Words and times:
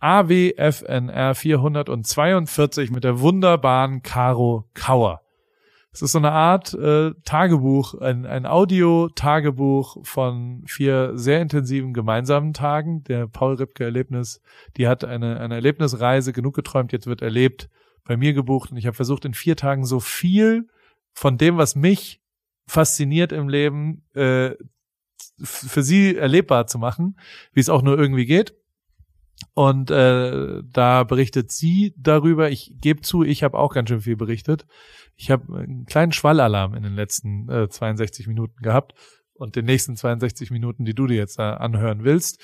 AWFNR 0.00 1.34
442 1.34 2.90
mit 2.90 3.04
der 3.04 3.20
wunderbaren 3.20 4.02
Caro 4.02 4.68
Kauer. 4.74 5.22
Es 5.92 6.02
ist 6.02 6.12
so 6.12 6.18
eine 6.18 6.32
Art 6.32 6.74
äh, 6.74 7.12
Tagebuch, 7.24 7.94
ein, 7.94 8.26
ein 8.26 8.44
Audio-Tagebuch 8.44 10.04
von 10.04 10.62
vier 10.66 11.12
sehr 11.14 11.40
intensiven 11.40 11.94
gemeinsamen 11.94 12.52
Tagen. 12.52 13.02
Der 13.04 13.26
Paul 13.26 13.54
Ripke-Erlebnis, 13.54 14.42
die 14.76 14.88
hat 14.88 15.04
eine, 15.04 15.40
eine 15.40 15.54
Erlebnisreise 15.54 16.34
genug 16.34 16.54
geträumt, 16.54 16.92
jetzt 16.92 17.06
wird 17.06 17.22
erlebt, 17.22 17.70
bei 18.04 18.18
mir 18.18 18.34
gebucht 18.34 18.70
und 18.70 18.76
ich 18.76 18.86
habe 18.86 18.94
versucht, 18.94 19.24
in 19.24 19.32
vier 19.32 19.56
Tagen 19.56 19.86
so 19.86 19.98
viel 19.98 20.68
von 21.14 21.38
dem, 21.38 21.56
was 21.56 21.76
mich 21.76 22.20
fasziniert 22.66 23.32
im 23.32 23.48
Leben, 23.48 24.04
äh, 24.14 24.50
für 25.42 25.82
sie 25.82 26.14
erlebbar 26.14 26.66
zu 26.66 26.78
machen, 26.78 27.18
wie 27.54 27.60
es 27.60 27.70
auch 27.70 27.80
nur 27.80 27.98
irgendwie 27.98 28.26
geht. 28.26 28.54
Und 29.56 29.90
äh, 29.90 30.62
da 30.70 31.04
berichtet 31.04 31.50
sie 31.50 31.94
darüber. 31.96 32.50
Ich 32.50 32.74
gebe 32.78 33.00
zu, 33.00 33.22
ich 33.22 33.42
habe 33.42 33.58
auch 33.58 33.72
ganz 33.72 33.88
schön 33.88 34.02
viel 34.02 34.14
berichtet. 34.14 34.66
Ich 35.14 35.30
habe 35.30 35.60
einen 35.60 35.86
kleinen 35.86 36.12
Schwallalarm 36.12 36.74
in 36.74 36.82
den 36.82 36.94
letzten 36.94 37.48
äh, 37.48 37.66
62 37.66 38.26
Minuten 38.26 38.62
gehabt 38.62 38.92
und 39.32 39.56
den 39.56 39.64
nächsten 39.64 39.96
62 39.96 40.50
Minuten, 40.50 40.84
die 40.84 40.92
du 40.92 41.06
dir 41.06 41.16
jetzt 41.16 41.38
äh, 41.38 41.42
anhören 41.42 42.04
willst. 42.04 42.38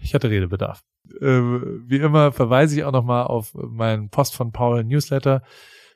Ich 0.00 0.12
hatte 0.12 0.28
Redebedarf. 0.28 0.82
Äh, 1.18 1.40
wie 1.40 1.96
immer 1.96 2.30
verweise 2.30 2.76
ich 2.76 2.84
auch 2.84 2.92
nochmal 2.92 3.24
auf 3.24 3.54
meinen 3.54 4.10
Post 4.10 4.36
von 4.36 4.52
Paul 4.52 4.84
Newsletter. 4.84 5.42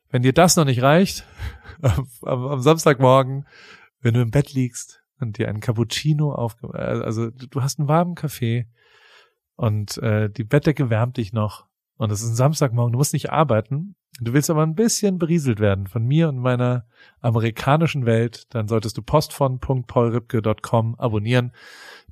Wenn 0.08 0.22
dir 0.22 0.32
das 0.32 0.56
noch 0.56 0.64
nicht 0.64 0.80
reicht, 0.80 1.26
am, 1.82 2.08
am 2.22 2.60
Samstagmorgen, 2.62 3.46
wenn 4.00 4.14
du 4.14 4.22
im 4.22 4.30
Bett 4.30 4.54
liegst 4.54 5.02
und 5.20 5.36
dir 5.36 5.46
einen 5.46 5.60
Cappuccino 5.60 6.32
auf, 6.32 6.56
äh, 6.72 6.78
also 6.78 7.28
du 7.28 7.60
hast 7.60 7.78
einen 7.78 7.88
warmen 7.88 8.14
Kaffee 8.14 8.66
und 9.56 9.98
äh, 9.98 10.30
die 10.30 10.44
Bettdecke 10.44 10.90
wärmt 10.90 11.16
dich 11.16 11.32
noch 11.32 11.66
und 11.96 12.10
es 12.10 12.22
ist 12.22 12.30
ein 12.30 12.36
Samstagmorgen, 12.36 12.92
du 12.92 12.98
musst 12.98 13.12
nicht 13.12 13.30
arbeiten, 13.30 13.94
du 14.20 14.32
willst 14.32 14.50
aber 14.50 14.62
ein 14.62 14.74
bisschen 14.74 15.18
berieselt 15.18 15.60
werden 15.60 15.86
von 15.86 16.04
mir 16.04 16.28
und 16.28 16.38
meiner 16.38 16.86
amerikanischen 17.20 18.04
Welt, 18.04 18.52
dann 18.54 18.66
solltest 18.66 18.96
du 18.96 19.02
postfon.paulripke.com 19.02 20.96
abonnieren, 20.96 21.52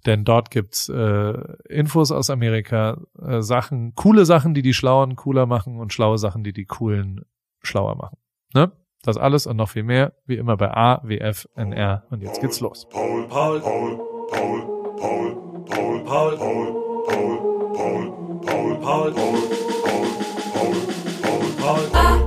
denn 0.07 0.25
dort 0.25 0.51
gibt's 0.51 0.89
äh, 0.89 1.35
Infos 1.69 2.13
aus 2.13 2.31
Amerika, 2.31 3.01
äh, 3.21 3.43
Sachen, 3.43 3.95
coole 3.95 4.25
Sachen, 4.25 4.55
die 4.55 4.63
die 4.63 4.75
Schlauen 4.75 5.17
cooler 5.17 5.47
machen 5.47 5.79
und 5.79 5.93
schlaue 5.93 6.19
Sachen, 6.19 6.45
die 6.45 6.53
die 6.53 6.67
coolen 6.67 7.25
schlauer 7.61 7.97
machen. 7.97 8.19
Ne? 8.55 8.73
Das 9.03 9.17
alles 9.17 9.47
und 9.49 9.57
noch 9.57 9.71
viel 9.71 9.83
mehr, 9.83 10.15
wie 10.27 10.37
immer 10.37 10.57
bei 10.57 10.73
A, 10.73 11.03
W, 11.05 11.19
F, 11.19 11.49
N, 11.57 11.73
R. 11.73 12.05
Und 12.11 12.23
jetzt 12.23 12.41
geht's 12.41 12.61
los. 12.61 12.89
Paul, 12.89 13.27
Paul, 13.27 13.61
Paul, 13.61 13.99
Paul, 14.31 14.97
Paul, 14.97 15.65
Paul, 15.67 16.05
Paul, 16.05 16.37
Paul. 16.37 16.92
Paul, 17.07 17.39
Paul, 17.75 18.05
Paul, 18.43 18.77
Paul, 18.81 19.13
Paul, 19.13 19.13
Paul, 19.13 20.75
Paul, 21.23 21.47
Paul, 21.59 21.91
Paul. 21.91 21.91
Paul, 21.91 22.19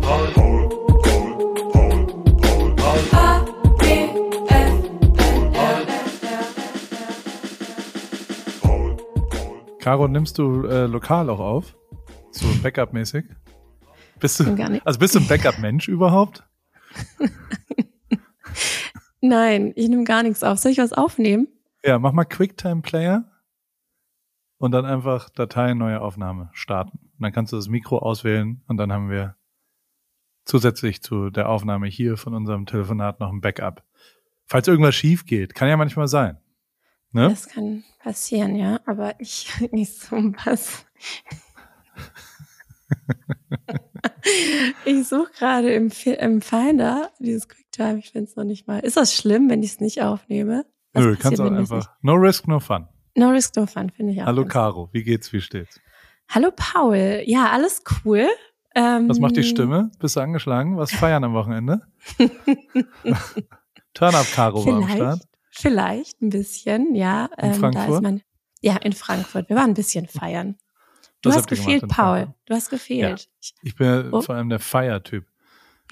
Paul, 0.00 0.26
Paul, 0.30 0.30
Paul, 0.40 0.68
Paul, 1.72 1.96
Paul, 2.36 2.74
Paul. 2.76 3.00
A, 3.12 3.44
B, 3.78 3.82
F, 4.48 4.74
N, 5.18 5.54
R, 5.54 5.78
Paul, 8.60 8.96
Paul. 8.96 9.78
Caro, 9.80 10.08
nimmst 10.08 10.38
du 10.38 10.64
äh, 10.66 10.86
lokal 10.86 11.30
auch 11.30 11.40
auf? 11.40 11.76
So 12.30 12.46
Backup-mäßig? 12.62 13.24
Bist 14.20 14.38
du, 14.38 14.44
also 14.84 14.98
bist 14.98 15.14
du 15.14 15.18
ein 15.18 15.26
Backup-Mensch 15.26 15.88
überhaupt? 15.88 16.44
Nein, 19.20 19.72
ich 19.76 19.88
nehme 19.88 20.04
gar 20.04 20.22
nichts 20.22 20.42
auf. 20.42 20.58
Soll 20.58 20.72
ich 20.72 20.78
was 20.78 20.92
aufnehmen? 20.92 21.48
Ja, 21.84 21.98
mach 21.98 22.12
mal 22.12 22.24
QuickTime 22.24 22.82
Player 22.82 23.24
und 24.58 24.72
dann 24.72 24.84
einfach 24.84 25.30
Datei 25.30 25.72
neue 25.72 26.00
Aufnahme 26.00 26.50
starten. 26.52 26.98
Und 26.98 27.20
dann 27.20 27.32
kannst 27.32 27.52
du 27.52 27.56
das 27.56 27.68
Mikro 27.68 27.98
auswählen 27.98 28.62
und 28.68 28.76
dann 28.76 28.92
haben 28.92 29.08
wir 29.08 29.36
zusätzlich 30.44 31.02
zu 31.02 31.30
der 31.30 31.48
Aufnahme 31.48 31.86
hier 31.86 32.18
von 32.18 32.34
unserem 32.34 32.66
Telefonat 32.66 33.20
noch 33.20 33.32
ein 33.32 33.40
Backup. 33.40 33.82
Falls 34.46 34.68
irgendwas 34.68 34.94
schief 34.94 35.24
geht, 35.24 35.54
kann 35.54 35.68
ja 35.68 35.76
manchmal 35.76 36.08
sein. 36.08 36.38
Ne? 37.12 37.30
Das 37.30 37.48
kann 37.48 37.84
passieren, 37.98 38.56
ja, 38.56 38.80
aber 38.84 39.18
ich 39.18 39.48
nicht 39.72 39.94
so 39.94 40.16
was. 40.44 40.84
ich 44.84 45.08
suche 45.08 45.32
gerade 45.32 45.72
im, 45.72 45.90
im 46.04 46.42
Finder 46.42 47.10
dieses 47.18 47.48
QuickTime, 47.48 47.98
ich 47.98 48.10
finde 48.10 48.28
es 48.28 48.36
noch 48.36 48.44
nicht 48.44 48.66
mal. 48.66 48.80
Ist 48.80 48.98
das 48.98 49.14
schlimm, 49.14 49.48
wenn 49.48 49.62
ich 49.62 49.70
es 49.72 49.80
nicht 49.80 50.02
aufnehme? 50.02 50.66
Was 50.92 51.04
Nö, 51.04 51.16
kannst 51.16 51.40
auch 51.40 51.50
einfach. 51.50 51.76
Nicht? 51.76 51.90
No 52.02 52.14
risk, 52.14 52.48
no 52.48 52.60
fun. 52.60 52.88
No 53.14 53.30
risk, 53.30 53.56
no 53.56 53.66
fun, 53.66 53.90
finde 53.90 54.12
ich 54.12 54.22
auch. 54.22 54.26
Hallo 54.26 54.44
Caro, 54.44 54.88
wie 54.92 55.02
geht's, 55.02 55.32
wie 55.32 55.40
steht's? 55.40 55.80
Hallo 56.28 56.50
Paul, 56.54 57.22
ja, 57.26 57.50
alles 57.50 57.82
cool. 58.04 58.28
Ähm, 58.74 59.08
Was 59.08 59.18
macht 59.18 59.36
die 59.36 59.42
Stimme? 59.42 59.90
Bist 59.98 60.16
du 60.16 60.20
angeschlagen? 60.20 60.76
Was 60.76 60.92
feiern 60.92 61.24
am 61.24 61.34
Wochenende? 61.34 61.80
Turn-up 63.94 64.26
Caro 64.32 64.64
war 64.64 64.74
am 64.76 64.88
Start. 64.88 65.28
Vielleicht 65.50 66.22
ein 66.22 66.30
bisschen, 66.30 66.94
ja. 66.94 67.26
In 67.36 67.50
ähm, 67.50 67.54
Frankfurt? 67.54 68.02
Man, 68.02 68.22
ja, 68.60 68.76
in 68.76 68.92
Frankfurt. 68.92 69.48
Wir 69.48 69.56
waren 69.56 69.70
ein 69.70 69.74
bisschen 69.74 70.06
feiern. 70.06 70.56
Du 71.22 71.30
Was 71.30 71.38
hast 71.38 71.48
gefehlt, 71.48 71.88
Paul. 71.88 72.32
Du 72.46 72.54
hast 72.54 72.70
gefehlt. 72.70 73.20
Ja. 73.20 73.50
Ich 73.62 73.74
bin 73.74 74.12
oh. 74.12 74.22
vor 74.22 74.36
allem 74.36 74.48
der 74.48 74.60
Feiertyp. 74.60 75.26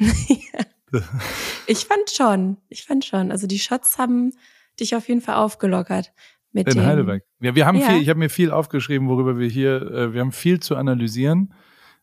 ich 1.66 1.84
fand 1.84 2.10
schon. 2.10 2.58
Ich 2.68 2.84
fand 2.84 3.04
schon. 3.04 3.32
Also 3.32 3.48
die 3.48 3.58
Shots 3.58 3.98
haben 3.98 4.32
dich 4.80 4.94
auf 4.94 5.08
jeden 5.08 5.20
Fall 5.20 5.36
aufgelockert. 5.36 6.12
Mit 6.52 6.74
In 6.74 6.84
Heidelberg. 6.84 7.24
Ja, 7.40 7.54
wir 7.54 7.66
haben 7.66 7.76
ja. 7.76 7.88
viel, 7.88 8.02
ich 8.02 8.08
habe 8.08 8.18
mir 8.18 8.30
viel 8.30 8.50
aufgeschrieben, 8.50 9.08
worüber 9.08 9.38
wir 9.38 9.48
hier, 9.48 9.82
äh, 9.82 10.14
wir 10.14 10.22
haben 10.22 10.32
viel 10.32 10.60
zu 10.60 10.76
analysieren 10.76 11.52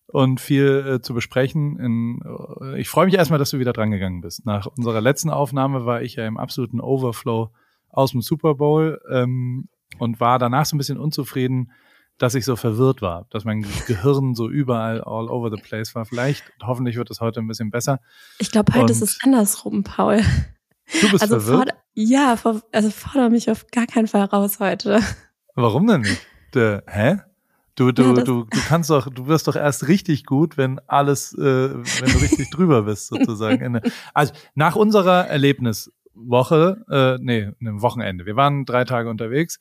und 0.08 0.40
viel 0.40 0.86
äh, 0.88 1.02
zu 1.02 1.14
besprechen. 1.14 1.80
In, 1.80 2.22
äh, 2.62 2.80
ich 2.80 2.90
freue 2.90 3.06
mich 3.06 3.16
erstmal, 3.16 3.40
dass 3.40 3.50
du 3.50 3.60
wieder 3.60 3.74
drangegangen 3.74 4.22
bist. 4.22 4.46
Nach 4.46 4.68
unserer 4.68 5.02
letzten 5.02 5.30
Aufnahme 5.30 5.86
war 5.86 6.04
ich 6.04 6.16
ja 6.16 6.28
im 6.28 6.38
absoluten 6.38 6.80
Overflow 6.80 7.50
aus 7.90 8.12
dem 8.12 8.22
Super 8.22 8.56
Bowl 8.56 9.02
ähm, 9.12 9.68
und 9.98 10.20
war 10.20 10.38
danach 10.38 10.66
so 10.66 10.76
ein 10.76 10.78
bisschen 10.78 11.00
unzufrieden, 11.00 11.72
dass 12.18 12.36
ich 12.36 12.46
so 12.46 12.56
verwirrt 12.56 13.02
war, 13.02 13.26
dass 13.30 13.46
mein 13.46 13.66
Gehirn 13.88 14.36
so 14.36 14.48
überall 14.48 15.02
all 15.02 15.30
over 15.30 15.50
the 15.50 15.62
place 15.62 15.96
war. 15.96 16.06
Vielleicht, 16.06 16.44
hoffentlich 16.62 16.96
wird 16.98 17.10
es 17.10 17.20
heute 17.20 17.40
ein 17.40 17.48
bisschen 17.48 17.72
besser. 17.72 18.00
Ich 18.40 18.52
glaube, 18.52 18.74
heute 18.74 18.84
und 18.84 18.90
ist 18.92 19.02
es 19.02 19.20
andersrum, 19.24 19.84
Paul. 19.84 20.22
Du 21.02 21.12
bist 21.12 21.24
also 21.24 21.40
verwirrt? 21.40 21.70
Forder, 21.70 21.78
ja, 21.94 22.36
for, 22.36 22.62
also 22.72 22.90
fordere 22.90 23.30
mich 23.30 23.50
auf 23.50 23.68
gar 23.68 23.88
keinen 23.88 24.08
Fall 24.08 24.24
raus 24.24 24.60
heute. 24.60 25.00
Warum 25.56 25.88
denn 25.88 26.02
nicht? 26.02 26.22
De, 26.54 26.82
hä? 26.88 27.20
Du, 27.76 27.92
du, 27.92 28.04
ja, 28.04 28.14
du, 28.14 28.46
du 28.46 28.60
kannst 28.68 28.90
doch, 28.90 29.10
du 29.10 29.28
wirst 29.28 29.48
doch 29.48 29.56
erst 29.56 29.90
richtig 29.90 30.26
gut, 30.26 30.58
wenn 30.58 30.80
alles, 30.88 31.34
äh, 31.34 31.42
wenn 31.42 32.12
du 32.12 32.20
richtig 32.20 32.50
drüber 32.50 32.84
bist, 32.84 33.08
sozusagen. 33.10 33.82
Also 34.14 34.34
nach 34.54 34.78
unserer 34.78 35.28
Erlebniswoche, 35.28 36.86
äh, 36.90 37.18
nee, 37.22 37.52
einem 37.60 37.82
Wochenende, 37.82 38.26
wir 38.26 38.38
waren 38.38 38.66
drei 38.66 38.86
Tage 38.86 39.10
unterwegs, 39.10 39.60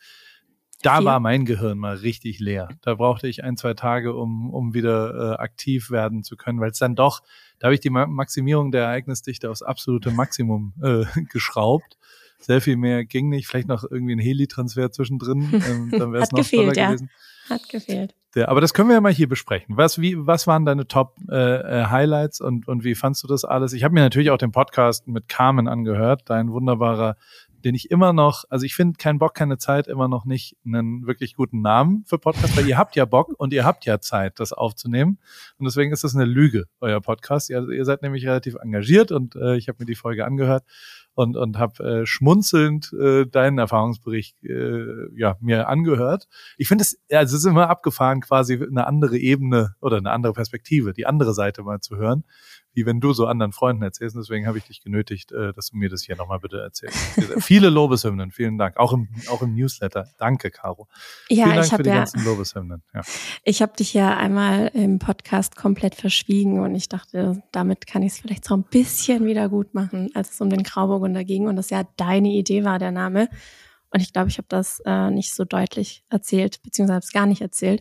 da 0.84 0.99
Vier. 0.99 1.05
war 1.06 1.21
mein 1.21 1.45
Gehirn 1.45 1.78
mal 1.78 1.97
richtig 1.97 2.41
leer. 2.41 2.69
Da 2.83 2.95
brauchte 2.95 3.28
ich 3.28 3.43
ein, 3.43 3.56
zwei 3.56 3.75
Tage, 3.75 4.15
um, 4.15 4.50
um 4.50 4.75
wieder 4.75 5.33
äh, 5.33 5.43
aktiv 5.43 5.91
werden 5.91 6.22
zu 6.22 6.37
können, 6.37 6.61
weil 6.61 6.71
es 6.71 6.78
dann 6.78 6.95
doch 6.95 7.22
da 7.59 7.69
habe 7.69 7.75
ich 7.75 7.81
die 7.81 7.91
Maximierung 7.91 8.72
der 8.72 8.84
Ereignisdichte 8.84 9.50
aufs 9.50 9.62
absolute 9.62 10.11
Maximum 10.11 10.75
äh, 10.83 11.05
geschraubt. 11.33 11.97
Sehr 12.39 12.61
viel 12.61 12.77
mehr 12.77 13.06
ging 13.06 13.31
nicht. 13.31 13.47
Vielleicht 13.47 13.69
noch 13.69 13.84
irgendwie 13.91 14.15
ein 14.15 14.19
Heli-Transfer 14.19 14.91
zwischendrin. 14.93 15.49
Ähm, 15.67 15.89
dann 15.91 16.12
wäre 16.12 16.25
es 16.25 16.31
noch 16.31 16.41
gefehlt, 16.41 16.77
ja. 16.77 16.89
gewesen. 16.89 17.11
Hat 17.49 17.66
gefehlt. 17.71 18.15
Der, 18.34 18.51
aber 18.51 18.61
das 18.61 18.75
können 18.75 18.89
wir 18.89 18.97
ja 18.97 19.01
mal 19.01 19.12
hier 19.12 19.28
besprechen. 19.28 19.78
Was, 19.78 19.99
wie, 19.99 20.15
was 20.19 20.47
waren 20.47 20.66
deine 20.66 20.87
Top-Highlights 20.87 22.41
äh, 22.41 22.45
äh 22.45 22.47
und, 22.47 22.69
und 22.69 22.84
wie 22.84 22.95
fandst 22.95 23.22
du 23.22 23.28
das 23.28 23.45
alles? 23.45 23.72
Ich 23.72 23.83
habe 23.83 23.95
mir 23.95 24.01
natürlich 24.01 24.31
auch 24.31 24.37
den 24.37 24.53
Podcast 24.53 25.06
mit 25.09 25.28
Carmen 25.28 25.69
angehört, 25.69 26.22
dein 26.27 26.51
wunderbarer 26.51 27.16
den 27.64 27.75
ich 27.75 27.91
immer 27.91 28.12
noch, 28.12 28.44
also 28.50 28.66
ich 28.66 28.75
finde 28.75 28.98
kein 28.98 29.19
Bock, 29.19 29.34
keine 29.34 29.58
Zeit 29.58 29.86
immer 29.86 30.06
noch 30.06 30.25
nicht 30.26 30.56
einen 30.66 31.06
wirklich 31.06 31.34
guten 31.34 31.62
Namen 31.62 32.04
für 32.06 32.19
Podcast, 32.19 32.56
weil 32.56 32.69
ihr 32.69 32.76
habt 32.76 32.94
ja 32.94 33.06
Bock 33.06 33.34
und 33.39 33.53
ihr 33.53 33.65
habt 33.65 33.86
ja 33.86 34.00
Zeit, 34.00 34.39
das 34.39 34.53
aufzunehmen. 34.53 35.18
Und 35.59 35.65
deswegen 35.65 35.92
ist 35.92 36.04
das 36.04 36.15
eine 36.15 36.27
Lüge, 36.27 36.66
euer 36.80 37.00
Podcast. 37.00 37.48
Ihr, 37.48 37.66
ihr 37.71 37.84
seid 37.84 38.03
nämlich 38.03 38.27
relativ 38.27 38.54
engagiert 38.56 39.12
und 39.12 39.34
äh, 39.36 39.56
ich 39.56 39.68
habe 39.68 39.78
mir 39.80 39.86
die 39.86 39.94
Folge 39.94 40.27
angehört 40.27 40.65
und, 41.15 41.36
und 41.36 41.59
habe 41.59 42.03
äh, 42.03 42.06
schmunzelnd 42.06 42.92
äh, 42.92 43.24
deinen 43.27 43.59
Erfahrungsbericht 43.59 44.42
äh, 44.44 45.09
ja, 45.16 45.36
mir 45.41 45.68
angehört. 45.68 46.28
Ich 46.59 46.68
finde 46.68 46.83
es, 46.83 46.98
ja, 47.09 47.22
es 47.22 47.33
ist 47.33 47.47
immer 47.47 47.71
abgefahren, 47.71 48.21
quasi 48.21 48.54
eine 48.62 48.86
andere 48.86 49.16
Ebene 49.16 49.74
oder 49.80 49.97
eine 49.97 50.10
andere 50.10 50.34
Perspektive, 50.34 50.92
die 50.92 51.06
andere 51.06 51.33
Seite 51.33 51.62
mal 51.62 51.80
zu 51.80 51.97
hören 51.97 52.24
wie 52.74 52.86
wenn 52.86 53.00
du 53.00 53.12
so 53.12 53.26
anderen 53.26 53.53
Freunden 53.53 53.82
erzählst. 53.82 54.16
deswegen 54.16 54.47
habe 54.47 54.59
ich 54.59 54.65
dich 54.65 54.82
genötigt, 54.82 55.32
äh, 55.32 55.53
dass 55.53 55.71
du 55.71 55.76
mir 55.76 55.88
das 55.88 56.03
hier 56.03 56.16
nochmal 56.16 56.41
bitte 56.41 56.60
erzählst. 56.60 56.98
Viele 57.38 57.71
Lobeshymnen, 57.71 58.30
vielen 58.30 58.59
Dank. 58.59 58.76
Auch 58.76 58.92
im, 58.92 59.09
auch 59.30 59.42
im 59.42 59.54
Newsletter. 59.54 60.09
Danke, 60.18 60.50
Caro. 60.50 60.88
Ja, 61.28 61.44
vielen 61.44 61.56
Dank 61.56 61.66
ich 61.66 61.72
für 61.76 61.82
die 61.82 61.88
ja, 61.88 61.97
ganzen 61.97 62.24
Lobeshymnen. 62.24 62.82
Ja. 62.92 63.03
Ich 63.44 63.62
habe 63.62 63.72
dich 63.76 63.94
ja 63.94 64.16
einmal 64.16 64.68
im 64.74 64.98
Podcast 64.98 65.56
komplett 65.56 65.94
verschwiegen 65.94 66.60
und 66.60 66.74
ich 66.74 66.88
dachte, 66.88 67.42
damit 67.53 67.86
kann 67.86 68.03
ich 68.03 68.12
es 68.15 68.18
vielleicht 68.18 68.44
so 68.44 68.56
ein 68.56 68.65
bisschen 68.65 69.24
wieder 69.24 69.48
gut 69.48 69.74
machen, 69.74 70.10
als 70.15 70.32
es 70.32 70.41
um 70.41 70.50
den 70.50 70.65
Grauburgunder 70.65 71.24
ging 71.24 71.47
und 71.47 71.56
das 71.56 71.70
ja 71.70 71.84
deine 71.97 72.28
Idee 72.28 72.65
war, 72.65 72.78
der 72.78 72.91
Name. 72.91 73.28
Und 73.91 74.00
ich 74.00 74.12
glaube, 74.12 74.28
ich 74.28 74.38
habe 74.38 74.48
das 74.48 74.80
äh, 74.84 75.10
nicht 75.10 75.32
so 75.32 75.44
deutlich 75.44 76.03
erzählt, 76.10 76.60
beziehungsweise 76.65 77.12
gar 77.12 77.27
nicht 77.27 77.42
erzählt. 77.42 77.80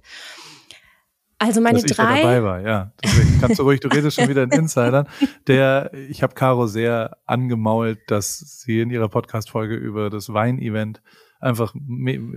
Also 1.40 1.62
meine 1.62 1.82
dass 1.82 1.92
drei. 1.92 2.04
Ich 2.04 2.22
da 2.22 2.22
dabei 2.22 2.44
war, 2.44 2.62
ja. 2.62 2.94
Deswegen 3.04 3.42
kannst 3.42 3.60
du 3.60 3.64
ruhig, 3.64 3.80
du 3.80 3.88
redest 3.90 4.16
schon 4.16 4.30
wieder 4.30 4.44
in 4.44 4.52
Insidern. 4.52 5.08
Der, 5.48 5.94
ich 5.94 6.24
habe 6.24 6.36
Caro 6.36 6.68
sehr 6.68 7.18
angemault, 7.26 8.00
dass 8.08 8.40
sie 8.40 8.82
in 8.82 8.90
ihrer 8.90 9.10
Podcast-Folge 9.10 9.76
über 9.76 10.10
das 10.10 10.34
Wein-Event 10.34 11.02
einfach, 11.40 11.74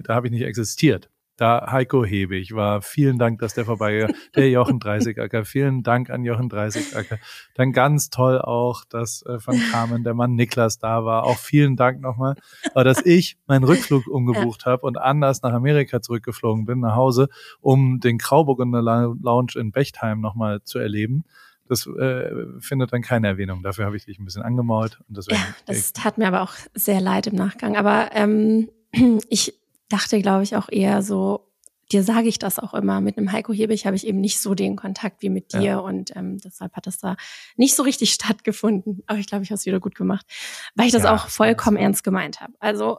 da 0.05 0.15
habe 0.15 0.27
ich 0.27 0.33
nicht 0.33 0.43
existiert. 0.43 1.11
Da 1.37 1.71
Heiko 1.71 2.03
Hebig 2.05 2.55
war. 2.55 2.81
Vielen 2.81 3.19
Dank, 3.19 3.41
dass 3.41 3.53
der 3.53 3.67
vorbeigegangen 3.67 4.17
Der 4.35 4.49
Jochen 4.49 4.81
Dreißigacker. 4.81 5.45
Vielen 5.45 5.83
Dank 5.83 6.09
an 6.09 6.25
Jochen 6.25 6.49
Dreißigacker. 6.49 7.19
Dann 7.55 7.73
ganz 7.73 8.09
toll 8.09 8.41
auch, 8.41 8.85
dass 8.85 9.23
äh, 9.27 9.39
von 9.39 9.61
Carmen 9.71 10.03
der 10.03 10.15
Mann 10.15 10.35
Niklas 10.35 10.79
da 10.79 11.05
war. 11.05 11.25
Auch 11.25 11.37
vielen 11.37 11.77
Dank 11.77 12.01
nochmal. 12.01 12.37
Aber 12.73 12.85
dass 12.85 13.05
ich 13.05 13.37
meinen 13.47 13.65
Rückflug 13.65 14.07
umgebucht 14.11 14.63
ja. 14.65 14.73
habe 14.73 14.87
und 14.87 14.97
anders 14.97 15.43
nach 15.43 15.53
Amerika 15.53 16.01
zurückgeflogen 16.01 16.65
bin, 16.65 16.81
nach 16.81 16.97
Hause, 16.97 17.29
um 17.61 18.01
den 18.01 18.17
Grauburgunder 18.17 18.81
Lounge 18.81 19.53
in 19.57 19.73
Bechtheim 19.73 20.21
nochmal 20.21 20.63
zu 20.63 20.79
erleben. 20.79 21.25
Das 21.69 21.87
äh, 21.87 22.31
findet 22.61 22.93
dann 22.93 23.03
keine 23.03 23.27
Erwähnung. 23.27 23.63
Dafür 23.63 23.85
habe 23.85 23.97
ich 23.97 24.07
dich 24.07 24.19
ein 24.19 24.25
bisschen 24.25 24.43
angemault. 24.43 25.01
Und 25.09 25.19
deswegen, 25.19 25.41
ja, 25.41 25.55
das 25.67 25.93
tat 25.93 26.17
mir 26.17 26.29
aber 26.29 26.43
auch 26.43 26.53
sehr 26.75 27.01
leid 27.01 27.27
im 27.27 27.35
Nachgang. 27.35 27.77
Aber 27.77 28.11
ähm, 28.13 28.71
ich 29.29 29.55
dachte, 29.89 30.21
glaube 30.21 30.43
ich, 30.43 30.57
auch 30.57 30.69
eher 30.71 31.03
so, 31.03 31.53
dir 31.93 32.03
sage 32.03 32.29
ich 32.29 32.39
das 32.39 32.59
auch 32.59 32.75
immer, 32.75 33.01
mit 33.01 33.17
einem 33.17 33.31
Heiko 33.33 33.53
Hebig 33.53 33.87
habe 33.87 33.97
ich 33.97 34.07
eben 34.07 34.21
nicht 34.21 34.41
so 34.41 34.55
den 34.55 34.77
Kontakt 34.77 35.23
wie 35.23 35.29
mit 35.29 35.53
dir 35.53 35.61
ja. 35.61 35.79
und 35.79 36.15
ähm, 36.17 36.39
deshalb 36.39 36.75
hat 36.75 36.87
das 36.87 36.99
da 36.99 37.17
nicht 37.57 37.77
so 37.77 37.83
richtig 37.83 38.11
stattgefunden. 38.15 39.03
Aber 39.07 39.19
ich 39.19 39.27
glaube, 39.27 39.45
ich 39.45 39.51
habe 39.51 39.57
es 39.57 39.67
wieder 39.67 39.81
gut 39.81 39.95
gemacht, 39.95 40.27
weil 40.75 40.87
ich 40.87 40.93
das 40.93 41.05
ja, 41.05 41.15
auch 41.15 41.29
vollkommen 41.29 41.77
ernst 41.77 42.05
gemeint 42.05 42.41
habe. 42.41 42.55
Also 42.59 42.99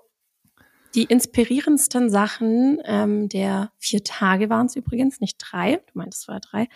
die 0.96 1.04
inspirierendsten 1.04 2.10
Sachen 2.10 2.80
ähm, 2.86 3.30
der 3.30 3.72
vier 3.78 4.04
Tage 4.04 4.50
waren 4.50 4.68
es 4.68 4.76
übrigens, 4.76 5.20
nicht 5.20 5.38
drei. 5.38 5.76
Du 5.76 5.92
meintest, 5.94 6.24
es 6.24 6.28
war 6.28 6.40
drei. 6.40 6.70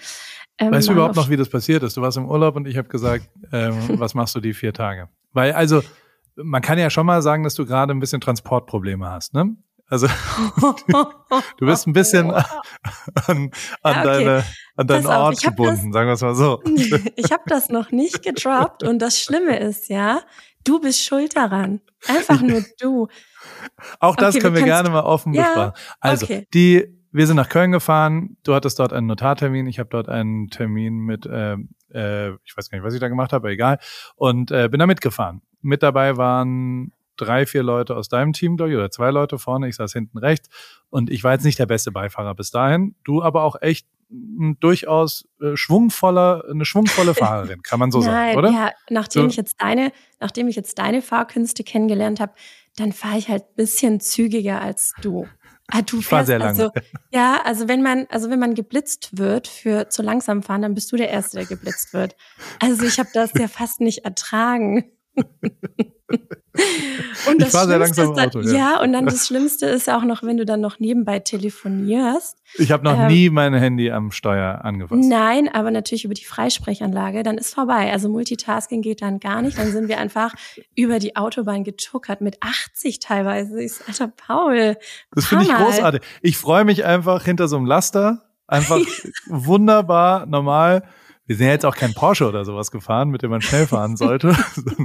Ähm, 0.58 0.72
weißt 0.72 0.90
du 0.90 0.94
überhaupt 0.94 1.16
noch, 1.16 1.30
wie 1.30 1.38
das 1.38 1.50
passiert 1.50 1.82
ist? 1.82 1.98
Du 1.98 2.02
warst 2.02 2.18
im 2.18 2.26
Urlaub 2.30 2.56
und 2.56 2.68
ich 2.68 2.78
habe 2.78 2.90
gesagt, 2.90 3.30
ähm, 3.52 3.76
was 4.00 4.14
machst 4.14 4.36
du 4.36 4.42
die 4.42 4.54
vier 4.54 4.74
Tage? 4.74 5.10
Weil 5.34 5.54
also 5.54 5.82
man 6.36 6.62
kann 6.62 6.78
ja 6.78 6.90
schon 6.90 7.06
mal 7.06 7.22
sagen, 7.22 7.44
dass 7.44 7.56
du 7.56 7.66
gerade 7.66 7.94
ein 7.94 8.00
bisschen 8.00 8.22
Transportprobleme 8.22 9.10
hast, 9.10 9.34
ne? 9.34 9.56
Also 9.92 10.08
du 11.58 11.66
bist 11.66 11.86
ein 11.86 11.92
bisschen 11.92 12.32
an, 12.32 12.46
an 13.26 13.52
ja, 13.84 13.92
okay. 13.92 14.04
deine 14.04 14.44
an 14.78 14.88
deinen 14.88 15.04
Pass 15.04 15.18
Ort 15.18 15.44
gebunden, 15.44 15.92
das, 15.92 15.94
sagen 15.94 16.08
wir 16.08 16.14
es 16.14 16.22
mal 16.22 16.34
so. 16.34 16.62
ich 17.18 17.32
habe 17.34 17.44
das 17.48 17.68
noch 17.68 17.92
nicht 17.92 18.24
gedroppt 18.24 18.84
und 18.84 19.00
das 19.00 19.20
Schlimme 19.20 19.60
ist 19.60 19.90
ja, 19.90 20.22
du 20.64 20.80
bist 20.80 21.04
schuld 21.04 21.36
daran. 21.36 21.82
Einfach 22.08 22.42
nur 22.42 22.64
du. 22.80 23.10
Auch 24.00 24.16
das 24.16 24.36
okay, 24.36 24.44
können 24.44 24.56
wir, 24.56 24.62
wir 24.62 24.68
gerne 24.68 24.90
mal 24.90 25.02
offen 25.02 25.34
ja, 25.34 25.44
besprechen. 25.44 25.74
Also 26.00 26.26
okay. 26.26 26.48
die 26.54 26.98
wir 27.12 27.28
sind 27.28 27.36
nach 27.36 27.50
Köln 27.50 27.74
gefahren. 27.74 28.38
Du 28.44 28.56
hattest 28.56 28.80
dort 28.80 28.94
einen 28.94 29.08
Notartermin. 29.08 29.68
Ich 29.68 29.80
habe 29.80 29.90
dort 29.90 30.08
einen 30.08 30.48
Termin 30.48 31.00
mit, 31.00 31.26
äh, 31.26 31.58
äh, 31.94 32.30
ich 32.46 32.56
weiß 32.56 32.70
gar 32.70 32.78
nicht, 32.78 32.86
was 32.86 32.94
ich 32.94 33.02
da 33.02 33.10
gemacht 33.10 33.34
habe, 33.34 33.48
aber 33.48 33.52
egal. 33.52 33.80
Und 34.16 34.52
äh, 34.52 34.70
bin 34.70 34.80
da 34.80 34.88
mitgefahren. 34.88 35.42
Mit 35.62 35.84
dabei 35.84 36.16
waren 36.16 36.94
drei, 37.22 37.46
vier 37.46 37.64
Leute 37.64 37.96
aus 37.96 38.10
deinem 38.10 38.34
Team, 38.34 38.58
glaube 38.58 38.72
ich, 38.72 38.78
oder 38.78 38.92
zwei 38.92 39.12
Leute 39.12 39.38
vorne. 39.38 39.68
Ich 39.68 39.76
saß 39.76 39.94
hinten 39.94 40.18
rechts. 40.18 40.50
Und 40.90 41.10
ich 41.10 41.24
war 41.24 41.34
jetzt 41.34 41.46
nicht 41.46 41.60
der 41.60 41.66
beste 41.66 41.92
Beifahrer 41.92 42.36
bis 42.36 42.52
dahin. 42.52 42.96
Du 43.04 43.22
aber 43.22 43.44
auch 43.44 43.62
echt 43.62 43.88
ein 44.12 44.58
durchaus 44.60 45.28
äh, 45.42 45.56
schwungvoller, 45.56 46.44
eine 46.50 46.66
schwungvolle 46.66 47.14
Fahrerin, 47.16 47.62
kann 47.62 47.80
man 47.80 47.92
so 47.92 48.00
Nein, 48.00 48.36
sagen, 48.36 48.38
oder? 48.38 48.52
Ja, 48.52 48.72
nachdem 48.90 49.24
so. 49.24 49.28
ich 49.30 49.36
jetzt 49.38 49.56
deine, 49.60 49.92
nachdem 50.20 50.48
ich 50.48 50.56
jetzt 50.56 50.78
deine 50.80 51.02
Fahrkünste 51.02 51.64
kennengelernt 51.64 52.20
habe, 52.20 52.34
dann 52.76 52.92
fahre 52.92 53.18
ich 53.18 53.30
halt 53.30 53.56
bisschen 53.56 54.00
zügiger 54.00 54.62
als 54.62 54.94
du. 55.02 55.28
Ah, 55.68 55.82
du 55.82 56.02
fährst, 56.02 56.28
sehr 56.28 56.40
lange. 56.40 56.50
Also, 56.50 56.72
ja, 57.12 57.42
also 57.46 57.70
wenn 57.70 57.82
man, 57.82 58.06
also 58.10 58.30
wenn 58.30 58.40
man 58.40 58.56
geblitzt 58.56 59.18
wird 59.18 59.48
für 59.48 59.88
zu 59.90 60.02
langsam 60.02 60.44
fahren, 60.44 60.62
dann 60.62 60.74
bist 60.74 60.92
du 60.92 60.98
der 60.98 61.10
Erste, 61.10 61.38
der 61.38 61.46
geblitzt 61.46 61.94
wird. 61.94 62.16
Also 62.60 62.84
ich 62.84 63.00
habe 63.00 63.10
das 63.14 63.32
ja 63.38 63.48
fast 63.48 63.80
nicht 63.80 64.04
ertragen. 64.04 64.92
Und 67.28 67.42
das 67.42 67.50
ich 67.50 67.54
war 67.54 67.68
sehr 67.68 67.78
langsam 67.78 68.12
im 68.14 68.20
Auto. 68.20 68.42
Dann, 68.42 68.54
ja. 68.54 68.74
ja. 68.74 68.82
und 68.82 68.94
dann 68.94 69.06
das 69.06 69.28
Schlimmste 69.28 69.68
ist 69.68 69.90
auch 69.90 70.04
noch, 70.04 70.24
wenn 70.24 70.38
du 70.38 70.46
dann 70.46 70.62
noch 70.62 70.80
nebenbei 70.80 71.20
telefonierst. 71.20 72.38
Ich 72.56 72.72
habe 72.72 72.84
noch 72.84 72.98
ähm, 72.98 73.08
nie 73.08 73.30
mein 73.30 73.54
Handy 73.54 73.92
am 73.92 74.12
Steuer 74.12 74.64
angefasst. 74.64 75.02
Nein, 75.04 75.50
aber 75.54 75.72
natürlich 75.72 76.06
über 76.06 76.14
die 76.14 76.26
Freisprechanlage, 76.26 77.24
dann 77.24 77.38
ist 77.38 77.54
vorbei. 77.54 77.92
Also 77.92 78.10
Multitasking 78.10 78.82
geht 78.82 79.02
dann 79.02 79.20
gar 79.20 79.42
nicht. 79.42 79.58
Dann 79.58 79.72
sind 79.72 79.88
wir 79.88 79.98
einfach 80.00 80.34
über 80.76 81.00
die 81.00 81.16
Autobahn 81.16 81.64
getuckert 81.64 82.22
mit 82.22 82.38
80 82.42 83.00
teilweise. 83.00 83.62
Ich 83.62 83.74
Alter 83.88 84.08
Paul. 84.08 84.78
Das 85.12 85.26
finde 85.26 85.46
ich 85.46 85.54
großartig. 85.54 86.02
Ich 86.22 86.38
freue 86.38 86.66
mich 86.66 86.86
einfach 86.86 87.24
hinter 87.24 87.48
so 87.48 87.58
einem 87.58 87.66
Laster. 87.66 88.24
Einfach 88.48 88.80
wunderbar, 89.28 90.26
normal 90.26 90.84
wir 91.26 91.36
sind 91.36 91.46
ja 91.46 91.54
jetzt 91.54 91.66
auch 91.66 91.76
kein 91.76 91.94
Porsche 91.94 92.28
oder 92.28 92.46
sowas 92.46 92.72
gefahren, 92.72 93.10
mit 93.10 93.22
dem 93.22 93.32
man 93.32 93.42
schnell 93.42 93.68
fahren 93.68 93.96
sollte. 93.96 94.36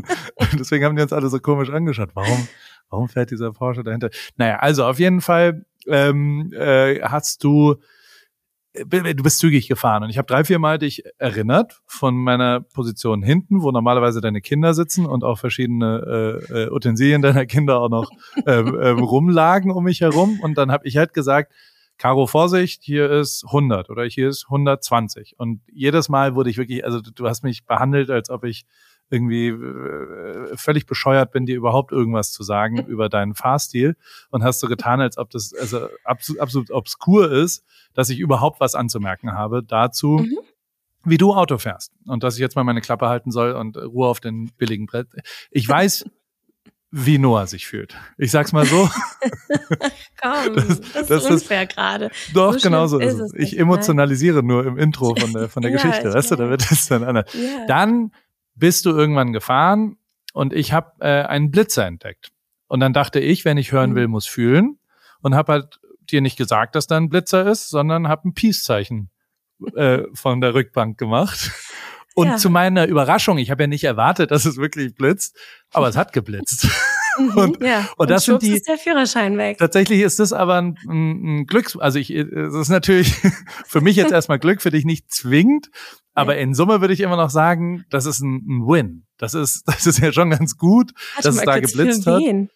Deswegen 0.59 0.85
haben 0.85 0.97
die 0.97 1.03
uns 1.03 1.13
alle 1.13 1.29
so 1.29 1.41
komisch 1.41 1.71
angeschaut. 1.71 2.11
Warum, 2.15 2.47
warum 2.91 3.09
fährt 3.09 3.31
dieser 3.31 3.53
Porsche 3.53 3.83
dahinter? 3.83 4.11
Naja, 4.37 4.57
also 4.57 4.85
auf 4.85 4.99
jeden 4.99 5.21
Fall 5.21 5.65
ähm, 5.87 6.53
äh, 6.53 7.01
hast 7.03 7.43
du 7.43 7.77
äh, 8.73 8.85
du 8.85 9.23
bist 9.23 9.39
zügig 9.39 9.69
gefahren 9.69 10.05
und 10.05 10.11
ich 10.11 10.19
habe 10.19 10.27
drei, 10.27 10.45
vier 10.45 10.59
Mal 10.59 10.79
dich 10.79 11.05
erinnert 11.19 11.81
von 11.87 12.15
meiner 12.15 12.61
Position 12.61 13.23
hinten, 13.23 13.63
wo 13.63 13.71
normalerweise 13.71 14.21
deine 14.21 14.41
Kinder 14.41 14.75
sitzen 14.75 15.07
und 15.07 15.25
auch 15.25 15.39
verschiedene 15.39 16.43
äh, 16.51 16.65
äh 16.65 16.71
Utensilien 16.71 17.23
deiner 17.23 17.47
Kinder 17.47 17.81
auch 17.81 17.89
noch 17.89 18.11
äh, 18.45 18.53
äh, 18.53 18.89
rumlagen 18.91 19.71
um 19.71 19.85
mich 19.85 20.01
herum 20.01 20.41
und 20.41 20.59
dann 20.59 20.71
habe 20.71 20.87
ich 20.87 20.97
halt 20.97 21.15
gesagt, 21.15 21.53
Caro, 21.99 22.27
Vorsicht, 22.27 22.83
hier 22.83 23.11
ist 23.11 23.45
100 23.47 23.89
oder 23.89 24.05
hier 24.05 24.29
ist 24.29 24.47
120. 24.47 25.35
Und 25.39 25.63
jedes 25.73 26.09
Mal 26.09 26.35
wurde 26.35 26.51
ich 26.51 26.59
wirklich, 26.59 26.85
also 26.85 27.01
du 27.01 27.27
hast 27.27 27.43
mich 27.43 27.65
behandelt, 27.65 28.11
als 28.11 28.29
ob 28.31 28.45
ich 28.45 28.67
irgendwie 29.11 29.49
äh, 29.49 30.57
völlig 30.57 30.87
bescheuert 30.87 31.31
bin, 31.31 31.47
dir 31.47 31.57
überhaupt 31.57 31.93
irgendwas 31.93 32.33
zu 32.33 32.43
sagen 32.43 32.79
über 32.87 33.09
deinen 33.09 33.35
Fahrstil 33.35 33.97
und 34.31 34.43
hast 34.43 34.61
so 34.61 34.69
getan, 34.69 35.01
als 35.01 35.17
ob 35.17 35.31
das 35.31 35.55
also 35.55 35.89
absolut, 36.05 36.41
absolut 36.41 36.71
obskur 36.71 37.31
ist, 37.31 37.65
dass 37.95 38.11
ich 38.11 38.19
überhaupt 38.19 38.61
was 38.61 38.75
anzumerken 38.75 39.33
habe 39.33 39.63
dazu, 39.63 40.19
mhm. 40.19 40.39
wie 41.05 41.19
du 41.19 41.35
Auto 41.35 41.59
fährst 41.59 41.93
und 42.07 42.25
dass 42.25 42.35
ich 42.35 42.41
jetzt 42.41 42.57
mal 42.57 42.65
meine 42.65 42.81
Klappe 42.81 43.09
halten 43.09 43.31
soll 43.31 43.53
und 43.53 43.77
Ruhe 43.77 44.09
auf 44.09 44.21
den 44.21 44.51
billigen 44.59 44.87
Brett. 44.87 45.09
Ich 45.51 45.69
weiß, 45.69 46.05
wie 46.91 47.19
Noah 47.19 47.47
sich 47.47 47.67
fühlt. 47.67 47.97
Ich 48.17 48.31
sag's 48.31 48.53
mal 48.53 48.65
so. 48.65 48.89
Komm, 50.23 50.55
das, 50.55 50.81
das, 50.81 51.07
das 51.09 51.25
ist 51.25 51.31
unfair 51.31 51.67
gerade. 51.67 52.11
Doch, 52.33 52.55
so 52.55 52.61
genau 52.61 52.87
so 52.87 52.99
ist 52.99 53.19
es. 53.19 53.33
Ich 53.35 53.53
nicht, 53.53 53.59
emotionalisiere 53.59 54.39
nein. 54.39 54.47
nur 54.47 54.67
im 54.67 54.79
Intro 54.79 55.15
von 55.15 55.33
der, 55.33 55.49
von 55.49 55.63
der 55.63 55.71
ja, 55.73 55.77
Geschichte, 55.77 56.13
weißt 56.13 56.31
du, 56.31 56.37
da 56.37 56.49
wird 56.49 56.71
es 56.71 56.87
dann 56.87 57.05
anders. 57.05 57.33
Ja. 57.35 57.67
Dann 57.67 58.13
bist 58.55 58.87
du 58.87 58.91
irgendwann 58.91 59.33
gefahren 59.33 59.97
und 60.33 60.53
ich 60.53 60.73
habe 60.73 60.93
äh, 61.01 61.23
einen 61.25 61.51
Blitzer 61.51 61.87
entdeckt. 61.87 62.31
Und 62.69 62.81
dann 62.81 62.93
dachte 62.93 63.21
ich, 63.21 63.45
wenn 63.45 63.59
ich 63.59 63.73
hören 63.73 63.91
mhm. 63.91 63.95
will, 63.97 64.09
muss 64.09 64.27
fühlen. 64.27 64.79
Und 65.23 65.35
habe 65.35 65.53
halt 65.53 65.81
dir 66.11 66.21
nicht 66.21 66.37
gesagt, 66.37 66.75
dass 66.75 66.87
da 66.87 66.97
ein 66.97 67.09
Blitzer 67.09 67.47
ist, 67.51 67.69
sondern 67.69 68.09
habe 68.09 68.29
ein 68.29 68.35
Peace-Zeichen 68.35 69.11
äh, 69.75 70.03
von 70.15 70.41
der 70.41 70.55
Rückbank 70.55 70.99
gemacht. 70.99 71.51
Und 72.17 72.29
ja. 72.29 72.37
zu 72.37 72.49
meiner 72.49 72.87
Überraschung, 72.87 73.37
ich 73.37 73.51
habe 73.51 73.65
ja 73.65 73.67
nicht 73.67 73.85
erwartet, 73.85 74.31
dass 74.31 74.47
es 74.47 74.57
wirklich 74.57 74.95
blitzt, 74.95 75.37
aber 75.71 75.89
es 75.89 75.97
hat 75.97 76.13
geblitzt. 76.13 76.67
Mhm, 77.19 77.31
und, 77.39 77.63
ja. 77.63 77.89
und 77.97 78.11
das 78.11 78.29
und 78.29 78.41
sind 78.41 78.53
die. 78.53 78.57
Ist 78.59 78.69
der 78.69 78.77
Führerschein 78.77 79.39
weg. 79.39 79.57
Tatsächlich 79.57 80.03
ist 80.03 80.19
das 80.19 80.35
aber 80.35 80.61
ein, 80.61 80.77
ein 80.87 81.47
Glück. 81.47 81.75
Also 81.81 81.99
ich, 81.99 82.11
es 82.11 82.55
ist 82.55 82.69
natürlich 82.69 83.15
für 83.67 83.81
mich 83.81 83.97
jetzt 83.97 84.13
erstmal 84.13 84.39
Glück, 84.39 84.61
für 84.61 84.71
dich 84.71 84.85
nicht 84.85 85.11
zwingend. 85.11 85.71
Aber 86.13 86.37
in 86.37 86.53
Summe 86.53 86.83
würde 86.83 86.93
ich 86.93 87.01
immer 87.01 87.17
noch 87.17 87.31
sagen, 87.31 87.87
das 87.89 88.05
ist 88.05 88.21
ein, 88.21 88.45
ein 88.47 88.67
Win. 88.67 89.07
Das 89.17 89.33
ist, 89.33 89.63
das 89.67 89.87
ist 89.87 89.99
ja 89.99 90.13
schon 90.13 90.29
ganz 90.29 90.59
gut, 90.59 90.93
Warte 91.15 91.29
dass 91.29 91.37
es 91.37 91.43
da 91.43 91.59
geblitzt 91.59 92.07
hat. 92.07 92.21
Wen? 92.21 92.51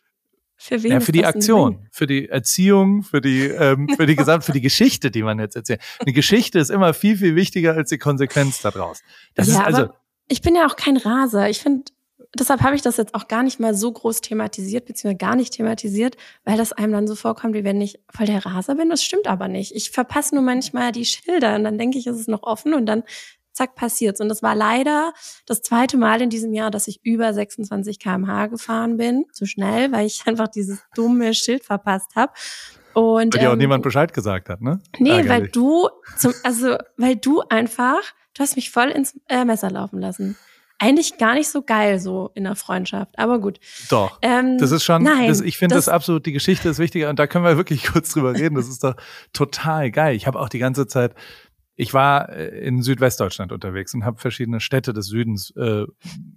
Für 0.62 0.82
wen? 0.82 0.92
Ja, 0.92 1.00
für 1.00 1.12
die 1.12 1.24
Aktion, 1.24 1.88
für 1.90 2.06
die 2.06 2.28
Erziehung, 2.28 3.02
für 3.02 3.22
die, 3.22 3.46
ähm, 3.46 3.88
für 3.96 4.04
die 4.04 4.14
Gesamt, 4.14 4.44
für 4.44 4.52
die 4.52 4.60
Geschichte, 4.60 5.10
die 5.10 5.22
man 5.22 5.38
jetzt 5.38 5.56
erzählt. 5.56 5.80
Eine 6.00 6.12
Geschichte 6.12 6.58
ist 6.58 6.68
immer 6.68 6.92
viel, 6.92 7.16
viel 7.16 7.34
wichtiger 7.34 7.72
als 7.72 7.88
die 7.88 7.96
Konsequenz 7.96 8.60
daraus. 8.60 9.00
Das 9.34 9.48
ja, 9.48 9.54
ist 9.54 9.60
also. 9.60 9.88
ich 10.28 10.42
bin 10.42 10.54
ja 10.54 10.66
auch 10.66 10.76
kein 10.76 10.98
Raser. 10.98 11.48
Ich 11.48 11.60
finde, 11.60 11.84
deshalb 12.38 12.60
habe 12.60 12.76
ich 12.76 12.82
das 12.82 12.98
jetzt 12.98 13.14
auch 13.14 13.26
gar 13.26 13.42
nicht 13.42 13.58
mal 13.58 13.74
so 13.74 13.90
groß 13.90 14.20
thematisiert, 14.20 14.84
beziehungsweise 14.84 15.16
gar 15.16 15.34
nicht 15.34 15.54
thematisiert, 15.54 16.18
weil 16.44 16.58
das 16.58 16.74
einem 16.74 16.92
dann 16.92 17.08
so 17.08 17.14
vorkommt, 17.14 17.54
wie 17.54 17.64
wenn 17.64 17.80
ich 17.80 17.98
voll 18.14 18.26
der 18.26 18.44
Raser 18.44 18.74
bin. 18.74 18.90
Das 18.90 19.02
stimmt 19.02 19.28
aber 19.28 19.48
nicht. 19.48 19.74
Ich 19.74 19.90
verpasse 19.90 20.34
nur 20.34 20.44
manchmal 20.44 20.92
die 20.92 21.06
Schilder 21.06 21.56
und 21.56 21.64
dann 21.64 21.78
denke 21.78 21.96
ich, 21.96 22.06
ist 22.06 22.20
es 22.20 22.28
noch 22.28 22.42
offen 22.42 22.74
und 22.74 22.84
dann 22.84 23.02
zack, 23.60 23.74
passiert's. 23.74 24.20
Und 24.20 24.28
das 24.28 24.42
war 24.42 24.54
leider 24.54 25.12
das 25.46 25.62
zweite 25.62 25.96
Mal 25.96 26.22
in 26.22 26.30
diesem 26.30 26.52
Jahr, 26.52 26.70
dass 26.70 26.88
ich 26.88 27.00
über 27.04 27.32
26 27.32 27.98
kmh 27.98 28.46
gefahren 28.46 28.96
bin, 28.96 29.26
zu 29.32 29.46
schnell, 29.46 29.92
weil 29.92 30.06
ich 30.06 30.22
einfach 30.26 30.48
dieses 30.48 30.80
dumme 30.94 31.34
Schild 31.34 31.64
verpasst 31.64 32.16
habe. 32.16 32.32
Und 32.92 33.34
weil 33.34 33.40
dir 33.40 33.46
ähm, 33.46 33.52
auch 33.52 33.56
niemand 33.56 33.82
Bescheid 33.84 34.12
gesagt 34.12 34.48
hat, 34.48 34.60
ne? 34.60 34.80
Nee, 34.98 35.10
Ärgerlich. 35.10 35.30
weil 35.30 35.48
du 35.48 35.88
zum, 36.16 36.32
also 36.42 36.76
weil 36.96 37.16
du 37.16 37.42
einfach, 37.48 38.00
du 38.34 38.42
hast 38.42 38.56
mich 38.56 38.70
voll 38.70 38.88
ins 38.88 39.18
äh, 39.28 39.44
Messer 39.44 39.70
laufen 39.70 40.00
lassen. 40.00 40.36
eigentlich 40.80 41.16
gar 41.18 41.34
nicht 41.34 41.48
so 41.48 41.62
geil 41.62 42.00
so 42.00 42.32
in 42.34 42.44
der 42.44 42.56
Freundschaft, 42.56 43.16
aber 43.16 43.38
gut. 43.38 43.60
Doch. 43.90 44.18
Ähm, 44.22 44.58
das 44.58 44.72
ist 44.72 44.82
schon, 44.82 45.04
nein, 45.04 45.28
das, 45.28 45.40
ich 45.40 45.56
finde 45.56 45.76
das, 45.76 45.84
das, 45.84 45.94
absolut, 45.94 46.26
die 46.26 46.32
Geschichte 46.32 46.68
ist 46.68 46.80
wichtiger 46.80 47.10
und 47.10 47.18
da 47.18 47.28
können 47.28 47.44
wir 47.44 47.56
wirklich 47.56 47.84
kurz 47.92 48.10
drüber 48.12 48.34
reden. 48.34 48.56
Das 48.56 48.68
ist 48.68 48.82
doch 48.82 48.96
total 49.32 49.92
geil. 49.92 50.16
Ich 50.16 50.26
habe 50.26 50.40
auch 50.40 50.48
die 50.48 50.58
ganze 50.58 50.88
Zeit, 50.88 51.14
ich 51.76 51.94
war 51.94 52.28
äh, 52.30 52.48
in 52.60 52.82
Südwestdeutschland 52.82 53.52
unterwegs 53.52 53.94
und 53.94 54.04
habe 54.04 54.18
verschiedene 54.18 54.60
Städte 54.60 54.92
des 54.92 55.06
Südens 55.06 55.52
äh, 55.56 55.86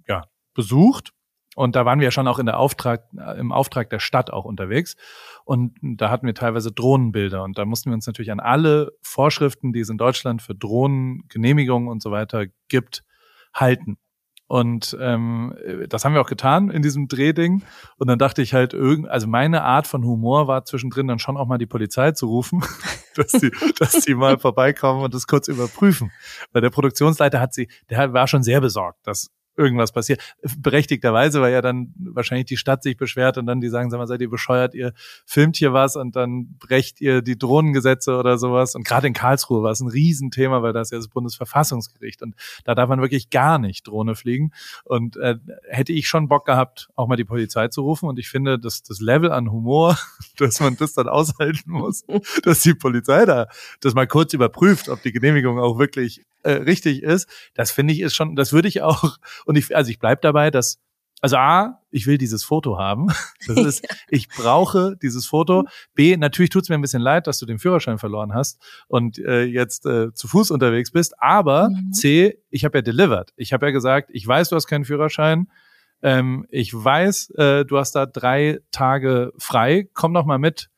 ja, 0.08 0.24
besucht 0.54 1.12
und 1.54 1.76
da 1.76 1.84
waren 1.84 2.00
wir 2.00 2.06
ja 2.06 2.10
schon 2.10 2.28
auch 2.28 2.38
in 2.38 2.46
der 2.46 2.58
Auftrag, 2.58 3.06
im 3.38 3.52
Auftrag 3.52 3.90
der 3.90 4.00
Stadt 4.00 4.30
auch 4.30 4.44
unterwegs. 4.44 4.96
Und 5.44 5.76
da 5.80 6.10
hatten 6.10 6.26
wir 6.26 6.34
teilweise 6.34 6.72
Drohnenbilder. 6.72 7.42
Und 7.44 7.58
da 7.58 7.64
mussten 7.64 7.90
wir 7.90 7.94
uns 7.94 8.06
natürlich 8.06 8.32
an 8.32 8.40
alle 8.40 8.92
Vorschriften, 9.02 9.72
die 9.72 9.80
es 9.80 9.88
in 9.88 9.98
Deutschland 9.98 10.42
für 10.42 10.54
Drohnengenehmigungen 10.54 11.88
und 11.88 12.02
so 12.02 12.10
weiter 12.10 12.46
gibt, 12.68 13.04
halten. 13.54 13.98
Und 14.54 14.96
ähm, 15.00 15.52
das 15.88 16.04
haben 16.04 16.14
wir 16.14 16.20
auch 16.20 16.28
getan 16.28 16.70
in 16.70 16.80
diesem 16.80 17.08
Drehding. 17.08 17.64
Und 17.96 18.06
dann 18.06 18.20
dachte 18.20 18.40
ich 18.40 18.54
halt, 18.54 18.72
irgend, 18.72 19.08
also 19.08 19.26
meine 19.26 19.64
Art 19.64 19.88
von 19.88 20.04
Humor 20.04 20.46
war 20.46 20.64
zwischendrin 20.64 21.08
dann 21.08 21.18
schon 21.18 21.36
auch 21.36 21.48
mal 21.48 21.58
die 21.58 21.66
Polizei 21.66 22.12
zu 22.12 22.28
rufen, 22.28 22.62
dass 23.16 23.32
die, 23.32 23.50
dass 23.80 24.04
die 24.04 24.14
mal 24.14 24.38
vorbeikommen 24.38 25.02
und 25.02 25.12
das 25.12 25.26
kurz 25.26 25.48
überprüfen. 25.48 26.12
Weil 26.52 26.62
der 26.62 26.70
Produktionsleiter 26.70 27.40
hat 27.40 27.52
sie, 27.52 27.66
der 27.90 28.12
war 28.12 28.28
schon 28.28 28.44
sehr 28.44 28.60
besorgt, 28.60 29.04
dass 29.08 29.32
irgendwas 29.56 29.92
passiert. 29.92 30.20
Berechtigterweise, 30.58 31.40
weil 31.40 31.52
ja 31.52 31.62
dann 31.62 31.94
wahrscheinlich 31.96 32.46
die 32.46 32.56
Stadt 32.56 32.82
sich 32.82 32.96
beschwert 32.96 33.38
und 33.38 33.46
dann 33.46 33.60
die 33.60 33.68
sagen, 33.68 33.90
sag 33.90 33.98
mal, 33.98 34.06
seid 34.06 34.20
ihr 34.20 34.30
bescheuert, 34.30 34.74
ihr 34.74 34.92
filmt 35.24 35.56
hier 35.56 35.72
was 35.72 35.96
und 35.96 36.16
dann 36.16 36.56
brecht 36.58 37.00
ihr 37.00 37.22
die 37.22 37.38
Drohnengesetze 37.38 38.16
oder 38.16 38.38
sowas. 38.38 38.74
Und 38.74 38.86
gerade 38.86 39.06
in 39.06 39.12
Karlsruhe 39.12 39.62
war 39.62 39.70
es 39.70 39.80
ein 39.80 39.88
Riesenthema, 39.88 40.62
weil 40.62 40.72
da 40.72 40.80
ist 40.80 40.92
ja 40.92 40.98
das 40.98 41.08
Bundesverfassungsgericht 41.08 42.22
und 42.22 42.34
da 42.64 42.74
darf 42.74 42.88
man 42.88 43.00
wirklich 43.00 43.30
gar 43.30 43.58
nicht 43.58 43.86
Drohne 43.86 44.14
fliegen. 44.14 44.52
Und 44.84 45.16
äh, 45.16 45.36
hätte 45.68 45.92
ich 45.92 46.08
schon 46.08 46.28
Bock 46.28 46.46
gehabt, 46.46 46.88
auch 46.96 47.06
mal 47.06 47.16
die 47.16 47.24
Polizei 47.24 47.68
zu 47.68 47.82
rufen. 47.82 48.08
Und 48.08 48.18
ich 48.18 48.28
finde, 48.28 48.58
dass 48.58 48.82
das 48.82 49.00
Level 49.00 49.30
an 49.32 49.50
Humor, 49.50 49.98
dass 50.36 50.60
man 50.60 50.76
das 50.76 50.94
dann 50.94 51.08
aushalten 51.08 51.70
muss, 51.70 52.04
dass 52.42 52.60
die 52.60 52.74
Polizei 52.74 53.24
da 53.24 53.48
das 53.80 53.94
mal 53.94 54.06
kurz 54.06 54.32
überprüft, 54.32 54.88
ob 54.88 55.02
die 55.02 55.12
Genehmigung 55.12 55.58
auch 55.58 55.78
wirklich 55.78 56.24
äh, 56.44 56.52
richtig 56.52 57.02
ist, 57.02 57.28
das 57.54 57.70
finde 57.70 57.92
ich 57.92 58.00
ist 58.00 58.14
schon, 58.14 58.36
das 58.36 58.52
würde 58.52 58.68
ich 58.68 58.82
auch, 58.82 59.18
und 59.46 59.56
ich, 59.56 59.74
also 59.74 59.90
ich 59.90 59.98
bleib 59.98 60.22
dabei, 60.22 60.50
dass, 60.50 60.78
also 61.20 61.36
A, 61.36 61.80
ich 61.90 62.06
will 62.06 62.18
dieses 62.18 62.44
Foto 62.44 62.78
haben. 62.78 63.08
Das 63.46 63.58
ist, 63.58 63.86
ich 64.08 64.30
brauche 64.30 64.96
dieses 65.02 65.26
Foto. 65.26 65.64
B, 65.94 66.16
natürlich 66.16 66.48
tut 66.48 66.62
es 66.62 66.70
mir 66.70 66.76
ein 66.76 66.80
bisschen 66.80 67.02
leid, 67.02 67.26
dass 67.26 67.38
du 67.38 67.44
den 67.44 67.58
Führerschein 67.58 67.98
verloren 67.98 68.32
hast 68.32 68.58
und 68.88 69.18
äh, 69.18 69.42
jetzt 69.42 69.84
äh, 69.84 70.14
zu 70.14 70.28
Fuß 70.28 70.50
unterwegs 70.50 70.92
bist. 70.92 71.12
Aber 71.18 71.68
mhm. 71.68 71.92
C, 71.92 72.38
ich 72.48 72.64
habe 72.64 72.78
ja 72.78 72.82
delivered. 72.82 73.34
Ich 73.36 73.52
habe 73.52 73.66
ja 73.66 73.72
gesagt, 73.72 74.08
ich 74.14 74.26
weiß, 74.26 74.48
du 74.48 74.56
hast 74.56 74.66
keinen 74.66 74.86
Führerschein. 74.86 75.48
Ähm, 76.00 76.46
ich 76.48 76.72
weiß, 76.72 77.30
äh, 77.36 77.64
du 77.66 77.76
hast 77.76 77.92
da 77.92 78.06
drei 78.06 78.60
Tage 78.70 79.34
frei. 79.36 79.90
Komm 79.92 80.12
noch 80.12 80.24
mal 80.24 80.38
mit 80.38 80.70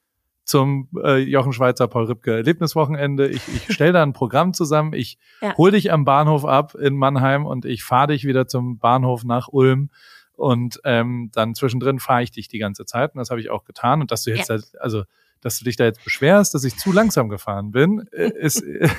zum 0.46 0.88
äh, 1.02 1.18
Jochen 1.18 1.52
Schweizer 1.52 1.88
Paul 1.88 2.04
Ripke 2.04 2.36
Erlebniswochenende. 2.36 3.28
Ich, 3.28 3.42
ich 3.48 3.62
stelle 3.74 3.92
da 3.92 4.02
ein 4.02 4.12
Programm 4.12 4.54
zusammen, 4.54 4.92
ich 4.94 5.18
ja. 5.42 5.56
hol 5.56 5.72
dich 5.72 5.92
am 5.92 6.04
Bahnhof 6.04 6.44
ab 6.44 6.74
in 6.76 6.96
Mannheim 6.96 7.44
und 7.44 7.64
ich 7.64 7.84
fahre 7.84 8.08
dich 8.08 8.24
wieder 8.24 8.46
zum 8.46 8.78
Bahnhof 8.78 9.24
nach 9.24 9.48
Ulm 9.48 9.90
und 10.32 10.80
ähm, 10.84 11.30
dann 11.34 11.54
zwischendrin 11.54 11.98
fahre 11.98 12.22
ich 12.22 12.30
dich 12.30 12.46
die 12.46 12.58
ganze 12.58 12.84
Zeit 12.86 13.14
und 13.14 13.18
das 13.18 13.30
habe 13.30 13.40
ich 13.40 13.50
auch 13.50 13.64
getan 13.64 14.00
und 14.00 14.10
dass 14.12 14.22
du 14.22 14.30
jetzt 14.30 14.48
ja. 14.48 14.54
halt, 14.54 14.80
also 14.80 15.02
dass 15.40 15.58
du 15.58 15.64
dich 15.64 15.76
da 15.76 15.84
jetzt 15.84 16.02
beschwerst, 16.02 16.54
dass 16.54 16.64
ich 16.64 16.76
zu 16.76 16.92
langsam 16.92 17.28
gefahren 17.28 17.72
bin, 17.72 18.06
äh, 18.12 18.30
ist, 18.30 18.60
ist 18.60 18.92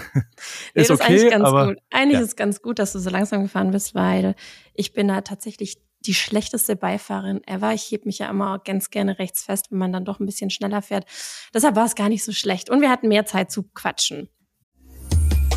nee, 0.76 0.82
okay. 0.82 0.84
Ist 0.84 1.02
eigentlich 1.02 1.30
ganz 1.32 1.46
aber, 1.46 1.68
gut. 1.68 1.78
Eigentlich 1.92 2.14
ja. 2.14 2.20
ist 2.22 2.28
es 2.28 2.36
ganz 2.36 2.62
gut, 2.62 2.80
dass 2.80 2.94
du 2.94 3.00
so 3.00 3.10
langsam 3.10 3.44
gefahren 3.44 3.72
bist, 3.72 3.96
weil 3.96 4.36
ich 4.74 4.94
bin 4.94 5.08
da 5.08 5.22
tatsächlich 5.22 5.78
die 6.08 6.14
schlechteste 6.14 6.76
Beifahrerin 6.76 7.42
ever. 7.46 7.74
Ich 7.74 7.92
heb 7.92 8.06
mich 8.06 8.20
ja 8.20 8.30
immer 8.30 8.60
ganz 8.60 8.90
gerne 8.90 9.20
rechts 9.20 9.44
fest, 9.44 9.68
wenn 9.70 9.78
man 9.80 9.94
dann 9.94 10.06
doch 10.06 10.20
ein 10.20 10.26
bisschen 10.26 10.50
schneller 10.50 10.82
fährt. 10.82 11.06
Deshalb 11.54 11.76
war 11.76 11.86
es 11.86 11.96
gar 11.96 12.10
nicht 12.10 12.24
so 12.24 12.32
schlecht. 12.32 12.70
Und 12.70 12.82
wir 12.82 12.90
hatten 12.90 13.10
mehr 13.10 13.26
Zeit 13.26 13.52
zu 13.52 13.64
quatschen. 13.74 14.30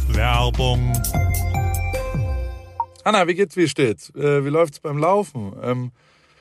Werbung. 0.08 0.92
Anna, 3.04 3.26
wie 3.26 3.34
geht's, 3.34 3.56
wie 3.56 3.68
steht's? 3.68 4.10
Äh, 4.14 4.44
wie 4.44 4.50
läuft's 4.50 4.80
beim 4.80 4.98
Laufen? 4.98 5.54
Ähm, 5.62 5.92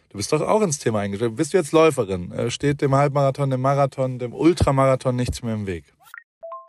du 0.09 0.17
bist 0.17 0.33
doch 0.33 0.41
auch 0.41 0.61
ins 0.61 0.79
Thema 0.79 0.99
eingestellt. 0.99 1.35
Bist 1.35 1.53
du 1.53 1.57
jetzt 1.57 1.71
Läuferin? 1.71 2.31
Äh, 2.31 2.51
steht 2.51 2.81
dem 2.81 2.95
Halbmarathon, 2.95 3.49
dem 3.49 3.61
Marathon, 3.61 4.19
dem 4.19 4.33
Ultramarathon 4.33 5.15
nichts 5.15 5.41
mehr 5.41 5.53
im 5.53 5.67
Weg? 5.67 5.85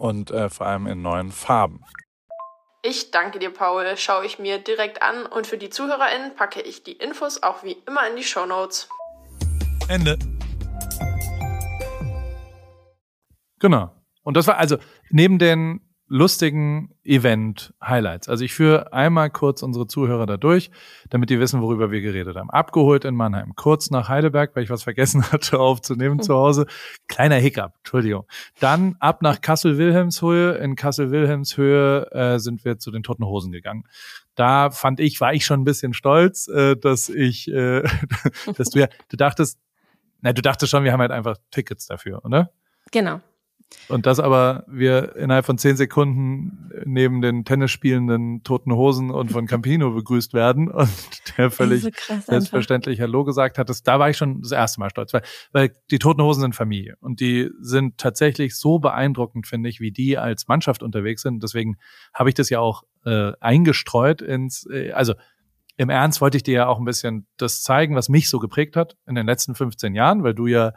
und 0.00 0.30
äh, 0.30 0.48
vor 0.48 0.66
allem 0.66 0.86
in 0.86 1.02
neuen 1.02 1.30
Farben. 1.30 1.84
Ich 2.82 3.10
danke 3.10 3.38
dir, 3.38 3.50
Paul. 3.50 3.96
Schaue 3.98 4.24
ich 4.24 4.38
mir 4.38 4.58
direkt 4.58 5.02
an 5.02 5.26
und 5.26 5.46
für 5.46 5.58
die 5.58 5.68
ZuhörerInnen 5.68 6.34
packe 6.34 6.62
ich 6.62 6.82
die 6.82 6.92
Infos 6.92 7.42
auch 7.42 7.62
wie 7.62 7.76
immer 7.86 8.08
in 8.08 8.16
die 8.16 8.24
Show 8.24 8.46
Notes. 8.46 8.88
Ende. 9.88 10.18
Genau. 13.58 13.90
Und 14.22 14.38
das 14.38 14.46
war 14.46 14.56
also 14.56 14.78
neben 15.10 15.38
den 15.38 15.80
lustigen 16.10 16.92
Event-Highlights. 17.04 18.28
Also 18.28 18.44
ich 18.44 18.52
führe 18.52 18.92
einmal 18.92 19.30
kurz 19.30 19.62
unsere 19.62 19.86
Zuhörer 19.86 20.26
da 20.26 20.36
durch, 20.36 20.72
damit 21.08 21.30
die 21.30 21.38
wissen, 21.38 21.62
worüber 21.62 21.92
wir 21.92 22.00
geredet 22.00 22.36
haben. 22.36 22.50
Abgeholt 22.50 23.04
in 23.04 23.14
Mannheim, 23.14 23.54
kurz 23.54 23.90
nach 23.90 24.08
Heidelberg, 24.08 24.54
weil 24.54 24.64
ich 24.64 24.70
was 24.70 24.82
vergessen 24.82 25.22
hatte 25.32 25.60
aufzunehmen 25.60 26.20
zu 26.20 26.34
Hause. 26.34 26.66
Kleiner 27.06 27.36
Hiccup, 27.36 27.74
Entschuldigung. 27.78 28.24
Dann 28.58 28.96
ab 28.98 29.22
nach 29.22 29.40
Kassel-Wilhelmshöhe. 29.40 30.54
In 30.56 30.74
Kassel-Wilhelmshöhe 30.74 32.10
äh, 32.10 32.38
sind 32.40 32.64
wir 32.64 32.78
zu 32.78 32.90
den 32.90 33.04
Toten 33.04 33.24
Hosen 33.24 33.52
gegangen. 33.52 33.84
Da 34.34 34.72
fand 34.72 34.98
ich, 34.98 35.20
war 35.20 35.32
ich 35.32 35.46
schon 35.46 35.60
ein 35.60 35.64
bisschen 35.64 35.94
stolz, 35.94 36.48
äh, 36.48 36.74
dass 36.74 37.08
ich, 37.08 37.46
äh, 37.52 37.84
dass 38.56 38.70
du 38.70 38.80
ja, 38.80 38.88
du 39.10 39.16
dachtest, 39.16 39.60
na, 40.22 40.32
du 40.32 40.42
dachtest 40.42 40.72
schon, 40.72 40.82
wir 40.82 40.92
haben 40.92 41.00
halt 41.00 41.12
einfach 41.12 41.36
Tickets 41.52 41.86
dafür, 41.86 42.24
oder? 42.24 42.50
Genau. 42.90 43.20
Und 43.88 44.06
dass 44.06 44.20
aber 44.20 44.64
wir 44.68 45.16
innerhalb 45.16 45.46
von 45.46 45.58
zehn 45.58 45.76
Sekunden 45.76 46.70
neben 46.84 47.20
den 47.22 47.44
Tennisspielenden 47.44 48.42
Toten 48.42 48.72
Hosen 48.72 49.10
und 49.10 49.32
von 49.32 49.46
Campino 49.46 49.90
begrüßt 49.90 50.32
werden 50.32 50.70
und 50.70 50.88
der 51.36 51.50
völlig 51.50 51.82
so 51.82 52.14
selbstverständlich 52.20 53.00
Hallo 53.00 53.24
gesagt 53.24 53.58
hat, 53.58 53.68
das, 53.68 53.82
da 53.82 53.98
war 53.98 54.10
ich 54.10 54.16
schon 54.16 54.42
das 54.42 54.52
erste 54.52 54.80
Mal 54.80 54.90
stolz, 54.90 55.12
weil, 55.12 55.22
weil 55.52 55.72
die 55.90 55.98
Toten 55.98 56.22
Hosen 56.22 56.40
sind 56.42 56.54
Familie 56.54 56.96
und 57.00 57.20
die 57.20 57.50
sind 57.60 57.98
tatsächlich 57.98 58.56
so 58.56 58.78
beeindruckend, 58.78 59.46
finde 59.46 59.68
ich, 59.68 59.80
wie 59.80 59.90
die 59.90 60.18
als 60.18 60.48
Mannschaft 60.48 60.82
unterwegs 60.82 61.22
sind. 61.22 61.42
Deswegen 61.42 61.76
habe 62.14 62.28
ich 62.28 62.34
das 62.34 62.50
ja 62.50 62.60
auch 62.60 62.84
äh, 63.04 63.32
eingestreut 63.40 64.22
ins, 64.22 64.66
äh, 64.70 64.92
also 64.92 65.14
im 65.76 65.88
Ernst 65.88 66.20
wollte 66.20 66.36
ich 66.36 66.42
dir 66.42 66.54
ja 66.54 66.66
auch 66.66 66.78
ein 66.78 66.84
bisschen 66.84 67.26
das 67.38 67.62
zeigen, 67.62 67.94
was 67.94 68.10
mich 68.10 68.28
so 68.28 68.38
geprägt 68.38 68.76
hat 68.76 68.98
in 69.06 69.14
den 69.14 69.26
letzten 69.26 69.54
15 69.54 69.94
Jahren, 69.94 70.22
weil 70.22 70.34
du 70.34 70.46
ja 70.46 70.74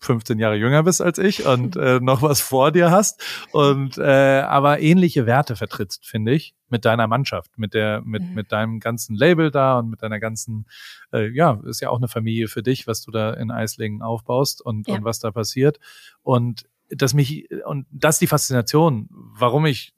15 0.00 0.38
Jahre 0.38 0.56
jünger 0.56 0.82
bist 0.82 1.00
als 1.00 1.18
ich 1.18 1.46
und 1.46 1.76
äh, 1.76 2.00
noch 2.00 2.22
was 2.22 2.40
vor 2.40 2.70
dir 2.70 2.90
hast 2.90 3.22
und 3.52 3.98
äh, 3.98 4.40
aber 4.40 4.80
ähnliche 4.80 5.26
Werte 5.26 5.56
vertrittst, 5.56 6.06
finde 6.06 6.32
ich, 6.32 6.54
mit 6.68 6.84
deiner 6.84 7.06
Mannschaft, 7.06 7.58
mit 7.58 7.74
der 7.74 8.02
mit 8.02 8.22
mhm. 8.22 8.34
mit 8.34 8.52
deinem 8.52 8.80
ganzen 8.80 9.16
Label 9.16 9.50
da 9.50 9.78
und 9.78 9.90
mit 9.90 10.02
deiner 10.02 10.20
ganzen 10.20 10.66
äh, 11.12 11.28
ja, 11.30 11.60
ist 11.64 11.80
ja 11.80 11.90
auch 11.90 11.98
eine 11.98 12.08
Familie 12.08 12.48
für 12.48 12.62
dich, 12.62 12.86
was 12.86 13.02
du 13.02 13.10
da 13.10 13.32
in 13.32 13.50
Eislingen 13.50 14.02
aufbaust 14.02 14.60
und 14.60 14.88
ja. 14.88 14.94
und 14.94 15.04
was 15.04 15.18
da 15.18 15.30
passiert 15.30 15.78
und 16.22 16.66
dass 16.88 17.14
mich 17.14 17.48
und 17.64 17.86
das 17.90 18.16
ist 18.16 18.20
die 18.20 18.26
Faszination, 18.26 19.08
warum 19.10 19.66
ich 19.66 19.92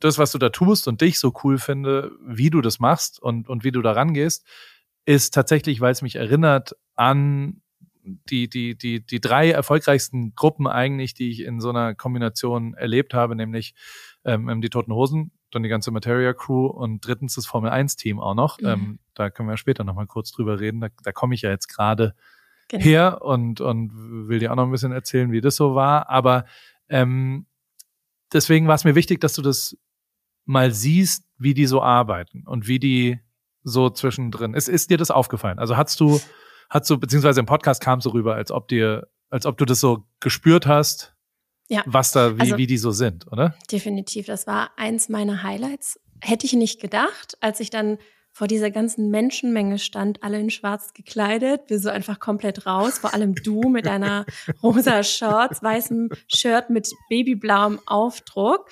das, 0.00 0.18
was 0.18 0.32
du 0.32 0.38
da 0.38 0.48
tust 0.48 0.88
und 0.88 1.00
dich 1.00 1.18
so 1.18 1.32
cool 1.44 1.58
finde, 1.58 2.10
wie 2.26 2.50
du 2.50 2.60
das 2.60 2.80
machst 2.80 3.20
und 3.22 3.48
und 3.48 3.64
wie 3.64 3.72
du 3.72 3.82
da 3.82 3.92
rangehst, 3.92 4.44
ist 5.04 5.34
tatsächlich, 5.34 5.80
weil 5.80 5.92
es 5.92 6.02
mich 6.02 6.16
erinnert 6.16 6.76
an 6.96 7.60
die, 8.04 8.48
die, 8.48 8.76
die, 8.76 9.04
die 9.04 9.20
drei 9.20 9.50
erfolgreichsten 9.50 10.34
Gruppen 10.34 10.66
eigentlich, 10.66 11.14
die 11.14 11.30
ich 11.30 11.40
in 11.40 11.60
so 11.60 11.70
einer 11.70 11.94
Kombination 11.94 12.74
erlebt 12.74 13.14
habe, 13.14 13.34
nämlich 13.34 13.74
ähm, 14.24 14.60
die 14.60 14.70
Toten 14.70 14.92
Hosen, 14.92 15.32
dann 15.50 15.62
die 15.62 15.68
ganze 15.68 15.90
Materia 15.90 16.32
Crew 16.32 16.66
und 16.66 17.06
drittens 17.06 17.34
das 17.34 17.46
Formel 17.46 17.70
1 17.70 17.96
Team 17.96 18.20
auch 18.20 18.34
noch. 18.34 18.58
Mhm. 18.60 18.66
Ähm, 18.66 18.98
da 19.14 19.30
können 19.30 19.48
wir 19.48 19.56
später 19.56 19.84
nochmal 19.84 20.06
kurz 20.06 20.32
drüber 20.32 20.60
reden. 20.60 20.80
Da, 20.80 20.88
da 21.02 21.12
komme 21.12 21.34
ich 21.34 21.42
ja 21.42 21.50
jetzt 21.50 21.68
gerade 21.68 22.14
genau. 22.68 22.84
her 22.84 23.22
und, 23.22 23.60
und 23.60 23.92
will 24.28 24.38
dir 24.38 24.52
auch 24.52 24.56
noch 24.56 24.64
ein 24.64 24.70
bisschen 24.70 24.92
erzählen, 24.92 25.32
wie 25.32 25.40
das 25.40 25.56
so 25.56 25.74
war. 25.74 26.08
Aber 26.10 26.44
ähm, 26.88 27.46
deswegen 28.32 28.68
war 28.68 28.74
es 28.74 28.84
mir 28.84 28.94
wichtig, 28.94 29.20
dass 29.20 29.34
du 29.34 29.42
das 29.42 29.76
mal 30.44 30.72
siehst, 30.72 31.26
wie 31.38 31.54
die 31.54 31.66
so 31.66 31.82
arbeiten 31.82 32.44
und 32.46 32.68
wie 32.68 32.78
die 32.78 33.20
so 33.62 33.88
zwischendrin. 33.88 34.54
Ist, 34.54 34.68
ist 34.68 34.90
dir 34.90 34.98
das 34.98 35.10
aufgefallen? 35.10 35.58
Also 35.58 35.76
hast 35.76 35.98
du 36.00 36.20
hat 36.70 36.86
so, 36.86 36.98
beziehungsweise 36.98 37.40
im 37.40 37.46
Podcast 37.46 37.80
kam 37.80 38.00
so 38.00 38.10
rüber, 38.10 38.34
als 38.34 38.50
ob 38.50 38.68
dir, 38.68 39.08
als 39.30 39.46
ob 39.46 39.58
du 39.58 39.64
das 39.64 39.80
so 39.80 40.04
gespürt 40.20 40.66
hast, 40.66 41.14
ja. 41.68 41.82
was 41.86 42.12
da, 42.12 42.36
wie, 42.36 42.40
also, 42.40 42.56
wie 42.58 42.66
die 42.66 42.78
so 42.78 42.90
sind, 42.90 43.30
oder? 43.30 43.54
Definitiv. 43.70 44.26
Das 44.26 44.46
war 44.46 44.70
eins 44.76 45.08
meiner 45.08 45.42
Highlights. 45.42 46.00
Hätte 46.20 46.46
ich 46.46 46.52
nicht 46.52 46.80
gedacht, 46.80 47.36
als 47.40 47.60
ich 47.60 47.70
dann 47.70 47.98
vor 48.34 48.48
dieser 48.48 48.72
ganzen 48.72 49.10
Menschenmenge 49.10 49.78
stand, 49.78 50.24
alle 50.24 50.40
in 50.40 50.50
schwarz 50.50 50.92
gekleidet, 50.92 51.62
wir 51.68 51.78
so 51.78 51.88
einfach 51.88 52.18
komplett 52.18 52.66
raus, 52.66 52.98
vor 52.98 53.14
allem 53.14 53.36
du 53.36 53.68
mit 53.68 53.86
deiner 53.86 54.26
rosa 54.62 55.04
Shorts, 55.04 55.62
weißem 55.62 56.10
Shirt 56.26 56.68
mit 56.68 56.88
babyblauem 57.08 57.78
Aufdruck. 57.86 58.68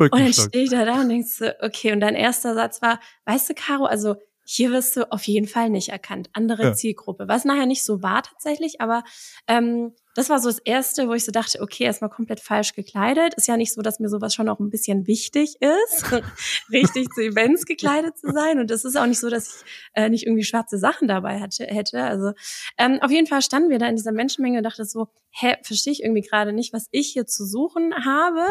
Und 0.00 0.12
dann 0.12 0.32
stehe 0.32 0.64
ich 0.64 0.70
da 0.70 0.84
da 0.84 1.00
und 1.00 1.10
denkst 1.10 1.30
so, 1.30 1.46
okay, 1.60 1.92
und 1.92 2.00
dein 2.00 2.16
erster 2.16 2.54
Satz 2.54 2.82
war, 2.82 2.98
weißt 3.24 3.50
du, 3.50 3.54
Caro, 3.54 3.84
also 3.84 4.16
hier 4.44 4.70
wirst 4.70 4.96
du 4.96 5.10
auf 5.10 5.24
jeden 5.26 5.48
Fall 5.48 5.70
nicht 5.70 5.88
erkannt. 5.88 6.30
Andere 6.32 6.62
ja. 6.62 6.72
Zielgruppe. 6.74 7.28
Was 7.28 7.44
nachher 7.44 7.66
nicht 7.66 7.84
so 7.84 8.02
war 8.02 8.22
tatsächlich, 8.22 8.80
aber 8.80 9.04
ähm, 9.48 9.92
das 10.14 10.30
war 10.30 10.38
so 10.40 10.48
das 10.48 10.58
Erste, 10.60 11.08
wo 11.08 11.12
ich 11.12 11.24
so 11.24 11.32
dachte, 11.32 11.60
okay, 11.60 11.84
erstmal 11.84 12.10
komplett 12.10 12.40
falsch 12.40 12.74
gekleidet. 12.74 13.34
Ist 13.34 13.48
ja 13.48 13.56
nicht 13.56 13.72
so, 13.72 13.82
dass 13.82 14.00
mir 14.00 14.08
sowas 14.08 14.34
schon 14.34 14.48
auch 14.48 14.60
ein 14.60 14.70
bisschen 14.70 15.06
wichtig 15.06 15.56
ist, 15.60 16.12
richtig 16.72 17.08
zu 17.10 17.22
Events 17.22 17.66
gekleidet 17.66 18.16
zu 18.16 18.30
sein. 18.32 18.58
Und 18.58 18.70
das 18.70 18.84
ist 18.84 18.96
auch 18.96 19.06
nicht 19.06 19.20
so, 19.20 19.28
dass 19.28 19.56
ich 19.56 19.70
äh, 19.94 20.08
nicht 20.08 20.26
irgendwie 20.26 20.44
schwarze 20.44 20.78
Sachen 20.78 21.08
dabei 21.08 21.40
hatte, 21.40 21.64
hätte. 21.66 22.02
Also 22.02 22.32
ähm, 22.78 22.98
auf 23.02 23.10
jeden 23.10 23.26
Fall 23.26 23.42
standen 23.42 23.70
wir 23.70 23.78
da 23.78 23.86
in 23.86 23.96
dieser 23.96 24.12
Menschenmenge 24.12 24.58
und 24.58 24.64
dachte 24.64 24.84
so, 24.84 25.08
hä, 25.30 25.56
verstehe 25.62 25.92
ich 25.92 26.02
irgendwie 26.02 26.22
gerade 26.22 26.52
nicht, 26.52 26.72
was 26.72 26.86
ich 26.92 27.08
hier 27.08 27.26
zu 27.26 27.44
suchen 27.44 27.92
habe. 28.04 28.46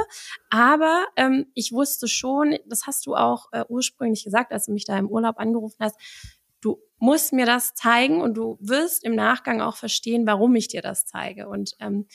Aber 0.49 1.05
ähm, 1.15 1.45
ich 1.53 1.71
wusste 1.71 2.07
schon, 2.07 2.57
das 2.67 2.85
hast 2.87 3.05
du 3.05 3.15
auch 3.15 3.47
äh, 3.53 3.63
ursprünglich 3.69 4.23
gesagt, 4.23 4.51
als 4.51 4.65
du 4.65 4.73
mich 4.73 4.85
da 4.85 4.97
im 4.97 5.07
Urlaub 5.07 5.39
angerufen 5.39 5.77
hast, 5.79 5.95
du 6.63 6.79
musst 7.03 7.33
mir 7.33 7.45
das 7.45 7.73
zeigen 7.73 8.21
und 8.21 8.35
du 8.35 8.57
wirst 8.61 9.03
im 9.03 9.13
Nachgang 9.13 9.59
auch 9.59 9.75
verstehen, 9.75 10.25
warum 10.25 10.55
ich 10.55 10.69
dir 10.69 10.81
das 10.81 11.05
zeige. 11.05 11.49
Und 11.49 11.73
ähm, 11.81 12.07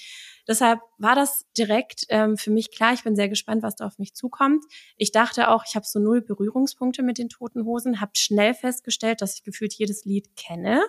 deshalb 0.48 0.80
war 0.96 1.14
das 1.14 1.44
direkt 1.58 2.06
ähm, 2.08 2.38
für 2.38 2.50
mich 2.50 2.70
klar. 2.70 2.94
Ich 2.94 3.04
bin 3.04 3.14
sehr 3.14 3.28
gespannt, 3.28 3.62
was 3.62 3.76
da 3.76 3.84
auf 3.84 3.98
mich 3.98 4.14
zukommt. 4.14 4.64
Ich 4.96 5.12
dachte 5.12 5.50
auch, 5.50 5.64
ich 5.66 5.76
habe 5.76 5.84
so 5.84 5.98
null 5.98 6.22
Berührungspunkte 6.22 7.02
mit 7.02 7.18
den 7.18 7.28
Toten 7.28 7.66
Hosen, 7.66 8.00
habe 8.00 8.12
schnell 8.16 8.54
festgestellt, 8.54 9.20
dass 9.20 9.34
ich 9.34 9.44
gefühlt 9.44 9.74
jedes 9.74 10.06
Lied 10.06 10.34
kenne. 10.36 10.82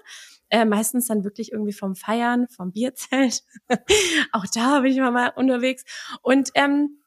Äh, 0.50 0.64
meistens 0.64 1.08
dann 1.08 1.26
wirklich 1.26 1.52
irgendwie 1.52 1.74
vom 1.74 1.98
Feiern, 1.98 2.48
vom 2.48 2.72
Bierzelt. 2.72 3.44
auch 4.32 4.46
da 4.54 4.80
bin 4.80 4.94
ich 4.94 4.98
mal 5.00 5.34
unterwegs. 5.36 5.84
Und 6.22 6.52
ähm, 6.56 7.00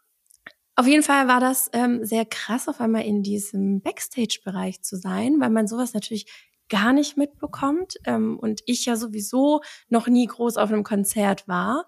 auf 0.83 0.89
jeden 0.89 1.05
Fall 1.05 1.29
war 1.29 1.39
das 1.39 1.71
ähm, 1.75 2.05
sehr 2.05 2.25
krass, 2.25 2.67
auf 2.67 2.81
einmal 2.81 3.05
in 3.05 3.23
diesem 3.23 3.83
Backstage-Bereich 3.83 4.83
zu 4.83 4.97
sein, 4.97 5.37
weil 5.39 5.51
man 5.51 5.69
sowas 5.69 5.95
natürlich 5.95 6.27
gar 6.69 6.93
nicht 6.93 7.17
mitbekommt 7.17 7.99
ähm, 8.05 8.37
und 8.37 8.63
ich 8.67 8.85
ja 8.85 8.97
sowieso 8.97 9.61
noch 9.91 10.09
nie 10.09 10.27
groß 10.27 10.57
auf 10.57 10.73
einem 10.73 10.83
Konzert 10.83 11.47
war. 11.47 11.87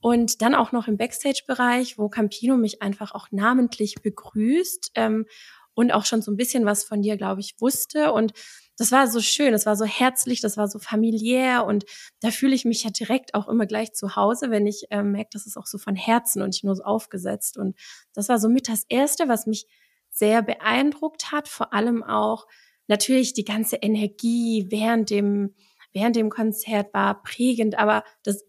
Und 0.00 0.40
dann 0.40 0.54
auch 0.54 0.72
noch 0.72 0.88
im 0.88 0.96
Backstage-Bereich, 0.96 1.98
wo 1.98 2.08
Campino 2.08 2.56
mich 2.56 2.80
einfach 2.80 3.12
auch 3.12 3.28
namentlich 3.30 3.96
begrüßt 3.96 4.92
ähm, 4.94 5.26
und 5.74 5.92
auch 5.92 6.06
schon 6.06 6.22
so 6.22 6.30
ein 6.32 6.38
bisschen 6.38 6.64
was 6.64 6.84
von 6.84 7.02
dir, 7.02 7.18
glaube 7.18 7.42
ich, 7.42 7.56
wusste. 7.60 8.10
Und 8.14 8.32
das 8.80 8.92
war 8.92 9.06
so 9.08 9.20
schön, 9.20 9.52
das 9.52 9.66
war 9.66 9.76
so 9.76 9.84
herzlich, 9.84 10.40
das 10.40 10.56
war 10.56 10.66
so 10.66 10.78
familiär 10.78 11.66
und 11.66 11.84
da 12.20 12.30
fühle 12.30 12.54
ich 12.54 12.64
mich 12.64 12.82
ja 12.82 12.88
direkt 12.88 13.34
auch 13.34 13.46
immer 13.46 13.66
gleich 13.66 13.92
zu 13.92 14.16
Hause, 14.16 14.50
wenn 14.50 14.66
ich 14.66 14.86
ähm, 14.88 15.12
merke, 15.12 15.28
das 15.34 15.46
ist 15.46 15.58
auch 15.58 15.66
so 15.66 15.76
von 15.76 15.96
Herzen 15.96 16.40
und 16.40 16.48
nicht 16.48 16.64
nur 16.64 16.74
so 16.74 16.82
aufgesetzt. 16.84 17.58
Und 17.58 17.76
das 18.14 18.30
war 18.30 18.38
so 18.38 18.48
mit 18.48 18.70
das 18.70 18.86
Erste, 18.88 19.28
was 19.28 19.44
mich 19.44 19.66
sehr 20.08 20.40
beeindruckt 20.40 21.30
hat, 21.30 21.46
vor 21.46 21.74
allem 21.74 22.02
auch 22.02 22.46
natürlich 22.86 23.34
die 23.34 23.44
ganze 23.44 23.76
Energie 23.76 24.66
während 24.70 25.10
dem, 25.10 25.54
während 25.92 26.16
dem 26.16 26.30
Konzert 26.30 26.94
war 26.94 27.22
prägend, 27.22 27.78
aber 27.78 28.02
das 28.22 28.46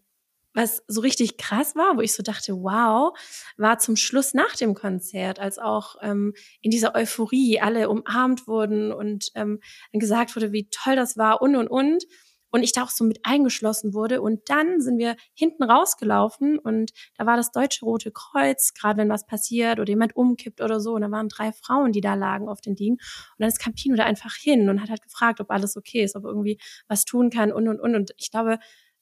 was 0.54 0.82
so 0.86 1.00
richtig 1.00 1.38
krass 1.38 1.74
war, 1.74 1.96
wo 1.96 2.00
ich 2.00 2.12
so 2.12 2.22
dachte, 2.22 2.54
wow, 2.54 3.16
war 3.56 3.78
zum 3.78 3.96
Schluss 3.96 4.34
nach 4.34 4.54
dem 4.56 4.74
Konzert, 4.74 5.40
als 5.40 5.58
auch 5.58 5.96
ähm, 6.02 6.34
in 6.60 6.70
dieser 6.70 6.94
Euphorie 6.94 7.60
alle 7.60 7.88
umarmt 7.88 8.46
wurden 8.46 8.92
und 8.92 9.28
ähm, 9.34 9.60
gesagt 9.92 10.36
wurde, 10.36 10.52
wie 10.52 10.68
toll 10.70 10.96
das 10.96 11.16
war 11.16 11.42
und 11.42 11.56
und 11.56 11.68
und 11.68 12.04
und 12.52 12.62
ich 12.62 12.72
da 12.72 12.84
auch 12.84 12.90
so 12.90 13.02
mit 13.04 13.20
eingeschlossen 13.22 13.94
wurde. 13.94 14.20
Und 14.20 14.50
dann 14.50 14.80
sind 14.80 14.98
wir 14.98 15.16
hinten 15.32 15.62
rausgelaufen 15.62 16.58
und 16.58 16.92
da 17.16 17.24
war 17.26 17.36
das 17.36 17.50
Deutsche 17.50 17.84
Rote 17.84 18.12
Kreuz, 18.12 18.74
gerade 18.74 18.98
wenn 18.98 19.08
was 19.08 19.26
passiert 19.26 19.80
oder 19.80 19.88
jemand 19.88 20.14
umkippt 20.14 20.60
oder 20.60 20.78
so. 20.78 20.92
Und 20.92 21.00
da 21.00 21.10
waren 21.10 21.28
drei 21.28 21.52
Frauen, 21.52 21.92
die 21.92 22.02
da 22.02 22.14
lagen 22.14 22.48
auf 22.48 22.60
den 22.60 22.76
Dingen. 22.76 22.96
Und 22.96 23.38
dann 23.38 23.48
ist 23.48 23.58
Campino 23.58 23.96
da 23.96 24.04
einfach 24.04 24.34
hin 24.34 24.68
und 24.68 24.82
hat 24.82 24.90
halt 24.90 25.02
gefragt, 25.02 25.40
ob 25.40 25.50
alles 25.50 25.76
okay 25.76 26.04
ist, 26.04 26.14
ob 26.14 26.24
irgendwie 26.24 26.58
was 26.88 27.06
tun 27.06 27.30
kann 27.30 27.52
und 27.52 27.68
und 27.68 27.80
und. 27.80 27.94
Und 27.94 28.12
ich 28.18 28.30
glaube, 28.30 28.58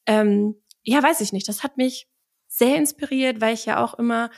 ähm, 0.07 0.55
ja, 0.83 1.03
weiß 1.03 1.21
ich 1.21 1.33
nicht. 1.33 1.49
Das 1.49 1.63
hat 1.63 1.77
mich 1.77 2.09
sehr 2.47 2.77
inspiriert, 2.77 3.41
weil 3.41 3.55
ich 3.55 3.67
ja 3.67 3.83
auch 3.83 3.95
immer 3.95 4.31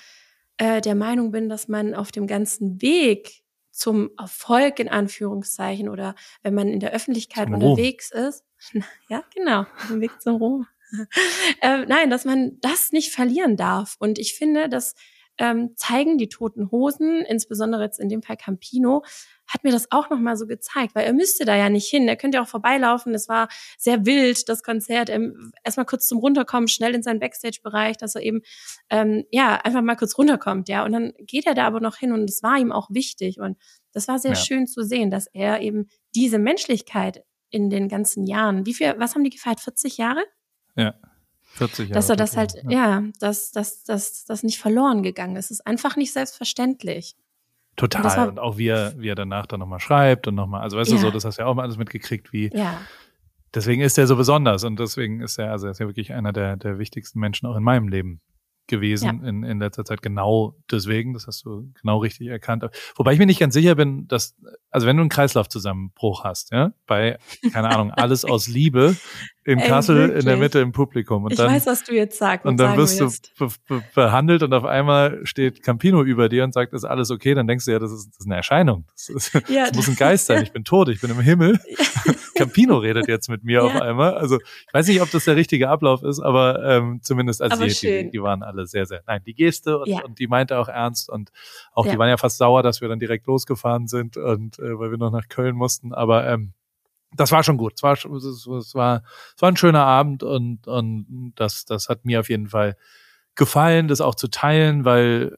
äh, 0.59 0.81
der 0.81 0.94
Meinung 0.94 1.31
bin, 1.31 1.48
dass 1.48 1.68
man 1.68 1.94
auf 1.94 2.12
dem 2.12 2.26
ganzen 2.26 2.81
Weg 2.83 3.42
zum 3.70 4.11
Erfolg 4.18 4.78
in 4.78 4.88
Anführungszeichen 4.88 5.88
oder 5.88 6.14
wenn 6.42 6.55
man 6.55 6.68
in 6.68 6.81
der 6.81 6.92
Öffentlichkeit 6.92 7.46
zum 7.46 7.55
unterwegs 7.55 8.12
Ruhm. 8.14 8.24
ist, 8.28 8.44
ja 9.09 9.24
genau, 9.35 9.61
auf 9.61 9.88
dem 9.88 10.00
Weg 10.00 10.20
zum 10.20 10.37
Ruhm. 10.37 10.66
äh, 11.62 11.87
nein, 11.87 12.11
dass 12.11 12.26
man 12.26 12.59
das 12.61 12.92
nicht 12.92 13.12
verlieren 13.12 13.57
darf. 13.57 13.96
Und 13.98 14.18
ich 14.18 14.35
finde, 14.35 14.68
dass 14.68 14.94
ähm, 15.42 15.72
zeigen 15.74 16.18
die 16.18 16.28
toten 16.28 16.70
Hosen, 16.70 17.22
insbesondere 17.22 17.83
jetzt 17.83 17.98
in 17.98 18.09
dem 18.09 18.22
Fall 18.22 18.37
Campino, 18.37 19.02
hat 19.48 19.64
mir 19.64 19.72
das 19.72 19.90
auch 19.90 20.09
nochmal 20.09 20.37
so 20.37 20.46
gezeigt, 20.46 20.94
weil 20.94 21.05
er 21.05 21.12
müsste 21.12 21.44
da 21.44 21.57
ja 21.57 21.68
nicht 21.68 21.88
hin. 21.88 22.07
Er 22.07 22.14
könnte 22.14 22.37
ja 22.37 22.42
auch 22.44 22.48
vorbeilaufen. 22.48 23.12
Es 23.12 23.28
war 23.28 23.48
sehr 23.76 24.07
wild, 24.07 24.48
das 24.48 24.62
Konzert. 24.62 25.11
Erstmal 25.64 25.85
kurz 25.85 26.07
zum 26.07 26.18
Runterkommen, 26.18 26.68
schnell 26.68 26.94
in 26.94 27.02
seinen 27.02 27.18
Backstage-Bereich, 27.18 27.96
dass 27.96 28.14
er 28.14 28.22
eben 28.22 28.42
ähm, 28.88 29.24
ja 29.33 29.57
einfach 29.57 29.83
mal 29.83 29.96
kurz 29.96 30.16
runterkommt, 30.16 30.68
ja. 30.68 30.85
Und 30.85 30.92
dann 30.92 31.12
geht 31.18 31.46
er 31.46 31.55
da 31.55 31.66
aber 31.66 31.81
noch 31.81 31.96
hin 31.96 32.12
und 32.12 32.31
es 32.31 32.44
war 32.44 32.57
ihm 32.57 32.70
auch 32.70 32.88
wichtig. 32.90 33.40
Und 33.40 33.59
das 33.90 34.07
war 34.07 34.20
sehr 34.20 34.33
ja. 34.33 34.37
schön 34.37 34.68
zu 34.68 34.85
sehen, 34.85 35.11
dass 35.11 35.26
er 35.26 35.61
eben 35.61 35.88
diese 36.14 36.38
Menschlichkeit 36.38 37.24
in 37.50 37.68
den 37.68 37.88
ganzen 37.88 38.26
Jahren, 38.26 38.64
wie 38.64 38.74
viel, 38.74 38.94
was 38.98 39.16
haben 39.16 39.24
die 39.24 39.31
gefeiert? 39.31 39.61
40 39.61 39.98
Jahre? 39.98 40.24
Ja. 40.76 40.94
40 41.54 41.88
Jahre. 41.88 41.94
Dass 41.94 42.08
er 42.08 42.16
das 42.16 42.36
halt, 42.36 42.54
ja, 42.64 42.70
ja 42.70 43.02
dass 43.20 43.50
das, 43.52 43.84
das, 43.84 44.24
das 44.24 44.42
nicht 44.42 44.58
verloren 44.58 45.02
gegangen 45.02 45.36
ist. 45.36 45.46
Es 45.46 45.58
ist 45.58 45.66
einfach 45.66 45.96
nicht 45.96 46.12
selbstverständlich. 46.12 47.16
Total. 47.76 48.04
Und, 48.04 48.16
war, 48.16 48.28
und, 48.28 48.38
auch 48.38 48.58
wie 48.58 48.68
er, 48.68 48.94
wie 48.98 49.08
er 49.08 49.14
danach 49.14 49.46
dann 49.46 49.60
nochmal 49.60 49.80
schreibt 49.80 50.28
und 50.28 50.34
nochmal, 50.34 50.62
also 50.62 50.76
weißt 50.76 50.90
ja. 50.90 50.96
du 50.96 51.02
so, 51.02 51.10
das 51.10 51.24
hast 51.24 51.38
du 51.38 51.42
ja 51.42 51.48
auch 51.48 51.54
mal 51.54 51.62
alles 51.62 51.78
mitgekriegt, 51.78 52.32
wie. 52.32 52.50
Ja. 52.54 52.80
Deswegen 53.54 53.82
ist 53.82 53.98
er 53.98 54.06
so 54.06 54.16
besonders 54.16 54.64
und 54.64 54.78
deswegen 54.78 55.20
ist 55.20 55.38
er, 55.38 55.50
also 55.50 55.66
er 55.66 55.72
ist 55.72 55.78
ja 55.78 55.86
wirklich 55.86 56.12
einer 56.12 56.32
der, 56.32 56.56
der 56.56 56.78
wichtigsten 56.78 57.20
Menschen 57.20 57.46
auch 57.46 57.56
in 57.56 57.62
meinem 57.62 57.88
Leben 57.88 58.20
gewesen 58.66 59.20
ja. 59.22 59.28
in, 59.28 59.42
in 59.42 59.58
letzter 59.58 59.84
Zeit. 59.84 60.02
Genau 60.02 60.56
deswegen, 60.70 61.12
das 61.12 61.26
hast 61.26 61.44
du 61.44 61.70
genau 61.80 61.98
richtig 61.98 62.28
erkannt. 62.28 62.64
Wobei 62.96 63.12
ich 63.12 63.18
mir 63.18 63.26
nicht 63.26 63.40
ganz 63.40 63.54
sicher 63.54 63.74
bin, 63.74 64.06
dass, 64.08 64.34
also 64.70 64.86
wenn 64.86 64.96
du 64.96 65.02
einen 65.02 65.10
Kreislaufzusammenbruch 65.10 66.24
hast, 66.24 66.52
ja, 66.52 66.72
bei, 66.86 67.18
keine 67.52 67.68
Ahnung, 67.68 67.90
alles 67.90 68.24
aus 68.24 68.48
Liebe 68.48 68.96
in 69.44 69.59
Ey, 69.59 69.68
Kassel 69.68 69.96
wirklich? 69.96 70.20
in 70.20 70.26
der 70.26 70.37
Mitte 70.37 70.61
im 70.61 70.72
Publikum. 70.72 71.24
Und 71.24 71.33
ich 71.33 71.38
dann, 71.38 71.50
weiß, 71.52 71.66
was 71.66 71.83
du 71.85 71.94
jetzt 71.94 72.18
sagst. 72.18 72.46
Und 72.46 72.59
dann 72.59 72.76
wirst 72.76 73.00
du 73.00 73.11
be 73.38 73.52
be 73.68 73.83
behandelt 73.94 74.42
und 74.42 74.52
auf 74.52 74.64
einmal 74.64 75.20
steht 75.24 75.62
Campino 75.62 76.02
über 76.02 76.28
dir 76.28 76.44
und 76.44 76.55
sagt, 76.55 76.72
ist 76.72 76.85
alles 76.85 77.11
okay? 77.11 77.35
Dann 77.35 77.46
denkst 77.46 77.64
du 77.64 77.72
ja, 77.72 77.78
das 77.78 77.92
ist, 77.92 78.09
das 78.11 78.20
ist 78.20 78.26
eine 78.26 78.37
Erscheinung. 78.37 78.87
Das, 78.92 79.09
ist, 79.09 79.35
ja, 79.48 79.66
das 79.66 79.76
muss 79.76 79.88
ein 79.88 79.96
Geist 79.96 80.26
sein. 80.26 80.42
Ich 80.42 80.52
bin 80.52 80.64
tot, 80.64 80.88
ich 80.88 81.00
bin 81.00 81.11
im 81.11 81.20
Himmel. 81.20 81.61
Campino 82.35 82.78
redet 82.78 83.09
jetzt 83.09 83.28
mit 83.28 83.44
mir 83.44 83.59
ja. 83.59 83.62
auf 83.62 83.81
einmal. 83.81 84.14
Also 84.14 84.38
ich 84.38 84.74
weiß 84.74 84.88
nicht, 84.88 85.00
ob 85.00 85.11
das 85.11 85.24
der 85.24 85.37
richtige 85.37 85.68
Ablauf 85.68 86.02
ist, 86.02 86.20
aber 86.20 86.62
ähm, 86.64 87.00
zumindest 87.02 87.42
als 87.42 87.59
die, 87.59 88.05
die, 88.05 88.11
die, 88.11 88.22
waren 88.22 88.42
alle 88.42 88.66
sehr, 88.66 88.87
sehr, 88.87 89.02
nein, 89.07 89.22
die 89.26 89.35
Geste 89.35 89.78
und, 89.78 90.05
und 90.05 90.18
die 90.18 90.26
meinte 90.26 90.59
auch 90.59 90.68
ernst 90.68 91.11
und 91.11 91.31
auch 91.72 91.87
die 91.87 91.98
waren 91.98 92.09
ja 92.09 92.16
fast 92.16 92.38
sauer, 92.38 92.62
dass 92.62 92.81
wir 92.81 92.88
dann 92.88 92.98
direkt 92.98 93.26
losgefahren 93.26 93.87
sind 93.87 94.16
und 94.16 94.59
äh, 94.59 94.78
weil 94.78 94.90
wir 94.90 94.98
noch 94.98 95.12
nach 95.12 95.28
Köln 95.28 95.57
mussten. 95.57 95.92
Aber 95.92 96.26
ähm, 96.28 96.52
das 97.14 97.33
war 97.33 97.44
schon 97.44 97.57
gut. 97.57 97.75
Es 97.77 97.83
war, 97.83 97.92
es 97.92 98.75
war, 98.75 99.03
es 99.37 99.42
war 99.42 99.48
ein 99.48 99.57
schöner 99.57 99.85
Abend 99.85 100.22
und, 100.22 100.66
und 100.66 101.33
das, 101.37 101.64
das 101.64 101.88
hat 101.88 102.05
mir 102.05 102.20
auf 102.20 102.29
jeden 102.29 102.48
Fall 102.48 102.77
gefallen, 103.35 103.88
das 103.88 104.01
auch 104.01 104.14
zu 104.14 104.29
teilen, 104.29 104.85
weil, 104.85 105.37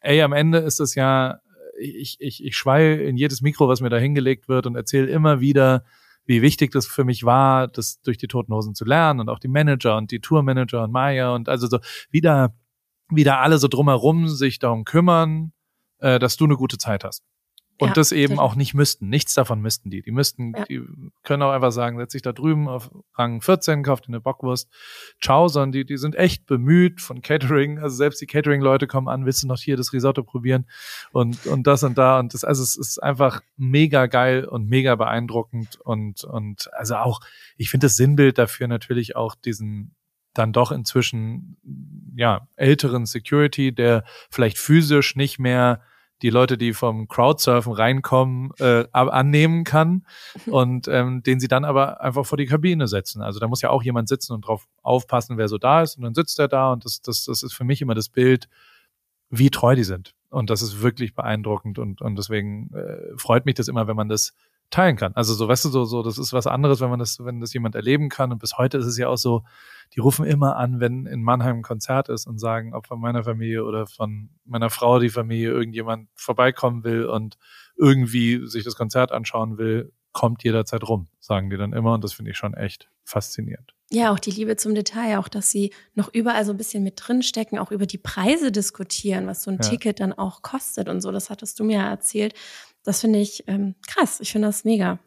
ey, 0.00 0.22
am 0.22 0.32
Ende 0.32 0.58
ist 0.58 0.80
es 0.80 0.94
ja, 0.94 1.40
ich, 1.80 2.16
ich, 2.20 2.44
ich 2.44 2.56
schweie 2.56 2.96
in 3.02 3.16
jedes 3.16 3.40
Mikro, 3.40 3.68
was 3.68 3.80
mir 3.80 3.90
da 3.90 3.98
hingelegt 3.98 4.48
wird 4.48 4.66
und 4.66 4.76
erzähle 4.76 5.06
immer 5.08 5.40
wieder, 5.40 5.84
wie 6.26 6.42
wichtig 6.42 6.72
das 6.72 6.86
für 6.86 7.04
mich 7.04 7.24
war, 7.24 7.68
das 7.68 8.00
durch 8.02 8.18
die 8.18 8.28
Toten 8.28 8.52
Hosen 8.52 8.74
zu 8.74 8.84
lernen 8.84 9.20
und 9.20 9.28
auch 9.28 9.38
die 9.38 9.48
Manager 9.48 9.96
und 9.96 10.10
die 10.10 10.20
Tourmanager 10.20 10.84
und 10.84 10.92
Maya 10.92 11.34
und 11.34 11.48
also 11.48 11.66
so 11.68 11.78
wieder, 12.10 12.54
wieder 13.08 13.40
alle 13.40 13.58
so 13.58 13.68
drumherum 13.68 14.28
sich 14.28 14.58
darum 14.58 14.84
kümmern, 14.84 15.52
äh, 15.98 16.18
dass 16.18 16.36
du 16.36 16.44
eine 16.44 16.56
gute 16.56 16.76
Zeit 16.76 17.04
hast. 17.04 17.24
Und 17.80 17.88
ja, 17.88 17.94
das 17.94 18.10
eben 18.10 18.34
total. 18.34 18.44
auch 18.44 18.54
nicht 18.56 18.74
müssten. 18.74 19.08
Nichts 19.08 19.34
davon 19.34 19.60
müssten 19.60 19.88
die. 19.88 20.02
Die 20.02 20.10
müssten, 20.10 20.52
ja. 20.56 20.64
die 20.64 20.82
können 21.22 21.42
auch 21.44 21.52
einfach 21.52 21.70
sagen, 21.70 21.96
setz 21.96 22.12
dich 22.12 22.22
da 22.22 22.32
drüben 22.32 22.68
auf 22.68 22.90
Rang 23.14 23.40
14, 23.40 23.84
kauf 23.84 24.00
dir 24.00 24.08
eine 24.08 24.20
Bockwurst. 24.20 24.68
Ciao, 25.22 25.46
sondern 25.46 25.70
die, 25.70 25.84
die 25.84 25.96
sind 25.96 26.16
echt 26.16 26.46
bemüht 26.46 27.00
von 27.00 27.22
Catering. 27.22 27.78
Also 27.78 27.94
selbst 27.94 28.20
die 28.20 28.26
Catering-Leute 28.26 28.88
kommen 28.88 29.06
an, 29.06 29.26
willst 29.26 29.44
du 29.44 29.46
noch 29.46 29.60
hier 29.60 29.76
das 29.76 29.92
Risotto 29.92 30.24
probieren? 30.24 30.66
Und, 31.12 31.46
und 31.46 31.68
das 31.68 31.84
und 31.84 31.96
da. 31.96 32.18
Und 32.18 32.34
das, 32.34 32.42
also 32.42 32.64
es 32.64 32.74
ist 32.74 33.00
einfach 33.00 33.42
mega 33.56 34.06
geil 34.06 34.44
und 34.44 34.68
mega 34.68 34.96
beeindruckend. 34.96 35.80
Und, 35.80 36.24
und 36.24 36.68
also 36.74 36.96
auch, 36.96 37.20
ich 37.56 37.70
finde 37.70 37.86
das 37.86 37.96
Sinnbild 37.96 38.38
dafür 38.38 38.66
natürlich 38.66 39.14
auch 39.14 39.36
diesen, 39.36 39.94
dann 40.34 40.52
doch 40.52 40.72
inzwischen, 40.72 41.58
ja, 42.16 42.48
älteren 42.56 43.06
Security, 43.06 43.72
der 43.72 44.02
vielleicht 44.30 44.58
physisch 44.58 45.14
nicht 45.14 45.38
mehr 45.38 45.80
die 46.22 46.30
Leute, 46.30 46.58
die 46.58 46.72
vom 46.72 47.08
Crowdsurfen 47.08 47.72
reinkommen, 47.72 48.50
äh, 48.58 48.84
annehmen 48.92 49.64
kann 49.64 50.06
und 50.46 50.88
ähm, 50.88 51.22
den 51.22 51.40
sie 51.40 51.48
dann 51.48 51.64
aber 51.64 52.00
einfach 52.00 52.26
vor 52.26 52.38
die 52.38 52.46
Kabine 52.46 52.88
setzen. 52.88 53.22
Also 53.22 53.40
da 53.40 53.48
muss 53.48 53.62
ja 53.62 53.70
auch 53.70 53.82
jemand 53.82 54.08
sitzen 54.08 54.32
und 54.32 54.46
drauf 54.46 54.66
aufpassen, 54.82 55.36
wer 55.36 55.48
so 55.48 55.58
da 55.58 55.82
ist 55.82 55.96
und 55.96 56.04
dann 56.04 56.14
sitzt 56.14 56.38
er 56.38 56.48
da 56.48 56.72
und 56.72 56.84
das, 56.84 57.00
das, 57.00 57.24
das 57.24 57.42
ist 57.42 57.54
für 57.54 57.64
mich 57.64 57.82
immer 57.82 57.94
das 57.94 58.08
Bild, 58.08 58.48
wie 59.30 59.50
treu 59.50 59.74
die 59.74 59.84
sind. 59.84 60.14
Und 60.30 60.50
das 60.50 60.60
ist 60.60 60.82
wirklich 60.82 61.14
beeindruckend 61.14 61.78
und, 61.78 62.02
und 62.02 62.16
deswegen 62.16 62.70
äh, 62.74 63.16
freut 63.16 63.46
mich 63.46 63.54
das 63.54 63.68
immer, 63.68 63.86
wenn 63.86 63.96
man 63.96 64.08
das 64.08 64.34
teilen 64.70 64.96
kann. 64.96 65.14
Also 65.14 65.34
so, 65.34 65.48
weißt 65.48 65.64
du, 65.66 65.68
so, 65.70 65.84
so, 65.84 66.02
das 66.02 66.18
ist 66.18 66.32
was 66.32 66.46
anderes, 66.46 66.80
wenn 66.80 66.90
man 66.90 66.98
das, 66.98 67.18
wenn 67.24 67.40
das 67.40 67.52
jemand 67.54 67.74
erleben 67.74 68.08
kann. 68.08 68.32
Und 68.32 68.38
bis 68.38 68.58
heute 68.58 68.78
ist 68.78 68.86
es 68.86 68.98
ja 68.98 69.08
auch 69.08 69.16
so, 69.16 69.44
die 69.94 70.00
rufen 70.00 70.26
immer 70.26 70.56
an, 70.56 70.80
wenn 70.80 71.06
in 71.06 71.22
Mannheim 71.22 71.58
ein 71.58 71.62
Konzert 71.62 72.08
ist 72.08 72.26
und 72.26 72.38
sagen, 72.38 72.74
ob 72.74 72.86
von 72.86 73.00
meiner 73.00 73.24
Familie 73.24 73.64
oder 73.64 73.86
von 73.86 74.30
meiner 74.44 74.70
Frau 74.70 74.98
die 74.98 75.08
Familie 75.08 75.50
irgendjemand 75.50 76.08
vorbeikommen 76.14 76.84
will 76.84 77.06
und 77.06 77.38
irgendwie 77.76 78.46
sich 78.46 78.64
das 78.64 78.76
Konzert 78.76 79.12
anschauen 79.12 79.56
will, 79.56 79.92
kommt 80.12 80.42
jederzeit 80.44 80.82
rum, 80.82 81.08
sagen 81.20 81.48
die 81.48 81.56
dann 81.56 81.72
immer. 81.72 81.94
Und 81.94 82.04
das 82.04 82.12
finde 82.12 82.32
ich 82.32 82.36
schon 82.36 82.54
echt 82.54 82.90
faszinierend. 83.04 83.74
Ja, 83.90 84.12
auch 84.12 84.18
die 84.18 84.30
Liebe 84.30 84.56
zum 84.56 84.74
Detail, 84.74 85.18
auch 85.18 85.28
dass 85.28 85.50
sie 85.50 85.72
noch 85.94 86.12
überall 86.12 86.44
so 86.44 86.52
ein 86.52 86.58
bisschen 86.58 86.82
mit 86.82 86.94
drinstecken, 86.96 87.58
auch 87.58 87.70
über 87.70 87.86
die 87.86 87.96
Preise 87.96 88.52
diskutieren, 88.52 89.26
was 89.26 89.42
so 89.42 89.50
ein 89.50 89.58
ja. 89.62 89.68
Ticket 89.68 90.00
dann 90.00 90.12
auch 90.12 90.42
kostet 90.42 90.88
und 90.90 91.00
so. 91.00 91.10
Das 91.10 91.30
hattest 91.30 91.58
du 91.58 91.64
mir 91.64 91.80
erzählt. 91.80 92.34
Das 92.88 93.02
finde 93.02 93.18
ich 93.18 93.44
ähm, 93.48 93.74
krass. 93.86 94.18
Ich 94.18 94.32
finde 94.32 94.48
das 94.48 94.64
mega. 94.64 94.98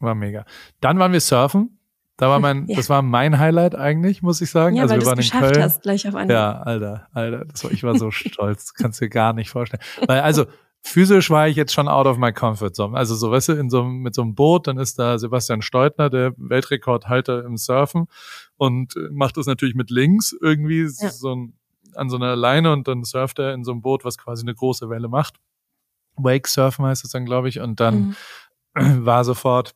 War 0.00 0.14
mega. 0.14 0.44
Dann 0.82 0.98
waren 0.98 1.12
wir 1.12 1.20
surfen. 1.22 1.78
Da 2.18 2.28
war 2.28 2.40
mein, 2.40 2.66
ja. 2.68 2.76
das 2.76 2.90
war 2.90 3.00
mein 3.00 3.38
Highlight 3.38 3.74
eigentlich, 3.74 4.20
muss 4.20 4.42
ich 4.42 4.50
sagen. 4.50 4.76
Ja, 4.76 4.82
also 4.82 4.96
weil 4.96 5.00
wir 5.00 5.06
waren 5.06 5.18
in 5.18 5.30
Köln. 5.30 5.62
hast, 5.62 5.82
gleich 5.82 6.06
auf 6.06 6.14
Anhieb. 6.14 6.32
Ja, 6.32 6.60
Alter, 6.60 7.08
Alter, 7.14 7.46
das 7.46 7.64
war, 7.64 7.72
ich 7.72 7.84
war 7.84 7.96
so 7.96 8.10
stolz, 8.10 8.74
kannst 8.78 9.00
dir 9.00 9.08
gar 9.08 9.32
nicht 9.32 9.48
vorstellen. 9.48 9.82
Weil 10.06 10.20
also 10.20 10.44
physisch 10.82 11.30
war 11.30 11.48
ich 11.48 11.56
jetzt 11.56 11.72
schon 11.72 11.88
out 11.88 12.06
of 12.06 12.18
my 12.18 12.34
comfort 12.34 12.74
zone. 12.74 12.94
Also 12.94 13.14
so, 13.14 13.30
weißt 13.30 13.48
du, 13.48 13.52
in 13.54 13.70
so 13.70 13.82
mit 13.82 14.14
so 14.14 14.20
einem 14.20 14.34
Boot, 14.34 14.66
dann 14.66 14.76
ist 14.76 14.98
da 14.98 15.18
Sebastian 15.18 15.62
Steutner, 15.62 16.10
der 16.10 16.34
Weltrekordhalter 16.36 17.46
im 17.46 17.56
Surfen 17.56 18.08
und 18.58 18.94
macht 19.10 19.38
das 19.38 19.46
natürlich 19.46 19.74
mit 19.74 19.88
links 19.88 20.36
irgendwie 20.38 20.82
ja. 20.82 21.08
so 21.08 21.34
ein, 21.34 21.54
an 21.94 22.10
so 22.10 22.16
einer 22.16 22.36
Leine 22.36 22.74
und 22.74 22.88
dann 22.88 23.04
surft 23.04 23.38
er 23.38 23.54
in 23.54 23.64
so 23.64 23.72
einem 23.72 23.80
Boot, 23.80 24.04
was 24.04 24.18
quasi 24.18 24.42
eine 24.42 24.54
große 24.54 24.90
Welle 24.90 25.08
macht. 25.08 25.40
Wake 26.16 26.48
Surfen 26.48 26.84
heißt 26.84 27.04
es 27.04 27.10
dann, 27.10 27.24
glaube 27.24 27.48
ich. 27.48 27.60
Und 27.60 27.80
dann 27.80 28.16
mhm. 28.74 29.04
war 29.06 29.24
sofort, 29.24 29.74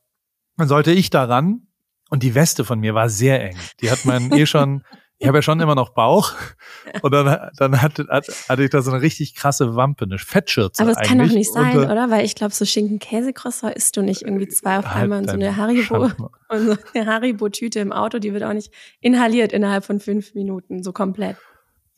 dann 0.57 0.69
sollte 0.69 0.93
ich 0.93 1.11
daran. 1.11 1.63
Und 2.09 2.23
die 2.23 2.35
Weste 2.35 2.65
von 2.65 2.79
mir 2.79 2.95
war 2.95 3.09
sehr 3.09 3.43
eng. 3.43 3.57
Die 3.81 3.91
hat 3.91 4.05
man 4.05 4.31
eh 4.33 4.47
schon, 4.47 4.85
ich 5.19 5.27
habe 5.27 5.39
ja 5.39 5.43
schon 5.43 5.59
immer 5.59 5.75
noch 5.75 5.91
Bauch. 5.91 6.35
Und 7.03 7.13
dann, 7.13 7.51
dann 7.57 7.83
hatte, 7.83 8.07
hatte 8.09 8.63
ich 8.63 8.71
da 8.71 8.81
so 8.81 8.93
eine 8.93 9.03
richtig 9.03 9.35
krasse 9.35 9.75
Wampe, 9.75 10.05
eine 10.05 10.19
Fettschürze. 10.19 10.83
Aber 10.83 10.93
es 10.93 10.99
kann 10.99 11.19
doch 11.19 11.27
nicht 11.27 11.53
sein, 11.53 11.77
und, 11.79 11.85
oder? 11.87 12.11
Weil 12.11 12.25
ich 12.25 12.37
glaube, 12.37 12.55
so 12.55 12.65
Schinken-Käse-Croissant 12.65 13.75
isst 13.75 13.97
du 13.97 14.03
nicht 14.03 14.23
irgendwie 14.23 14.49
zwei 14.49 14.79
auf 14.79 14.87
halt 14.87 15.05
einmal 15.05 15.21
und 15.21 15.29
so 15.29 15.35
eine 15.35 15.57
Haribo 15.57 16.05
und 16.49 16.67
so 16.67 16.77
eine 16.95 17.07
Haribo-Tüte 17.07 17.81
im 17.81 17.93
Auto, 17.93 18.19
die 18.21 18.33
wird 18.33 18.45
auch 18.45 18.53
nicht 18.53 18.73
inhaliert 19.01 19.53
innerhalb 19.53 19.85
von 19.85 19.99
fünf 19.99 20.35
Minuten, 20.35 20.85
so 20.85 20.93
komplett. 20.93 21.37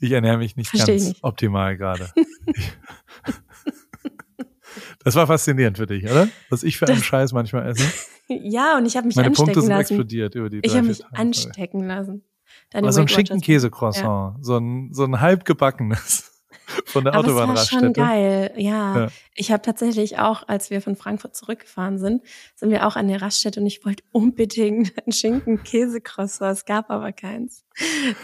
Ich 0.00 0.12
ernähre 0.12 0.38
mich 0.38 0.56
nicht 0.56 0.70
Versteh 0.70 0.92
ganz 0.92 1.08
nicht. 1.08 1.24
optimal 1.24 1.76
gerade. 1.76 2.10
Das 5.04 5.14
war 5.14 5.26
faszinierend 5.26 5.78
für 5.78 5.86
dich, 5.86 6.04
oder? 6.04 6.28
Was 6.50 6.62
ich 6.62 6.78
für 6.78 6.86
einen 6.86 7.02
Scheiß 7.02 7.32
manchmal 7.32 7.66
esse. 7.68 7.84
ja, 8.28 8.76
und 8.76 8.86
ich 8.86 8.96
habe 8.96 9.06
mich 9.06 9.16
Meine 9.16 9.28
anstecken 9.28 9.46
Punkte 9.46 9.60
sind 9.62 9.70
lassen. 9.70 9.80
explodiert 9.94 10.34
über 10.34 10.50
die 10.50 10.60
Ich 10.62 10.76
habe 10.76 10.86
mich 10.86 10.98
Tage. 10.98 11.16
anstecken 11.16 11.86
lassen. 11.86 12.24
Deine 12.70 12.92
so 12.92 13.00
ein 13.00 13.08
Schinkenkäse-Croissant, 13.08 14.04
ja. 14.04 14.36
so 14.40 14.56
ein 14.58 14.90
so 14.92 15.04
ein 15.04 15.20
halbgebackenes 15.20 16.37
von 16.86 17.04
der 17.04 17.18
Autobahnraststätte. 17.18 17.92
Das 17.92 17.96
war 17.98 18.12
schon 18.12 18.12
geil, 18.14 18.52
ja. 18.56 18.98
ja. 18.98 19.08
Ich 19.34 19.50
habe 19.50 19.62
tatsächlich 19.62 20.18
auch, 20.18 20.46
als 20.48 20.70
wir 20.70 20.80
von 20.80 20.96
Frankfurt 20.96 21.36
zurückgefahren 21.36 21.98
sind, 21.98 22.22
sind 22.54 22.70
wir 22.70 22.86
auch 22.86 22.96
an 22.96 23.08
der 23.08 23.22
Raststätte 23.22 23.60
und 23.60 23.66
ich 23.66 23.84
wollte 23.84 24.02
unbedingt 24.12 24.92
ein 25.06 25.12
Schinken-Käse-Croissant. 25.12 26.56
Es 26.56 26.64
gab 26.64 26.90
aber 26.90 27.12
keins. 27.12 27.64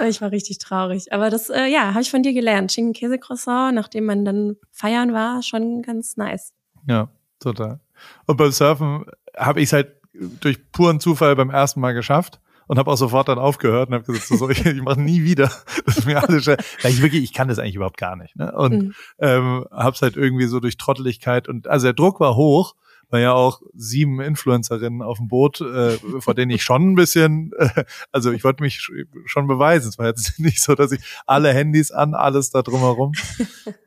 Ich 0.09 0.21
war 0.21 0.31
richtig 0.33 0.59
traurig. 0.59 1.13
Aber 1.13 1.31
das, 1.31 1.51
äh, 1.51 1.67
ja, 1.67 1.91
habe 1.91 2.03
ich 2.03 2.11
von 2.11 2.23
dir 2.23 2.33
gelernt. 2.33 2.73
Schinken-Käse-Croissant, 2.73 3.75
nachdem 3.75 4.05
man 4.05 4.25
dann 4.25 4.57
feiern 4.71 5.13
war, 5.13 5.43
schon 5.43 5.83
ganz 5.83 6.17
nice. 6.17 6.53
Ja, 6.89 7.09
total. 7.41 7.81
Und 8.27 8.37
beim 8.37 8.51
Surfen 8.51 9.07
habe 9.37 9.61
ich 9.61 9.67
es 9.67 9.73
halt 9.73 9.93
durch 10.41 10.71
puren 10.71 11.01
Zufall 11.01 11.35
beim 11.37 11.51
ersten 11.51 11.81
Mal 11.81 11.93
geschafft 11.93 12.41
und 12.67 12.79
habe 12.79 12.91
auch 12.91 12.97
sofort 12.97 13.29
dann 13.29 13.39
aufgehört 13.39 13.89
und 13.89 13.95
habe 13.95 14.05
gesagt, 14.05 14.27
so, 14.27 14.49
ich, 14.51 14.65
ich 14.65 14.83
mache 14.83 15.01
nie 15.01 15.25
wieder. 15.25 15.51
Das 15.87 15.99
ist 15.99 16.07
mir 16.07 16.23
alles 16.23 16.45
schwer. 16.45 16.57
Weil 16.83 16.93
ich 16.93 17.03
wirklich, 17.03 17.23
ich 17.23 17.33
kann 17.33 17.49
das 17.49 17.59
eigentlich 17.59 17.75
überhaupt 17.75 17.99
gar 17.99 18.17
nicht. 18.17 18.37
Ne? 18.37 18.53
Und 18.53 18.73
mhm. 18.73 18.95
ähm, 19.19 19.65
habe 19.71 19.95
es 19.95 20.03
halt 20.03 20.17
irgendwie 20.17 20.47
so 20.47 20.61
durch 20.61 20.77
Trotteligkeit 20.77 21.47
und 21.49 21.69
also 21.69 21.87
der 21.87 21.93
Druck 21.93 22.21
war 22.21 22.37
hoch, 22.37 22.75
waren 23.11 23.23
ja 23.23 23.33
auch 23.33 23.61
sieben 23.75 24.21
Influencerinnen 24.21 25.03
auf 25.03 25.19
dem 25.19 25.29
Boot, 25.29 25.61
äh, 25.61 25.99
vor 26.19 26.35
denen 26.35 26.51
ich 26.51 26.63
schon 26.63 26.93
ein 26.93 26.95
bisschen, 26.95 27.53
äh, 27.59 27.85
also 28.13 28.33
ich 28.33 28.45
wollte 28.45 28.63
mich 28.63 28.91
schon 29.27 29.47
beweisen. 29.47 29.89
Es 29.89 29.99
war 29.99 30.07
jetzt 30.07 30.39
nicht 30.41 30.63
so, 30.63 30.75
dass 30.75 30.93
ich 30.93 31.01
alle 31.27 31.53
Handys 31.53 31.91
an, 31.91 32.15
alles 32.15 32.51
da 32.51 32.63
drumherum. 32.63 33.13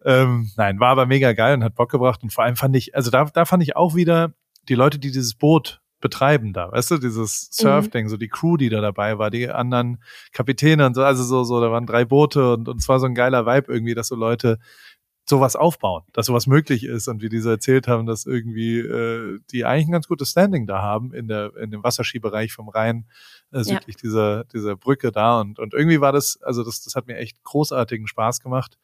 ähm, 0.05 0.51
nein, 0.55 0.79
war 0.79 0.89
aber 0.89 1.05
mega 1.05 1.33
geil 1.33 1.55
und 1.55 1.63
hat 1.63 1.75
Bock 1.75 1.91
gebracht. 1.91 2.23
Und 2.23 2.31
vor 2.31 2.43
allem 2.43 2.55
fand 2.55 2.75
ich, 2.75 2.95
also 2.95 3.11
da, 3.11 3.25
da 3.25 3.45
fand 3.45 3.63
ich 3.63 3.75
auch 3.75 3.95
wieder 3.95 4.33
die 4.69 4.75
Leute, 4.75 4.99
die 4.99 5.11
dieses 5.11 5.35
Boot 5.35 5.81
betreiben 5.99 6.53
da, 6.53 6.71
weißt 6.71 6.91
du, 6.91 6.97
dieses 6.97 7.49
Surfding, 7.51 8.05
mhm. 8.05 8.09
so 8.09 8.17
die 8.17 8.27
Crew, 8.27 8.57
die 8.57 8.69
da 8.69 8.81
dabei 8.81 9.17
war, 9.17 9.31
die 9.31 9.49
anderen 9.49 10.01
Kapitäne 10.31 10.85
und 10.85 10.93
so, 10.93 11.03
also 11.03 11.23
so, 11.23 11.43
so, 11.43 11.59
da 11.59 11.71
waren 11.71 11.85
drei 11.85 12.05
Boote 12.05 12.53
und, 12.53 12.69
und 12.69 12.77
es 12.77 12.87
war 12.87 12.99
so 12.99 13.07
ein 13.07 13.15
geiler 13.15 13.45
Vibe 13.45 13.73
irgendwie, 13.73 13.95
dass 13.95 14.07
so 14.07 14.15
Leute 14.15 14.59
sowas 15.29 15.57
aufbauen, 15.57 16.03
dass 16.13 16.27
sowas 16.27 16.47
möglich 16.47 16.85
ist 16.85 17.07
und 17.09 17.21
wie 17.21 17.29
diese 17.29 17.49
erzählt 17.49 17.87
haben, 17.87 18.05
dass 18.05 18.25
irgendwie 18.25 18.79
äh, 18.79 19.39
die 19.51 19.65
eigentlich 19.65 19.87
ein 19.87 19.91
ganz 19.91 20.07
gutes 20.07 20.31
Standing 20.31 20.67
da 20.67 20.81
haben 20.81 21.13
in 21.13 21.27
der 21.27 21.55
in 21.57 21.69
dem 21.69 21.83
Wasserskibereich 21.83 22.53
vom 22.53 22.69
Rhein 22.69 23.05
äh, 23.51 23.61
südlich 23.63 23.97
ja. 23.97 24.01
dieser 24.01 24.43
dieser 24.45 24.77
Brücke 24.77 25.11
da 25.11 25.41
und 25.41 25.59
und 25.59 25.73
irgendwie 25.73 25.99
war 25.99 26.13
das 26.13 26.41
also 26.41 26.63
das 26.63 26.81
das 26.81 26.95
hat 26.95 27.07
mir 27.07 27.17
echt 27.17 27.43
großartigen 27.43 28.07
Spaß 28.07 28.39
gemacht 28.39 28.77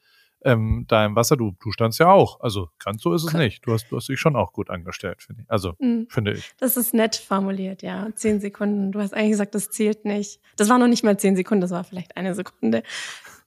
ähm, 0.45 0.85
da 0.87 1.05
im 1.05 1.15
Wasser. 1.15 1.37
Du 1.37 1.55
du 1.61 1.71
standst 1.71 1.99
ja 1.99 2.11
auch, 2.11 2.39
also 2.41 2.69
ganz 2.83 3.01
so 3.01 3.13
ist 3.13 3.23
es 3.23 3.33
nicht. 3.33 3.65
Du 3.65 3.73
hast 3.73 3.89
du 3.89 3.97
hast 3.97 4.09
dich 4.09 4.19
schon 4.19 4.35
auch 4.35 4.53
gut 4.53 4.69
angestellt 4.69 5.23
finde 5.23 5.43
ich. 5.43 5.51
Also 5.51 5.73
mhm. 5.79 6.07
finde 6.09 6.33
ich. 6.33 6.53
Das 6.59 6.77
ist 6.77 6.93
nett 6.93 7.15
formuliert, 7.15 7.81
ja. 7.81 8.09
Zehn 8.15 8.39
Sekunden. 8.39 8.91
Du 8.91 8.99
hast 8.99 9.13
eigentlich 9.13 9.31
gesagt, 9.31 9.55
das 9.55 9.69
zählt 9.69 10.05
nicht. 10.05 10.39
Das 10.55 10.69
war 10.69 10.77
noch 10.77 10.87
nicht 10.87 11.03
mal 11.03 11.17
zehn 11.17 11.35
Sekunden, 11.35 11.61
das 11.61 11.71
war 11.71 11.83
vielleicht 11.83 12.17
eine 12.17 12.35
Sekunde. 12.35 12.83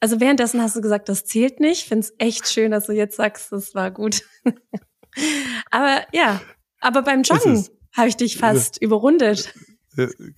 Also 0.01 0.21
währenddessen 0.21 0.61
hast 0.61 0.77
du 0.77 0.81
gesagt, 0.81 1.09
das 1.09 1.25
zählt 1.25 1.61
nicht. 1.61 1.83
Ich 1.83 1.89
finde 1.89 2.07
es 2.07 2.15
echt 2.19 2.49
schön, 2.49 2.71
dass 2.71 2.87
du 2.87 2.93
jetzt 2.93 3.17
sagst, 3.17 3.53
das 3.53 3.75
war 3.75 3.91
gut. 3.91 4.23
aber 5.71 6.03
ja, 6.13 6.41
aber 6.81 7.03
beim 7.03 7.23
Joggen 7.23 7.67
habe 7.97 8.09
ich 8.09 8.17
dich 8.17 8.37
fast 8.37 8.81
überrundet. 8.81 9.55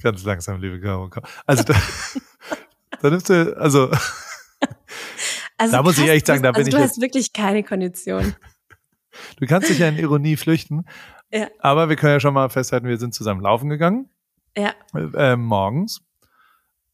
Ganz 0.02 0.22
langsam, 0.24 0.60
liebe 0.60 0.80
Caro. 0.80 1.10
Also 1.44 1.64
da, 1.64 1.74
da 3.02 3.10
nimmst 3.10 3.28
du, 3.28 3.56
also, 3.58 3.90
also 5.58 5.72
da 5.76 5.82
muss 5.82 5.98
ich 5.98 6.08
echt 6.08 6.26
sagen, 6.26 6.42
da 6.42 6.52
bin 6.52 6.60
also 6.64 6.68
ich. 6.68 6.74
Du 6.74 6.80
hast 6.80 7.00
wirklich 7.00 7.32
keine 7.32 7.62
Kondition. 7.62 8.34
Du 9.40 9.46
kannst 9.46 9.68
dich 9.68 9.80
ja 9.80 9.88
in 9.88 9.96
Ironie 9.96 10.36
flüchten. 10.36 10.84
Ja. 11.32 11.48
Aber 11.58 11.88
wir 11.88 11.96
können 11.96 12.12
ja 12.12 12.20
schon 12.20 12.34
mal 12.34 12.50
festhalten, 12.50 12.86
wir 12.86 12.98
sind 12.98 13.14
zusammen 13.14 13.40
laufen 13.40 13.68
gegangen. 13.68 14.10
Ja. 14.56 14.74
Äh, 14.94 15.34
morgens. 15.34 16.02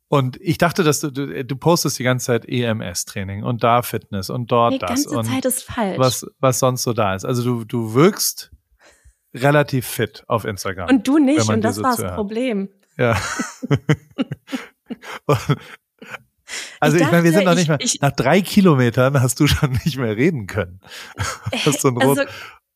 Und 0.08 0.40
ich 0.40 0.56
dachte, 0.56 0.84
dass 0.84 1.00
du, 1.00 1.10
du, 1.10 1.44
du 1.44 1.56
postest 1.56 1.98
die 1.98 2.04
ganze 2.04 2.26
Zeit 2.26 2.48
EMS-Training 2.48 3.42
und 3.42 3.64
da 3.64 3.82
Fitness 3.82 4.30
und 4.30 4.50
dort 4.50 4.74
die 4.74 4.78
das. 4.78 5.02
Die 5.02 5.08
ganze 5.08 5.18
und 5.18 5.24
Zeit 5.26 5.44
ist 5.44 5.64
falsch. 5.64 5.98
Was, 5.98 6.26
was 6.38 6.60
sonst 6.60 6.84
so 6.84 6.92
da 6.92 7.14
ist. 7.14 7.24
Also 7.24 7.42
du, 7.42 7.64
du 7.64 7.94
wirkst 7.94 8.52
relativ 9.34 9.86
fit 9.86 10.24
auf 10.28 10.44
Instagram. 10.44 10.88
Und 10.88 11.06
du 11.06 11.18
nicht, 11.18 11.48
und 11.48 11.62
das 11.62 11.82
war 11.82 11.96
das 11.96 12.14
Problem. 12.14 12.68
Ja. 12.96 13.20
also 16.80 16.96
ich, 16.96 17.02
ich 17.02 17.10
meine, 17.10 17.24
wir 17.24 17.32
sind 17.32 17.44
noch 17.44 17.54
nicht 17.54 17.68
mal, 17.68 17.78
ich, 17.80 18.00
nach 18.00 18.12
drei 18.12 18.40
Kilometern 18.40 19.20
hast 19.20 19.40
du 19.40 19.46
schon 19.46 19.72
nicht 19.84 19.96
mehr 19.96 20.16
reden 20.16 20.46
können. 20.46 20.80
Hast 21.64 21.80
so 21.80 21.88
ein 21.88 22.00
also, 22.00 22.22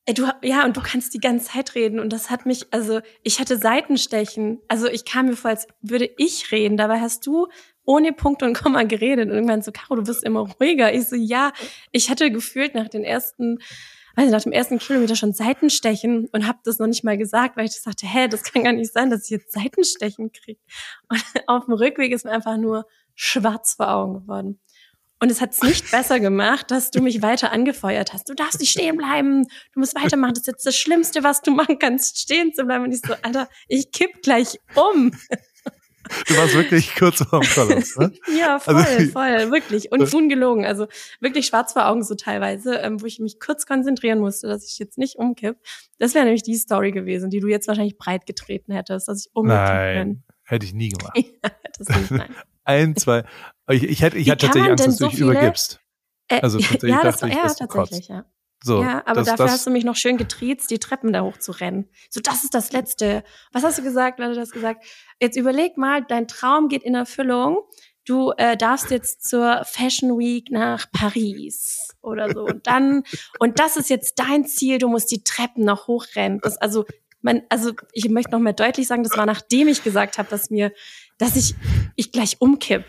Ey, 0.08 0.14
du, 0.14 0.26
ja, 0.42 0.64
und 0.64 0.74
du 0.74 0.80
kannst 0.80 1.12
die 1.12 1.20
ganze 1.20 1.50
Zeit 1.50 1.74
reden. 1.74 2.00
Und 2.00 2.14
das 2.14 2.30
hat 2.30 2.46
mich, 2.46 2.72
also 2.72 3.00
ich 3.22 3.40
hatte 3.40 3.58
Seitenstechen. 3.58 4.58
Also 4.66 4.86
ich 4.86 5.04
kam 5.04 5.26
mir 5.26 5.36
vor, 5.36 5.50
als 5.50 5.66
würde 5.82 6.08
ich 6.16 6.50
reden. 6.50 6.78
Dabei 6.78 7.00
hast 7.00 7.26
du 7.26 7.46
ohne 7.84 8.14
Punkt 8.14 8.42
und 8.42 8.54
Komma 8.54 8.84
geredet. 8.84 9.28
Und 9.28 9.34
irgendwann 9.34 9.60
so, 9.60 9.70
Caro, 9.70 9.96
du 9.96 10.04
bist 10.04 10.24
immer 10.24 10.40
ruhiger. 10.40 10.94
Ich 10.94 11.08
so, 11.08 11.14
ja, 11.14 11.52
ich 11.92 12.08
hatte 12.08 12.30
gefühlt 12.30 12.74
nach 12.74 12.88
den 12.88 13.04
ersten, 13.04 13.58
weiß 14.16 14.24
ich, 14.24 14.32
nach 14.32 14.42
dem 14.42 14.52
ersten 14.52 14.78
Kilometer 14.78 15.14
schon 15.14 15.34
Seitenstechen 15.34 16.26
und 16.32 16.46
habe 16.46 16.58
das 16.64 16.78
noch 16.78 16.86
nicht 16.86 17.04
mal 17.04 17.18
gesagt, 17.18 17.58
weil 17.58 17.66
ich 17.66 17.82
dachte, 17.82 18.06
hä, 18.06 18.28
das 18.28 18.44
kann 18.44 18.64
gar 18.64 18.72
nicht 18.72 18.90
sein, 18.90 19.10
dass 19.10 19.24
ich 19.24 19.30
jetzt 19.30 19.52
Seitenstechen 19.52 20.32
kriege. 20.32 20.60
Und 21.10 21.22
auf 21.48 21.66
dem 21.66 21.74
Rückweg 21.74 22.12
ist 22.12 22.24
mir 22.24 22.32
einfach 22.32 22.56
nur 22.56 22.86
schwarz 23.18 23.74
vor 23.74 23.90
Augen 23.90 24.20
geworden. 24.20 24.60
Und 25.20 25.32
es 25.32 25.40
hat 25.40 25.52
es 25.52 25.62
nicht 25.62 25.90
besser 25.90 26.20
gemacht, 26.20 26.70
dass 26.70 26.92
du 26.92 27.00
mich 27.00 27.20
weiter 27.22 27.50
angefeuert 27.50 28.12
hast. 28.12 28.28
Du 28.28 28.34
darfst 28.34 28.60
nicht 28.60 28.70
stehen 28.70 28.96
bleiben. 28.96 29.44
Du 29.74 29.80
musst 29.80 29.96
weitermachen. 29.96 30.34
Das 30.34 30.42
ist 30.42 30.46
jetzt 30.46 30.66
das 30.66 30.76
Schlimmste, 30.76 31.24
was 31.24 31.42
du 31.42 31.50
machen 31.50 31.80
kannst, 31.80 32.20
stehen 32.20 32.54
zu 32.54 32.64
bleiben. 32.64 32.84
Und 32.84 32.92
ich 32.92 33.00
so, 33.00 33.14
Alter, 33.22 33.48
ich 33.66 33.90
kipp 33.90 34.22
gleich 34.22 34.60
um. 34.76 35.10
Du 36.28 36.36
warst 36.36 36.54
wirklich 36.54 36.94
kurz 36.94 37.20
vor 37.22 37.40
dem 37.40 37.50
Kollaps, 37.50 37.98
ne? 37.98 38.12
ja, 38.38 38.58
voll, 38.60 38.76
also, 38.76 39.10
voll, 39.10 39.50
wirklich. 39.50 39.92
Und 39.92 40.14
ungelogen. 40.14 40.64
Also 40.64 40.86
wirklich 41.20 41.46
schwarz 41.46 41.72
vor 41.72 41.86
Augen 41.86 42.02
so 42.02 42.14
teilweise, 42.14 42.76
ähm, 42.76 43.02
wo 43.02 43.06
ich 43.06 43.18
mich 43.18 43.40
kurz 43.40 43.66
konzentrieren 43.66 44.20
musste, 44.20 44.46
dass 44.46 44.64
ich 44.64 44.78
jetzt 44.78 44.96
nicht 44.96 45.16
umkipp. 45.16 45.56
Das 45.98 46.14
wäre 46.14 46.24
nämlich 46.24 46.44
die 46.44 46.54
Story 46.54 46.92
gewesen, 46.92 47.28
die 47.28 47.40
du 47.40 47.48
jetzt 47.48 47.66
wahrscheinlich 47.68 47.98
breit 47.98 48.24
getreten 48.24 48.72
hättest, 48.72 49.08
dass 49.08 49.26
ich 49.26 49.30
umkippen 49.34 49.58
Nein, 49.58 50.22
hätte 50.44 50.64
ich 50.64 50.72
nie 50.72 50.90
gemacht. 50.90 51.14
ja, 51.16 51.50
das 51.76 51.88
nicht, 51.88 52.10
nein 52.12 52.34
ein, 52.68 52.96
zwei. 52.96 53.24
Ich, 53.70 53.82
ich 53.82 54.02
hätte, 54.02 54.18
ich 54.18 54.30
hatte 54.30 54.46
tatsächlich 54.46 54.70
Angst, 54.70 54.86
dass 54.86 54.96
du 54.98 55.08
dich 55.08 55.20
übergibst. 55.20 55.80
Äh, 56.28 56.40
also 56.40 56.58
tatsächlich 56.58 56.90
ja, 56.90 57.02
das, 57.02 57.20
dachte 57.20 57.32
ich, 57.32 57.34
ja, 57.34 57.66
tatsächlich, 57.66 58.08
ja. 58.08 58.24
So, 58.62 58.82
ja, 58.82 59.02
aber 59.06 59.20
das, 59.20 59.26
dafür 59.26 59.44
das, 59.44 59.52
hast 59.54 59.66
du 59.66 59.70
mich 59.70 59.84
noch 59.84 59.94
schön 59.94 60.16
getriezt, 60.16 60.70
die 60.70 60.80
Treppen 60.80 61.12
da 61.12 61.22
hoch 61.22 61.38
zu 61.38 61.52
rennen. 61.52 61.88
So, 62.10 62.20
das 62.20 62.42
ist 62.42 62.54
das 62.54 62.72
Letzte. 62.72 63.22
Was 63.52 63.62
hast 63.62 63.78
du 63.78 63.82
gesagt? 63.82 64.18
Wer 64.18 64.28
hat 64.28 64.36
das 64.36 64.50
gesagt? 64.50 64.84
Jetzt 65.20 65.36
überleg 65.36 65.76
mal, 65.76 66.04
dein 66.04 66.26
Traum 66.26 66.68
geht 66.68 66.82
in 66.82 66.96
Erfüllung. 66.96 67.58
Du 68.04 68.32
äh, 68.36 68.56
darfst 68.56 68.90
jetzt 68.90 69.28
zur 69.28 69.62
Fashion 69.64 70.18
Week 70.18 70.50
nach 70.50 70.90
Paris 70.90 71.94
oder 72.00 72.32
so. 72.32 72.44
Und 72.46 72.66
dann, 72.66 73.04
und 73.38 73.60
das 73.60 73.76
ist 73.76 73.90
jetzt 73.90 74.18
dein 74.18 74.44
Ziel, 74.44 74.78
du 74.78 74.88
musst 74.88 75.10
die 75.12 75.22
Treppen 75.22 75.64
noch 75.64 75.86
hochrennen. 75.86 76.40
Das, 76.42 76.56
also, 76.56 76.84
man, 77.20 77.42
also 77.48 77.72
ich 77.92 78.08
möchte 78.08 78.32
noch 78.32 78.40
mal 78.40 78.52
deutlich 78.52 78.86
sagen, 78.86 79.02
das 79.02 79.16
war 79.16 79.26
nachdem 79.26 79.68
ich 79.68 79.82
gesagt 79.82 80.18
habe, 80.18 80.28
dass 80.28 80.50
mir 80.50 80.72
dass 81.18 81.36
ich, 81.36 81.54
ich 81.96 82.12
gleich 82.12 82.36
umkipp. 82.40 82.84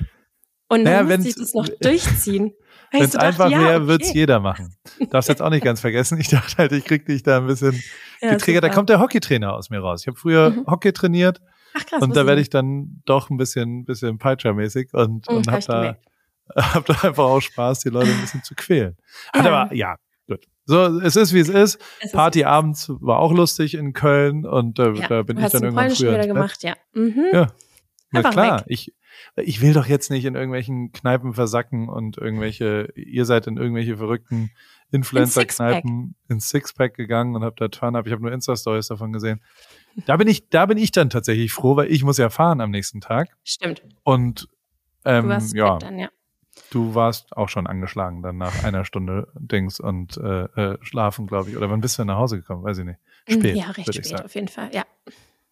Und 0.70 0.86
dann 0.86 1.08
naja, 1.08 1.18
muss 1.18 1.26
ich 1.26 1.36
das 1.36 1.54
noch 1.54 1.68
durchziehen. 1.82 2.54
Wenn 2.92 3.04
es 3.04 3.16
einfach 3.16 3.50
ja, 3.50 3.60
wäre, 3.60 3.76
okay. 3.78 3.88
wird's 3.88 4.14
jeder 4.14 4.40
machen. 4.40 4.76
Darfst 5.10 5.30
jetzt 5.30 5.42
auch 5.42 5.50
nicht 5.50 5.64
ganz 5.64 5.80
vergessen. 5.80 6.20
Ich 6.20 6.30
dachte 6.30 6.58
halt, 6.58 6.72
ich 6.72 6.86
krieg 6.86 7.06
dich 7.06 7.24
da 7.24 7.38
ein 7.38 7.48
bisschen 7.48 7.82
ja, 8.22 8.32
getriggert. 8.32 8.64
Da 8.64 8.70
kommt 8.70 8.90
der 8.90 9.00
Hockeytrainer 9.00 9.54
aus 9.54 9.70
mir 9.70 9.80
raus. 9.80 10.02
Ich 10.02 10.08
habe 10.08 10.18
früher 10.18 10.52
mhm. 10.52 10.66
Hockey 10.68 10.94
trainiert. 10.94 11.40
Ach, 11.76 11.86
krass, 11.86 12.02
und 12.02 12.16
da 12.16 12.26
werde 12.26 12.42
ich 12.42 12.50
dann 12.50 13.02
doch 13.06 13.30
ein 13.30 13.38
bisschen, 13.38 13.86
bisschen 13.86 14.18
Peitscher-mäßig 14.18 14.94
und, 14.94 15.30
mhm, 15.30 15.38
und 15.38 15.52
hab 15.52 15.62
da, 15.66 15.98
hab 16.56 16.86
da 16.86 16.94
einfach 16.94 17.26
auch 17.26 17.42
Spaß, 17.42 17.82
die 17.82 17.90
Leute 17.90 18.10
ein 18.10 18.22
bisschen 18.22 18.44
zu 18.44 18.56
quälen. 18.56 18.98
Hat 19.34 19.46
ja. 19.46 19.52
aber, 19.52 19.76
ja, 19.76 19.96
gut. 20.28 20.46
So, 20.70 21.00
es 21.00 21.16
ist 21.16 21.34
wie 21.34 21.40
es 21.40 21.50
ist. 21.50 21.82
Ist 22.00 22.16
abends 22.16 22.92
war 23.00 23.18
auch 23.18 23.34
lustig 23.34 23.74
in 23.74 23.94
Köln 23.94 24.46
und 24.46 24.78
äh, 24.78 24.92
ja, 24.94 25.08
da 25.08 25.24
bin 25.24 25.40
ich 25.40 25.48
dann 25.48 25.64
irgendwann 25.64 25.90
früher 25.90 26.20
gemacht, 26.28 26.62
ja. 26.62 26.76
Mhm. 26.94 27.26
Ja, 27.34 27.48
na 28.12 28.20
Einfach 28.20 28.32
klar, 28.34 28.60
weg. 28.60 28.66
ich, 28.68 28.94
ich 29.36 29.62
will 29.62 29.74
doch 29.74 29.88
jetzt 29.88 30.12
nicht 30.12 30.26
in 30.26 30.36
irgendwelchen 30.36 30.92
Kneipen 30.92 31.34
versacken 31.34 31.90
und 31.90 32.20
irgendwelche, 32.20 32.94
ihr 32.94 33.26
seid 33.26 33.48
in 33.48 33.58
irgendwelche 33.58 33.98
verrückten 33.98 34.52
Influencer-Kneipen 34.92 36.14
ins 36.28 36.50
Sixpack 36.50 36.94
gegangen 36.94 37.36
und 37.36 37.44
habt 37.44 37.60
da 37.60 37.70
Turn-Up. 37.70 38.06
Ich 38.06 38.12
habe 38.12 38.22
nur 38.22 38.32
Insta-Stories 38.32 38.90
davon 38.90 39.12
gesehen. 39.12 39.42
Da 40.06 40.18
bin 40.18 40.28
ich, 40.28 40.50
da 40.50 40.68
bin 40.68 40.78
ich 40.78 40.92
dann 40.92 41.10
tatsächlich 41.10 41.52
froh, 41.52 41.78
weil 41.78 41.92
ich 41.92 42.04
muss 42.04 42.20
ja 42.20 42.30
fahren 42.30 42.62
am 42.62 42.70
nächsten 42.70 43.02
Tag. 43.02 43.36
Stimmt. 43.44 43.82
Und 44.04 44.48
ähm, 45.04 45.36
ja, 45.56 45.80
dann, 45.80 45.98
ja, 45.98 46.10
du 46.72 46.96
warst 46.96 47.36
auch 47.36 47.50
schon 47.50 47.68
angeschlagen 47.68 48.22
dann 48.22 48.38
nach 48.38 48.64
einer 48.64 48.86
Stunde 48.86 49.28
Dings 49.34 49.80
und 49.80 50.18
äh, 50.18 50.44
äh, 50.44 50.78
schlafen, 50.82 51.28
glaube 51.28 51.50
ich. 51.50 51.58
Oder 51.58 51.70
wann 51.70 51.82
bist 51.82 52.00
du 52.00 52.06
nach 52.06 52.18
Hause 52.18 52.38
gekommen? 52.38 52.64
Weiß 52.64 52.78
ich 52.78 52.86
nicht. 52.86 53.00
Spät. 53.28 53.56
Ja, 53.56 53.72
recht 53.72 53.94
spät 53.94 54.24
auf 54.24 54.36
jeden 54.36 54.48
Fall, 54.48 54.70
ja. 54.74 54.84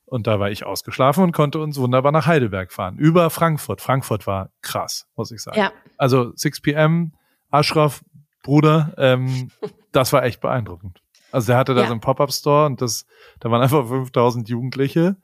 Und 0.05 0.25
da 0.25 0.39
war 0.39 0.49
ich 0.49 0.65
ausgeschlafen 0.65 1.23
und 1.23 1.31
konnte 1.33 1.59
uns 1.59 1.77
wunderbar 1.77 2.13
nach 2.13 2.27
Heidelberg 2.27 2.71
fahren. 2.71 2.97
Über 2.97 3.29
Frankfurt. 3.29 3.81
Frankfurt 3.81 4.25
war 4.25 4.51
krass, 4.61 5.07
muss 5.17 5.31
ich 5.31 5.41
sagen. 5.41 5.59
Ja. 5.59 5.71
Also 5.97 6.31
6 6.33 6.61
p.m., 6.61 7.13
Ashraf, 7.49 8.03
Bruder, 8.41 8.93
ähm, 8.97 9.51
das 9.91 10.13
war 10.13 10.23
echt 10.23 10.39
beeindruckend. 10.39 11.01
Also 11.31 11.47
der 11.47 11.57
hatte 11.57 11.73
da 11.73 11.81
ja. 11.81 11.87
so 11.87 11.93
einen 11.93 12.01
Pop-Up-Store 12.01 12.67
und 12.67 12.81
das, 12.81 13.05
da 13.41 13.51
waren 13.51 13.61
einfach 13.61 13.85
5000 13.85 14.47
Jugendliche, 14.47 15.17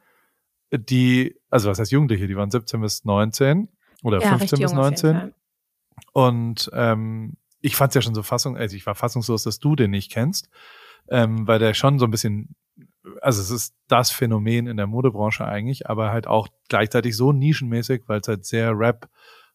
die, 0.71 1.39
also 1.49 1.69
was 1.69 1.79
heißt 1.79 1.91
Jugendliche, 1.91 2.27
die 2.27 2.35
waren 2.35 2.51
17 2.51 2.81
bis 2.81 3.05
19 3.05 3.69
oder 4.03 4.19
ja, 4.19 4.37
15 4.37 4.59
bis 4.59 4.73
19. 4.73 5.33
Und 6.11 6.69
ähm, 6.73 7.37
ich 7.61 7.75
fand's 7.75 7.95
ja 7.95 8.01
schon 8.01 8.15
so 8.15 8.23
fassung, 8.23 8.57
also 8.57 8.75
ich 8.75 8.85
war 8.85 8.95
fassungslos, 8.95 9.43
dass 9.43 9.59
du 9.59 9.75
den 9.75 9.91
nicht 9.91 10.11
kennst, 10.11 10.49
ähm, 11.09 11.47
weil 11.47 11.59
der 11.59 11.73
schon 11.73 11.99
so 11.99 12.05
ein 12.05 12.11
bisschen 12.11 12.55
also 13.21 13.41
es 13.41 13.49
ist 13.49 13.75
das 13.87 14.11
Phänomen 14.11 14.67
in 14.67 14.77
der 14.77 14.87
Modebranche 14.87 15.45
eigentlich, 15.45 15.89
aber 15.89 16.11
halt 16.11 16.27
auch 16.27 16.47
gleichzeitig 16.69 17.17
so 17.17 17.31
nischenmäßig, 17.31 18.03
weil 18.07 18.21
es 18.21 18.27
halt 18.27 18.45
sehr 18.45 18.71
Rap 18.77 19.09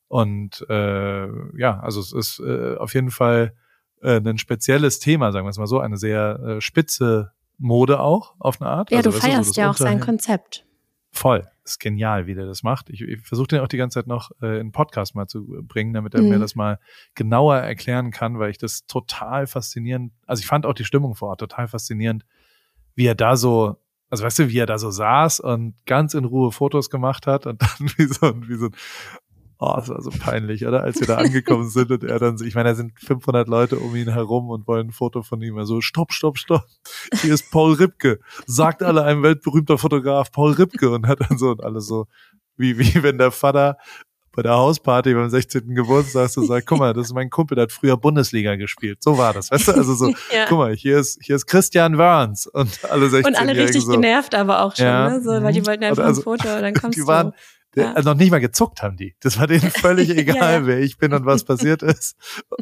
und 0.08 0.64
äh, 0.68 1.26
ja, 1.58 1.80
also 1.80 2.00
es 2.00 2.12
ist 2.12 2.40
äh, 2.40 2.76
auf 2.76 2.94
jeden 2.94 3.10
Fall 3.10 3.54
äh, 4.02 4.20
ein 4.20 4.38
spezielles 4.38 4.98
Thema, 4.98 5.32
sagen 5.32 5.46
wir 5.46 5.50
es 5.50 5.58
mal 5.58 5.66
so, 5.66 5.80
eine 5.80 5.96
sehr 5.96 6.40
äh, 6.40 6.60
spitze 6.60 7.32
Mode 7.58 8.00
auch 8.00 8.34
auf 8.38 8.60
eine 8.60 8.70
Art. 8.70 8.90
Ja, 8.90 8.98
also, 8.98 9.10
du 9.10 9.16
feierst 9.16 9.54
so 9.54 9.60
ja 9.60 9.70
auch 9.70 9.76
sein 9.76 10.00
Konzept. 10.00 10.64
Voll, 11.10 11.48
ist 11.64 11.80
genial, 11.80 12.26
wie 12.26 12.34
der 12.34 12.46
das 12.46 12.62
macht. 12.62 12.90
Ich, 12.90 13.00
ich 13.00 13.20
versuche 13.20 13.48
den 13.48 13.60
auch 13.60 13.68
die 13.68 13.76
ganze 13.76 13.98
Zeit 13.98 14.06
noch 14.06 14.30
äh, 14.42 14.60
in 14.60 14.72
Podcast 14.72 15.14
mal 15.14 15.26
zu 15.26 15.46
bringen, 15.62 15.92
damit 15.92 16.14
er 16.14 16.22
mhm. 16.22 16.28
mir 16.28 16.38
das 16.38 16.54
mal 16.54 16.78
genauer 17.14 17.56
erklären 17.56 18.10
kann, 18.10 18.38
weil 18.38 18.50
ich 18.50 18.58
das 18.58 18.86
total 18.86 19.46
faszinierend, 19.46 20.12
also 20.26 20.40
ich 20.40 20.46
fand 20.46 20.66
auch 20.66 20.74
die 20.74 20.84
Stimmung 20.84 21.14
vor 21.14 21.30
Ort 21.30 21.40
total 21.40 21.68
faszinierend, 21.68 22.24
wie 22.94 23.06
er 23.06 23.14
da 23.14 23.36
so, 23.36 23.76
also 24.10 24.24
weißt 24.24 24.38
du, 24.40 24.48
wie 24.48 24.58
er 24.58 24.66
da 24.66 24.78
so 24.78 24.90
saß 24.90 25.40
und 25.40 25.74
ganz 25.86 26.14
in 26.14 26.24
Ruhe 26.24 26.52
Fotos 26.52 26.90
gemacht 26.90 27.26
hat 27.26 27.46
und 27.46 27.62
dann 27.78 27.90
wie 27.96 28.06
so, 28.06 28.48
wie 28.48 28.56
so 28.56 28.66
ein 28.66 28.74
Oh, 29.60 29.76
es 29.80 29.88
war 29.88 30.00
so 30.02 30.10
peinlich, 30.10 30.66
oder? 30.66 30.84
Als 30.84 31.00
wir 31.00 31.06
da 31.08 31.16
angekommen 31.16 31.68
sind 31.70 31.90
und 31.90 32.04
er 32.04 32.18
dann 32.20 32.36
ich 32.42 32.54
meine, 32.54 32.70
da 32.70 32.74
sind 32.76 32.92
500 33.00 33.48
Leute 33.48 33.78
um 33.78 33.94
ihn 33.96 34.08
herum 34.08 34.50
und 34.50 34.68
wollen 34.68 34.88
ein 34.88 34.92
Foto 34.92 35.22
von 35.22 35.42
ihm. 35.42 35.58
Also, 35.58 35.80
stopp, 35.80 36.12
stopp, 36.12 36.38
stopp. 36.38 36.64
Hier 37.22 37.34
ist 37.34 37.50
Paul 37.50 37.74
Ripke. 37.74 38.20
Sagt 38.46 38.82
alle 38.82 39.02
ein 39.02 39.22
weltberühmter 39.22 39.76
Fotograf, 39.76 40.30
Paul 40.30 40.52
Ripke. 40.52 40.90
Und 40.90 41.08
hat 41.08 41.20
dann 41.28 41.38
so 41.38 41.50
und 41.50 41.64
alles 41.64 41.86
so, 41.86 42.06
wie, 42.56 42.78
wie 42.78 43.02
wenn 43.02 43.18
der 43.18 43.32
Vater 43.32 43.78
bei 44.38 44.42
der 44.42 44.52
Hausparty 44.52 45.14
beim 45.14 45.28
16. 45.28 45.74
Geburtstag 45.74 46.30
so 46.30 46.44
sagt, 46.44 46.64
guck 46.66 46.78
mal, 46.78 46.94
das 46.94 47.06
ist 47.06 47.12
mein 47.12 47.28
Kumpel, 47.28 47.56
der 47.56 47.64
hat 47.64 47.72
früher 47.72 47.96
Bundesliga 47.96 48.54
gespielt. 48.54 49.02
So 49.02 49.18
war 49.18 49.32
das, 49.32 49.50
weißt 49.50 49.66
du? 49.66 49.72
Also 49.72 49.94
so, 49.94 50.08
ja. 50.32 50.44
guck 50.48 50.58
mal, 50.58 50.76
hier 50.76 51.00
ist, 51.00 51.18
hier 51.20 51.34
ist 51.34 51.46
Christian 51.46 51.98
Wörns 51.98 52.46
und 52.46 52.84
alle 52.88 53.10
16 53.10 53.34
Und 53.34 53.40
alle 53.40 53.56
richtig 53.60 53.82
so. 53.82 53.90
genervt 53.90 54.36
aber 54.36 54.62
auch 54.62 54.76
schon, 54.76 54.86
ja. 54.86 55.10
ne? 55.10 55.22
so, 55.24 55.30
weil 55.42 55.52
die 55.52 55.66
wollten 55.66 55.82
einfach 55.82 56.04
also, 56.04 56.20
ein 56.20 56.22
Foto, 56.22 56.44
dann 56.44 56.72
kommst 56.80 56.96
die 56.96 57.04
waren, 57.08 57.32
du. 57.32 57.36
Ja. 57.74 57.92
Also 57.92 58.10
noch 58.10 58.18
nicht 58.18 58.30
mal 58.30 58.40
gezuckt 58.40 58.82
haben 58.82 58.96
die. 58.96 59.14
Das 59.20 59.38
war 59.38 59.46
denen 59.46 59.70
völlig 59.70 60.10
egal, 60.10 60.36
ja, 60.36 60.52
ja. 60.52 60.66
wer 60.66 60.80
ich 60.80 60.98
bin 60.98 61.12
und 61.12 61.26
was 61.26 61.44
passiert 61.44 61.82
ist. 61.82 62.16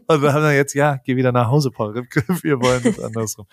Und 0.07 0.23
wir 0.23 0.33
haben 0.33 0.42
dann 0.42 0.55
jetzt, 0.55 0.75
ja, 0.75 0.97
geh 1.05 1.16
wieder 1.16 1.33
nach 1.33 1.49
Hause, 1.49 1.71
Paul 1.71 1.92
Ripke. 1.92 2.25
Wir 2.42 2.61
wollen 2.61 2.83
das 2.83 3.01
andersrum. 3.01 3.47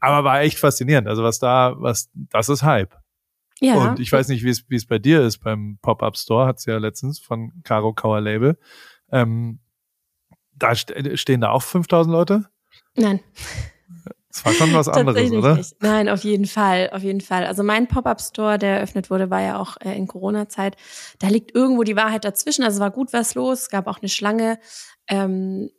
Aber 0.00 0.24
war 0.24 0.40
echt 0.40 0.58
faszinierend. 0.58 1.08
Also 1.08 1.22
was 1.22 1.38
da, 1.38 1.74
was, 1.78 2.10
das 2.14 2.48
ist 2.48 2.62
Hype. 2.62 2.94
Ja. 3.60 3.74
Und 3.74 4.00
ich 4.00 4.12
weiß 4.12 4.28
nicht, 4.28 4.42
wie 4.42 4.50
es, 4.50 4.68
wie 4.68 4.76
es 4.76 4.86
bei 4.86 4.98
dir 4.98 5.22
ist. 5.22 5.38
Beim 5.38 5.78
Pop-Up 5.82 6.16
Store 6.16 6.46
hat's 6.46 6.66
ja 6.66 6.78
letztens 6.78 7.18
von 7.18 7.52
Caro 7.62 7.92
Kauer 7.92 8.20
Label. 8.20 8.58
Ähm, 9.10 9.60
da 10.54 10.74
stehen 10.74 11.40
da 11.40 11.50
auch 11.50 11.62
5000 11.62 12.12
Leute? 12.12 12.46
Nein. 12.94 13.20
Das 14.36 14.44
war 14.44 14.52
schon 14.52 14.74
was 14.74 14.88
anderes, 14.88 15.32
oder? 15.32 15.56
Nicht. 15.56 15.76
Nein, 15.80 16.08
auf 16.08 16.22
jeden 16.22 16.46
Fall, 16.46 16.90
auf 16.92 17.02
jeden 17.02 17.20
Fall. 17.20 17.46
Also 17.46 17.62
mein 17.62 17.88
Pop-up-Store, 17.88 18.58
der 18.58 18.76
eröffnet 18.76 19.10
wurde, 19.10 19.30
war 19.30 19.40
ja 19.40 19.58
auch 19.58 19.76
äh, 19.80 19.96
in 19.96 20.06
Corona-Zeit. 20.06 20.76
Da 21.18 21.28
liegt 21.28 21.54
irgendwo 21.54 21.84
die 21.84 21.96
Wahrheit 21.96 22.24
dazwischen. 22.24 22.62
Also 22.62 22.80
war 22.80 22.90
gut 22.90 23.12
was 23.12 23.34
los, 23.34 23.62
es 23.62 23.70
gab 23.70 23.86
auch 23.86 24.00
eine 24.00 24.10
Schlange. 24.10 24.58
Ähm, 25.08 25.70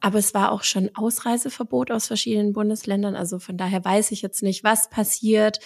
aber 0.00 0.18
es 0.18 0.32
war 0.34 0.52
auch 0.52 0.62
schon 0.62 0.90
Ausreiseverbot 0.94 1.90
aus 1.90 2.06
verschiedenen 2.06 2.52
Bundesländern. 2.52 3.16
Also 3.16 3.38
von 3.38 3.56
daher 3.56 3.84
weiß 3.84 4.12
ich 4.12 4.22
jetzt 4.22 4.42
nicht, 4.42 4.62
was 4.62 4.90
passiert, 4.90 5.58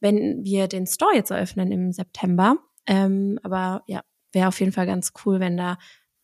wenn 0.00 0.42
wir 0.44 0.66
den 0.66 0.86
Store 0.86 1.14
jetzt 1.14 1.30
eröffnen 1.30 1.70
im 1.70 1.92
September. 1.92 2.56
Ähm, 2.86 3.38
aber 3.42 3.84
ja, 3.86 4.02
wäre 4.32 4.48
auf 4.48 4.58
jeden 4.58 4.72
Fall 4.72 4.86
ganz 4.86 5.12
cool, 5.24 5.38
wenn 5.40 5.56
da 5.56 5.78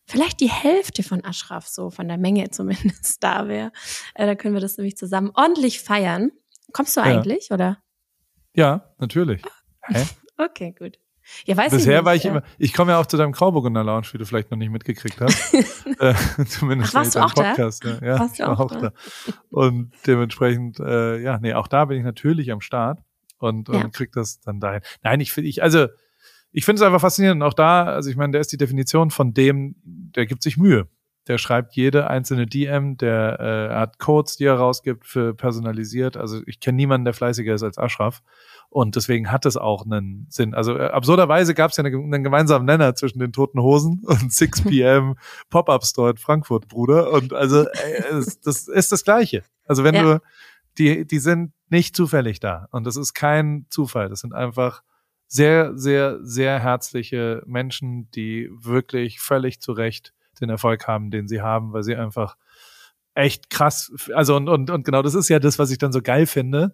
vielleicht 0.09 0.39
die 0.39 0.49
Hälfte 0.49 1.03
von 1.03 1.23
Ashraf, 1.23 1.67
so 1.67 1.89
von 1.89 2.07
der 2.07 2.17
Menge 2.17 2.49
zumindest 2.51 3.23
da 3.23 3.47
wäre. 3.47 3.71
Äh, 4.15 4.25
da 4.25 4.35
können 4.35 4.53
wir 4.53 4.61
das 4.61 4.77
nämlich 4.77 4.97
zusammen 4.97 5.31
ordentlich 5.35 5.81
feiern. 5.81 6.31
Kommst 6.73 6.97
du 6.97 7.01
eigentlich, 7.01 7.49
ja. 7.49 7.55
oder? 7.55 7.77
Ja, 8.53 8.93
natürlich. 8.97 9.41
Hä? 9.83 10.03
Okay, 10.41 10.71
gut. 10.71 10.97
Ja, 11.45 11.57
weiß 11.57 11.73
Bisher 11.73 11.79
ich 11.79 11.97
nicht, 11.97 12.05
war 12.05 12.15
ich 12.15 12.23
immer, 12.23 12.43
ich 12.57 12.73
komme 12.73 12.93
ja 12.93 12.97
auch 12.97 13.05
zu 13.05 13.17
deinem 13.17 13.33
Grauburgunder 13.33 13.83
Lounge, 13.83 14.07
wie 14.13 14.17
du 14.17 14.25
vielleicht 14.25 14.51
noch 14.51 14.57
nicht 14.57 14.69
mitgekriegt 14.69 15.19
hast. 15.19 15.53
äh, 15.99 16.13
zumindest 16.47 16.95
Ach, 16.95 16.99
warst 16.99 17.15
du 17.15 17.19
auch 17.19 17.33
Podcast. 17.33 17.83
Da? 17.83 17.89
Ja, 17.95 18.05
ja 18.05 18.19
warst 18.19 18.39
ich 18.39 18.45
war 18.45 18.57
auch 18.57 18.71
da. 18.71 18.79
da. 18.79 18.93
Und 19.49 19.91
dementsprechend, 20.07 20.79
äh, 20.79 21.21
ja, 21.21 21.37
nee, 21.39 21.53
auch 21.53 21.67
da 21.67 21.83
bin 21.83 21.97
ich 21.97 22.05
natürlich 22.05 22.53
am 22.53 22.61
Start 22.61 22.99
und, 23.37 23.67
und 23.67 23.75
ja. 23.75 23.89
krieg 23.89 24.13
das 24.13 24.39
dann 24.39 24.61
dahin. 24.61 24.81
Nein, 25.03 25.19
ich 25.19 25.33
finde, 25.33 25.49
ich, 25.49 25.61
also 25.61 25.87
ich 26.51 26.65
finde 26.65 26.81
es 26.81 26.85
einfach 26.85 27.01
faszinierend. 27.01 27.43
Auch 27.43 27.53
da, 27.53 27.83
also 27.83 28.09
ich 28.09 28.15
meine, 28.15 28.31
der 28.31 28.41
ist 28.41 28.51
die 28.51 28.57
Definition 28.57 29.11
von 29.11 29.33
dem, 29.33 29.75
der 30.15 30.25
gibt 30.25 30.43
sich 30.43 30.57
Mühe. 30.57 30.87
Der 31.27 31.37
schreibt 31.37 31.75
jede 31.75 32.09
einzelne 32.09 32.47
DM, 32.47 32.97
der 32.97 33.39
äh, 33.39 33.75
hat 33.75 33.99
Codes, 33.99 34.37
die 34.37 34.45
er 34.45 34.55
rausgibt 34.55 35.05
für 35.05 35.35
personalisiert. 35.35 36.17
Also 36.17 36.41
ich 36.47 36.59
kenne 36.59 36.77
niemanden, 36.77 37.05
der 37.05 37.13
fleißiger 37.13 37.53
ist 37.53 37.61
als 37.61 37.77
Ashraf. 37.77 38.23
Und 38.69 38.95
deswegen 38.95 39.31
hat 39.31 39.45
es 39.45 39.55
auch 39.55 39.85
einen 39.85 40.25
Sinn. 40.29 40.55
Also 40.55 40.75
äh, 40.75 40.87
absurderweise 40.87 41.53
gab 41.53 41.69
es 41.71 41.77
ja 41.77 41.83
eine, 41.83 41.95
einen 41.95 42.23
gemeinsamen 42.23 42.65
Nenner 42.65 42.95
zwischen 42.95 43.19
den 43.19 43.31
Toten 43.31 43.61
Hosen 43.61 44.01
und 44.05 44.33
6 44.33 44.61
PM 44.69 45.17
Pop-Up 45.49 45.85
Store 45.85 46.11
in 46.11 46.17
Frankfurt, 46.17 46.67
Bruder. 46.67 47.11
Und 47.11 47.33
also 47.33 47.61
äh, 47.61 48.23
das 48.43 48.67
ist 48.67 48.91
das 48.91 49.03
Gleiche. 49.03 49.43
Also 49.65 49.83
wenn 49.83 49.95
ja. 49.95 50.01
du, 50.01 50.21
die, 50.79 51.05
die 51.05 51.19
sind 51.19 51.51
nicht 51.69 51.95
zufällig 51.95 52.39
da. 52.39 52.67
Und 52.71 52.87
das 52.87 52.95
ist 52.95 53.13
kein 53.13 53.67
Zufall. 53.69 54.09
Das 54.09 54.21
sind 54.21 54.33
einfach 54.33 54.81
sehr, 55.29 55.77
sehr, 55.77 56.17
sehr 56.21 56.59
herzliche 56.59 57.43
Menschen, 57.45 58.09
die 58.11 58.49
wirklich 58.51 59.21
völlig 59.21 59.61
zu 59.61 59.71
Recht 59.71 60.13
den 60.41 60.49
Erfolg 60.49 60.87
haben, 60.87 61.11
den 61.11 61.27
sie 61.27 61.41
haben, 61.41 61.71
weil 61.71 61.83
sie 61.83 61.95
einfach 61.95 62.35
echt 63.13 63.49
krass, 63.49 63.91
also 64.13 64.35
und, 64.35 64.49
und, 64.49 64.69
und 64.69 64.83
genau 64.83 65.01
das 65.01 65.13
ist 65.13 65.29
ja 65.29 65.39
das, 65.39 65.59
was 65.59 65.71
ich 65.71 65.77
dann 65.77 65.91
so 65.91 66.01
geil 66.01 66.25
finde, 66.25 66.73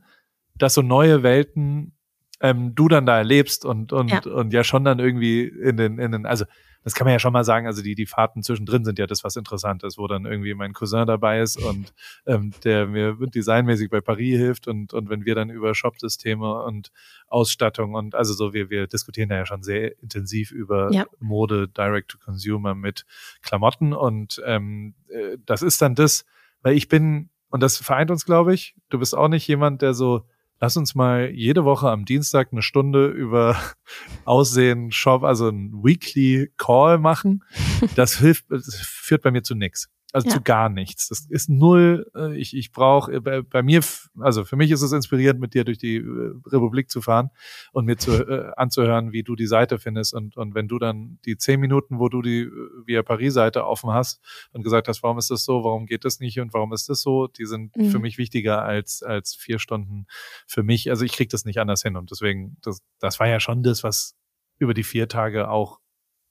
dass 0.56 0.74
so 0.74 0.82
neue 0.82 1.22
Welten 1.22 1.98
ähm, 2.40 2.76
du 2.76 2.88
dann 2.88 3.06
da 3.06 3.18
erlebst 3.18 3.66
und, 3.66 3.92
und, 3.92 4.10
ja. 4.10 4.22
und 4.22 4.54
ja 4.54 4.64
schon 4.64 4.86
dann 4.86 5.00
irgendwie 5.00 5.44
in 5.44 5.76
den, 5.76 6.00
in 6.00 6.12
den, 6.12 6.26
also 6.26 6.46
das 6.86 6.94
kann 6.94 7.06
man 7.06 7.14
ja 7.14 7.20
schon 7.20 7.34
mal 7.34 7.44
sagen, 7.44 7.66
also 7.66 7.82
die, 7.82 7.96
die 7.96 8.06
Fahrten 8.06 8.44
zwischendrin 8.44 8.86
sind 8.86 9.00
ja 9.00 9.08
das, 9.08 9.24
was 9.24 9.36
interessant 9.36 9.84
ist, 9.84 9.98
wo 9.98 10.06
dann 10.06 10.26
irgendwie 10.26 10.54
mein 10.54 10.72
Cousin 10.72 11.08
dabei 11.08 11.42
ist 11.42 11.58
und 11.58 11.94
ähm, 12.28 12.54
der 12.64 12.86
mir 12.86 13.18
designmäßig 13.20 13.90
bei 13.90 14.02
Paris 14.02 14.38
hilft 14.38 14.68
und, 14.68 14.94
und 14.94 15.10
wenn 15.10 15.26
wir 15.26 15.34
dann 15.34 15.50
über 15.50 15.74
Shopsysteme 15.74 16.64
und 16.64 16.92
Ausstattung 17.28 17.96
und 17.96 18.14
also 18.14 18.36
so, 18.36 18.54
wir, 18.54 18.70
wir 18.70 18.86
diskutieren 18.86 19.30
da 19.30 19.36
ja 19.36 19.48
schon 19.48 19.64
sehr 19.64 20.00
intensiv 20.04 20.52
über 20.52 20.92
ja. 20.92 21.08
Mode, 21.20 21.68
Direct 21.68 22.12
to 22.12 22.20
Consumer 22.20 22.76
mit 22.76 23.06
Klamotten 23.42 23.92
und 23.92 24.40
ähm, 24.46 24.94
äh, 25.08 25.38
das 25.44 25.64
ist 25.64 25.82
dann 25.82 25.96
das, 25.96 26.24
weil 26.62 26.78
ich 26.78 26.88
bin, 26.88 27.32
und 27.50 27.64
das 27.64 27.78
vereint 27.78 28.12
uns, 28.12 28.26
glaube 28.26 28.54
ich, 28.54 28.76
du 28.90 29.00
bist 29.00 29.18
auch 29.18 29.28
nicht 29.28 29.48
jemand, 29.48 29.82
der 29.82 29.96
so 29.96 30.28
lass 30.60 30.78
uns 30.78 30.96
mal 30.96 31.32
jede 31.32 31.66
Woche 31.66 31.90
am 31.90 32.06
Dienstag 32.06 32.50
eine 32.52 32.62
Stunde 32.62 33.08
über 33.08 33.56
Aussehen, 34.26 34.92
Shop, 34.92 35.24
also 35.24 35.50
ein 35.50 35.72
Weekly 35.84 36.52
Call 36.58 36.98
machen. 36.98 37.44
Das 37.96 38.18
hilft, 38.18 38.46
das 38.50 38.76
führt 38.76 39.22
bei 39.22 39.32
mir 39.32 39.44
zu 39.44 39.54
nichts. 39.54 39.90
Also 40.16 40.30
ja. 40.30 40.36
zu 40.36 40.42
gar 40.42 40.70
nichts. 40.70 41.10
Das 41.10 41.26
ist 41.30 41.50
null. 41.50 42.10
Äh, 42.16 42.38
ich, 42.38 42.56
ich 42.56 42.72
brauche 42.72 43.12
äh, 43.12 43.20
bei, 43.20 43.42
bei, 43.42 43.62
mir, 43.62 43.82
also 44.18 44.46
für 44.46 44.56
mich 44.56 44.72
ist 44.72 44.82
es 44.82 44.94
inspirierend, 44.94 45.42
mit 45.42 45.54
dir 45.54 45.66
durch 45.66 45.78
die 45.78 45.98
äh, 45.98 46.32
Republik 46.46 46.90
zu 46.90 47.02
fahren 47.02 47.32
und 47.74 47.84
mir 47.84 47.98
zu, 47.98 48.26
äh, 48.26 48.54
anzuhören, 48.56 49.12
wie 49.12 49.24
du 49.24 49.36
die 49.36 49.46
Seite 49.46 49.78
findest. 49.78 50.14
Und, 50.14 50.38
und 50.38 50.56
wenn 50.56 50.70
du 50.70 50.80
dann 50.80 51.20
die 51.26 51.36
zehn 51.36 51.60
Minuten, 51.60 52.00
wo 52.00 52.08
du 52.08 52.22
die 52.22 52.50
Via 52.86 53.04
Paris-Seite 53.04 53.66
offen 53.66 53.92
hast 53.92 54.22
und 54.54 54.64
gesagt 54.64 54.88
hast, 54.88 55.04
warum 55.04 55.18
ist 55.18 55.32
das 55.32 55.44
so, 55.44 55.66
warum 55.66 55.86
geht 55.86 56.06
das 56.06 56.22
nicht 56.22 56.40
und 56.40 56.54
warum 56.54 56.72
ist 56.72 56.88
das 56.88 57.02
so, 57.02 57.28
die 57.28 57.46
sind 57.46 57.76
mhm. 57.76 57.90
für 57.90 58.00
mich 58.00 58.18
wichtiger 58.18 58.64
als, 58.64 59.04
als 59.04 59.36
vier 59.36 59.60
Stunden 59.60 60.08
für 60.48 60.64
mich. 60.64 60.90
Also 60.90 61.04
ich 61.04 61.12
krieg 61.12 61.30
das 61.30 61.44
nicht 61.44 61.60
anders 61.60 61.82
hin. 61.82 61.98
Und 61.98 62.10
deswegen, 62.10 62.56
das, 62.62 62.80
das 63.00 63.20
war 63.20 63.28
ja 63.28 63.42
schon 63.42 63.64
das, 63.64 63.84
was 63.84 64.16
über 64.60 64.74
die 64.74 64.84
vier 64.84 65.10
Tage 65.10 65.50
auch 65.50 65.82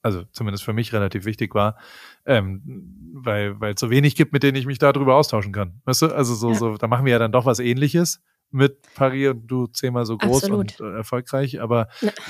also 0.05 0.23
zumindest 0.31 0.63
für 0.63 0.71
mich 0.71 0.93
relativ 0.93 1.25
wichtig 1.25 1.55
war, 1.55 1.77
ähm, 2.27 2.61
weil 3.15 3.59
weil 3.59 3.73
es 3.73 3.79
so 3.79 3.89
wenig 3.89 4.15
gibt, 4.15 4.33
mit 4.33 4.43
denen 4.43 4.55
ich 4.55 4.67
mich 4.67 4.77
darüber 4.77 5.15
austauschen 5.15 5.51
kann. 5.51 5.81
Weißt 5.85 6.03
du, 6.03 6.15
also 6.15 6.35
so 6.35 6.49
ja. 6.49 6.55
so, 6.55 6.77
da 6.77 6.87
machen 6.87 7.05
wir 7.05 7.13
ja 7.13 7.17
dann 7.17 7.31
doch 7.31 7.47
was 7.47 7.57
Ähnliches 7.57 8.21
mit 8.51 8.85
Paris 8.93 9.29
und 9.29 9.47
du 9.47 9.65
zehnmal 9.65 10.05
so 10.05 10.15
groß 10.19 10.43
Absolut. 10.43 10.79
und 10.79 10.87
äh, 10.87 10.97
erfolgreich, 10.97 11.59
aber 11.59 11.87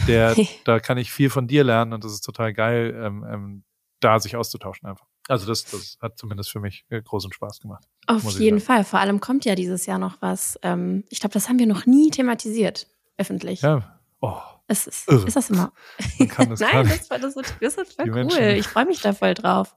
der 0.08 0.34
da 0.64 0.80
kann 0.80 0.98
ich 0.98 1.12
viel 1.12 1.30
von 1.30 1.48
dir 1.48 1.66
lernen 1.66 1.92
und 1.92 2.06
das 2.06 2.14
ist 2.14 2.22
total 2.22 2.54
geil, 2.54 2.98
ähm, 2.98 3.26
ähm, 3.30 3.64
da 4.00 4.20
sich 4.20 4.38
auszutauschen 4.38 4.88
einfach. 4.88 5.08
Also 5.28 5.46
das, 5.46 5.66
das 5.66 5.98
hat 6.00 6.18
zumindest 6.18 6.52
für 6.52 6.62
mich 6.62 6.86
äh, 6.88 7.02
großen 7.02 7.34
Spaß 7.34 7.60
gemacht. 7.60 7.84
Auf 8.08 8.40
jeden 8.40 8.62
Fall. 8.62 8.86
Vor 8.86 9.00
allem 9.00 9.20
kommt 9.20 9.44
ja 9.44 9.56
dieses 9.56 9.86
Jahr 9.86 10.00
noch 10.00 10.22
was. 10.22 10.58
Ähm, 10.62 11.04
ich 11.10 11.20
glaube, 11.20 11.34
das 11.34 11.50
haben 11.50 11.60
wir 11.60 11.68
noch 11.68 11.86
nie 11.86 12.10
thematisiert, 12.10 12.88
öffentlich. 13.18 13.62
Ja. 13.64 14.00
Oh. 14.22 14.40
Es 14.68 14.88
ist, 14.88 15.08
Irre. 15.08 15.28
ist 15.28 15.36
das 15.36 15.50
immer. 15.50 15.72
Das 16.18 16.60
Nein, 16.60 16.88
das, 16.88 17.10
war, 17.10 17.20
das, 17.20 17.36
das 17.36 17.76
voll 17.76 17.86
cool. 18.00 18.12
Menschen. 18.12 18.44
Ich 18.56 18.68
freue 18.68 18.86
mich 18.86 19.02
da 19.02 19.14
voll 19.14 19.34
drauf. 19.34 19.76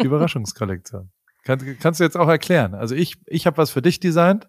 Die 0.00 0.06
Überraschungskollektion. 0.06 1.10
Kann, 1.44 1.78
kannst 1.80 1.98
du 1.98 2.04
jetzt 2.04 2.16
auch 2.16 2.28
erklären. 2.28 2.74
Also 2.74 2.94
ich, 2.94 3.16
ich 3.26 3.46
habe 3.46 3.56
was 3.56 3.70
für 3.70 3.82
dich 3.82 3.98
designt, 4.00 4.48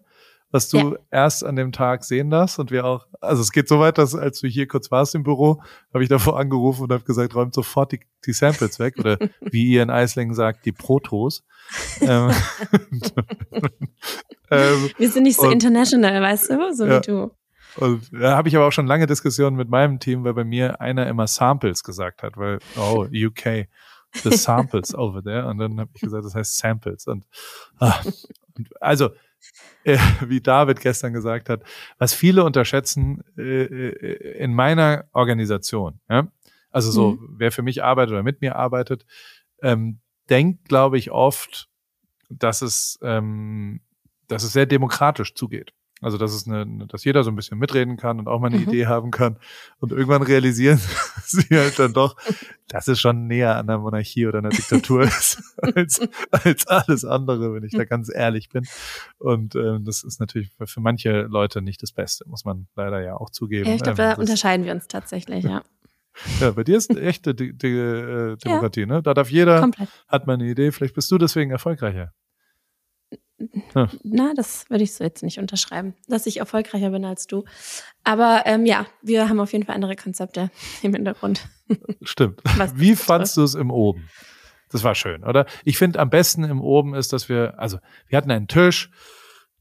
was 0.52 0.68
du 0.68 0.78
ja. 0.78 0.96
erst 1.10 1.44
an 1.44 1.56
dem 1.56 1.72
Tag 1.72 2.04
sehen 2.04 2.30
darfst 2.30 2.58
und 2.58 2.70
wir 2.70 2.84
auch, 2.84 3.06
also 3.20 3.40
es 3.42 3.52
geht 3.52 3.68
so 3.68 3.80
weit, 3.80 3.98
dass 3.98 4.14
als 4.14 4.40
du 4.40 4.48
hier 4.48 4.66
kurz 4.66 4.90
warst 4.90 5.14
im 5.14 5.22
Büro, 5.22 5.62
habe 5.94 6.02
ich 6.02 6.08
davor 6.08 6.38
angerufen 6.38 6.84
und 6.84 6.92
habe 6.92 7.04
gesagt, 7.04 7.34
räumt 7.34 7.54
sofort 7.54 7.92
die, 7.92 8.00
die 8.26 8.32
Samples 8.32 8.78
weg 8.78 8.98
oder 8.98 9.18
wie 9.40 9.64
ihr 9.66 9.82
in 9.82 9.90
Eislingen 9.90 10.34
sagt, 10.34 10.66
die 10.66 10.72
Protos. 10.72 11.44
ähm, 12.00 12.30
ähm, 14.50 14.90
wir 14.96 15.10
sind 15.10 15.22
nicht 15.22 15.40
so 15.40 15.50
international, 15.50 16.20
weißt 16.20 16.50
du, 16.50 16.74
so 16.74 16.86
ja. 16.86 16.98
wie 16.98 17.06
du. 17.06 17.30
Und 17.76 18.10
da 18.12 18.36
habe 18.36 18.48
ich 18.48 18.56
aber 18.56 18.66
auch 18.66 18.72
schon 18.72 18.86
lange 18.86 19.06
Diskussionen 19.06 19.56
mit 19.56 19.68
meinem 19.68 19.98
Team, 20.00 20.24
weil 20.24 20.34
bei 20.34 20.44
mir 20.44 20.80
einer 20.80 21.06
immer 21.06 21.26
Samples 21.26 21.84
gesagt 21.84 22.22
hat, 22.22 22.36
weil, 22.36 22.58
oh, 22.76 23.06
UK, 23.12 23.68
the 24.22 24.36
samples 24.36 24.94
over 24.94 25.22
there. 25.22 25.46
Und 25.46 25.58
dann 25.58 25.78
habe 25.80 25.90
ich 25.94 26.00
gesagt, 26.00 26.24
das 26.24 26.34
heißt 26.34 26.58
Samples. 26.58 27.06
Und, 27.06 27.26
ah, 27.78 28.00
also, 28.80 29.10
äh, 29.84 29.98
wie 30.26 30.40
David 30.40 30.80
gestern 30.80 31.12
gesagt 31.12 31.48
hat, 31.48 31.62
was 31.98 32.14
viele 32.14 32.44
unterschätzen 32.44 33.22
äh, 33.36 33.62
äh, 33.64 34.38
in 34.38 34.54
meiner 34.54 35.04
Organisation, 35.12 36.00
ja, 36.08 36.28
also 36.70 36.90
so, 36.90 37.12
mhm. 37.12 37.34
wer 37.38 37.52
für 37.52 37.62
mich 37.62 37.82
arbeitet 37.82 38.12
oder 38.12 38.22
mit 38.22 38.40
mir 38.40 38.56
arbeitet, 38.56 39.06
ähm, 39.62 40.00
denkt, 40.28 40.68
glaube 40.68 40.98
ich, 40.98 41.10
oft, 41.10 41.68
dass 42.28 42.62
es, 42.62 42.98
ähm, 43.02 43.80
dass 44.28 44.44
es 44.44 44.52
sehr 44.52 44.66
demokratisch 44.66 45.34
zugeht. 45.34 45.72
Also 46.00 46.16
dass 46.16 46.32
es 46.32 46.48
eine, 46.48 46.86
dass 46.86 47.04
jeder 47.04 47.24
so 47.24 47.30
ein 47.30 47.36
bisschen 47.36 47.58
mitreden 47.58 47.96
kann 47.96 48.18
und 48.18 48.28
auch 48.28 48.40
mal 48.40 48.46
eine 48.46 48.56
mhm. 48.56 48.68
Idee 48.68 48.86
haben 48.86 49.10
kann. 49.10 49.36
Und 49.80 49.92
irgendwann 49.92 50.22
realisieren 50.22 50.80
sie 51.24 51.46
halt 51.50 51.78
dann 51.78 51.92
doch, 51.92 52.16
dass 52.68 52.88
es 52.88 52.98
schon 53.00 53.26
näher 53.26 53.56
an 53.56 53.66
der 53.66 53.78
Monarchie 53.78 54.26
oder 54.26 54.38
einer 54.38 54.48
Diktatur 54.48 55.02
ist 55.04 55.42
als, 55.60 56.00
als 56.30 56.66
alles 56.66 57.04
andere, 57.04 57.52
wenn 57.52 57.64
ich 57.64 57.72
da 57.72 57.84
ganz 57.84 58.10
ehrlich 58.12 58.48
bin. 58.48 58.66
Und 59.18 59.54
ähm, 59.54 59.84
das 59.84 60.02
ist 60.02 60.20
natürlich 60.20 60.50
für, 60.56 60.66
für 60.66 60.80
manche 60.80 61.22
Leute 61.22 61.60
nicht 61.60 61.82
das 61.82 61.92
Beste, 61.92 62.26
muss 62.28 62.44
man 62.44 62.66
leider 62.76 63.02
ja 63.02 63.16
auch 63.16 63.30
zugeben. 63.30 63.68
Ja, 63.68 63.74
ich 63.74 63.82
glaube, 63.82 64.02
ähm, 64.02 64.08
da 64.10 64.14
unterscheiden 64.16 64.64
wir 64.64 64.72
uns 64.72 64.88
tatsächlich, 64.88 65.44
ja. 65.44 65.62
Ja, 66.40 66.50
bei 66.50 66.64
dir 66.64 66.76
ist 66.76 66.90
eine 66.90 67.00
echte 67.00 67.34
De 67.34 67.52
De 67.52 68.32
äh, 68.32 68.36
Demokratie, 68.36 68.80
ja. 68.80 68.86
ne? 68.86 69.02
Da 69.02 69.14
darf 69.14 69.30
jeder, 69.30 69.60
Komplett. 69.60 69.88
hat 70.08 70.26
man 70.26 70.40
eine 70.40 70.50
Idee, 70.50 70.72
vielleicht 70.72 70.94
bist 70.94 71.10
du 71.10 71.18
deswegen 71.18 71.50
erfolgreicher. 71.50 72.12
Ja. 73.74 73.88
Na, 74.02 74.32
das 74.34 74.68
würde 74.68 74.84
ich 74.84 74.94
so 74.94 75.04
jetzt 75.04 75.22
nicht 75.22 75.38
unterschreiben, 75.38 75.94
dass 76.08 76.26
ich 76.26 76.38
erfolgreicher 76.38 76.90
bin 76.90 77.04
als 77.04 77.26
du. 77.26 77.44
Aber 78.04 78.42
ähm, 78.46 78.66
ja, 78.66 78.86
wir 79.02 79.28
haben 79.28 79.40
auf 79.40 79.52
jeden 79.52 79.64
Fall 79.64 79.74
andere 79.74 79.96
Konzepte 79.96 80.50
im 80.82 80.94
Hintergrund. 80.94 81.48
Stimmt. 82.02 82.40
Wie 82.74 82.96
fandst 82.96 83.36
du 83.36 83.42
es 83.42 83.54
im 83.54 83.70
Oben? 83.70 84.08
Das 84.70 84.84
war 84.84 84.94
schön, 84.94 85.24
oder? 85.24 85.46
Ich 85.64 85.78
finde 85.78 85.98
am 85.98 86.10
besten 86.10 86.44
im 86.44 86.60
Oben 86.60 86.94
ist, 86.94 87.12
dass 87.12 87.28
wir, 87.28 87.58
also 87.58 87.78
wir 88.06 88.16
hatten 88.16 88.30
einen 88.30 88.46
Tisch, 88.46 88.90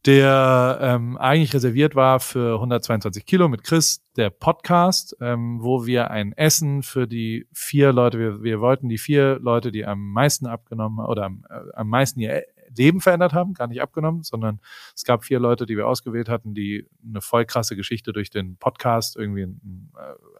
der 0.05 0.79
ähm, 0.81 1.17
eigentlich 1.17 1.53
reserviert 1.53 1.95
war 1.95 2.19
für 2.19 2.55
122 2.55 3.25
Kilo 3.25 3.49
mit 3.49 3.63
Chris, 3.63 4.01
der 4.15 4.29
Podcast, 4.29 5.15
ähm, 5.19 5.59
wo 5.61 5.85
wir 5.85 6.09
ein 6.09 6.31
Essen 6.33 6.83
für 6.83 7.05
die 7.05 7.47
vier 7.53 7.91
Leute, 7.91 8.17
wir, 8.17 8.43
wir 8.43 8.61
wollten 8.61 8.87
die 8.87 8.97
vier 8.97 9.39
Leute, 9.41 9.71
die 9.71 9.85
am 9.85 10.11
meisten 10.11 10.45
abgenommen 10.45 11.05
oder 11.05 11.25
am, 11.25 11.43
äh, 11.49 11.75
am 11.75 11.89
meisten 11.89 12.21
ihr 12.21 12.43
Leben 12.75 13.01
verändert 13.01 13.33
haben, 13.33 13.53
gar 13.53 13.67
nicht 13.67 13.81
abgenommen, 13.81 14.23
sondern 14.23 14.59
es 14.95 15.03
gab 15.03 15.23
vier 15.23 15.39
Leute, 15.39 15.65
die 15.65 15.77
wir 15.77 15.87
ausgewählt 15.87 16.29
hatten, 16.29 16.53
die 16.53 16.87
eine 17.07 17.21
voll 17.21 17.45
krasse 17.45 17.75
Geschichte 17.75 18.13
durch 18.13 18.29
den 18.29 18.57
Podcast 18.57 19.15
irgendwie 19.15 19.43
äh, 19.43 19.55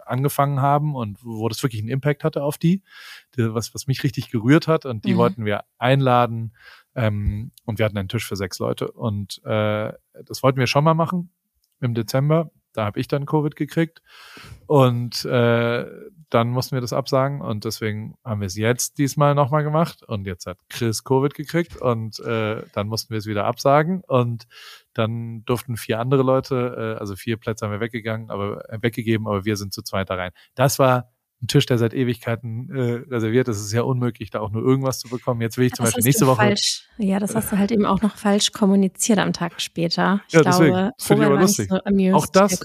angefangen 0.06 0.62
haben 0.62 0.96
und 0.96 1.18
wo 1.24 1.48
das 1.50 1.62
wirklich 1.64 1.82
einen 1.82 1.90
Impact 1.90 2.24
hatte 2.24 2.44
auf 2.44 2.58
die, 2.58 2.84
die 3.36 3.54
was, 3.54 3.74
was 3.74 3.88
mich 3.88 4.04
richtig 4.04 4.32
gerührt 4.32 4.68
hat 4.68 4.86
und 4.86 5.06
die 5.06 5.14
mhm. 5.14 5.18
wollten 5.18 5.46
wir 5.46 5.64
einladen 5.78 6.54
ähm, 6.96 7.52
und 7.66 7.80
wir 7.80 7.86
hatten 7.86 7.98
einen 7.98 8.10
Tisch 8.10 8.28
für 8.28 8.36
sechs 8.36 8.60
Leute 8.60 8.92
und 8.92 9.42
äh, 9.46 9.94
das 10.26 10.44
wollten 10.44 10.60
wir 10.60 10.68
schon 10.68 10.84
mal 10.84 10.94
machen 10.94 11.32
im 11.82 11.94
Dezember. 11.94 12.52
Da 12.74 12.86
habe 12.86 12.99
ich 12.99 13.07
dann 13.07 13.26
Covid 13.26 13.55
gekriegt. 13.55 14.01
Und 14.67 15.26
äh, 15.26 15.86
dann 16.30 16.49
mussten 16.49 16.76
wir 16.76 16.82
das 16.82 16.93
absagen. 16.93 17.41
Und 17.41 17.65
deswegen 17.65 18.15
haben 18.24 18.41
wir 18.41 18.47
es 18.47 18.55
jetzt 18.55 18.97
diesmal 18.97 19.36
nochmal 19.36 19.63
gemacht. 19.63 20.03
Und 20.03 20.28
jetzt 20.28 20.45
hat 20.45 20.57
Chris 20.70 21.03
Covid 21.03 21.34
gekriegt. 21.34 21.78
Und 21.78 22.20
äh, 22.20 22.63
dann 22.74 22.88
mussten 22.88 23.11
wir 23.11 23.17
es 23.17 23.26
wieder 23.26 23.45
absagen. 23.45 24.01
Und 24.07 24.47
dann 24.93 25.43
durften 25.45 25.78
vier 25.78 25.99
andere 25.99 26.24
Leute, 26.24 26.95
äh, 26.95 26.99
also 26.99 27.15
vier 27.15 27.38
Plätze 27.38 27.65
haben 27.65 27.72
wir 27.72 27.80
weggegangen, 27.80 28.30
aber 28.30 28.70
äh, 28.70 28.80
weggegeben, 28.82 29.28
aber 29.28 29.45
wir 29.45 29.55
sind 29.55 29.74
zu 29.74 29.82
zweit 29.82 30.09
da 30.09 30.15
rein. 30.15 30.32
Das 30.55 30.80
war 30.80 31.11
ein 31.42 31.48
Tisch, 31.48 31.66
der 31.66 31.78
seit 31.78 31.94
Ewigkeiten 31.94 32.70
äh, 32.70 32.82
reserviert 33.10 33.48
ist. 33.48 33.58
Es 33.58 33.66
ist 33.66 33.74
ja 33.74 33.84
unmöglich, 33.84 34.30
da 34.30 34.42
auch 34.42 34.52
nur 34.52 34.62
irgendwas 34.62 35.00
zu 35.00 35.10
bekommen. 35.10 35.42
Jetzt 35.42 35.58
will 35.58 35.68
ich 35.68 35.74
zum 35.74 35.86
das 35.86 35.94
Beispiel 35.94 36.10
nächste 36.10 36.28
Woche. 36.28 36.38
Falsch. 36.38 36.88
Ja, 36.98 37.20
das 37.20 37.36
hast 37.36 37.52
du 37.52 37.58
halt 37.58 37.72
eben 37.72 37.86
auch 37.86 38.02
noch 38.02 38.18
falsch 38.18 38.52
kommuniziert 38.52 39.20
am 39.20 39.32
Tag 39.32 39.62
später. 39.62 40.22
Ich 40.28 40.34
ja, 40.34 40.42
glaube, 40.42 40.92
finde 40.98 41.24
ich 41.24 41.30
aber 41.30 41.40
lustig. 41.40 41.70
So 41.70 42.14
auch 42.14 42.26
das, 42.28 42.62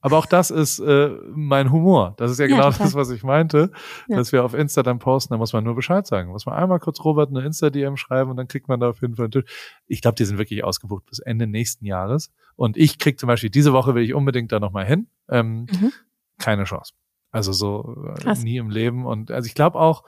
aber 0.00 0.18
auch 0.18 0.26
das 0.26 0.50
ist 0.50 0.78
äh, 0.78 1.10
mein 1.34 1.72
Humor. 1.72 2.14
Das 2.18 2.30
ist 2.30 2.38
ja, 2.38 2.46
ja 2.46 2.56
genau 2.56 2.70
total. 2.70 2.86
das, 2.86 2.94
was 2.94 3.10
ich 3.10 3.24
meinte, 3.24 3.72
ja. 4.08 4.16
dass 4.16 4.32
wir 4.32 4.44
auf 4.44 4.54
Insta 4.54 4.82
dann 4.82 5.00
posten. 5.00 5.34
Da 5.34 5.38
muss 5.38 5.52
man 5.52 5.64
nur 5.64 5.74
Bescheid 5.74 6.06
sagen. 6.06 6.30
Muss 6.30 6.46
man 6.46 6.54
einmal 6.54 6.78
kurz 6.78 7.04
Robert 7.04 7.30
eine 7.30 7.44
Insta-DM 7.44 7.96
schreiben 7.96 8.30
und 8.30 8.36
dann 8.36 8.46
kriegt 8.46 8.68
man 8.68 8.78
da 8.78 8.90
auf 8.90 9.00
jeden 9.00 9.16
Fall 9.16 9.24
einen 9.24 9.32
Tisch. 9.32 9.44
Ich 9.86 10.00
glaube, 10.00 10.14
die 10.14 10.24
sind 10.24 10.38
wirklich 10.38 10.62
ausgebucht 10.62 11.06
bis 11.06 11.18
Ende 11.18 11.46
nächsten 11.46 11.84
Jahres. 11.84 12.32
Und 12.54 12.76
ich 12.76 12.98
krieg 12.98 13.18
zum 13.18 13.26
Beispiel 13.26 13.50
diese 13.50 13.72
Woche 13.72 13.94
will 13.94 14.04
ich 14.04 14.14
unbedingt 14.14 14.52
da 14.52 14.60
nochmal 14.60 14.86
hin. 14.86 15.08
Ähm, 15.28 15.66
mhm. 15.70 15.92
Keine 16.38 16.64
Chance. 16.64 16.92
Also 17.30 17.52
so 17.52 18.14
Krass. 18.20 18.42
nie 18.42 18.56
im 18.56 18.70
Leben. 18.70 19.06
Und 19.06 19.30
also 19.30 19.46
ich 19.46 19.54
glaube 19.54 19.78
auch, 19.78 20.04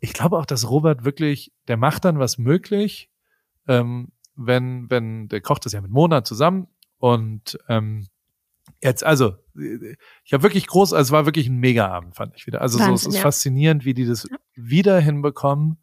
ich 0.00 0.12
glaube 0.12 0.38
auch, 0.38 0.46
dass 0.46 0.68
Robert 0.68 1.04
wirklich, 1.04 1.52
der 1.68 1.76
macht 1.76 2.04
dann 2.04 2.18
was 2.18 2.38
möglich, 2.38 3.10
ähm, 3.66 4.12
wenn, 4.36 4.90
wenn, 4.90 5.28
der 5.28 5.40
kocht 5.40 5.64
das 5.64 5.72
ja 5.72 5.80
mit 5.80 5.90
Mona 5.90 6.24
zusammen 6.24 6.68
und 6.98 7.58
ähm, 7.68 8.06
jetzt, 8.82 9.04
also, 9.04 9.36
ich 9.54 10.32
habe 10.32 10.42
wirklich 10.42 10.66
groß, 10.66 10.92
also 10.92 11.08
es 11.08 11.12
war 11.12 11.26
wirklich 11.26 11.48
ein 11.48 11.58
Mega-Abend, 11.58 12.16
fand 12.16 12.34
ich 12.36 12.46
wieder. 12.46 12.60
Also 12.60 12.78
Wahnsinn, 12.78 12.96
so, 12.96 13.08
es 13.08 13.14
ist 13.14 13.16
ja. 13.16 13.22
faszinierend, 13.22 13.84
wie 13.84 13.94
die 13.94 14.06
das 14.06 14.28
wieder 14.54 14.98
hinbekommen, 15.00 15.78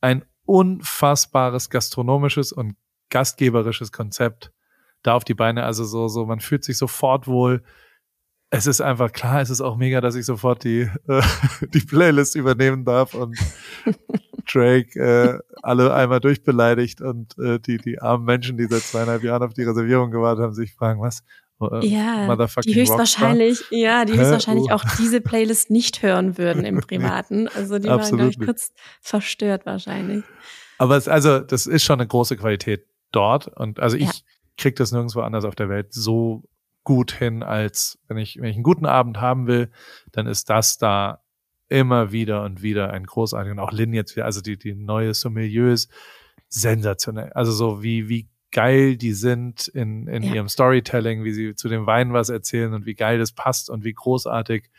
ein 0.00 0.24
unfassbares 0.44 1.70
gastronomisches 1.70 2.52
und 2.52 2.76
gastgeberisches 3.10 3.92
Konzept 3.92 4.52
da 5.02 5.14
auf 5.14 5.24
die 5.24 5.34
Beine. 5.34 5.64
Also 5.64 5.84
so, 5.84 6.08
so, 6.08 6.26
man 6.26 6.40
fühlt 6.40 6.64
sich 6.64 6.78
sofort 6.78 7.26
wohl 7.26 7.62
es 8.54 8.66
ist 8.66 8.82
einfach 8.82 9.12
klar, 9.12 9.40
es 9.40 9.48
ist 9.48 9.62
auch 9.62 9.76
mega, 9.76 10.02
dass 10.02 10.14
ich 10.14 10.26
sofort 10.26 10.62
die, 10.62 10.82
äh, 11.08 11.22
die 11.74 11.80
Playlist 11.80 12.36
übernehmen 12.36 12.84
darf 12.84 13.14
und 13.14 13.36
Drake 14.52 14.98
äh, 15.00 15.38
alle 15.62 15.94
einmal 15.94 16.20
durchbeleidigt 16.20 17.00
und 17.00 17.36
äh, 17.38 17.58
die, 17.58 17.78
die 17.78 18.00
armen 18.00 18.26
Menschen, 18.26 18.58
die 18.58 18.66
seit 18.66 18.82
zweieinhalb 18.82 19.22
Jahren 19.22 19.42
auf 19.42 19.54
die 19.54 19.62
Reservierung 19.62 20.10
gewartet 20.10 20.44
haben, 20.44 20.52
sich 20.52 20.74
fragen, 20.74 21.00
was? 21.00 21.22
Äh, 21.62 21.86
ja, 21.86 22.36
die 22.66 22.74
höchstwahrscheinlich, 22.74 23.60
Rockstar? 23.60 23.78
ja, 23.78 24.04
die 24.04 24.18
höchstwahrscheinlich 24.18 24.66
oh. 24.68 24.74
auch 24.74 24.84
diese 24.98 25.22
Playlist 25.22 25.70
nicht 25.70 26.02
hören 26.02 26.36
würden 26.36 26.64
im 26.66 26.80
Privaten. 26.86 27.48
Also 27.48 27.78
die 27.78 27.88
Absolut 27.88 28.20
waren, 28.20 28.30
glaube 28.30 28.42
ich, 28.42 28.46
kurz 28.46 28.72
verstört 29.00 29.64
wahrscheinlich. 29.64 30.24
Aber 30.76 30.98
es, 30.98 31.08
also, 31.08 31.38
das 31.38 31.66
ist 31.66 31.84
schon 31.84 32.00
eine 32.00 32.08
große 32.08 32.36
Qualität 32.36 32.84
dort. 33.12 33.48
Und 33.48 33.80
also 33.80 33.96
ich 33.96 34.04
ja. 34.04 34.12
krieg 34.58 34.76
das 34.76 34.92
nirgendwo 34.92 35.20
anders 35.20 35.46
auf 35.46 35.54
der 35.54 35.70
Welt 35.70 35.94
so 35.94 36.42
gut 36.84 37.12
hin, 37.12 37.42
als 37.42 37.98
wenn 38.08 38.16
ich, 38.16 38.36
wenn 38.38 38.50
ich 38.50 38.56
einen 38.56 38.64
guten 38.64 38.86
Abend 38.86 39.20
haben 39.20 39.46
will, 39.46 39.70
dann 40.10 40.26
ist 40.26 40.50
das 40.50 40.78
da 40.78 41.22
immer 41.68 42.12
wieder 42.12 42.42
und 42.42 42.62
wieder 42.62 42.92
ein 42.92 43.04
großartiger. 43.04 43.52
Und 43.52 43.58
auch 43.58 43.72
Lin 43.72 43.92
jetzt 43.92 44.14
wieder, 44.16 44.26
also 44.26 44.40
die, 44.40 44.58
die 44.58 44.74
neue 44.74 45.14
Sommelier 45.14 45.68
ist 45.68 45.90
sensationell. 46.48 47.32
Also 47.32 47.52
so 47.52 47.82
wie, 47.82 48.08
wie 48.08 48.28
geil 48.50 48.96
die 48.96 49.14
sind 49.14 49.68
in, 49.68 50.06
in 50.06 50.22
ja. 50.22 50.34
ihrem 50.34 50.48
Storytelling, 50.48 51.24
wie 51.24 51.32
sie 51.32 51.54
zu 51.54 51.68
dem 51.68 51.86
Wein 51.86 52.12
was 52.12 52.28
erzählen 52.28 52.74
und 52.74 52.84
wie 52.84 52.94
geil 52.94 53.18
das 53.18 53.32
passt 53.32 53.70
und 53.70 53.84
wie 53.84 53.94
großartig 53.94 54.70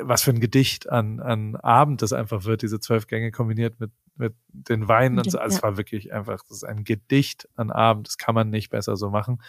was 0.00 0.22
für 0.22 0.30
ein 0.30 0.40
Gedicht 0.40 0.88
an, 0.88 1.20
an 1.20 1.56
Abend 1.56 2.02
das 2.02 2.12
einfach 2.12 2.44
wird, 2.44 2.62
diese 2.62 2.80
zwölf 2.80 3.06
Gänge 3.06 3.30
kombiniert 3.30 3.78
mit, 3.78 3.92
mit 4.18 4.34
den 4.48 4.88
Weinen 4.88 5.18
und 5.18 5.30
so. 5.30 5.38
Also 5.38 5.52
ja. 5.52 5.56
es 5.58 5.62
war 5.62 5.76
wirklich 5.76 6.12
einfach, 6.12 6.42
das 6.48 6.58
ist 6.58 6.64
ein 6.64 6.84
Gedicht 6.84 7.48
an 7.54 7.70
Abend, 7.70 8.08
das 8.08 8.18
kann 8.18 8.34
man 8.34 8.50
nicht 8.50 8.70
besser 8.70 8.96
so 8.96 9.10
machen. 9.10 9.40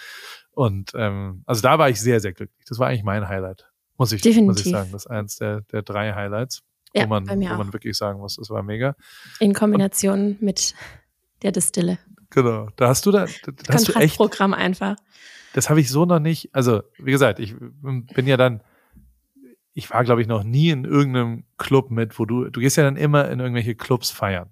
Und 0.52 0.92
ähm, 0.96 1.44
also 1.46 1.62
da 1.62 1.80
war 1.80 1.90
ich 1.90 2.00
sehr, 2.00 2.20
sehr 2.20 2.34
glücklich. 2.34 2.66
Das 2.68 2.80
war 2.80 2.88
eigentlich 2.88 3.04
mein 3.04 3.28
Highlight, 3.28 3.68
muss 3.98 4.12
ich, 4.12 4.22
Definitiv. 4.22 4.48
muss 4.48 4.66
ich 4.66 4.72
sagen. 4.72 4.92
Das 4.92 5.06
ist 5.06 5.12
eins 5.12 5.36
der, 5.38 5.62
der 5.62 5.82
drei 5.82 6.14
Highlights, 6.14 6.64
ja, 6.94 7.04
wo 7.04 7.08
man, 7.08 7.28
wo 7.28 7.36
man 7.36 7.74
wirklich 7.74 7.98
sagen 7.98 8.20
muss, 8.20 8.36
das 8.36 8.50
war 8.50 8.64
mega. 8.64 8.96
In 9.40 9.54
Kombination 9.54 10.20
und, 10.20 10.42
mit 10.42 10.76
der 11.42 11.52
Distille. 11.52 12.00
Genau. 12.30 12.70
Da 12.76 12.90
hast 12.90 13.06
du 13.06 13.12
da, 13.12 13.26
da 13.26 13.74
hast 13.74 13.88
du 13.88 13.94
echt. 13.94 14.18
Programm 14.18 14.54
einfach. 14.54 14.96
Das 15.54 15.70
habe 15.70 15.82
ich 15.82 15.90
so 15.90 16.06
noch 16.06 16.20
nicht. 16.20 16.54
Also, 16.54 16.84
wie 17.00 17.12
gesagt, 17.12 17.40
ich 17.40 17.56
bin 17.58 18.28
ja 18.28 18.38
dann 18.38 18.62
ich 19.80 19.90
war, 19.92 20.04
glaube 20.04 20.22
ich, 20.22 20.28
noch 20.28 20.44
nie 20.44 20.70
in 20.70 20.84
irgendeinem 20.84 21.46
Club 21.58 21.90
mit, 21.90 22.20
wo 22.20 22.26
du, 22.26 22.50
du 22.50 22.60
gehst 22.60 22.76
ja 22.76 22.84
dann 22.84 22.98
immer 22.98 23.30
in 23.30 23.40
irgendwelche 23.40 23.76
Clubs 23.76 24.12
feiern. 24.12 24.50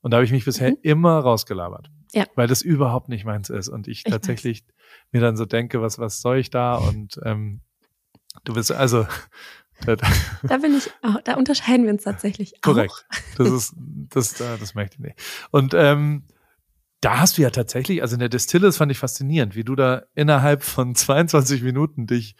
Und 0.00 0.10
da 0.10 0.18
habe 0.18 0.24
ich 0.24 0.32
mich 0.32 0.44
bisher 0.44 0.70
mhm. 0.70 0.78
immer 0.82 1.18
rausgelabert. 1.18 1.90
Ja. 2.12 2.24
Weil 2.34 2.48
das 2.48 2.62
überhaupt 2.62 3.08
nicht 3.08 3.24
meins 3.24 3.50
ist. 3.50 3.68
Und 3.68 3.88
ich, 3.88 4.04
ich 4.06 4.12
tatsächlich 4.12 4.62
weiß. 4.62 4.74
mir 5.12 5.20
dann 5.20 5.36
so 5.36 5.44
denke, 5.44 5.82
was, 5.82 5.98
was 5.98 6.20
soll 6.20 6.38
ich 6.38 6.50
da? 6.50 6.76
Und 6.76 7.20
ähm, 7.24 7.60
du 8.44 8.54
bist 8.54 8.72
also. 8.72 9.06
da 9.86 10.56
bin 10.56 10.74
ich 10.74 10.90
auch, 11.02 11.20
da 11.22 11.34
unterscheiden 11.34 11.84
wir 11.84 11.92
uns 11.92 12.04
tatsächlich. 12.04 12.60
Korrekt. 12.62 12.92
Auch. 12.92 13.36
Das 13.36 13.50
ist, 13.50 13.74
das, 13.76 14.34
das 14.34 14.74
möchte 14.74 14.96
ich 14.96 15.00
nicht. 15.00 15.18
Und 15.50 15.74
ähm, 15.74 16.24
da 17.00 17.20
hast 17.20 17.36
du 17.38 17.42
ja 17.42 17.50
tatsächlich, 17.50 18.02
also 18.02 18.14
in 18.14 18.20
der 18.20 18.28
Distille, 18.28 18.66
das 18.66 18.78
fand 18.78 18.90
ich 18.90 18.98
faszinierend, 18.98 19.54
wie 19.54 19.64
du 19.64 19.74
da 19.74 20.04
innerhalb 20.14 20.62
von 20.62 20.94
22 20.94 21.62
Minuten 21.62 22.06
dich 22.06 22.36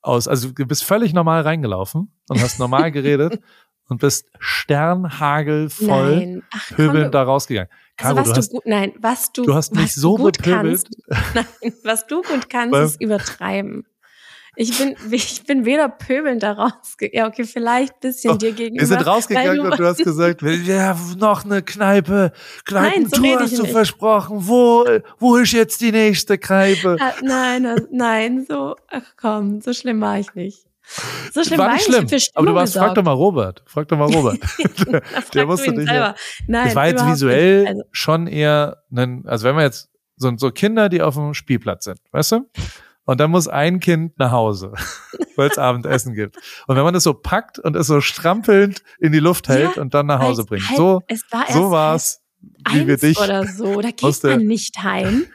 aus. 0.00 0.28
Also 0.28 0.52
du 0.52 0.66
bist 0.66 0.84
völlig 0.84 1.12
normal 1.12 1.42
reingelaufen 1.42 2.12
und 2.28 2.40
hast 2.40 2.58
normal 2.58 2.92
geredet 2.92 3.40
und 3.88 4.00
bist 4.00 4.26
sternhagelvoll 4.38 6.16
nein. 6.16 6.42
Ach, 6.52 6.68
pöbelnd 6.74 7.14
da 7.14 7.22
rausgegangen. 7.22 7.70
Caro, 7.96 8.18
also 8.18 8.30
was 8.30 8.34
du, 8.34 8.40
hast, 8.40 8.50
gut, 8.50 8.66
nein, 8.66 8.92
was 8.98 9.32
du, 9.32 9.42
du 9.44 9.54
hast 9.54 9.74
mich 9.74 9.94
so 9.94 10.16
gut 10.16 10.38
bepöbelt. 10.38 10.84
Kannst, 11.08 11.34
nein, 11.34 11.72
was 11.84 12.06
du 12.06 12.22
gut 12.22 12.50
kannst, 12.50 12.74
ist 12.74 13.00
übertreiben. 13.00 13.86
Ich 14.56 14.78
bin, 14.78 14.94
ich 15.10 15.42
bin 15.44 15.64
weder 15.64 15.88
pöbelnd 15.88 16.42
da 16.42 16.52
rausgegangen. 16.52 17.16
Ja, 17.16 17.26
okay, 17.26 17.44
vielleicht 17.44 17.98
bisschen 18.00 18.32
oh, 18.32 18.36
dir 18.36 18.52
gegenüber. 18.52 18.82
Wir 18.82 18.86
sind 18.86 19.06
rausgegangen 19.06 19.60
und 19.60 19.78
du 19.78 19.84
hast 19.84 19.98
gesagt, 19.98 20.42
ja, 20.42 20.96
noch 21.18 21.44
eine 21.44 21.62
Kneipe. 21.62 22.32
Kneipentour 22.64 23.20
nein, 23.20 23.38
so 23.38 23.40
hast 23.40 23.58
du 23.58 23.62
nicht. 23.62 23.72
versprochen. 23.72 24.36
Wo, 24.46 24.86
wo 25.18 25.36
ist 25.36 25.52
jetzt 25.52 25.80
die 25.80 25.90
nächste 25.90 26.38
Kneipe? 26.38 26.96
Ah, 27.00 27.14
nein, 27.22 27.86
nein, 27.90 28.46
so, 28.48 28.76
ach 28.88 29.14
komm, 29.16 29.60
so 29.60 29.72
schlimm 29.72 30.00
war 30.00 30.20
ich 30.20 30.32
nicht. 30.34 30.66
So 31.32 31.42
schlimm 31.42 31.58
war, 31.58 31.72
nicht 31.72 31.84
schlimm. 31.84 32.06
Aber 32.34 32.46
du 32.46 32.54
warst, 32.54 32.74
frag 32.76 32.94
doch 32.94 33.02
mal 33.02 33.12
Robert. 33.12 33.62
Frag 33.66 33.88
doch 33.88 33.96
mal 33.98 34.12
Robert. 34.12 34.38
der, 34.86 35.02
der 35.32 35.46
musste 35.46 35.72
dich. 35.72 35.88
Ja, 35.88 36.14
Nein, 36.46 36.66
das 36.66 36.74
war 36.74 36.86
jetzt 36.88 37.06
visuell 37.06 37.66
also. 37.66 37.82
schon 37.92 38.26
eher, 38.26 38.82
ein, 38.94 39.24
also 39.26 39.44
wenn 39.46 39.54
man 39.54 39.64
jetzt 39.64 39.88
so, 40.16 40.30
so 40.36 40.50
Kinder, 40.50 40.88
die 40.88 41.02
auf 41.02 41.14
dem 41.14 41.34
Spielplatz 41.34 41.84
sind, 41.84 41.98
weißt 42.12 42.32
du? 42.32 42.50
Und 43.06 43.20
dann 43.20 43.30
muss 43.30 43.48
ein 43.48 43.80
Kind 43.80 44.18
nach 44.18 44.30
Hause, 44.30 44.72
weil 45.36 45.50
es 45.50 45.58
Abendessen 45.58 46.14
gibt. 46.14 46.36
Und 46.66 46.76
wenn 46.76 46.84
man 46.84 46.94
das 46.94 47.02
so 47.02 47.12
packt 47.12 47.58
und 47.58 47.76
es 47.76 47.86
so 47.86 48.00
strampelnd 48.00 48.82
in 48.98 49.12
die 49.12 49.18
Luft 49.18 49.48
hält 49.48 49.76
Ja, 49.76 49.82
und 49.82 49.92
dann 49.92 50.06
nach 50.06 50.20
Hause 50.20 50.44
bringt. 50.44 50.68
halt, 50.68 50.78
So, 50.78 51.02
es 51.08 51.22
war 51.30 51.44
so 51.52 51.70
war's, 51.70 52.22
wie 52.70 52.86
wir 52.86 52.96
dich. 52.96 53.18
oder 53.18 53.46
so. 53.46 53.80
Da 53.80 53.90
geht 53.90 54.24
man 54.24 54.46
nicht 54.46 54.82
heim. 54.82 55.26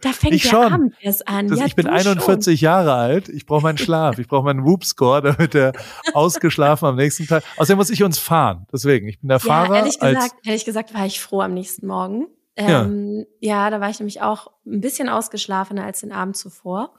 Da 0.00 0.12
fängt 0.12 0.34
Ich 0.34 0.42
der 0.42 0.50
schon. 0.50 0.72
Abend 0.72 0.94
erst 1.00 1.28
an. 1.28 1.48
Das, 1.48 1.58
ja, 1.58 1.66
ich 1.66 1.74
bin 1.74 1.86
du 1.86 1.92
41 1.92 2.60
Jahre 2.60 2.94
alt. 2.94 3.28
Ich 3.28 3.44
brauche 3.44 3.62
meinen 3.62 3.78
Schlaf. 3.78 4.18
Ich 4.18 4.26
brauche 4.26 4.44
meinen 4.44 4.64
Whoop-Score, 4.64 5.22
damit 5.22 5.54
der 5.54 5.72
ausgeschlafen 6.14 6.86
am 6.86 6.96
nächsten 6.96 7.26
Tag. 7.26 7.44
Außerdem 7.56 7.76
muss 7.76 7.90
ich 7.90 8.02
uns 8.02 8.18
fahren. 8.18 8.66
Deswegen, 8.72 9.08
ich 9.08 9.20
bin 9.20 9.28
der 9.28 9.40
Schon. 9.40 9.50
Ja, 9.50 9.64
Fahrer. 9.64 9.76
ehrlich 9.76 9.98
gesagt, 9.98 10.34
ehrlich 10.44 10.64
gesagt 10.64 10.94
war 10.94 11.06
ich 11.06 11.20
froh 11.20 11.42
am 11.42 11.54
nächsten 11.54 11.86
Morgen. 11.86 12.28
Ja. 12.58 12.82
Ähm, 12.82 13.26
ja. 13.40 13.70
da 13.70 13.80
war 13.80 13.90
ich 13.90 14.00
nämlich 14.00 14.22
auch 14.22 14.50
ein 14.66 14.80
bisschen 14.80 15.08
ausgeschlafener 15.08 15.84
als 15.84 16.00
den 16.00 16.12
Abend 16.12 16.36
zuvor. 16.36 16.94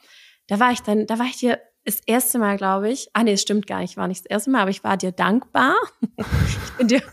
Da 0.48 0.60
war 0.60 0.72
ich 0.72 0.82
dann, 0.82 1.08
da 1.08 1.20
war 1.20 1.26
ich 1.26 1.38
dir 1.38 1.60
das 1.86 2.02
erste 2.06 2.40
Mal, 2.40 2.58
glaube 2.58 2.90
ich. 2.90 3.10
Ah 3.14 3.24
nee, 3.24 3.34
es 3.34 3.42
stimmt 3.42 3.68
gar 3.68 3.80
nicht, 3.80 3.92
ich 3.92 3.98
war 3.98 4.08
nicht 4.08 4.26
das 4.26 4.30
erste 4.30 4.52
Mal, 4.52 4.62
aber 4.62 4.72
ich 4.72 4.84
war 4.84 4.98
dir 4.98 5.12
dankbar. 5.12 5.76
ich 6.18 6.78
bin 6.78 6.88
dir, 6.88 7.02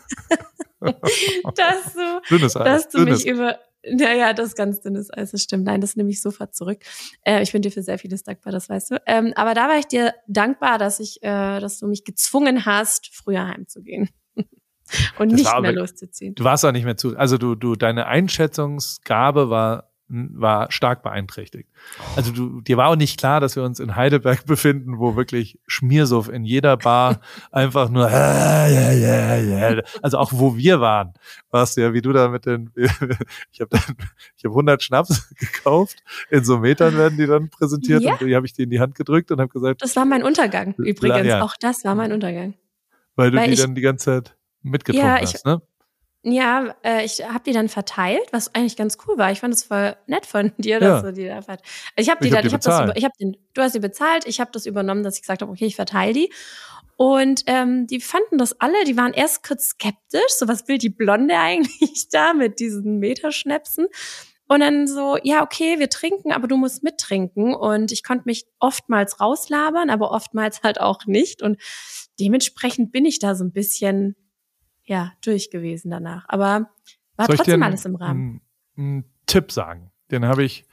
dass 0.80 1.94
du 1.94 2.20
dünnes 2.30 2.57
Eis. 2.57 2.64
dass 2.64 2.88
du 2.88 2.98
dünnes 2.98 3.24
mich 3.24 3.32
über, 3.32 3.59
naja, 3.93 4.32
das 4.32 4.49
ist 4.49 4.57
ganz 4.57 4.80
dünnes 4.80 5.12
Eis, 5.12 5.30
das 5.32 5.43
stimmt. 5.43 5.64
Nein, 5.64 5.80
das 5.80 5.97
nehme 5.97 6.11
ich 6.11 6.20
sofort 6.20 6.55
zurück. 6.55 6.78
Äh, 7.24 7.43
ich 7.43 7.53
bin 7.53 7.62
dir 7.62 7.70
für 7.70 7.82
sehr 7.82 7.99
vieles 7.99 8.22
dankbar, 8.22 8.53
das 8.53 8.68
weißt 8.68 8.91
du. 8.93 9.03
Ähm, 9.07 9.32
aber 9.37 9.55
da 9.55 9.68
war 9.68 9.78
ich 9.78 9.87
dir 9.87 10.14
dankbar, 10.26 10.78
dass 10.78 11.01
ich, 11.01 11.22
äh, 11.22 11.61
dass 11.61 11.78
du 11.78 11.87
mich 11.87 12.05
gezwungen 12.05 12.64
hast, 12.66 13.14
früher 13.14 13.47
heimzugehen. 13.47 14.09
Und 15.18 15.32
Das 15.32 15.39
nicht 15.41 15.45
mehr 15.45 15.55
aber- 15.55 15.72
loszuziehen. 15.72 16.34
Du 16.34 16.45
warst 16.45 16.64
auch 16.64 16.72
nicht 16.72 16.84
mehr 16.84 16.97
zu. 16.97 17.16
Also 17.16 17.39
du, 17.39 17.55
du, 17.55 17.74
deine 17.74 18.07
Einschätzungsgabe 18.07 19.51
war, 19.51 19.93
war 20.09 20.70
stark 20.70 21.02
beeinträchtigt. 21.02 21.68
Also 22.14 22.30
du, 22.30 22.61
dir 22.61 22.76
war 22.76 22.88
auch 22.90 22.96
nicht 22.96 23.18
klar, 23.18 23.40
dass 23.40 23.57
wir 23.57 23.64
uns 23.64 23.80
in 23.80 23.96
Heidelberg 23.96 24.44
befinden, 24.46 24.98
wo 24.98 25.16
wirklich 25.16 25.59
Schmiersuff 25.66 26.28
in 26.28 26.44
jeder 26.44 26.76
Bar 26.76 27.20
einfach 27.50 27.88
nur, 27.88 28.09
äh, 28.09 28.12
ja, 28.12 28.92
ja, 28.92 29.36
ja. 29.36 29.82
also 30.02 30.18
auch 30.18 30.30
wo 30.32 30.57
wir 30.57 30.80
waren, 30.80 31.12
warst 31.50 31.76
du 31.76 31.80
ja, 31.80 31.92
wie 31.92 32.02
du 32.02 32.12
da 32.12 32.28
mit 32.28 32.46
den, 32.46 32.70
ich 32.76 33.61
habe 33.61 33.70
dann, 33.70 33.96
ich 34.36 34.44
habe 34.44 34.52
100 34.54 34.82
Schnaps 34.82 35.28
gekauft, 35.34 35.96
in 36.30 36.44
so 36.44 36.59
Metern 36.59 36.96
werden 36.96 37.18
die 37.18 37.26
dann 37.26 37.48
präsentiert 37.50 38.02
Ja. 38.02 38.12
und 38.12 38.20
die 38.20 38.36
habe 38.36 38.46
ich 38.46 38.52
dir 38.52 38.62
in 38.62 38.70
die 38.70 38.80
Hand 38.80 38.94
gedrückt 38.94 39.32
und 39.32 39.40
habe 39.40 39.48
gesagt, 39.50 39.82
Das 39.82 39.96
war 39.96 40.04
mein 40.04 40.22
Untergang 40.22 40.74
übrigens. 40.78 41.26
ja. 41.26 41.42
Auch 41.42 41.54
das 41.61 41.84
war 41.84 41.94
mein 41.96 42.12
Untergang. 42.12 42.54
weil 43.16 43.30
du 43.32 43.38
Weil 43.38 43.48
die 43.48 43.54
ich- 43.54 43.61
dann 43.61 43.74
die 43.74 43.80
ganze 43.80 44.04
Zeit 44.04 44.36
mitgetrunken 44.62 45.09
Ja, 45.09 45.22
ich- 45.22 45.34
hast, 45.34 45.46
ne? 45.46 45.61
Ja, 46.28 46.74
äh, 46.82 47.04
ich 47.04 47.22
habe 47.24 47.44
die 47.44 47.52
dann 47.52 47.68
verteilt, 47.68 48.26
was 48.32 48.52
eigentlich 48.52 48.76
ganz 48.76 48.98
cool 49.06 49.16
war. 49.16 49.30
Ich 49.30 49.38
fand 49.38 49.54
es 49.54 49.62
voll 49.62 49.96
nett 50.08 50.26
von 50.26 50.52
dir, 50.58 50.80
dass 50.80 51.02
Ja. 51.02 51.10
du 51.10 51.12
die 51.12 51.26
da 51.26 51.40
verteilt. 51.40 51.62
Also 51.96 52.08
ich 52.08 52.10
habe 52.10 52.20
die 52.20 52.28
Ich 52.28 52.34
hab 52.34 52.42
dann, 52.42 52.42
die 52.42 52.48
ich 52.48 52.52
habe 52.54 52.64
das, 52.64 52.80
über, 52.82 52.96
ich 52.96 53.04
habe 53.04 53.14
den, 53.20 53.36
du 53.54 53.62
hast 53.62 53.72
sie 53.74 53.78
bezahlt, 53.78 54.26
ich 54.26 54.40
habe 54.40 54.50
das 54.52 54.66
übernommen, 54.66 55.04
dass 55.04 55.14
ich 55.14 55.20
gesagt 55.22 55.42
habe, 55.42 55.52
okay, 55.52 55.66
ich 55.66 55.76
verteile 55.76 56.12
die. 56.12 56.32
Und 56.96 57.42
ähm, 57.46 57.86
die 57.86 58.00
fanden 58.00 58.38
das 58.38 58.60
alle, 58.60 58.84
die 58.86 58.96
waren 58.96 59.12
erst 59.12 59.46
kurz 59.46 59.68
skeptisch, 59.68 60.32
so 60.38 60.48
was 60.48 60.66
will 60.66 60.78
die 60.78 60.88
Blonde 60.88 61.34
eigentlich 61.38 62.08
da 62.10 62.32
mit 62.34 62.58
diesen 62.58 62.98
Meterschnäpsen? 62.98 63.86
Und 64.48 64.60
dann 64.60 64.88
so, 64.88 65.18
ja, 65.22 65.42
okay, 65.44 65.78
wir 65.78 65.90
trinken, 65.90 66.32
aber 66.32 66.48
du 66.48 66.56
musst 66.56 66.82
mittrinken. 66.82 67.54
Und 67.54 67.92
ich 67.92 68.02
konnte 68.02 68.24
mich 68.26 68.46
oftmals 68.60 69.20
rauslabern, 69.20 69.90
aber 69.90 70.10
oftmals 70.10 70.62
halt 70.64 70.80
auch 70.80 71.06
nicht. 71.06 71.40
Und 71.42 71.60
dementsprechend 72.18 72.90
bin 72.90 73.04
ich 73.04 73.20
da 73.20 73.34
so 73.36 73.44
ein 73.44 73.52
bisschen, 73.52 74.16
ja, 74.87 75.12
durch 75.24 75.51
gewesen 75.51 75.91
danach. 75.91 76.24
Aber 76.28 76.68
war 77.16 77.26
Soll 77.26 77.37
trotzdem 77.37 77.62
alles 77.62 77.84
im 77.84 77.97
Rahmen. 77.97 78.41
Einen 78.76 79.05
Tipp 79.26 79.51
sagen. 79.53 79.91
Den 80.11 80.24
habe 80.26 80.45
ich 80.45 80.64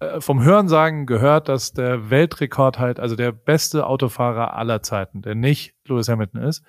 äh, 0.00 0.20
vom 0.20 0.42
Hörensagen 0.42 1.06
gehört, 1.06 1.48
dass 1.48 1.72
der 1.72 2.10
Weltrekord 2.10 2.78
halt, 2.78 2.98
also 2.98 3.14
der 3.16 3.30
beste 3.32 3.86
Autofahrer 3.86 4.54
aller 4.56 4.82
Zeiten, 4.82 5.22
der 5.22 5.34
nicht 5.34 5.74
Lewis 5.86 6.08
Hamilton 6.08 6.42
ist, 6.42 6.64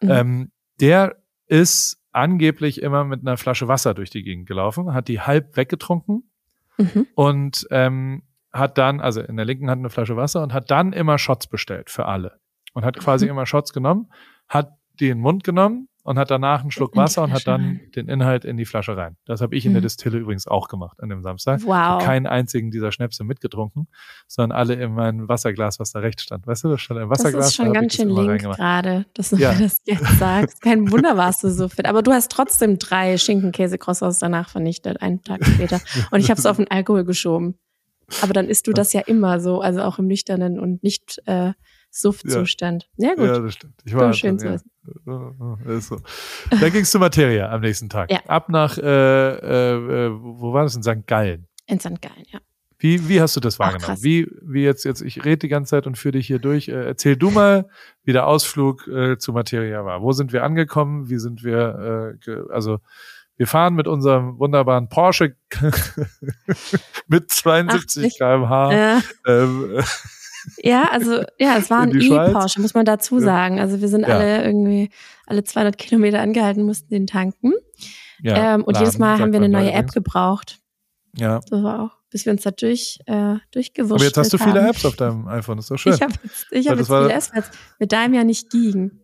Mhm. 0.00 0.10
ähm, 0.10 0.52
der 0.80 1.16
ist 1.46 1.98
angeblich 2.12 2.82
immer 2.82 3.04
mit 3.04 3.20
einer 3.20 3.36
Flasche 3.36 3.68
Wasser 3.68 3.94
durch 3.94 4.10
die 4.10 4.22
Gegend 4.22 4.46
gelaufen, 4.46 4.92
hat 4.94 5.08
die 5.08 5.20
halb 5.20 5.56
weggetrunken 5.56 6.30
Mhm. 6.78 7.06
und 7.14 7.66
ähm, 7.70 8.22
hat 8.52 8.76
dann, 8.78 9.00
also 9.00 9.20
in 9.20 9.36
der 9.36 9.44
linken 9.46 9.70
Hand 9.70 9.80
eine 9.80 9.90
Flasche 9.90 10.16
Wasser 10.16 10.42
und 10.42 10.52
hat 10.52 10.70
dann 10.70 10.92
immer 10.92 11.18
Shots 11.18 11.46
bestellt 11.46 11.88
für 11.90 12.06
alle. 12.06 12.40
Und 12.74 12.84
hat 12.84 12.98
quasi 12.98 13.26
Mhm. 13.26 13.30
immer 13.32 13.46
Shots 13.46 13.72
genommen, 13.72 14.10
hat 14.48 14.72
die 14.98 15.08
in 15.08 15.18
den 15.18 15.22
Mund 15.22 15.44
genommen 15.44 15.88
und 16.04 16.18
hat 16.18 16.30
danach 16.30 16.62
einen 16.62 16.70
Schluck 16.70 16.96
Wasser 16.96 17.22
und 17.22 17.32
hat 17.32 17.46
dann 17.46 17.80
den 17.94 18.08
Inhalt 18.08 18.44
in 18.44 18.56
die 18.56 18.64
Flasche 18.64 18.96
rein. 18.96 19.16
Das 19.24 19.40
habe 19.40 19.54
ich 19.54 19.64
in 19.66 19.72
der 19.72 19.80
Mhm. 19.80 19.84
Distille 19.84 20.18
übrigens 20.18 20.46
auch 20.48 20.68
gemacht 20.68 20.98
an 21.00 21.08
dem 21.08 21.22
Samstag. 21.22 21.60
Wow. 21.64 22.02
keinen 22.02 22.26
einzigen 22.26 22.70
dieser 22.70 22.90
Schnäpse 22.92 23.22
mitgetrunken, 23.24 23.86
sondern 24.26 24.56
alle 24.58 24.74
in 24.74 24.94
mein 24.94 25.28
Wasserglas, 25.28 25.78
was 25.78 25.92
da 25.92 26.00
rechts 26.00 26.22
stand. 26.24 26.46
Weißt 26.46 26.64
du, 26.64 26.68
da 26.70 26.78
stand 26.78 27.00
ein 27.00 27.08
Das 27.08 27.20
Wasserglas. 27.20 27.46
ist 27.48 27.54
schon 27.54 27.66
da 27.66 27.72
ganz 27.72 27.96
das 27.96 28.02
schön 28.04 28.08
link 28.16 28.42
gerade, 28.42 29.06
dass 29.14 29.30
du 29.30 29.36
Ja. 29.36 29.52
mir 29.52 29.60
das 29.60 29.78
jetzt 29.84 30.18
sagst. 30.18 30.60
Kein 30.60 30.90
Wunder 30.90 31.16
warst 31.16 31.44
du 31.44 31.50
so 31.50 31.68
fit. 31.68 31.86
Aber 31.86 32.02
du 32.02 32.10
hast 32.12 32.30
trotzdem 32.32 32.78
drei 32.78 33.16
Schinken-Käse-Croissants 33.16 34.18
danach 34.18 34.48
vernichtet, 34.48 35.00
einen 35.02 35.22
Tag 35.22 35.44
später. 35.44 35.80
Und 36.10 36.20
ich 36.20 36.30
habe 36.30 36.38
es 36.40 36.46
auf 36.46 36.56
den 36.56 36.70
Alkohol 36.70 37.04
geschoben. 37.04 37.54
Aber 38.22 38.32
dann 38.32 38.48
isst 38.48 38.66
du 38.66 38.72
das 38.72 38.92
ja 38.92 39.00
immer 39.02 39.40
so, 39.40 39.60
also 39.60 39.82
auch 39.82 39.98
im 39.98 40.06
nüchternen 40.06 40.58
und 40.60 40.82
nicht 40.82 41.22
äh, 41.26 41.52
Suff-Zustand. 41.92 42.88
Ja. 42.96 43.14
gut. 43.14 43.26
Ja, 43.26 43.38
das 43.38 43.54
stimmt. 43.54 43.74
Ich 43.84 43.92
So 43.92 43.98
war 43.98 44.12
schön 44.12 44.38
dann, 44.38 44.58
zu 44.58 44.64
ja. 45.66 45.76
Ist 45.76 45.88
so. 45.88 46.00
Dann 46.50 46.72
ging 46.72 46.82
es 46.82 46.90
zu 46.90 46.98
Materia 46.98 47.50
am 47.50 47.60
nächsten 47.60 47.88
Tag. 47.88 48.10
Ja. 48.10 48.20
Ab 48.26 48.48
nach, 48.48 48.78
äh, 48.78 48.82
äh, 48.82 50.06
äh, 50.06 50.10
wo 50.20 50.52
war 50.52 50.64
das? 50.64 50.74
In 50.74 50.82
St. 50.82 51.06
Gallen. 51.06 51.46
In 51.66 51.78
St. 51.78 52.00
Gallen, 52.00 52.24
ja. 52.32 52.40
Wie, 52.78 53.08
wie 53.08 53.20
hast 53.20 53.36
du 53.36 53.40
das 53.40 53.56
Ach, 53.60 53.66
wahrgenommen? 53.66 53.84
krass. 53.94 54.02
Wie, 54.02 54.26
wie 54.42 54.64
jetzt, 54.64 54.84
jetzt, 54.84 55.02
ich 55.02 55.24
rede 55.24 55.36
die 55.36 55.48
ganze 55.48 55.70
Zeit 55.70 55.86
und 55.86 55.96
führe 55.98 56.12
dich 56.12 56.26
hier 56.26 56.40
durch. 56.40 56.68
Äh, 56.68 56.84
erzähl 56.86 57.16
du 57.16 57.30
mal, 57.30 57.68
wie 58.04 58.12
der 58.12 58.26
Ausflug 58.26 58.88
äh, 58.88 59.18
zu 59.18 59.32
Materia 59.32 59.84
war. 59.84 60.02
Wo 60.02 60.10
sind 60.12 60.32
wir 60.32 60.42
angekommen? 60.42 61.08
Wie 61.08 61.18
sind 61.18 61.44
wir, 61.44 62.18
äh, 62.26 62.30
also 62.50 62.80
wir 63.36 63.46
fahren 63.46 63.74
mit 63.74 63.86
unserem 63.86 64.38
wunderbaren 64.38 64.88
Porsche 64.88 65.36
mit 67.06 67.30
72 67.30 68.04
80. 68.06 68.18
km/h. 68.18 68.72
Äh, 68.72 69.00
Ähm, 69.26 69.76
äh, 69.78 69.82
Ja, 70.58 70.88
also 70.90 71.22
ja, 71.38 71.56
es 71.58 71.70
war 71.70 71.84
In 71.84 71.96
ein? 71.96 72.00
E-Porsche, 72.30 72.60
muss 72.60 72.74
man 72.74 72.84
dazu 72.84 73.18
sagen. 73.20 73.60
Also 73.60 73.80
wir 73.80 73.88
sind 73.88 74.02
Ja. 74.06 74.16
alle 74.18 74.44
irgendwie 74.44 74.90
alle 75.26 75.44
200 75.44 75.78
Kilometer 75.78 76.20
angehalten, 76.20 76.64
mussten 76.64 76.92
den 76.92 77.06
tanken. 77.06 77.52
ja, 78.22 78.54
ähm, 78.54 78.64
und 78.64 78.74
Laden, 78.74 78.86
jedes 78.86 78.98
Mal 78.98 79.18
haben 79.18 79.32
wir 79.32 79.40
eine 79.40 79.48
neue 79.48 79.72
App 79.72 79.92
gebraucht. 79.92 80.58
Ja. 81.16 81.40
Das 81.50 81.62
war 81.62 81.82
auch, 81.82 81.98
bis 82.10 82.24
wir 82.24 82.32
uns 82.32 82.42
da 82.42 82.50
durch, 82.50 82.98
äh, 83.06 83.36
durchgewurschtelt 83.50 83.92
Aber 83.92 84.04
jetzt 84.04 84.16
hast 84.16 84.32
du 84.32 84.38
viele 84.38 84.62
haben. 84.62 84.70
Apps 84.70 84.84
auf 84.84 84.96
deinem 84.96 85.28
iPhone, 85.28 85.58
ist 85.58 85.70
doch 85.70 85.76
schön. 85.76 85.94
Ich 85.94 86.02
habe 86.02 86.14
jetzt, 86.22 86.46
ich 86.50 86.68
hab 86.68 86.78
das 86.78 86.88
jetzt 86.88 86.98
viele 86.98 87.12
Apps, 87.12 87.30
weil 87.32 87.40
es 87.42 87.50
mit 87.78 87.92
deinem 87.92 88.14
ja 88.14 88.24
nicht 88.24 88.50
ging. 88.50 89.00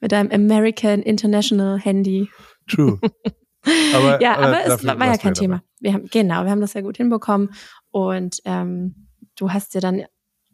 Mit 0.00 0.12
deinem 0.12 0.30
American 0.30 1.02
International 1.02 1.78
Handy. 1.78 2.28
True. 2.68 2.98
Aber, 3.94 4.20
ja, 4.20 4.36
aber, 4.36 4.60
es 4.60 4.66
dafür 4.66 4.88
war, 4.90 4.98
war 5.00 5.06
ja 5.06 5.12
kein 5.16 5.32
dabei. 5.32 5.40
Thema. 5.40 5.62
Wir 5.80 5.94
haben, 5.94 6.06
genau, 6.10 6.44
wir 6.44 6.50
haben 6.50 6.60
das 6.60 6.74
ja 6.74 6.82
gut 6.82 6.98
hinbekommen. 6.98 7.54
Und 7.90 8.40
ähm, 8.44 9.08
du 9.36 9.52
hast 9.52 9.74
dir 9.74 9.80
dann 9.80 10.04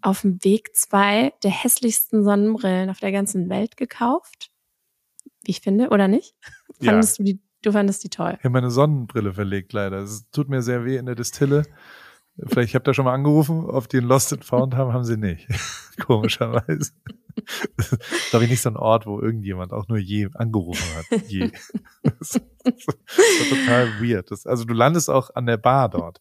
auf 0.02 0.22
dem 0.22 0.42
Weg 0.44 0.74
zwei 0.74 1.32
der 1.42 1.50
hässlichsten 1.50 2.24
Sonnenbrillen 2.24 2.90
auf 2.90 3.00
der 3.00 3.12
ganzen 3.12 3.48
Welt 3.48 3.76
gekauft. 3.76 4.50
Wie 5.44 5.52
ich 5.52 5.60
finde, 5.60 5.88
oder 5.90 6.08
nicht? 6.08 6.34
Ja. 6.82 6.92
Fandest 6.92 7.18
du 7.18 7.24
die, 7.24 7.40
du 7.60 7.72
fandest 7.72 8.02
die 8.04 8.08
toll. 8.08 8.36
Ich 8.38 8.44
habe 8.44 8.54
meine 8.54 8.70
Sonnenbrille 8.70 9.34
verlegt, 9.34 9.74
leider. 9.74 9.98
Es 9.98 10.30
tut 10.30 10.48
mir 10.48 10.62
sehr 10.62 10.86
weh 10.86 10.96
in 10.96 11.04
der 11.04 11.14
Distille. 11.14 11.64
Vielleicht, 12.46 12.70
ich 12.70 12.74
habe 12.74 12.84
da 12.84 12.94
schon 12.94 13.04
mal 13.04 13.12
angerufen, 13.12 13.66
ob 13.66 13.88
die 13.88 13.98
einen 13.98 14.06
Lost 14.06 14.32
and 14.32 14.44
Found 14.44 14.74
haben, 14.74 14.92
haben 14.92 15.04
sie 15.04 15.16
nicht. 15.16 15.46
Komischerweise. 16.06 16.92
Das 17.76 17.92
ist, 17.92 18.30
glaube 18.30 18.44
ich, 18.44 18.50
nicht 18.50 18.62
so 18.62 18.70
ein 18.70 18.76
Ort, 18.76 19.06
wo 19.06 19.20
irgendjemand 19.20 19.72
auch 19.72 19.88
nur 19.88 19.98
je 19.98 20.28
angerufen 20.34 20.86
hat. 20.96 21.28
Je. 21.28 21.50
Das 22.02 22.36
ist, 22.36 22.40
das 22.64 22.74
ist 22.74 23.50
total 23.50 24.00
weird. 24.00 24.30
Das, 24.30 24.46
also 24.46 24.64
du 24.64 24.72
landest 24.72 25.10
auch 25.10 25.34
an 25.34 25.46
der 25.46 25.58
Bar 25.58 25.90
dort. 25.90 26.20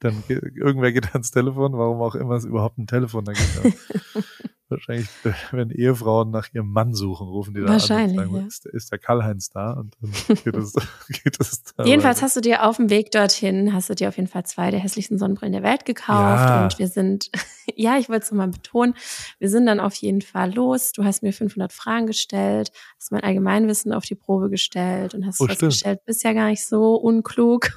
Dann 0.00 0.22
ge- 0.26 0.40
irgendwer 0.54 0.92
geht 0.92 1.12
ans 1.14 1.30
Telefon, 1.30 1.72
warum 1.74 2.00
auch 2.02 2.14
immer 2.14 2.34
es 2.34 2.44
überhaupt 2.44 2.78
ein 2.78 2.86
Telefon 2.86 3.24
da 3.24 3.32
gibt. 3.32 3.76
Wahrscheinlich, 4.70 5.08
wenn 5.50 5.70
Ehefrauen 5.70 6.30
nach 6.30 6.48
ihrem 6.52 6.68
Mann 6.68 6.94
suchen, 6.94 7.28
rufen 7.28 7.54
die 7.54 7.60
da 7.60 7.68
Wahrscheinlich, 7.68 8.18
an 8.18 8.26
sagen, 8.26 8.40
ja. 8.40 8.46
ist, 8.46 8.66
ist 8.66 8.92
der 8.92 8.98
Karl-Heinz 8.98 9.50
da? 9.50 9.72
Und 9.72 9.96
dann 10.00 10.10
geht 10.44 10.56
es, 10.56 10.74
geht 11.22 11.40
es 11.40 11.64
da 11.64 11.84
Jedenfalls 11.84 12.18
weiter. 12.18 12.26
hast 12.26 12.36
du 12.36 12.40
dir 12.40 12.64
auf 12.64 12.76
dem 12.76 12.88
Weg 12.88 13.10
dorthin, 13.10 13.74
hast 13.74 13.90
du 13.90 13.94
dir 13.94 14.08
auf 14.08 14.16
jeden 14.16 14.28
Fall 14.28 14.46
zwei 14.46 14.70
der 14.70 14.80
hässlichsten 14.80 15.18
Sonnenbrillen 15.18 15.52
der 15.52 15.62
Welt 15.62 15.84
gekauft. 15.84 16.48
Ja. 16.48 16.62
Und 16.64 16.78
wir 16.78 16.88
sind, 16.88 17.30
ja, 17.74 17.98
ich 17.98 18.08
wollte 18.08 18.24
es 18.24 18.30
nochmal 18.30 18.48
betonen, 18.48 18.94
wir 19.38 19.48
sind 19.50 19.66
dann 19.66 19.80
auf 19.80 19.94
jeden 19.96 20.22
Fall 20.22 20.54
los. 20.54 20.92
Du 20.92 21.04
hast 21.04 21.22
mir 21.22 21.32
500 21.32 21.72
Fragen 21.72 22.06
gestellt, 22.06 22.70
hast 22.96 23.10
mein 23.10 23.22
Allgemeinwissen 23.22 23.92
auf 23.92 24.04
die 24.04 24.14
Probe 24.14 24.50
gestellt 24.50 25.14
und 25.14 25.26
hast 25.26 25.40
Oh, 25.40 25.46
festgestellt, 25.46 26.04
bist 26.04 26.22
ja 26.22 26.32
gar 26.32 26.48
nicht 26.48 26.66
so 26.66 26.94
unklug, 26.94 27.70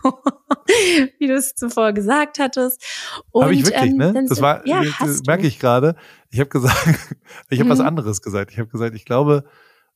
wie 1.20 1.28
du 1.28 1.34
es 1.34 1.56
zuvor 1.56 1.94
gesagt 1.94 2.40
hattest. 2.40 2.84
Und, 3.32 3.44
Habe 3.44 3.54
ich 3.56 3.66
wirklich, 3.66 3.92
ähm, 3.92 3.98
ne? 3.98 4.26
Das 4.28 4.42
war, 4.42 4.68
ja, 4.68 4.84
das 5.00 5.24
merke 5.24 5.48
ich 5.48 5.60
gerade. 5.60 5.96
Ich 6.34 6.40
habe 6.40 6.50
gesagt, 6.50 6.76
ich 7.50 7.60
habe 7.60 7.70
was 7.70 7.80
Mhm. 7.80 7.86
anderes 7.86 8.22
gesagt. 8.22 8.52
Ich 8.52 8.58
habe 8.60 8.68
gesagt, 8.70 8.96
ich 8.96 9.06
glaube, 9.06 9.44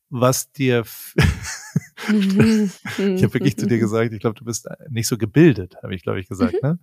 was 0.09 0.51
dir, 0.51 0.79
f- 0.81 1.15
ich 2.07 3.23
habe 3.23 3.33
wirklich 3.33 3.57
zu 3.57 3.67
dir 3.67 3.79
gesagt, 3.79 4.13
ich 4.13 4.19
glaube, 4.19 4.35
du 4.37 4.45
bist 4.45 4.67
nicht 4.89 5.07
so 5.07 5.17
gebildet, 5.17 5.75
habe 5.83 5.95
ich, 5.95 6.03
glaube 6.03 6.19
ich, 6.19 6.27
gesagt. 6.27 6.53
Mhm. 6.53 6.59
Ne? 6.69 6.79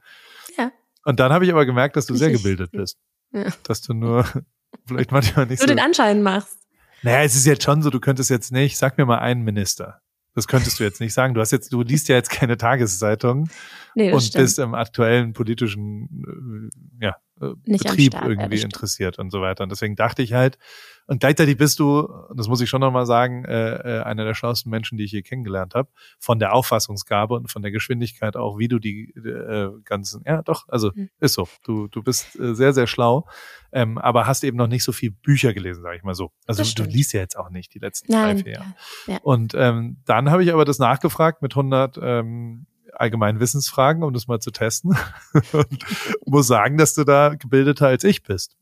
Ja. 0.58 0.72
Und 1.04 1.20
dann 1.20 1.32
habe 1.32 1.44
ich 1.44 1.52
aber 1.52 1.66
gemerkt, 1.66 1.96
dass 1.96 2.06
du 2.06 2.14
sehr 2.14 2.30
gebildet 2.30 2.70
bist. 2.72 2.98
Ja. 3.32 3.46
Dass 3.62 3.80
du 3.82 3.94
nur 3.94 4.24
vielleicht 4.86 5.12
manchmal 5.12 5.46
nicht 5.46 5.60
du 5.62 5.64
so. 5.64 5.68
Du 5.68 5.74
den 5.76 5.84
Anschein 5.84 6.22
machst. 6.22 6.58
Naja, 7.02 7.22
es 7.22 7.34
ist 7.36 7.46
jetzt 7.46 7.62
schon 7.62 7.82
so, 7.82 7.90
du 7.90 8.00
könntest 8.00 8.30
jetzt 8.30 8.50
nicht, 8.52 8.76
sag 8.78 8.96
mir 8.98 9.04
mal 9.06 9.18
einen 9.18 9.42
Minister. 9.42 10.00
Das 10.34 10.48
könntest 10.48 10.80
du 10.80 10.84
jetzt 10.84 11.00
nicht 11.00 11.14
sagen. 11.14 11.34
Du 11.34 11.40
hast 11.40 11.52
jetzt, 11.52 11.72
du 11.72 11.82
liest 11.82 12.08
ja 12.08 12.16
jetzt 12.16 12.30
keine 12.30 12.56
Tageszeitung 12.56 13.48
nee, 13.94 14.10
und 14.12 14.20
stimmt. 14.20 14.42
bist 14.42 14.58
im 14.58 14.74
aktuellen 14.74 15.32
politischen 15.32 16.70
äh, 17.00 17.04
ja, 17.04 17.16
nicht 17.64 17.84
Betrieb 17.84 18.12
Start, 18.12 18.28
irgendwie 18.28 18.56
ja, 18.56 18.64
interessiert 18.64 19.18
und 19.18 19.30
so 19.30 19.40
weiter. 19.40 19.62
Und 19.64 19.70
deswegen 19.70 19.96
dachte 19.96 20.22
ich 20.22 20.32
halt, 20.32 20.58
und 21.06 21.20
gleichzeitig 21.20 21.58
bist 21.58 21.78
du, 21.80 22.08
das 22.34 22.48
muss 22.48 22.60
ich 22.60 22.70
schon 22.70 22.80
nochmal 22.80 23.04
sagen, 23.04 23.44
äh, 23.44 23.98
äh, 23.98 24.02
einer 24.02 24.24
der 24.24 24.34
schlauesten 24.34 24.70
Menschen, 24.70 24.96
die 24.96 25.04
ich 25.04 25.12
je 25.12 25.22
kennengelernt 25.22 25.74
habe, 25.74 25.90
von 26.18 26.38
der 26.38 26.54
Auffassungsgabe 26.54 27.34
und 27.34 27.50
von 27.50 27.62
der 27.62 27.70
Geschwindigkeit 27.70 28.36
auch, 28.36 28.58
wie 28.58 28.68
du 28.68 28.78
die 28.78 29.10
äh, 29.14 29.70
ganzen, 29.84 30.22
ja 30.26 30.42
doch, 30.42 30.66
also 30.68 30.92
mhm. 30.94 31.10
ist 31.20 31.34
so. 31.34 31.46
Du, 31.64 31.88
du 31.88 32.02
bist 32.02 32.38
äh, 32.38 32.54
sehr, 32.54 32.72
sehr 32.72 32.86
schlau, 32.86 33.28
ähm, 33.72 33.98
aber 33.98 34.26
hast 34.26 34.44
eben 34.44 34.56
noch 34.56 34.66
nicht 34.66 34.84
so 34.84 34.92
viel 34.92 35.10
Bücher 35.10 35.52
gelesen, 35.52 35.82
sage 35.82 35.96
ich 35.96 36.04
mal 36.04 36.14
so. 36.14 36.30
Also 36.46 36.62
du 36.62 36.88
liest 36.88 37.12
ja 37.12 37.20
jetzt 37.20 37.36
auch 37.36 37.50
nicht 37.50 37.74
die 37.74 37.80
letzten 37.80 38.10
Nein, 38.10 38.36
drei, 38.36 38.42
vier 38.42 38.52
Jahre. 38.52 38.74
Ja, 39.06 39.12
ja. 39.14 39.20
Und 39.22 39.54
ähm, 39.54 39.98
dann 40.06 40.30
habe 40.30 40.42
ich 40.42 40.52
aber 40.52 40.64
das 40.64 40.78
nachgefragt 40.78 41.42
mit 41.42 41.52
100 41.52 41.98
ähm, 42.00 42.66
allgemeinen 42.96 43.40
Wissensfragen, 43.40 44.02
um 44.02 44.12
das 44.12 44.26
mal 44.26 44.40
zu 44.40 44.50
testen. 44.50 44.96
und 45.52 45.84
muss 46.26 46.46
sagen, 46.46 46.78
dass 46.78 46.94
du 46.94 47.04
da 47.04 47.34
gebildeter 47.34 47.88
als 47.88 48.04
ich 48.04 48.22
bist. 48.22 48.56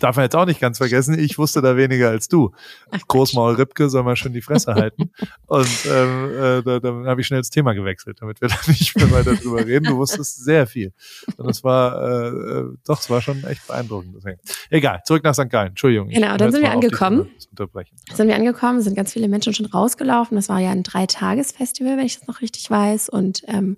Darf 0.00 0.16
man 0.16 0.24
jetzt 0.24 0.34
auch 0.34 0.46
nicht 0.46 0.60
ganz 0.60 0.78
vergessen, 0.78 1.18
ich 1.18 1.38
wusste 1.38 1.62
da 1.62 1.76
weniger 1.76 2.10
als 2.10 2.28
du. 2.28 2.52
Ach, 2.90 3.00
Großmaul 3.06 3.54
Ripke 3.54 3.88
soll 3.88 4.02
mal 4.02 4.16
schön 4.16 4.32
die 4.32 4.42
Fresse 4.42 4.74
halten. 4.74 5.10
Und 5.46 5.68
ähm, 5.86 6.30
äh, 6.30 6.62
da, 6.62 6.80
dann 6.80 7.06
habe 7.06 7.20
ich 7.20 7.26
schnell 7.26 7.40
das 7.40 7.50
Thema 7.50 7.74
gewechselt, 7.74 8.18
damit 8.20 8.40
wir 8.40 8.48
da 8.48 8.56
nicht 8.66 8.96
mehr 8.96 9.10
weiter 9.10 9.34
drüber 9.34 9.64
reden. 9.64 9.84
Du 9.84 9.96
wusstest 9.96 10.44
sehr 10.44 10.66
viel. 10.66 10.92
Und 11.36 11.48
das 11.48 11.62
war 11.62 12.02
äh, 12.02 12.28
äh 12.28 12.64
doch, 12.86 13.00
es 13.00 13.08
war 13.08 13.20
schon 13.20 13.44
echt 13.44 13.66
beeindruckend. 13.66 14.14
Deswegen. 14.16 14.38
Egal, 14.70 15.00
zurück 15.04 15.24
nach 15.24 15.34
St. 15.34 15.48
Gallen. 15.50 15.68
Entschuldigung. 15.68 16.08
Genau, 16.08 16.36
dann 16.36 16.52
sind 16.52 16.62
wir 16.62 16.70
angekommen. 16.70 17.30
Unterbrechen. 17.50 17.96
Sind 18.12 18.28
wir 18.28 18.36
angekommen, 18.36 18.80
sind 18.82 18.94
ganz 18.94 19.12
viele 19.12 19.28
Menschen 19.28 19.54
schon 19.54 19.66
rausgelaufen. 19.66 20.36
Das 20.36 20.48
war 20.48 20.58
ja 20.58 20.70
ein 20.70 20.82
Dreitages-Festival, 20.82 21.96
wenn 21.96 22.06
ich 22.06 22.18
das 22.18 22.26
noch 22.26 22.40
richtig 22.40 22.70
weiß. 22.70 23.08
Und 23.08 23.42
ähm, 23.46 23.76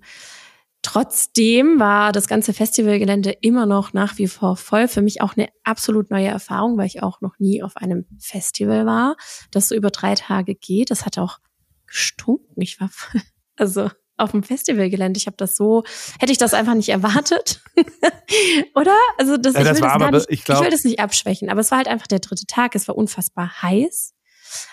Trotzdem 0.83 1.79
war 1.79 2.11
das 2.11 2.27
ganze 2.27 2.53
Festivalgelände 2.53 3.31
immer 3.41 3.67
noch 3.67 3.93
nach 3.93 4.17
wie 4.17 4.27
vor 4.27 4.55
voll. 4.57 4.87
Für 4.87 5.03
mich 5.03 5.21
auch 5.21 5.37
eine 5.37 5.49
absolut 5.63 6.09
neue 6.09 6.27
Erfahrung, 6.27 6.77
weil 6.77 6.87
ich 6.87 7.03
auch 7.03 7.21
noch 7.21 7.37
nie 7.37 7.61
auf 7.61 7.77
einem 7.77 8.05
Festival 8.19 8.87
war, 8.87 9.15
das 9.51 9.67
so 9.67 9.75
über 9.75 9.91
drei 9.91 10.15
Tage 10.15 10.55
geht. 10.55 10.89
Das 10.89 11.05
hat 11.05 11.19
auch 11.19 11.37
gestunken. 11.85 12.61
Ich 12.61 12.79
war 12.79 12.89
also 13.57 13.91
auf 14.17 14.31
dem 14.31 14.43
Festivalgelände. 14.43 15.17
Ich 15.17 15.27
habe 15.27 15.37
das 15.37 15.55
so, 15.55 15.83
hätte 16.19 16.31
ich 16.31 16.37
das 16.37 16.53
einfach 16.53 16.73
nicht 16.73 16.89
erwartet, 16.89 17.61
oder? 18.75 18.95
Also 19.17 19.37
das, 19.37 19.53
ja, 19.53 19.61
ich, 19.61 19.67
das 19.67 19.75
will 19.77 19.81
das 19.83 19.91
aber, 19.91 20.11
nicht, 20.11 20.29
ich, 20.29 20.43
glaub, 20.43 20.59
ich 20.59 20.63
will 20.63 20.71
das 20.71 20.83
nicht 20.83 20.99
abschwächen, 20.99 21.49
aber 21.49 21.61
es 21.61 21.69
war 21.71 21.77
halt 21.77 21.87
einfach 21.87 22.07
der 22.07 22.19
dritte 22.19 22.45
Tag. 22.47 22.75
Es 22.75 22.87
war 22.87 22.95
unfassbar 22.95 23.61
heiß. 23.61 24.13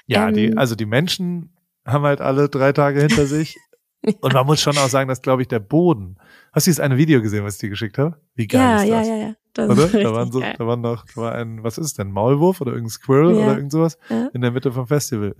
Ja, 0.07 0.29
Ähm, 0.29 0.35
die, 0.35 0.57
also 0.57 0.75
die 0.75 0.87
Menschen 0.87 1.55
haben 1.87 2.05
halt 2.05 2.21
alle 2.21 2.49
drei 2.49 2.73
Tage 2.73 3.01
hinter 3.01 3.27
sich. 3.27 3.57
Und 4.21 4.33
man 4.33 4.47
muss 4.47 4.61
schon 4.61 4.77
auch 4.79 4.89
sagen, 4.89 5.09
dass, 5.09 5.23
glaube 5.23 5.43
ich, 5.43 5.49
der 5.49 5.59
Boden. 5.59 6.17
Hast 6.53 6.67
du 6.67 6.71
dieses 6.71 6.81
eine 6.81 6.97
Video 6.97 7.21
gesehen, 7.21 7.45
was 7.45 7.55
ich 7.55 7.61
dir 7.61 7.69
geschickt 7.71 7.99
habe? 7.99 8.17
Wie 8.35 8.47
geil 8.47 8.61
ja, 8.61 8.77
ist 8.83 8.89
ja, 8.89 8.99
das? 8.99 9.09
ja, 9.09 9.17
ja. 9.17 9.35
Das 9.55 9.71
Oder? 9.71 9.85
ist 9.87 9.95
Da 9.95 10.13
waren 10.15 10.31
so, 10.33 10.41
geil. 10.41 10.55
da 10.57 10.67
waren 10.67 10.81
noch, 10.81 11.05
da 11.15 11.21
war 11.21 11.33
ein, 11.33 11.65
was 11.65 11.79
ist 11.79 11.99
denn? 11.99 12.13
Maulwurf 12.13 12.61
oder 12.61 12.73
irgendein 12.73 12.91
Squirrel 12.91 13.35
Ja. 13.37 13.45
oder 13.47 13.57
irgend 13.57 13.73
sowas 13.73 13.99
Ja. 14.09 14.29
in 14.33 14.41
der 14.41 14.53
Mitte 14.53 14.71
vom 14.73 14.87
Festival. 14.87 15.35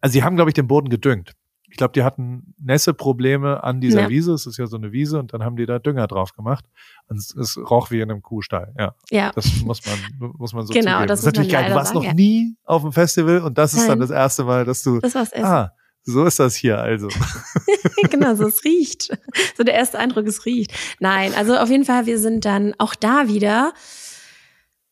Also 0.00 0.12
sie 0.14 0.22
haben, 0.24 0.36
glaube 0.36 0.50
ich, 0.50 0.54
den 0.54 0.66
Boden 0.66 0.88
gedüngt. 0.88 1.32
Ich 1.68 1.76
glaube, 1.76 1.92
die 1.92 2.02
hatten 2.02 2.54
Nässeprobleme 2.58 3.62
an 3.62 3.80
dieser 3.80 4.02
Ja. 4.02 4.08
Wiese. 4.08 4.32
Es 4.32 4.46
ist 4.46 4.56
ja 4.56 4.66
so 4.66 4.76
eine 4.76 4.90
Wiese 4.92 5.18
und 5.20 5.32
dann 5.34 5.44
haben 5.44 5.54
die 5.56 5.66
da 5.66 5.78
Dünger 5.78 6.06
drauf 6.08 6.32
gemacht. 6.32 6.64
Und 7.06 7.18
es, 7.18 7.34
es 7.36 7.56
roch 7.58 7.90
wie 7.92 8.00
in 8.00 8.10
einem 8.10 8.22
Kuhstall. 8.22 8.72
Ja, 8.78 8.94
Ja, 9.10 9.30
das 9.34 9.60
muss 9.62 9.80
man, 9.86 10.32
muss 10.38 10.52
man 10.52 10.66
so 10.66 10.72
Genau, 10.72 10.92
zugeben. 10.94 11.06
das 11.08 11.20
ist 11.20 11.26
muss 11.26 11.34
man 11.36 11.42
natürlich 11.44 11.52
geil. 11.52 11.68
Du 11.70 11.74
warst 11.76 11.88
sagen, 11.88 11.98
noch 11.98 12.04
ja. 12.06 12.14
nie 12.14 12.56
auf 12.64 12.82
dem 12.82 12.92
Festival 12.92 13.42
und 13.42 13.56
das 13.58 13.74
ist 13.74 13.82
dann 13.82 13.98
Nein. 13.98 14.08
das 14.08 14.10
erste 14.10 14.44
Mal, 14.44 14.64
dass 14.64 14.82
du, 14.82 14.98
das 15.00 15.14
war's 15.14 15.30
Essen. 15.32 15.44
ah, 15.44 15.72
so 16.04 16.24
ist 16.24 16.38
das 16.38 16.56
hier 16.56 16.78
also. 16.78 17.08
genau, 18.10 18.34
so 18.34 18.46
es 18.46 18.64
riecht. 18.64 19.10
So 19.56 19.64
der 19.64 19.74
erste 19.74 19.98
Eindruck, 19.98 20.26
es 20.26 20.46
riecht. 20.46 20.72
Nein, 20.98 21.34
also 21.34 21.56
auf 21.56 21.70
jeden 21.70 21.84
Fall, 21.84 22.06
wir 22.06 22.18
sind 22.18 22.44
dann 22.44 22.74
auch 22.78 22.94
da 22.94 23.28
wieder 23.28 23.72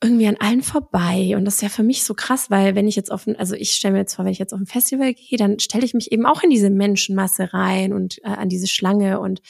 irgendwie 0.02 0.28
an 0.28 0.36
allen 0.38 0.62
vorbei. 0.62 1.34
Und 1.36 1.44
das 1.44 1.56
ist 1.56 1.62
ja 1.62 1.68
für 1.68 1.82
mich 1.82 2.04
so 2.04 2.14
krass, 2.14 2.50
weil 2.50 2.74
wenn 2.74 2.86
ich 2.86 2.96
jetzt 2.96 3.10
auf 3.10 3.26
ein, 3.26 3.36
also 3.36 3.54
ich 3.54 3.72
stelle 3.72 3.92
mir 3.92 4.00
jetzt 4.00 4.14
vor, 4.14 4.24
wenn 4.24 4.32
ich 4.32 4.38
jetzt 4.38 4.54
auf 4.54 4.60
ein 4.60 4.66
Festival 4.66 5.12
gehe, 5.14 5.38
dann 5.38 5.58
stelle 5.58 5.84
ich 5.84 5.94
mich 5.94 6.12
eben 6.12 6.26
auch 6.26 6.42
in 6.42 6.50
diese 6.50 6.70
Menschenmasse 6.70 7.52
rein 7.52 7.92
und 7.92 8.18
äh, 8.18 8.28
an 8.28 8.48
diese 8.48 8.68
Schlange 8.68 9.18
und 9.20 9.40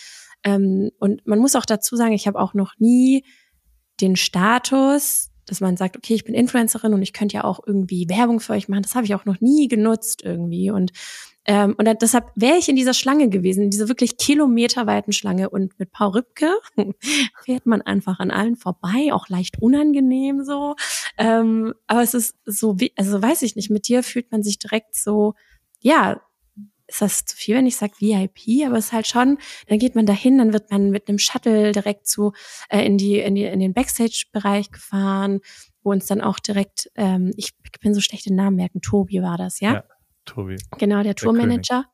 ähm, 0.45 0.91
und 1.01 1.27
man 1.27 1.41
muss 1.41 1.57
auch 1.57 1.67
dazu 1.67 1.97
sagen, 1.97 2.13
ich 2.13 2.27
habe 2.27 2.39
auch 2.39 2.55
noch 2.55 2.75
nie 2.79 3.25
den 4.01 4.17
Status, 4.17 5.31
dass 5.47 5.61
man 5.61 5.77
sagt, 5.77 5.97
okay, 5.97 6.15
ich 6.15 6.25
bin 6.25 6.35
Influencerin 6.35 6.95
und 6.95 7.03
ich 7.03 7.13
könnte 7.13 7.37
ja 7.37 7.45
auch 7.45 7.61
irgendwie 7.67 8.09
Werbung 8.09 8.39
für 8.39 8.53
euch 8.53 8.69
machen. 8.69 8.83
Das 8.83 8.95
habe 8.95 9.05
ich 9.05 9.15
auch 9.15 9.25
noch 9.25 9.41
nie 9.41 9.67
genutzt 9.67 10.23
irgendwie 10.23 10.71
und 10.71 10.93
ähm, 11.49 11.75
und 11.79 11.87
dann, 11.87 11.97
deshalb 11.99 12.31
wäre 12.35 12.59
ich 12.59 12.69
in 12.69 12.77
dieser 12.77 12.93
Schlange 12.93 13.31
gewesen, 13.31 13.65
in 13.65 13.71
dieser 13.71 13.89
wirklich 13.89 14.19
kilometerweiten 14.19 15.15
Schlange. 15.15 15.49
Und 15.49 15.79
mit 15.79 15.91
Paul 15.93 16.11
Rübke 16.11 16.51
fährt 17.45 17.65
man 17.65 17.81
einfach 17.81 18.21
an 18.21 18.31
allen 18.31 18.55
vorbei, 18.55 19.13
auch 19.13 19.31
leicht 19.31 19.63
unangenehm 19.63 20.45
so. 20.45 20.77
Ähm, 21.17 21.73
aber 21.87 22.03
es 22.03 22.13
ist 22.13 22.37
so, 22.45 22.79
wie, 22.79 22.93
also 22.97 23.23
weiß 23.23 23.41
ich 23.41 23.57
nicht, 23.57 23.71
mit 23.71 23.89
dir 23.89 24.03
fühlt 24.03 24.31
man 24.31 24.43
sich 24.43 24.59
direkt 24.59 24.95
so, 24.95 25.33
ja, 25.81 26.21
ist 26.87 27.01
das 27.01 27.25
zu 27.25 27.35
viel, 27.35 27.57
wenn 27.57 27.67
ich 27.67 27.77
sage 27.77 27.95
VIP, 27.99 28.67
aber 28.67 28.77
es 28.77 28.87
ist 28.87 28.93
halt 28.93 29.07
schon, 29.07 29.39
dann 29.69 29.79
geht 29.79 29.95
man 29.95 30.05
dahin, 30.05 30.37
dann 30.37 30.53
wird 30.53 30.71
man 30.71 30.91
mit 30.91 31.09
einem 31.09 31.19
Shuttle 31.19 31.73
direkt 31.73 32.07
zu 32.07 32.33
äh, 32.69 32.85
in 32.85 32.99
die 32.99 33.21
in 33.21 33.35
die 33.35 33.45
in 33.45 33.61
den 33.61 33.73
Backstage-Bereich 33.73 34.71
gefahren, 34.71 35.41
wo 35.83 35.93
uns 35.93 36.07
dann 36.07 36.21
auch 36.21 36.41
direkt, 36.41 36.91
ähm, 36.95 37.33
ich 37.37 37.53
bin 37.81 37.95
so 37.95 38.01
schlecht 38.03 38.27
den 38.27 38.37
Namen 38.37 38.57
merken, 38.57 38.83
Tobi 38.83 39.23
war 39.23 39.39
das, 39.39 39.61
ja? 39.61 39.75
Ja. 39.75 39.85
Tobi. 40.29 40.57
Genau, 40.79 41.03
der 41.03 41.15
Tourmanager. 41.15 41.85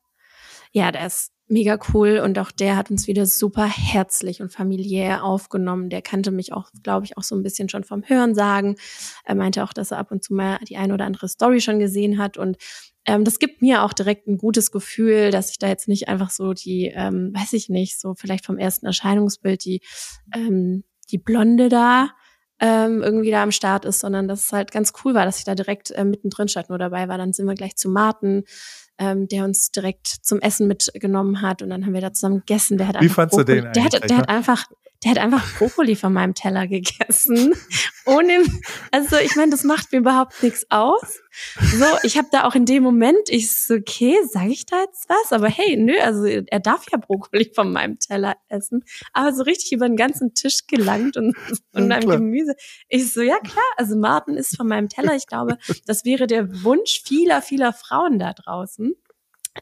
Ja, 0.71 0.91
der 0.91 1.05
ist 1.07 1.31
mega 1.47 1.77
cool 1.93 2.19
und 2.23 2.39
auch 2.39 2.51
der 2.51 2.75
hat 2.75 2.89
uns 2.89 3.07
wieder 3.07 3.25
super 3.25 3.65
herzlich 3.65 4.41
und 4.41 4.51
familiär 4.51 5.23
aufgenommen. 5.23 5.89
Der 5.89 6.01
kannte 6.01 6.31
mich 6.31 6.53
auch, 6.53 6.71
glaube 6.83 7.05
ich, 7.05 7.17
auch 7.17 7.23
so 7.23 7.35
ein 7.35 7.43
bisschen 7.43 7.69
schon 7.69 7.83
vom 7.83 8.03
Hören 8.03 8.33
sagen. 8.33 8.75
Er 9.23 9.35
meinte 9.35 9.63
auch, 9.63 9.73
dass 9.73 9.91
er 9.91 9.99
ab 9.99 10.11
und 10.11 10.23
zu 10.23 10.33
mal 10.33 10.57
die 10.67 10.77
eine 10.77 10.93
oder 10.93 11.05
andere 11.05 11.27
Story 11.27 11.61
schon 11.61 11.79
gesehen 11.79 12.17
hat 12.17 12.37
und 12.37 12.57
ähm, 13.07 13.23
das 13.23 13.37
gibt 13.37 13.61
mir 13.61 13.83
auch 13.83 13.93
direkt 13.93 14.27
ein 14.27 14.39
gutes 14.39 14.71
Gefühl, 14.71 15.29
dass 15.29 15.51
ich 15.51 15.59
da 15.59 15.67
jetzt 15.67 15.87
nicht 15.87 16.09
einfach 16.09 16.31
so 16.31 16.53
die, 16.53 16.91
ähm, 16.93 17.31
weiß 17.35 17.53
ich 17.53 17.69
nicht, 17.69 17.99
so 17.99 18.15
vielleicht 18.15 18.45
vom 18.45 18.57
ersten 18.57 18.87
Erscheinungsbild 18.87 19.63
die 19.63 19.81
ähm, 20.33 20.83
die 21.11 21.19
Blonde 21.19 21.69
da 21.69 22.09
ähm, 22.59 23.01
irgendwie 23.03 23.31
da 23.31 23.43
am 23.43 23.51
Start 23.51 23.85
ist, 23.85 23.99
sondern 23.99 24.27
dass 24.27 24.45
es 24.45 24.53
halt 24.53 24.71
ganz 24.71 24.93
cool 25.03 25.13
war, 25.13 25.25
dass 25.25 25.39
ich 25.39 25.43
da 25.43 25.55
direkt 25.55 25.91
äh, 25.91 26.05
mittendrin 26.05 26.47
statt 26.47 26.69
nur 26.69 26.77
dabei 26.77 27.07
war. 27.07 27.17
Dann 27.17 27.33
sind 27.33 27.47
wir 27.47 27.55
gleich 27.55 27.75
zu 27.75 27.89
Martin, 27.89 28.43
ähm, 28.97 29.27
der 29.27 29.43
uns 29.43 29.71
direkt 29.71 30.07
zum 30.07 30.39
Essen 30.39 30.67
mitgenommen 30.67 31.41
hat 31.41 31.61
und 31.61 31.69
dann 31.69 31.85
haben 31.85 31.93
wir 31.93 32.01
da 32.01 32.13
zusammen 32.13 32.39
gegessen. 32.39 32.77
Der 32.77 32.87
hat 32.87 33.01
Wie 33.01 33.09
fandst 33.09 33.37
du 33.37 33.43
den 33.43 33.71
Der 33.73 33.83
hat, 33.83 33.93
der 33.93 34.17
hat 34.17 34.27
ne? 34.27 34.29
einfach, 34.29 34.65
der 35.05 35.11
hat 35.11 35.17
einfach 35.19 35.57
Brokkoli 35.59 35.95
von 35.95 36.13
meinem 36.13 36.33
Teller 36.33 36.65
gegessen. 36.67 37.53
Ohne, 38.07 38.43
also 38.91 39.17
ich 39.17 39.35
meine, 39.35 39.51
das 39.51 39.63
macht 39.63 39.91
mir 39.91 39.99
überhaupt 39.99 40.41
nichts 40.41 40.65
aus. 40.71 41.19
So, 41.59 41.85
ich 42.01 42.17
habe 42.17 42.27
da 42.31 42.45
auch 42.45 42.55
in 42.55 42.65
dem 42.65 42.81
Moment, 42.81 43.29
ich 43.29 43.51
so, 43.55 43.75
okay, 43.75 44.17
sage 44.31 44.49
ich 44.49 44.65
da 44.65 44.81
jetzt 44.81 45.07
was? 45.07 45.31
Aber 45.31 45.47
hey, 45.47 45.77
nö, 45.77 45.93
also 45.99 46.25
er 46.25 46.59
darf 46.59 46.85
ja 46.91 46.97
Brokkoli 46.97 47.51
von 47.53 47.71
meinem 47.71 47.99
Teller 47.99 48.35
essen. 48.49 48.83
Aber 49.13 49.31
so 49.31 49.43
richtig 49.43 49.73
über 49.73 49.87
den 49.87 49.95
ganzen 49.95 50.33
Tisch 50.33 50.65
gelangt 50.67 51.17
und, 51.17 51.35
und 51.73 51.89
Ja, 51.91 51.97
am 51.97 52.01
klar. 52.01 52.17
Gemüse. 52.17 52.55
Ich 52.89 53.13
so, 53.13 53.21
ja 53.21 53.37
klar, 53.37 53.65
also 53.77 53.95
Martin 53.95 54.35
ist 54.35 54.57
von 54.57 54.67
meinem 54.67 54.89
Teller. 54.89 55.15
Ich 55.15 55.27
glaube, 55.27 55.59
das 55.85 56.03
wäre 56.03 56.25
der 56.25 56.63
Wunsch 56.63 57.03
vieler, 57.05 57.43
vieler 57.43 57.73
Frauen 57.73 58.17
da 58.17 58.33
draußen. 58.33 58.95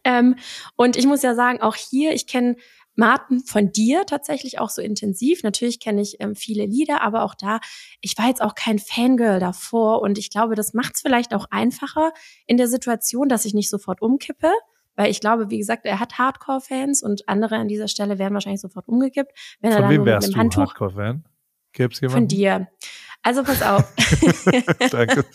Ähm, 0.03 0.37
und 0.75 0.95
ich 0.95 1.05
muss 1.05 1.21
ja 1.21 1.35
sagen, 1.35 1.61
auch 1.61 1.75
hier, 1.75 2.13
ich 2.13 2.27
kenne 2.27 2.55
Martin 2.95 3.39
von 3.39 3.71
dir 3.71 4.05
tatsächlich 4.05 4.59
auch 4.59 4.69
so 4.69 4.81
intensiv. 4.81 5.43
Natürlich 5.43 5.79
kenne 5.79 6.01
ich 6.01 6.17
ähm, 6.19 6.35
viele 6.35 6.65
Lieder, 6.65 7.01
aber 7.01 7.23
auch 7.23 7.35
da, 7.35 7.59
ich 8.01 8.17
war 8.17 8.27
jetzt 8.27 8.41
auch 8.41 8.55
kein 8.55 8.79
Fangirl 8.79 9.39
davor 9.39 10.01
und 10.01 10.17
ich 10.17 10.29
glaube, 10.29 10.55
das 10.55 10.73
macht 10.73 10.95
es 10.95 11.01
vielleicht 11.01 11.33
auch 11.33 11.47
einfacher 11.49 12.11
in 12.45 12.57
der 12.57 12.67
Situation, 12.67 13.29
dass 13.29 13.45
ich 13.45 13.53
nicht 13.53 13.69
sofort 13.69 14.01
umkippe. 14.01 14.51
Weil 14.95 15.09
ich 15.09 15.19
glaube, 15.19 15.49
wie 15.49 15.57
gesagt, 15.57 15.85
er 15.85 15.99
hat 15.99 16.19
Hardcore-Fans 16.19 17.01
und 17.01 17.27
andere 17.27 17.55
an 17.55 17.67
dieser 17.67 17.87
Stelle 17.87 18.19
wären 18.19 18.33
wahrscheinlich 18.35 18.61
sofort 18.61 18.87
umgekippt, 18.87 19.31
wenn 19.59 19.71
er 19.71 19.77
Von 19.77 19.81
dann 19.83 19.91
wem 19.91 20.05
wärst 20.05 20.33
du 20.33 20.37
Handtuch 20.37 20.61
Hardcore-Fan? 20.61 21.23
Gäb's 21.71 21.99
von 21.99 22.09
jemanden? 22.09 22.27
dir. 22.27 22.67
Also 23.23 23.41
pass 23.43 23.61
auf. 23.61 23.85
Danke. 24.91 25.25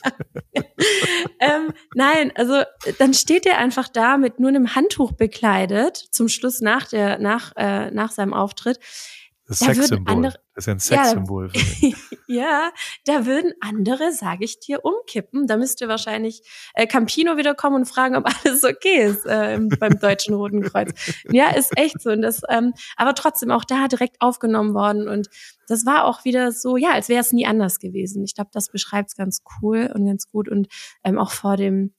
ähm, 1.40 1.72
nein, 1.94 2.32
also 2.36 2.62
dann 2.98 3.14
steht 3.14 3.46
er 3.46 3.56
einfach 3.56 3.88
da 3.88 4.18
mit 4.18 4.38
nur 4.38 4.50
einem 4.50 4.74
Handtuch 4.74 5.12
bekleidet, 5.12 5.96
zum 5.96 6.28
Schluss 6.28 6.60
nach 6.60 6.86
der, 6.86 7.18
nach, 7.18 7.52
äh, 7.56 7.90
nach 7.90 8.12
seinem 8.12 8.34
Auftritt. 8.34 8.78
Das 9.48 9.60
Sexsymbol. 9.60 10.22
Das 10.22 10.36
ist 10.56 10.66
ja 10.66 10.72
ein 10.74 10.78
Sexsymbol 10.78 11.50
ja, 11.54 11.60
für 11.60 11.86
mich. 11.86 11.96
ja, 12.26 12.70
da 13.06 13.24
würden 13.24 13.54
andere, 13.60 14.12
sage 14.12 14.44
ich 14.44 14.60
dir, 14.60 14.84
umkippen. 14.84 15.46
Da 15.46 15.56
müsste 15.56 15.88
wahrscheinlich 15.88 16.42
äh, 16.74 16.86
Campino 16.86 17.38
wieder 17.38 17.54
kommen 17.54 17.76
und 17.76 17.86
fragen, 17.86 18.14
ob 18.14 18.26
alles 18.26 18.62
okay 18.62 19.06
ist 19.06 19.24
äh, 19.24 19.58
beim 19.80 19.98
Deutschen 19.98 20.34
Roten 20.34 20.62
Kreuz. 20.62 20.92
Ja, 21.30 21.48
ist 21.56 21.72
echt 21.78 22.02
so. 22.02 22.10
Und 22.10 22.20
das, 22.20 22.42
ähm, 22.50 22.74
aber 22.96 23.14
trotzdem 23.14 23.50
auch 23.50 23.64
da 23.64 23.88
direkt 23.88 24.20
aufgenommen 24.20 24.74
worden. 24.74 25.08
Und 25.08 25.28
das 25.66 25.86
war 25.86 26.04
auch 26.04 26.26
wieder 26.26 26.52
so, 26.52 26.76
ja, 26.76 26.90
als 26.90 27.08
wäre 27.08 27.22
es 27.22 27.32
nie 27.32 27.46
anders 27.46 27.78
gewesen. 27.78 28.22
Ich 28.24 28.34
glaube, 28.34 28.50
das 28.52 28.68
beschreibt 28.68 29.08
es 29.08 29.16
ganz 29.16 29.42
cool 29.62 29.90
und 29.94 30.04
ganz 30.04 30.30
gut. 30.30 30.50
Und 30.50 30.68
ähm, 31.04 31.18
auch 31.18 31.30
vor 31.30 31.56
dem 31.56 31.94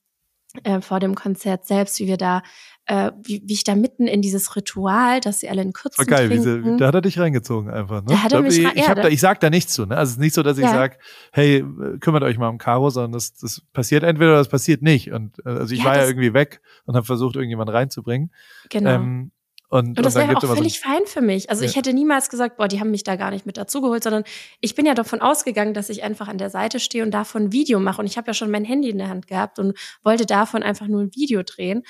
äh, 0.64 0.80
vor 0.80 0.98
dem 0.98 1.14
Konzert 1.14 1.66
selbst, 1.66 2.00
wie 2.00 2.06
wir 2.06 2.16
da, 2.16 2.42
äh, 2.90 3.12
wie, 3.22 3.40
wie 3.46 3.52
ich 3.52 3.62
da 3.62 3.76
mitten 3.76 4.08
in 4.08 4.20
dieses 4.20 4.56
Ritual, 4.56 5.20
dass 5.20 5.38
sie 5.38 5.48
alle 5.48 5.62
in 5.62 5.72
Kürzen 5.72 6.04
geil, 6.06 6.26
trinken. 6.26 6.74
Wie, 6.74 6.76
da 6.76 6.88
hat 6.88 6.94
er 6.96 7.00
dich 7.02 7.20
reingezogen 7.20 7.70
einfach. 7.70 8.00
Ne? 8.02 8.08
Da 8.08 8.22
hat 8.24 8.32
er 8.32 8.42
mich 8.42 8.58
ich, 8.58 8.64
ich, 8.74 8.84
ja, 8.84 8.94
da, 8.96 9.06
ich 9.06 9.20
sag 9.20 9.38
da 9.38 9.48
nichts 9.48 9.72
zu. 9.72 9.86
Ne? 9.86 9.96
Also 9.96 10.10
es 10.10 10.16
ist 10.16 10.20
nicht 10.20 10.34
so, 10.34 10.42
dass 10.42 10.58
ich 10.58 10.64
Ja. 10.64 10.72
sag, 10.72 10.98
hey, 11.30 11.64
kümmert 12.00 12.24
euch 12.24 12.36
mal 12.36 12.48
um 12.48 12.58
Caro, 12.58 12.90
sondern 12.90 13.12
das, 13.12 13.34
das 13.34 13.62
passiert 13.72 14.02
entweder 14.02 14.30
oder 14.30 14.38
das 14.38 14.48
passiert 14.48 14.82
nicht. 14.82 15.12
Und 15.12 15.38
äh, 15.46 15.50
also 15.50 15.72
ich 15.72 15.80
Ja, 15.80 15.84
war 15.84 15.96
ja 15.98 16.06
irgendwie 16.06 16.34
weg 16.34 16.62
und 16.84 16.96
habe 16.96 17.06
versucht, 17.06 17.36
irgendjemanden 17.36 17.76
reinzubringen. 17.76 18.32
Genau. 18.70 18.90
Ähm, 18.90 19.30
und, 19.70 19.96
Und 19.96 20.04
das 20.04 20.16
wäre 20.16 20.26
auch 20.26 20.30
immer 20.30 20.40
so 20.40 20.56
völlig 20.56 20.80
fein 20.80 21.06
für 21.06 21.20
mich. 21.20 21.48
Also 21.48 21.62
ich 21.64 21.70
Ja. 21.72 21.76
hätte 21.78 21.92
niemals 21.92 22.28
gesagt, 22.28 22.56
boah, 22.56 22.66
die 22.66 22.80
haben 22.80 22.90
mich 22.90 23.04
da 23.04 23.14
gar 23.14 23.30
nicht 23.30 23.46
mit 23.46 23.56
dazugeholt, 23.56 24.02
sondern 24.02 24.24
ich 24.60 24.74
bin 24.74 24.84
ja 24.84 24.94
davon 24.94 25.20
ausgegangen, 25.20 25.74
dass 25.74 25.88
ich 25.90 26.02
einfach 26.02 26.26
an 26.26 26.38
der 26.38 26.50
Seite 26.50 26.80
stehe 26.80 27.04
und 27.04 27.12
davon 27.12 27.44
ein 27.44 27.52
Video 27.52 27.78
mache. 27.78 28.00
Und 28.00 28.06
ich 28.06 28.16
habe 28.18 28.26
ja 28.26 28.34
schon 28.34 28.50
mein 28.50 28.64
Handy 28.64 28.90
in 28.90 28.98
der 28.98 29.08
Hand 29.08 29.28
gehabt 29.28 29.60
und 29.60 29.78
wollte 30.02 30.26
davon 30.26 30.64
einfach 30.64 30.88
nur 30.88 31.00
ein 31.02 31.14
Video 31.14 31.44
drehen. 31.44 31.84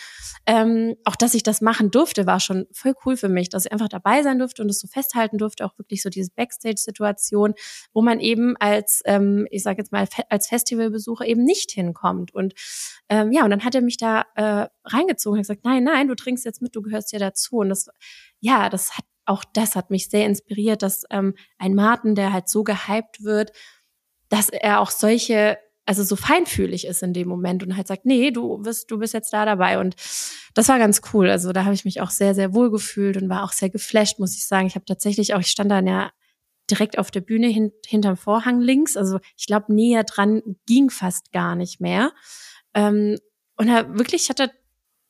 Ähm, 0.46 0.96
auch 1.06 1.16
dass 1.16 1.32
ich 1.32 1.42
das 1.42 1.62
machen 1.62 1.90
durfte, 1.90 2.26
war 2.26 2.38
schon 2.38 2.66
voll 2.70 2.92
cool 3.06 3.16
für 3.16 3.30
mich, 3.30 3.48
dass 3.48 3.64
ich 3.64 3.72
einfach 3.72 3.88
dabei 3.88 4.22
sein 4.22 4.38
durfte 4.38 4.62
und 4.62 4.68
es 4.68 4.78
so 4.78 4.86
festhalten 4.86 5.38
durfte, 5.38 5.64
auch 5.64 5.78
wirklich 5.78 6.02
so 6.02 6.10
diese 6.10 6.30
Backstage-Situation, 6.36 7.54
wo 7.94 8.02
man 8.02 8.20
eben 8.20 8.56
als, 8.58 9.00
ähm, 9.06 9.46
ich 9.50 9.62
sage 9.62 9.78
jetzt 9.78 9.90
mal, 9.90 10.06
als 10.28 10.48
Festivalbesucher 10.48 11.24
eben 11.24 11.44
nicht 11.44 11.70
hinkommt. 11.70 12.34
Und 12.34 12.52
ähm, 13.08 13.32
ja, 13.32 13.42
und 13.44 13.50
dann 13.50 13.64
hat 13.64 13.74
er 13.74 13.80
mich 13.80 13.96
da 13.96 14.26
äh, 14.34 14.66
reingezogen 14.84 15.34
und 15.34 15.38
hat 15.38 15.44
gesagt, 15.48 15.64
nein, 15.64 15.84
nein, 15.84 16.08
du 16.08 16.14
trinkst 16.14 16.44
jetzt 16.44 16.60
mit, 16.60 16.76
du 16.76 16.82
gehörst 16.82 17.12
ja 17.12 17.18
dazu. 17.18 17.56
Und 17.56 17.69
das, 17.70 17.88
ja, 18.40 18.68
das 18.68 18.96
hat 18.96 19.04
auch 19.30 19.44
das 19.44 19.76
hat 19.76 19.90
mich 19.90 20.08
sehr 20.08 20.26
inspiriert, 20.26 20.82
dass 20.82 21.04
ähm, 21.10 21.34
ein 21.58 21.74
Martin, 21.74 22.14
der 22.14 22.32
halt 22.32 22.48
so 22.48 22.64
gehypt 22.64 23.22
wird, 23.22 23.52
dass 24.28 24.48
er 24.48 24.80
auch 24.80 24.90
solche, 24.90 25.58
also 25.86 26.02
so 26.02 26.16
feinfühlig 26.16 26.86
ist 26.86 27.02
in 27.02 27.12
dem 27.12 27.28
Moment 27.28 27.62
und 27.62 27.76
halt 27.76 27.86
sagt, 27.86 28.06
nee, 28.06 28.30
du 28.30 28.58
bist, 28.58 28.90
du 28.90 28.98
bist 28.98 29.14
jetzt 29.14 29.32
da 29.32 29.44
dabei. 29.44 29.78
Und 29.78 29.94
das 30.54 30.68
war 30.68 30.78
ganz 30.78 31.00
cool. 31.12 31.30
Also 31.30 31.52
da 31.52 31.64
habe 31.64 31.74
ich 31.74 31.84
mich 31.84 32.00
auch 32.00 32.10
sehr, 32.10 32.34
sehr 32.34 32.54
wohl 32.54 32.70
gefühlt 32.70 33.16
und 33.16 33.28
war 33.28 33.44
auch 33.44 33.52
sehr 33.52 33.70
geflasht, 33.70 34.18
muss 34.18 34.36
ich 34.36 34.46
sagen. 34.46 34.66
Ich 34.66 34.74
habe 34.74 34.84
tatsächlich 34.84 35.34
auch, 35.34 35.40
ich 35.40 35.48
stand 35.48 35.70
dann 35.70 35.86
ja 35.86 36.10
direkt 36.70 36.98
auf 36.98 37.10
der 37.10 37.20
Bühne 37.20 37.48
hin, 37.48 37.72
hinterm 37.86 38.16
Vorhang 38.16 38.60
links. 38.60 38.96
Also 38.96 39.18
ich 39.36 39.46
glaube, 39.46 39.72
näher 39.72 40.04
dran 40.04 40.42
ging 40.66 40.90
fast 40.90 41.32
gar 41.32 41.56
nicht 41.56 41.80
mehr. 41.80 42.12
Ähm, 42.74 43.16
und 43.56 43.68
er 43.68 43.96
wirklich, 43.98 44.22
ich 44.22 44.30
hatte 44.30 44.50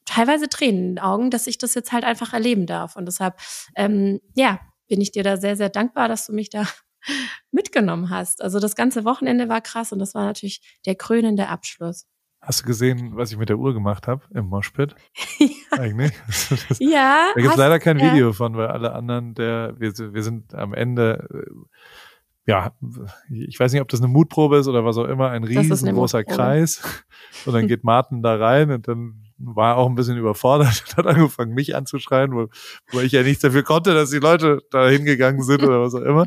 teilweise 0.04 0.48
Tränen 0.48 0.80
in 0.80 0.94
den 0.96 0.98
Augen, 1.04 1.30
dass 1.30 1.46
ich 1.46 1.58
das 1.58 1.74
jetzt 1.74 1.92
halt 1.92 2.04
einfach 2.04 2.32
erleben 2.32 2.66
darf. 2.66 2.96
Und 2.96 3.06
deshalb, 3.06 3.34
ähm, 3.76 4.20
ja, 4.34 4.60
bin 4.88 5.00
ich 5.00 5.12
dir 5.12 5.22
da 5.22 5.36
sehr, 5.36 5.56
sehr 5.56 5.68
dankbar, 5.68 6.08
dass 6.08 6.26
du 6.26 6.32
mich 6.32 6.50
da 6.50 6.64
mitgenommen 7.52 8.10
hast. 8.10 8.42
Also 8.42 8.58
das 8.60 8.74
ganze 8.74 9.04
Wochenende 9.04 9.48
war 9.48 9.60
krass 9.60 9.92
und 9.92 9.98
das 9.98 10.14
war 10.14 10.24
natürlich 10.24 10.60
der 10.86 10.94
krönende 10.96 11.48
Abschluss. 11.48 12.06
Hast 12.42 12.62
du 12.62 12.66
gesehen, 12.66 13.16
was 13.16 13.30
ich 13.30 13.36
mit 13.38 13.50
der 13.50 13.58
Uhr 13.58 13.74
gemacht 13.74 14.06
habe 14.08 14.22
im 14.34 14.46
Moshpit? 14.46 14.94
Eigentlich. 15.70 16.12
Das, 16.68 16.78
ja. 16.80 17.26
da 17.34 17.40
gibt's 17.40 17.50
hast- 17.50 17.58
leider 17.58 17.78
kein 17.78 17.98
ja. 17.98 18.12
Video 18.12 18.32
von, 18.32 18.56
weil 18.56 18.68
alle 18.68 18.92
anderen, 18.94 19.34
der, 19.34 19.78
wir, 19.78 19.92
sind- 19.92 20.14
wir 20.14 20.22
sind 20.22 20.54
am 20.54 20.72
Ende, 20.72 21.28
äh, 21.32 22.50
ja, 22.50 22.72
ich 23.30 23.60
weiß 23.60 23.72
nicht, 23.72 23.82
ob 23.82 23.88
das 23.88 24.00
eine 24.00 24.08
Mutprobe 24.08 24.56
ist 24.56 24.66
oder 24.68 24.84
was 24.86 24.96
auch 24.96 25.04
immer, 25.04 25.30
ein 25.30 25.44
riesengroßer. 25.44 26.24
Kreis. 26.24 26.80
Und 27.44 27.52
dann 27.52 27.68
geht 27.68 27.84
Martin 27.84 28.22
da 28.22 28.36
rein 28.36 28.70
und 28.70 28.88
dann 28.88 29.22
war 29.42 29.76
auch 29.76 29.88
ein 29.88 29.94
bisschen 29.94 30.16
überfordert 30.16 30.84
und 30.86 30.96
hat 30.96 31.06
angefangen, 31.06 31.54
mich 31.54 31.74
anzuschreien, 31.74 32.32
wo, 32.32 32.48
wo 32.92 33.00
ich 33.00 33.12
ja 33.12 33.22
nichts 33.22 33.42
dafür 33.42 33.62
konnte, 33.62 33.94
dass 33.94 34.10
die 34.10 34.18
Leute 34.18 34.60
da 34.70 34.88
hingegangen 34.88 35.42
sind 35.42 35.62
oder 35.62 35.80
was 35.80 35.94
auch 35.94 36.02
immer. 36.02 36.26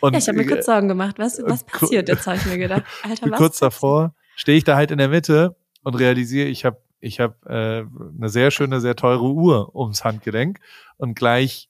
Und 0.00 0.12
Ja, 0.12 0.18
ich 0.18 0.28
habe 0.28 0.38
mir 0.38 0.46
kurz 0.46 0.66
Sorgen 0.66 0.88
gemacht. 0.88 1.18
Was, 1.18 1.40
was 1.44 1.66
ku- 1.66 1.80
passiert 1.80 2.08
jetzt, 2.08 2.26
habe 2.26 2.36
ich 2.36 2.46
mir 2.46 2.58
gedacht. 2.58 2.82
Alter, 3.02 3.30
was? 3.30 3.38
kurz 3.38 3.58
davor 3.58 4.14
stehe 4.36 4.58
ich 4.58 4.64
da 4.64 4.76
halt 4.76 4.90
in 4.90 4.98
der 4.98 5.08
Mitte 5.08 5.56
und 5.82 5.94
realisiere, 5.98 6.48
ich 6.48 6.64
habe 6.64 6.78
ich 7.00 7.20
hab, 7.20 7.44
äh, 7.46 7.84
eine 7.84 8.28
sehr 8.28 8.50
schöne, 8.50 8.80
sehr 8.80 8.96
teure 8.96 9.24
Uhr 9.30 9.74
ums 9.74 10.04
Handgelenk 10.04 10.58
und 10.96 11.14
gleich 11.14 11.68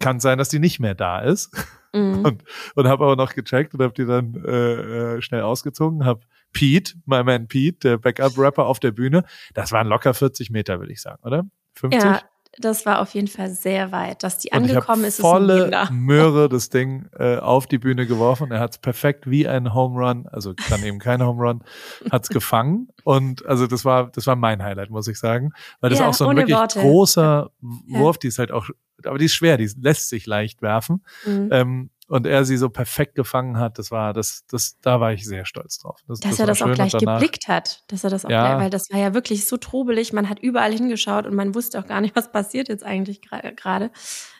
kann 0.00 0.20
sein, 0.20 0.38
dass 0.38 0.48
die 0.48 0.60
nicht 0.60 0.78
mehr 0.80 0.94
da 0.94 1.20
ist. 1.20 1.50
Mhm. 1.92 2.20
Und, 2.24 2.44
und 2.74 2.86
habe 2.86 3.04
aber 3.04 3.16
noch 3.16 3.34
gecheckt 3.34 3.72
und 3.72 3.82
habe 3.82 3.94
die 3.94 4.04
dann 4.04 4.34
äh, 4.44 5.16
äh, 5.16 5.22
schnell 5.22 5.40
ausgezogen, 5.40 6.04
habe 6.04 6.20
Pete, 6.52 6.94
my 7.06 7.22
man 7.22 7.48
Pete, 7.48 7.78
der 7.90 7.98
Backup-Rapper 7.98 8.66
auf 8.66 8.80
der 8.80 8.92
Bühne, 8.92 9.24
das 9.54 9.72
waren 9.72 9.86
locker 9.86 10.14
40 10.14 10.50
Meter, 10.50 10.80
würde 10.80 10.92
ich 10.92 11.00
sagen, 11.00 11.22
oder? 11.24 11.44
50? 11.74 12.02
Ja, 12.02 12.22
das 12.60 12.86
war 12.86 13.00
auf 13.00 13.14
jeden 13.14 13.28
Fall 13.28 13.50
sehr 13.50 13.92
weit. 13.92 14.24
Dass 14.24 14.38
die 14.38 14.52
angekommen 14.52 15.04
ist, 15.04 15.18
ist 15.18 15.24
ein 15.24 15.30
volle. 15.30 15.88
Möhre 15.92 16.48
das 16.48 16.70
Ding 16.70 17.08
äh, 17.16 17.36
auf 17.36 17.66
die 17.66 17.78
Bühne 17.78 18.06
geworfen. 18.06 18.50
Er 18.50 18.58
hat 18.58 18.72
es 18.72 18.78
perfekt 18.78 19.30
wie 19.30 19.46
ein 19.46 19.74
Home 19.74 19.98
Run, 20.00 20.26
also 20.26 20.54
dann 20.68 20.82
eben 20.82 20.98
kein 20.98 21.22
Home 21.22 21.40
Run, 21.40 21.62
hat 22.10 22.24
es 22.24 22.30
gefangen. 22.30 22.88
Und 23.04 23.46
also 23.46 23.66
das 23.66 23.84
war 23.84 24.10
das 24.10 24.26
war 24.26 24.34
mein 24.34 24.62
Highlight, 24.62 24.90
muss 24.90 25.06
ich 25.06 25.18
sagen, 25.18 25.52
weil 25.80 25.90
das 25.90 26.00
Ja, 26.00 26.08
auch 26.08 26.14
so 26.14 26.26
ein 26.26 26.36
wirklich 26.36 26.56
Worte. 26.56 26.80
großer 26.80 27.50
Ja. 27.86 27.98
Wurf, 28.00 28.18
die 28.18 28.28
ist 28.28 28.38
halt 28.38 28.50
auch, 28.50 28.68
aber 29.04 29.18
die 29.18 29.26
ist 29.26 29.34
schwer, 29.34 29.56
die 29.56 29.70
lässt 29.80 30.08
sich 30.08 30.26
leicht 30.26 30.60
werfen. 30.60 31.04
Mhm. 31.24 31.48
Ähm, 31.52 31.90
und 32.08 32.26
er 32.26 32.44
sie 32.44 32.56
so 32.56 32.68
perfekt 32.70 33.14
gefangen 33.14 33.58
hat, 33.58 33.78
das 33.78 33.90
war 33.90 34.12
das, 34.12 34.44
das, 34.50 34.78
da 34.80 35.00
war 35.00 35.12
ich 35.12 35.24
sehr 35.24 35.44
stolz 35.44 35.78
drauf. 35.78 36.00
Das, 36.08 36.20
dass 36.20 36.30
das 36.32 36.40
er 36.40 36.46
das 36.46 36.62
auch 36.62 36.72
gleich 36.72 36.92
danach, 36.92 37.20
geblickt 37.20 37.46
hat, 37.48 37.84
dass 37.88 38.02
er 38.04 38.10
das 38.10 38.24
auch 38.24 38.30
Ja. 38.30 38.48
gleich, 38.48 38.64
weil 38.64 38.70
das 38.70 38.90
war 38.90 38.98
ja 38.98 39.14
wirklich 39.14 39.46
so 39.46 39.56
trubelig, 39.58 40.12
man 40.12 40.28
hat 40.28 40.40
überall 40.40 40.72
hingeschaut 40.72 41.26
und 41.26 41.34
man 41.34 41.54
wusste 41.54 41.78
auch 41.78 41.86
gar 41.86 42.00
nicht, 42.00 42.16
was 42.16 42.32
passiert 42.32 42.68
jetzt 42.68 42.82
eigentlich 42.84 43.20
gerade, 43.22 43.90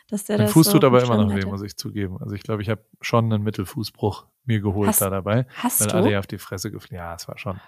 dass 0.09 0.25
der 0.25 0.37
Mein 0.37 0.47
das 0.47 0.53
Fuß 0.53 0.65
so 0.67 0.71
tut 0.73 0.83
aber 0.85 1.03
immer 1.03 1.17
noch 1.17 1.35
weh, 1.35 1.45
muss 1.45 1.61
ich 1.61 1.77
zugeben. 1.77 2.17
Also 2.19 2.33
ich 2.35 2.41
glaube, 2.43 2.61
ich 2.63 2.69
habe 2.69 2.81
schon 3.01 3.31
einen 3.31 3.43
Mittelfußbruch 3.43 4.25
mir 4.45 4.59
geholt 4.61 4.89
Hast- 4.89 5.01
da 5.01 5.11
dabei. 5.11 5.45
Hast 5.55 5.81
weil 5.81 5.87
du? 5.89 5.93
alle 5.97 6.11
ja 6.13 6.19
auf 6.19 6.25
die 6.27 6.39
Fresse 6.39 6.71
geflogen. 6.71 6.97
Ja, 6.97 7.13
es 7.13 7.27
war 7.27 7.37
schon, 7.37 7.59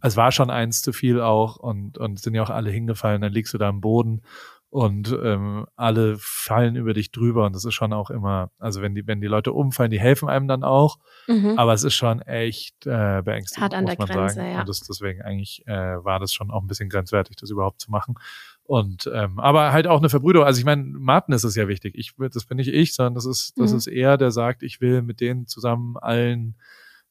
es 0.00 0.16
war 0.16 0.30
schon 0.30 0.50
eins 0.50 0.82
zu 0.82 0.92
viel 0.92 1.20
auch 1.20 1.56
und 1.56 1.98
und 1.98 2.20
sind 2.20 2.34
ja 2.34 2.42
auch 2.44 2.50
alle 2.50 2.70
hingefallen. 2.70 3.20
Dann 3.22 3.32
liegst 3.32 3.52
du 3.54 3.58
da 3.58 3.68
am 3.68 3.80
Boden 3.80 4.22
und 4.70 5.16
ähm, 5.22 5.66
alle 5.76 6.16
fallen 6.18 6.76
über 6.76 6.92
dich 6.92 7.10
drüber 7.10 7.46
und 7.46 7.54
das 7.56 7.64
ist 7.64 7.72
schon 7.74 7.92
auch 7.94 8.10
immer, 8.10 8.50
also 8.58 8.82
wenn 8.82 8.94
die 8.94 9.06
wenn 9.06 9.20
die 9.22 9.26
Leute 9.26 9.52
umfallen, 9.52 9.90
die 9.90 9.98
helfen 10.00 10.28
einem 10.28 10.46
dann 10.48 10.62
auch, 10.62 10.98
Mhm. 11.26 11.54
aber 11.56 11.72
es 11.72 11.84
ist 11.84 11.94
schon 11.94 12.20
echt 12.22 12.86
äh, 12.86 13.22
beängstigend, 13.22 13.62
Hart 13.62 13.74
an 13.74 13.84
muss 13.84 13.96
der 13.96 14.06
man 14.06 14.16
Grenze, 14.16 14.34
sagen. 14.36 14.52
ja. 14.52 14.60
Und 14.60 14.68
das, 14.68 14.80
deswegen 14.80 15.22
eigentlich 15.22 15.66
äh, 15.66 15.72
war 16.04 16.18
das 16.20 16.32
schon 16.34 16.50
auch 16.50 16.60
ein 16.62 16.66
bisschen 16.66 16.88
grenzwertig, 16.90 17.36
das 17.36 17.50
überhaupt 17.50 17.80
zu 17.80 17.90
machen. 17.90 18.16
Und 18.62 19.10
ähm, 19.14 19.38
aber 19.40 19.72
halt 19.72 19.86
auch 19.86 19.98
eine 19.98 20.10
Verbrüderung. 20.10 20.46
Also 20.46 20.58
ich 20.58 20.66
meine, 20.66 20.82
Martin 20.84 21.32
ist 21.34 21.44
es 21.44 21.54
ja 21.54 21.68
wichtig. 21.68 21.94
Ich 21.96 22.12
das 22.18 22.44
bin 22.44 22.58
nicht 22.58 22.68
ich, 22.68 22.94
sondern 22.94 23.14
das 23.14 23.24
ist 23.24 23.58
das 23.58 23.72
Mhm. 23.72 23.78
ist 23.78 23.86
er, 23.86 24.18
der 24.18 24.30
sagt, 24.30 24.62
ich 24.62 24.82
will 24.82 25.00
mit 25.00 25.20
denen 25.22 25.46
zusammen 25.46 25.96
allen 25.96 26.56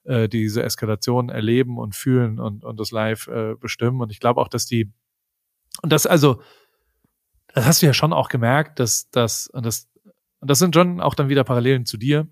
äh, 0.04 0.30
diese 0.30 0.62
Eskalation 0.62 1.30
erleben 1.30 1.80
und 1.80 1.96
fühlen 1.96 2.40
und 2.40 2.64
und 2.64 2.80
das 2.80 2.92
live 2.92 3.26
äh, 3.28 3.56
bestimmen. 3.60 4.00
Und 4.02 4.12
ich 4.12 4.20
glaube 4.20 4.40
auch, 4.40 4.48
dass 4.50 4.68
die 4.68 4.92
und 5.82 5.92
das 5.92 6.06
also 6.06 6.40
das 7.58 7.66
hast 7.66 7.82
du 7.82 7.88
ja 7.88 7.94
schon 7.94 8.14
auch 8.14 8.30
gemerkt, 8.30 8.80
dass 8.80 9.10
das 9.10 9.48
und 9.48 9.66
das 9.66 9.90
und 10.40 10.50
das 10.52 10.60
sind 10.60 10.76
schon 10.76 11.02
auch 11.02 11.16
dann 11.16 11.28
wieder 11.30 11.44
Parallelen 11.44 11.86
zu 11.88 11.98
dir. 11.98 12.28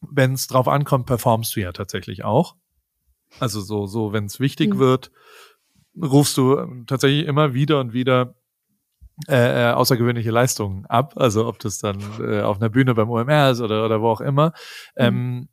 Wenn 0.00 0.32
es 0.32 0.46
drauf 0.46 0.68
ankommt, 0.68 1.04
performst 1.06 1.54
du 1.54 1.60
ja 1.60 1.72
tatsächlich 1.72 2.24
auch. 2.24 2.56
Also 3.38 3.60
so 3.60 3.86
so, 3.86 4.12
wenn 4.14 4.24
es 4.24 4.40
wichtig 4.40 4.74
Mhm. 4.74 4.78
wird, 4.78 5.10
rufst 6.00 6.36
du 6.38 6.56
ähm, 6.58 6.86
tatsächlich 6.86 7.26
immer 7.26 7.52
wieder 7.52 7.78
und 7.80 7.92
wieder 7.92 8.36
äh, 9.28 9.68
äh, 9.68 9.72
außergewöhnliche 9.72 10.30
Leistungen 10.30 10.86
ab. 10.86 11.14
Also 11.16 11.46
ob 11.46 11.58
das 11.58 11.78
dann 11.78 12.00
äh, 12.20 12.40
auf 12.40 12.56
einer 12.56 12.70
Bühne 12.70 12.94
beim 12.94 13.10
OMR 13.10 13.50
ist 13.50 13.60
oder, 13.60 13.84
oder 13.84 14.00
wo 14.00 14.08
auch 14.08 14.22
immer. 14.22 14.52
Ähm, 14.96 15.48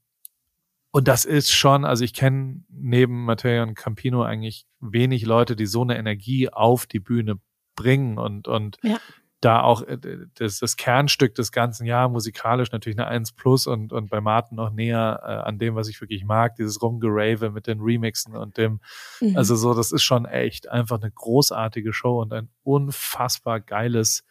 und 0.91 1.10
das 1.10 1.26
ist 1.26 1.52
schon, 1.52 1.84
also 1.84 2.06
ich 2.06 2.14
kenne 2.14 2.64
neben 2.70 3.26
Matteo 3.26 3.64
und 3.64 3.76
Campino 3.76 4.24
eigentlich 4.24 4.66
wenig 4.80 5.26
Leute, 5.26 5.58
die 5.58 5.66
so 5.66 5.82
eine 5.82 5.98
Energie 5.98 6.48
auf 6.48 6.86
die 6.86 7.02
Bühne 7.02 7.41
bringen 7.76 8.17
und, 8.17 8.47
und 8.47 8.78
Ja. 8.84 8.97
da 9.41 9.61
auch 9.61 9.84
äh, 9.84 9.97
das, 10.36 10.59
das 10.59 10.76
Kernstück 10.78 11.36
des 11.36 11.51
ganzen 11.51 11.86
Jahr 11.86 12.09
musikalisch 12.09 12.71
natürlich 12.71 12.97
eine 12.97 13.07
1 13.07 13.34
plus 13.34 13.67
und, 13.67 13.93
und 13.93 14.09
bei 14.09 14.21
Martin 14.21 14.55
noch 14.57 14.71
näher 14.71 15.19
äh, 15.23 15.28
an 15.47 15.59
dem, 15.59 15.76
was 15.76 15.88
ich 15.88 15.99
wirklich 16.01 16.23
mag, 16.23 16.55
dieses 16.55 16.82
Rumgerave 16.82 17.51
mit 17.51 17.67
den 17.67 17.80
Remixen 17.82 18.36
und 18.36 18.57
dem, 18.57 18.80
Mhm. 19.21 19.38
also 19.38 19.55
so, 19.55 19.73
das 19.73 19.91
ist 19.91 20.03
schon 20.03 20.26
echt 20.26 20.67
einfach 20.69 20.99
eine 21.01 21.11
großartige 21.11 21.93
Show 21.93 22.21
und 22.21 22.34
ein 22.34 22.49
unfassbar 22.63 23.59
geiles, 23.59 24.23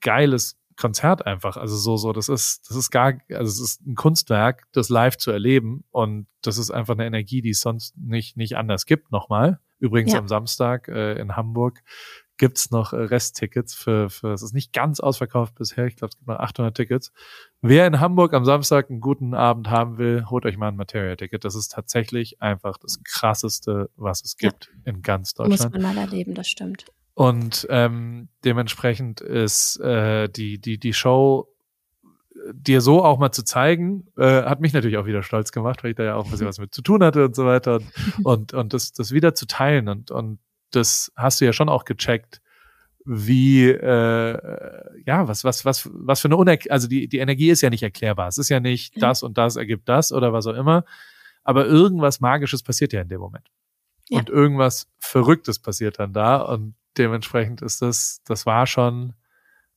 geiles 0.00 0.58
Konzert 0.76 1.26
einfach. 1.26 1.56
Also 1.56 1.76
so, 1.76 1.96
so, 1.96 2.12
das 2.12 2.28
ist, 2.28 2.68
das 2.68 2.76
ist 2.76 2.90
gar, 2.90 3.14
also 3.30 3.44
es 3.50 3.60
ist 3.60 3.86
ein 3.86 3.94
Kunstwerk, 3.94 4.64
das 4.72 4.88
live 4.88 5.16
zu 5.18 5.30
erleben 5.30 5.84
und 5.90 6.26
das 6.40 6.58
ist 6.58 6.70
einfach 6.70 6.94
eine 6.94 7.06
Energie, 7.06 7.42
die 7.42 7.50
es 7.50 7.60
sonst 7.60 7.96
nicht, 7.96 8.36
nicht 8.36 8.56
anders 8.56 8.86
gibt 8.86 9.12
nochmal. 9.12 9.60
Übrigens 9.78 10.12
Ja. 10.12 10.18
am 10.18 10.28
Samstag 10.28 10.88
äh, 10.88 11.14
in 11.20 11.36
Hamburg 11.36 11.82
gibt's 12.36 12.70
noch 12.70 12.92
äh, 12.92 12.96
Resttickets 12.96 13.74
für, 13.74 14.10
für, 14.10 14.32
es 14.32 14.42
ist 14.42 14.54
nicht 14.54 14.72
ganz 14.72 15.00
ausverkauft 15.00 15.54
bisher. 15.54 15.86
Ich 15.86 15.96
glaube, 15.96 16.10
es 16.10 16.18
gibt 16.18 16.28
noch 16.28 16.38
800 16.38 16.76
Tickets. 16.76 17.12
Wer 17.60 17.86
in 17.86 18.00
Hamburg 18.00 18.34
am 18.34 18.44
Samstag 18.44 18.90
einen 18.90 19.00
guten 19.00 19.34
Abend 19.34 19.70
haben 19.70 19.98
will, 19.98 20.26
holt 20.28 20.44
euch 20.44 20.56
mal 20.56 20.68
ein 20.68 20.76
Materia-Ticket. 20.76 21.44
Das 21.44 21.54
ist 21.54 21.68
tatsächlich 21.72 22.42
einfach 22.42 22.78
das 22.78 23.02
krasseste, 23.04 23.90
was 23.96 24.22
es 24.24 24.36
gibt 24.36 24.70
ja. 24.72 24.92
in 24.92 25.02
ganz 25.02 25.34
Deutschland. 25.34 25.72
Muss 25.72 25.82
man 25.82 25.94
mal 25.94 26.00
erleben, 26.00 26.34
das 26.34 26.48
stimmt. 26.48 26.86
Und 27.14 27.66
ähm, 27.70 28.28
dementsprechend 28.44 29.20
ist 29.20 29.78
äh, 29.80 30.28
die, 30.28 30.58
die, 30.58 30.78
die 30.78 30.94
Show 30.94 31.48
dir 32.52 32.80
so 32.80 33.04
auch 33.04 33.18
mal 33.18 33.32
zu 33.32 33.44
zeigen, 33.44 34.08
äh, 34.16 34.42
hat 34.42 34.60
mich 34.60 34.72
natürlich 34.72 34.96
auch 34.96 35.06
wieder 35.06 35.22
stolz 35.22 35.52
gemacht, 35.52 35.84
weil 35.84 35.90
ich 35.90 35.96
da 35.96 36.04
ja 36.04 36.14
auch 36.16 36.24
ein 36.24 36.30
bisschen 36.30 36.46
was 36.48 36.58
mit 36.58 36.74
zu 36.74 36.82
tun 36.82 37.02
hatte 37.02 37.24
und 37.24 37.36
so 37.36 37.44
weiter. 37.44 37.76
Und, 37.76 37.86
und, 38.24 38.54
und 38.54 38.74
das, 38.74 38.92
das 38.92 39.12
wieder 39.12 39.34
zu 39.34 39.46
teilen 39.46 39.88
und, 39.88 40.10
und 40.10 40.38
das 40.74 41.12
hast 41.16 41.40
du 41.40 41.44
ja 41.44 41.52
schon 41.52 41.68
auch 41.68 41.84
gecheckt, 41.84 42.40
wie 43.04 43.68
äh, 43.68 44.38
ja 45.06 45.26
was 45.28 45.44
was 45.44 45.64
was 45.64 45.88
was 45.92 46.20
für 46.20 46.28
eine 46.28 46.36
Uner 46.36 46.56
also 46.68 46.88
die 46.88 47.08
die 47.08 47.18
Energie 47.18 47.50
ist 47.50 47.62
ja 47.62 47.70
nicht 47.70 47.82
erklärbar. 47.82 48.28
Es 48.28 48.38
ist 48.38 48.48
ja 48.48 48.60
nicht 48.60 49.00
das 49.02 49.22
und 49.22 49.38
das 49.38 49.56
ergibt 49.56 49.88
das 49.88 50.12
oder 50.12 50.32
was 50.32 50.46
auch 50.46 50.54
immer. 50.54 50.84
Aber 51.44 51.66
irgendwas 51.66 52.20
magisches 52.20 52.62
passiert 52.62 52.92
ja 52.92 53.00
in 53.00 53.08
dem 53.08 53.20
Moment. 53.20 53.48
Ja. 54.08 54.18
und 54.18 54.28
irgendwas 54.28 54.88
Verrücktes 54.98 55.58
passiert 55.58 55.98
dann 55.98 56.12
da 56.12 56.36
und 56.36 56.74
dementsprechend 56.98 57.62
ist 57.62 57.82
das 57.82 58.20
das 58.24 58.46
war 58.46 58.66
schon 58.66 59.14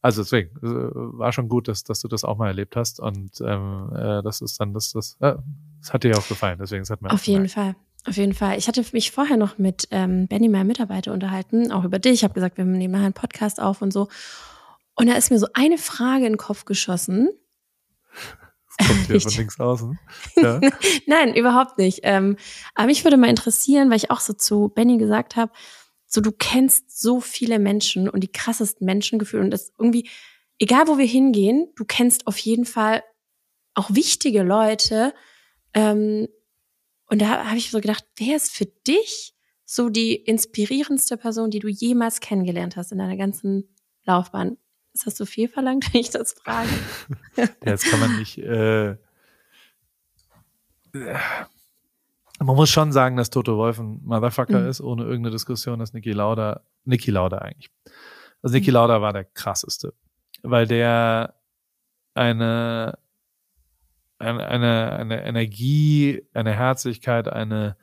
also 0.01 0.21
deswegen 0.21 0.55
äh, 0.57 1.17
war 1.17 1.31
schon 1.31 1.49
gut, 1.49 1.67
dass, 1.67 1.83
dass 1.83 1.99
du 2.01 2.07
das 2.07 2.23
auch 2.23 2.37
mal 2.37 2.47
erlebt 2.47 2.75
hast 2.75 2.99
und 2.99 3.41
ähm, 3.41 3.91
äh, 3.95 4.21
das 4.21 4.41
ist 4.41 4.59
dann 4.59 4.73
das 4.73 4.91
das 4.91 5.17
äh, 5.19 5.35
das 5.79 5.93
hat 5.93 6.03
dir 6.03 6.11
ja 6.11 6.17
auch 6.17 6.27
gefallen, 6.27 6.57
deswegen 6.59 6.83
es 6.83 6.89
hat 6.89 7.01
mir 7.01 7.11
auf 7.11 7.25
jeden 7.25 7.49
Fall. 7.49 7.75
Auf 8.07 8.17
jeden 8.17 8.33
Fall. 8.33 8.57
Ich 8.57 8.67
hatte 8.67 8.85
mich 8.91 9.11
vorher 9.11 9.37
noch 9.37 9.57
mit 9.57 9.87
ähm, 9.89 10.27
Benny, 10.27 10.47
meinem 10.47 10.67
Mitarbeiter, 10.67 11.11
unterhalten, 11.11 11.71
auch 11.71 11.83
über 11.83 11.97
dich. 11.97 12.13
Ich 12.13 12.23
habe 12.23 12.35
gesagt, 12.35 12.57
wir 12.57 12.65
nehmen 12.65 12.91
nachher 12.91 13.05
einen 13.05 13.13
Podcast 13.13 13.59
auf 13.59 13.81
und 13.81 13.91
so. 13.91 14.07
Und 14.95 15.07
da 15.07 15.13
ist 15.13 15.31
mir 15.31 15.39
so 15.39 15.47
eine 15.53 15.77
Frage 15.77 16.25
in 16.25 16.33
den 16.33 16.37
Kopf 16.37 16.65
geschossen. 16.65 17.29
Das 18.77 18.87
kommt 18.87 18.99
hier 19.07 19.21
von 19.21 19.31
links 19.31 19.59
außen. 19.59 19.99
Ja. 20.35 20.61
Nein, 21.07 21.35
überhaupt 21.35 21.77
nicht. 21.79 22.01
Ähm, 22.03 22.37
aber 22.75 22.87
mich 22.87 23.03
würde 23.03 23.17
mal 23.17 23.29
interessieren, 23.29 23.89
weil 23.89 23.97
ich 23.97 24.11
auch 24.11 24.19
so 24.19 24.33
zu 24.33 24.69
Benny 24.69 24.97
gesagt 24.97 25.35
habe, 25.35 25.51
so 26.05 26.21
du 26.21 26.31
kennst 26.31 26.99
so 26.99 27.19
viele 27.19 27.57
Menschen 27.57 28.07
und 28.07 28.21
die 28.21 28.31
krassesten 28.31 28.85
Menschengefühle 28.85 29.43
und 29.43 29.51
das 29.51 29.73
irgendwie, 29.79 30.09
egal 30.59 30.87
wo 30.87 30.97
wir 30.97 31.05
hingehen, 31.05 31.67
du 31.75 31.85
kennst 31.85 32.27
auf 32.27 32.37
jeden 32.37 32.65
Fall 32.65 33.03
auch 33.73 33.89
wichtige 33.93 34.43
Leute. 34.43 35.13
Ähm, 35.73 36.27
und 37.07 37.21
da 37.21 37.45
habe 37.45 37.57
ich 37.57 37.71
so 37.71 37.79
gedacht, 37.79 38.05
wer 38.17 38.35
ist 38.35 38.51
für 38.51 38.65
dich 38.65 39.33
so 39.65 39.89
die 39.89 40.15
inspirierendste 40.15 41.17
Person, 41.17 41.49
die 41.49 41.59
du 41.59 41.67
jemals 41.67 42.19
kennengelernt 42.19 42.75
hast 42.75 42.91
in 42.91 42.97
deiner 42.97 43.17
ganzen 43.17 43.75
Laufbahn? 44.05 44.57
Ist 44.93 45.07
das 45.07 45.17
so 45.17 45.25
viel 45.25 45.47
verlangt, 45.47 45.85
wenn 45.93 46.01
ich 46.01 46.09
das 46.09 46.33
frage? 46.33 46.69
ja, 47.35 47.47
jetzt 47.65 47.85
kann 47.85 47.99
man 47.99 48.17
nicht. 48.17 48.37
Äh, 48.37 48.97
man 52.39 52.55
muss 52.55 52.69
schon 52.69 52.91
sagen, 52.91 53.17
dass 53.17 53.29
Toto 53.29 53.57
Wolf 53.57 53.79
ein 53.79 53.99
Motherfucker 54.03 54.61
mhm. 54.61 54.69
ist, 54.69 54.81
ohne 54.81 55.03
irgendeine 55.03 55.31
Diskussion, 55.31 55.79
dass 55.79 55.93
Niki 55.93 56.11
Lauda, 56.11 56.61
Niki 56.85 57.11
Lauda 57.11 57.39
eigentlich. 57.39 57.69
Also 58.41 58.55
Niki 58.55 58.71
mhm. 58.71 58.75
Lauda 58.75 59.01
war 59.01 59.13
der 59.13 59.25
krasseste, 59.25 59.93
weil 60.41 60.67
der 60.67 61.35
eine 62.13 62.97
eine, 64.25 64.93
eine, 64.93 65.23
Energie, 65.23 66.23
eine 66.33 66.53
Herzlichkeit, 66.53 67.27
eine, 67.27 67.77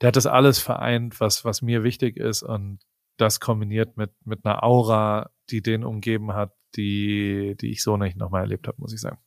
der 0.00 0.08
hat 0.08 0.16
das 0.16 0.26
alles 0.26 0.58
vereint, 0.58 1.20
was, 1.20 1.44
was 1.44 1.62
mir 1.62 1.82
wichtig 1.82 2.16
ist 2.16 2.42
und 2.42 2.80
das 3.16 3.40
kombiniert 3.40 3.96
mit, 3.96 4.10
mit 4.24 4.44
einer 4.44 4.62
Aura, 4.62 5.30
die 5.50 5.62
den 5.62 5.84
umgeben 5.84 6.34
hat, 6.34 6.52
die, 6.76 7.56
die 7.60 7.70
ich 7.70 7.82
so 7.82 7.96
nicht 7.96 8.16
nochmal 8.16 8.42
erlebt 8.42 8.68
habe, 8.68 8.80
muss 8.80 8.92
ich 8.92 9.00
sagen. 9.00 9.18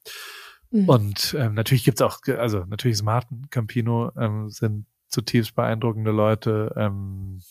Mhm. 0.71 0.89
Und 0.89 1.35
ähm, 1.37 1.55
natürlich 1.55 1.83
gibt's 1.83 2.01
auch, 2.01 2.19
also 2.37 2.63
natürlich 2.65 2.95
ist 2.95 3.03
Martin 3.03 3.49
Campino 3.49 4.11
ähm, 4.17 4.49
sind 4.49 4.85
zutiefst 5.07 5.55
beeindruckende 5.55 6.11
Leute. 6.11 6.73
Ähm, 6.77 7.41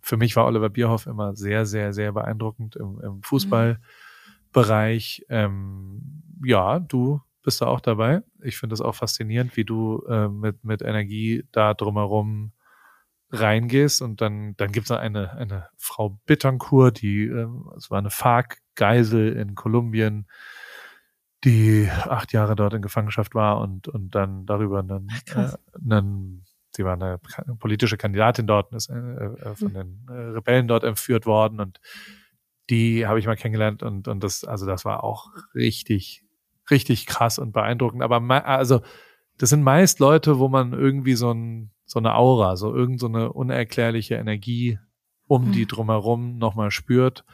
für 0.00 0.16
mich 0.16 0.36
war 0.36 0.46
Oliver 0.46 0.70
Bierhoff 0.70 1.06
immer 1.06 1.34
sehr, 1.34 1.66
sehr, 1.66 1.92
sehr 1.92 2.12
beeindruckend 2.12 2.76
im, 2.76 3.00
im 3.00 3.22
Fußballbereich. 3.22 5.26
Ähm, 5.28 6.22
ja, 6.44 6.78
du 6.78 7.20
bist 7.42 7.60
du 7.60 7.66
auch 7.66 7.80
dabei. 7.80 8.22
Ich 8.42 8.56
finde 8.56 8.74
es 8.74 8.80
auch 8.80 8.94
faszinierend, 8.94 9.56
wie 9.56 9.64
du 9.64 10.04
äh, 10.08 10.28
mit, 10.28 10.64
mit 10.64 10.82
Energie 10.82 11.44
da 11.52 11.74
drumherum 11.74 12.52
reingehst 13.30 14.02
und 14.02 14.20
dann, 14.20 14.54
dann 14.56 14.72
gibt 14.72 14.86
es 14.86 14.90
eine, 14.90 15.32
eine 15.32 15.68
Frau 15.76 16.20
Bittancourt, 16.26 17.00
die, 17.00 17.24
äh, 17.24 17.48
es 17.76 17.90
war 17.90 17.98
eine 17.98 18.10
FARC-Geisel 18.10 19.32
in 19.36 19.54
Kolumbien, 19.54 20.26
die 21.44 21.88
acht 21.90 22.32
Jahre 22.32 22.54
dort 22.54 22.74
in 22.74 22.82
Gefangenschaft 22.82 23.34
war 23.34 23.60
und, 23.60 23.88
und 23.88 24.14
dann 24.14 24.46
darüber 24.46 24.80
einen, 24.80 25.08
äh, 25.34 25.48
einen 25.74 26.44
sie 26.74 26.84
war 26.84 26.94
eine 26.94 27.18
politische 27.58 27.96
Kandidatin 27.96 28.46
dort 28.46 28.70
und 28.70 28.76
ist 28.76 28.88
äh, 28.88 28.94
äh 28.94 29.54
von 29.54 29.68
hm. 29.68 29.74
den 29.74 30.06
äh, 30.08 30.12
Rebellen 30.12 30.68
dort 30.68 30.84
entführt 30.84 31.26
worden 31.26 31.60
und 31.60 31.80
die 32.70 33.06
habe 33.06 33.18
ich 33.18 33.26
mal 33.26 33.36
kennengelernt 33.36 33.82
und, 33.82 34.08
und 34.08 34.22
das, 34.22 34.44
also 34.44 34.66
das 34.66 34.84
war 34.84 35.04
auch 35.04 35.28
richtig, 35.54 36.24
richtig 36.72 37.06
krass 37.06 37.38
und 37.38 37.52
beeindruckend. 37.52 38.02
Aber 38.02 38.44
also 38.44 38.80
das 39.38 39.50
sind 39.50 39.62
meist 39.62 40.00
Leute, 40.00 40.38
wo 40.40 40.48
man 40.48 40.72
irgendwie 40.72 41.14
so, 41.14 41.30
ein, 41.32 41.70
so 41.84 42.00
eine 42.00 42.14
Aura, 42.16 42.56
so 42.56 42.74
irgend 42.74 42.98
so 42.98 43.06
eine 43.06 43.32
unerklärliche 43.32 44.16
Energie 44.16 44.78
um 45.26 45.48
mhm. 45.48 45.52
die 45.52 45.66
drumherum 45.66 46.38
nochmal 46.38 46.70
spürt. 46.70 47.24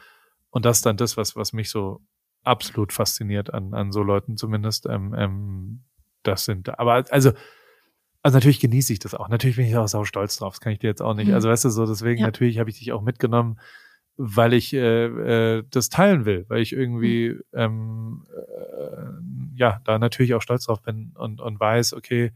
Und 0.51 0.65
das 0.65 0.77
ist 0.77 0.85
dann 0.85 0.97
das, 0.97 1.17
was, 1.17 1.35
was 1.35 1.53
mich 1.53 1.69
so 1.69 2.01
absolut 2.43 2.93
fasziniert 2.93 3.53
an, 3.53 3.73
an 3.73 3.91
so 3.91 4.03
Leuten 4.03 4.37
zumindest. 4.37 4.85
Ähm, 4.85 5.13
ähm, 5.17 5.83
das 6.23 6.45
sind, 6.45 6.77
aber 6.79 7.05
also, 7.09 7.31
also 8.21 8.37
natürlich 8.37 8.59
genieße 8.59 8.93
ich 8.93 8.99
das 8.99 9.15
auch. 9.15 9.29
Natürlich 9.29 9.57
bin 9.57 9.65
ich 9.65 9.75
auch 9.75 9.87
sau 9.87 10.03
stolz 10.03 10.37
drauf. 10.37 10.53
Das 10.53 10.61
kann 10.61 10.73
ich 10.73 10.79
dir 10.79 10.87
jetzt 10.87 11.01
auch 11.01 11.13
nicht. 11.13 11.29
Mhm. 11.29 11.33
Also 11.33 11.49
weißt 11.49 11.65
du 11.65 11.69
so, 11.69 11.85
deswegen 11.85 12.21
ja. 12.21 12.27
natürlich 12.27 12.59
habe 12.59 12.69
ich 12.69 12.79
dich 12.79 12.91
auch 12.91 13.01
mitgenommen 13.01 13.59
weil 14.21 14.53
ich 14.53 14.73
äh, 14.73 15.05
äh, 15.05 15.63
das 15.69 15.87
teilen 15.87 16.25
will, 16.25 16.45
weil 16.49 16.61
ich 16.61 16.73
irgendwie 16.73 17.29
mhm. 17.29 17.43
ähm, 17.53 18.27
äh, 18.35 19.57
ja 19.57 19.79
da 19.85 19.97
natürlich 19.97 20.33
auch 20.33 20.41
stolz 20.41 20.65
drauf 20.65 20.81
bin 20.81 21.13
und, 21.15 21.39
und 21.39 21.57
weiß, 21.57 21.93
okay, 21.93 22.33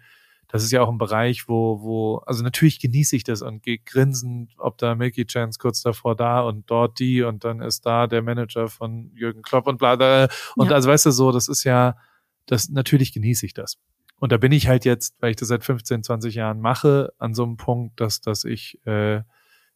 das 0.47 0.63
ist 0.63 0.71
ja 0.71 0.81
auch 0.81 0.89
ein 0.89 0.97
Bereich, 0.97 1.49
wo, 1.49 1.81
wo, 1.81 2.17
also 2.19 2.41
natürlich 2.41 2.79
genieße 2.79 3.17
ich 3.17 3.25
das 3.25 3.41
und 3.41 3.63
gehe 3.63 3.79
grinsend, 3.79 4.53
ob 4.59 4.77
da 4.77 4.95
Milky 4.95 5.25
Chance 5.25 5.59
kurz 5.59 5.81
davor 5.81 6.15
da 6.15 6.39
und 6.39 6.71
dort 6.71 6.99
die 6.99 7.21
und 7.21 7.43
dann 7.43 7.59
ist 7.59 7.85
da 7.85 8.07
der 8.07 8.21
Manager 8.21 8.69
von 8.69 9.11
Jürgen 9.13 9.41
Klopp 9.41 9.67
und 9.67 9.77
bla 9.77 9.97
bla. 9.97 10.29
Und 10.55 10.69
ja. 10.69 10.75
also 10.75 10.89
weißt 10.89 11.07
du 11.07 11.11
so, 11.11 11.33
das 11.33 11.49
ist 11.49 11.65
ja, 11.65 11.97
das 12.45 12.69
natürlich 12.69 13.11
genieße 13.11 13.45
ich 13.45 13.53
das. 13.53 13.77
Und 14.19 14.31
da 14.31 14.37
bin 14.37 14.53
ich 14.53 14.69
halt 14.69 14.85
jetzt, 14.85 15.15
weil 15.19 15.31
ich 15.31 15.35
das 15.35 15.49
seit 15.49 15.65
15, 15.65 16.03
20 16.03 16.35
Jahren 16.35 16.61
mache, 16.61 17.11
an 17.17 17.33
so 17.33 17.43
einem 17.43 17.57
Punkt, 17.57 17.99
dass, 17.99 18.21
dass 18.21 18.45
ich 18.45 18.79
äh, 18.85 19.23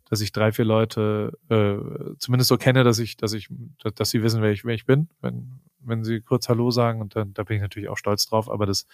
dass 0.09 0.21
ich 0.21 0.31
drei, 0.31 0.51
vier 0.51 0.65
Leute 0.65 1.37
äh, 1.49 2.15
zumindest 2.17 2.49
so 2.49 2.57
kenne, 2.57 2.83
dass 2.83 2.99
ich, 2.99 3.17
dass 3.17 3.33
ich, 3.33 3.49
dass 3.95 4.09
sie 4.09 4.23
wissen, 4.23 4.41
wer 4.41 4.51
ich, 4.51 4.65
wer 4.65 4.75
ich 4.75 4.85
bin, 4.85 5.09
wenn, 5.21 5.59
wenn 5.79 6.03
sie 6.03 6.21
kurz 6.21 6.49
Hallo 6.49 6.71
sagen 6.71 7.01
und 7.01 7.15
dann, 7.15 7.33
da 7.33 7.43
bin 7.43 7.57
ich 7.57 7.61
natürlich 7.61 7.89
auch 7.89 7.97
stolz 7.97 8.25
drauf, 8.25 8.49
aber 8.49 8.65
das, 8.65 8.87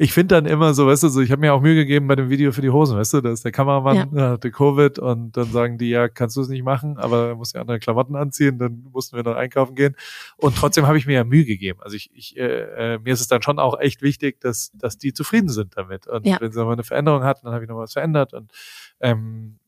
ich 0.00 0.12
finde 0.12 0.36
dann 0.36 0.46
immer 0.46 0.74
so, 0.74 0.86
weißt 0.86 1.02
du, 1.02 1.08
so, 1.08 1.20
ich 1.20 1.32
habe 1.32 1.40
mir 1.40 1.52
auch 1.52 1.60
Mühe 1.60 1.74
gegeben 1.74 2.06
bei 2.06 2.14
dem 2.14 2.30
Video 2.30 2.52
für 2.52 2.62
die 2.62 2.70
Hosen, 2.70 2.96
weißt 2.96 3.14
du, 3.14 3.20
da 3.20 3.32
ist 3.32 3.44
der 3.44 3.50
Kameramann, 3.50 4.14
ja. 4.14 4.30
hatte 4.30 4.52
Covid 4.52 5.00
und 5.00 5.36
dann 5.36 5.50
sagen 5.50 5.76
die, 5.76 5.90
ja, 5.90 6.08
kannst 6.08 6.36
du 6.36 6.40
es 6.40 6.48
nicht 6.48 6.62
machen, 6.62 6.98
aber 6.98 7.30
er 7.30 7.34
muss 7.34 7.52
ja 7.52 7.60
andere 7.60 7.80
Klamotten 7.80 8.14
anziehen, 8.14 8.58
dann 8.58 8.86
mussten 8.92 9.16
wir 9.16 9.24
noch 9.24 9.34
einkaufen 9.34 9.74
gehen 9.74 9.96
und 10.36 10.56
trotzdem 10.56 10.86
habe 10.86 10.98
ich 10.98 11.06
mir 11.06 11.14
ja 11.14 11.24
Mühe 11.24 11.44
gegeben. 11.44 11.80
Also 11.82 11.96
ich, 11.96 12.10
ich 12.14 12.36
äh, 12.36 12.94
äh, 12.94 12.98
mir 13.00 13.12
ist 13.12 13.20
es 13.20 13.26
dann 13.26 13.42
schon 13.42 13.58
auch 13.58 13.80
echt 13.80 14.00
wichtig, 14.00 14.40
dass, 14.40 14.70
dass 14.74 14.98
die 14.98 15.12
zufrieden 15.12 15.48
sind 15.48 15.76
damit 15.76 16.06
und 16.06 16.24
ja. 16.24 16.40
wenn 16.40 16.52
sie 16.52 16.64
mal 16.64 16.72
eine 16.72 16.84
Veränderung 16.84 17.24
hatten, 17.24 17.46
dann 17.46 17.54
habe 17.54 17.64
ich 17.64 17.68
noch 17.68 17.78
was 17.78 17.92
verändert 17.92 18.34
und 18.34 18.52
ähm, 19.00 19.58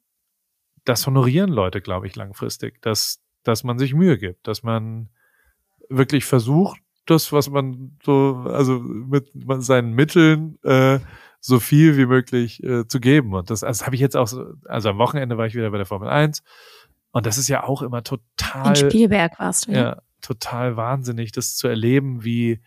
das 0.85 1.07
honorieren 1.07 1.51
Leute, 1.51 1.81
glaube 1.81 2.07
ich, 2.07 2.17
langfristig, 2.17 2.81
dass, 2.83 3.21
dass 3.43 3.65
man 3.65 3.79
sich 3.79 3.95
Mühe 3.95 4.19
gibt, 4.19 4.47
dass 4.47 4.63
man 4.63 5.09
wirklich 5.89 6.25
versucht, 6.25 6.81
das, 7.07 7.33
was 7.33 7.51
man 7.51 7.99
so, 8.05 8.45
also 8.47 8.79
mit 8.79 9.31
seinen 9.59 9.93
Mitteln 9.93 10.59
äh, 10.63 11.01
so 11.41 11.59
viel 11.59 11.97
wie 11.97 12.07
möglich 12.07 12.63
äh, 12.63 12.87
zu 12.87 13.01
geben. 13.01 13.35
Und 13.35 13.51
das, 13.51 13.61
das 13.61 13.85
habe 13.85 13.95
ich 13.95 14.01
jetzt 14.01 14.17
auch 14.17 14.29
so, 14.29 14.55
also 14.67 14.91
am 14.91 14.99
Wochenende 14.99 15.37
war 15.37 15.47
ich 15.47 15.55
wieder 15.55 15.71
bei 15.71 15.79
der 15.79 15.87
Formel 15.87 16.09
1 16.09 16.43
und 17.13 17.27
das 17.27 17.39
ist 17.39 17.49
ja 17.49 17.65
auch 17.65 17.83
immer 17.83 18.05
total. 18.05 18.69
In 18.69 18.77
Spielberg 18.77 19.39
warst 19.39 19.67
du, 19.67 19.73
ja. 19.73 19.79
ja. 19.79 20.03
Total 20.21 20.77
wahnsinnig, 20.77 21.33
das 21.33 21.57
zu 21.57 21.67
erleben, 21.67 22.25
wie, 22.25 22.61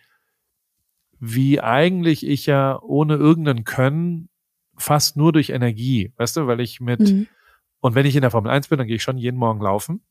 wie 1.19 1.61
eigentlich 1.61 2.25
ich 2.25 2.47
ja 2.47 2.81
ohne 2.81 3.15
irgendein 3.15 3.63
Können 3.63 4.29
fast 4.75 5.15
nur 5.15 5.31
durch 5.31 5.51
Energie, 5.51 6.11
weißt 6.17 6.37
du, 6.37 6.47
weil 6.47 6.59
ich 6.59 6.81
mit, 6.81 6.99
mhm 6.99 7.27
und 7.83 7.95
wenn 7.95 8.05
ich 8.05 8.15
in 8.15 8.21
der 8.21 8.31
Formel 8.31 8.49
1 8.49 8.69
bin, 8.69 8.77
dann 8.77 8.87
gehe 8.87 8.95
ich 8.95 9.03
schon 9.03 9.17
jeden 9.17 9.35
Morgen 9.35 9.59
laufen, 9.59 10.05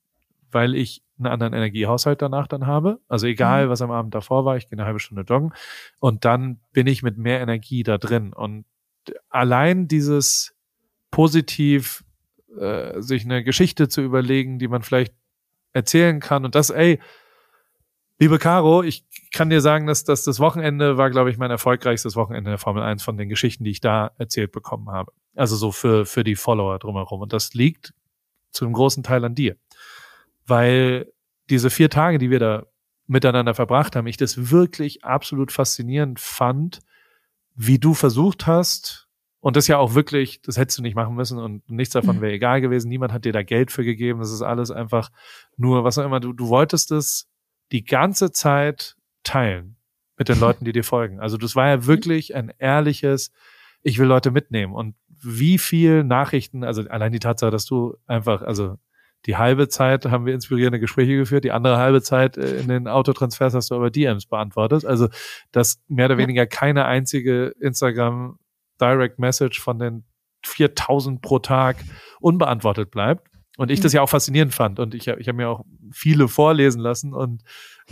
weil 0.51 0.75
ich 0.75 1.03
einen 1.17 1.33
anderen 1.33 1.55
Energiehaushalt 1.55 2.21
danach 2.21 2.47
dann 2.47 2.67
habe. 2.67 3.01
Also 3.09 3.27
egal, 3.27 3.65
mhm. 3.65 3.71
was 3.71 3.81
am 3.81 3.91
Abend 3.91 4.15
davor 4.15 4.45
war, 4.45 4.59
ich 4.59 4.69
gehe 4.69 4.79
eine 4.79 4.85
halbe 4.85 5.01
Stunde 5.01 5.23
joggen 5.23 5.55
und 5.99 6.27
dann 6.27 6.61
bin 6.75 6.87
ich 6.87 7.03
mit 7.03 7.17
mehr 7.17 7.41
Energie 7.41 7.83
da 7.83 7.97
drin. 7.97 8.35
Und 8.35 8.67
allein 9.31 9.89
dieses 9.89 10.55
positiv 11.11 12.05
äh, 12.59 13.01
sich 13.01 13.25
eine 13.25 13.43
Geschichte 13.43 13.89
zu 13.89 14.03
überlegen, 14.03 14.59
die 14.59 14.69
man 14.69 14.83
vielleicht 14.83 15.15
erzählen 15.73 16.21
kann. 16.21 16.45
Und 16.45 16.55
das, 16.55 16.69
ey, 16.69 17.01
liebe 18.19 18.39
Caro, 18.39 18.83
ich 18.83 19.07
kann 19.33 19.49
dir 19.49 19.63
sagen, 19.63 19.87
dass, 19.87 20.05
dass 20.05 20.25
das 20.25 20.41
Wochenende 20.41 20.99
war, 20.99 21.09
glaube 21.09 21.31
ich, 21.31 21.39
mein 21.39 21.51
erfolgreichstes 21.51 22.17
Wochenende 22.17 22.51
der 22.51 22.59
Formel 22.59 22.83
1 22.83 23.03
von 23.03 23.17
den 23.17 23.31
Geschichten, 23.31 23.65
die 23.65 23.71
ich 23.71 23.81
da 23.81 24.11
erzählt 24.19 24.53
bekommen 24.53 24.91
habe. 24.91 25.13
Also 25.35 25.57
so 25.57 25.73
für, 25.73 26.07
für 26.07 26.25
die 26.25 26.37
Follower 26.37 26.79
drumherum. 26.79 27.21
Und 27.21 27.33
das 27.33 27.55
liegt 27.55 27.95
zu 28.51 28.65
einem 28.65 28.75
großen 28.75 29.03
Teil 29.03 29.25
an 29.25 29.35
dir. 29.35 29.57
Weil 30.47 31.13
diese 31.49 31.71
vier 31.71 31.91
Tage, 31.91 32.19
die 32.19 32.31
wir 32.31 32.39
da 32.39 32.67
miteinander 33.07 33.55
verbracht 33.55 33.97
haben, 33.97 34.07
ich 34.07 34.17
das 34.17 34.51
wirklich 34.51 35.05
absolut 35.05 35.53
faszinierend 35.53 36.21
fand, 36.21 36.81
wie 37.55 37.79
du 37.79 37.95
versucht 37.95 38.47
hast, 38.47 39.09
und 39.43 39.57
das 39.57 39.67
ja 39.67 39.77
auch 39.77 39.95
wirklich, 39.95 40.41
das 40.43 40.57
hättest 40.57 40.79
du 40.79 40.83
nicht 40.83 40.95
machen 40.95 41.17
müssen 41.17 41.37
und 41.37 41.69
nichts 41.69 41.93
davon 41.93 42.19
mhm. 42.19 42.21
wäre 42.21 42.33
egal 42.33 42.61
gewesen. 42.61 42.89
Niemand 42.89 43.13
hat 43.13 43.25
dir 43.25 43.33
da 43.33 43.43
Geld 43.43 43.73
für 43.73 43.85
gegeben. 43.85 44.21
Das 44.21 44.31
ist 44.31 44.41
alles 44.41 44.71
einfach 44.71 45.11
nur, 45.57 45.83
was 45.83 45.99
auch 45.99 46.05
immer. 46.05 46.21
Du, 46.21 46.33
du 46.33 46.49
wolltest 46.49 46.93
es 46.93 47.29
die 47.73 47.83
ganze 47.83 48.31
Zeit 48.31 48.95
teilen 49.25 49.77
mit 50.17 50.29
den 50.29 50.39
Leuten, 50.41 50.65
die 50.65 50.73
dir 50.73 50.85
folgen. 50.85 51.19
Also 51.19 51.39
das 51.39 51.57
war 51.57 51.69
ja 51.69 51.79
mhm. 51.79 51.87
wirklich 51.87 52.37
ein 52.37 52.53
ehrliches, 52.59 53.33
ich 53.83 53.99
will 53.99 54.07
Leute 54.07 54.31
mitnehmen. 54.31 54.75
Und 54.75 54.95
wie 55.23 55.59
viel 55.59 56.05
Nachrichten, 56.05 56.65
also 56.65 56.83
allein 56.89 57.13
die 57.13 57.19
Tatsache, 57.19 57.51
dass 57.51 57.65
du 57.65 57.97
einfach, 58.07 58.43
also 58.43 58.79
die 59.27 59.37
halbe 59.37 59.69
Zeit 59.69 60.07
haben 60.07 60.27
wir 60.27 60.35
inspirierende 60.35 60.81
Gespräche 60.81 61.17
geführt, 61.17 61.45
die 61.45 61.53
andere 61.53 61.79
halbe 61.79 62.03
Zeit 62.03 62.37
äh, 62.37 62.57
in 62.57 62.69
den 62.69 62.89
Autotransfers 62.89 63.55
hast 63.55 63.71
du 63.71 63.77
aber 63.77 63.91
DMs 63.91 64.27
beantwortet. 64.27 64.85
Also, 64.85 65.09
dass 65.53 65.81
mehr 65.89 66.07
oder 66.07 66.19
weniger 66.19 66.47
keine 66.47 66.87
einzige 66.87 67.55
Instagram 67.61 68.39
Direct 68.81 69.19
Message 69.19 69.61
von 69.61 69.79
den 69.79 70.05
4000 70.45 71.23
pro 71.23 71.39
Tag 71.39 71.77
unbeantwortet 72.21 72.91
bleibt. 72.91 73.29
Und 73.59 73.71
ich 73.71 73.81
das 73.81 73.93
ja 73.93 74.01
auch 74.01 74.09
faszinierend 74.09 74.55
fand. 74.55 74.79
Und 74.79 74.95
ich, 74.95 75.09
ich 75.09 75.29
habe 75.29 75.37
mir 75.37 75.49
auch 75.49 75.65
viele 75.93 76.27
vorlesen 76.29 76.81
lassen. 76.81 77.13
Und 77.13 77.43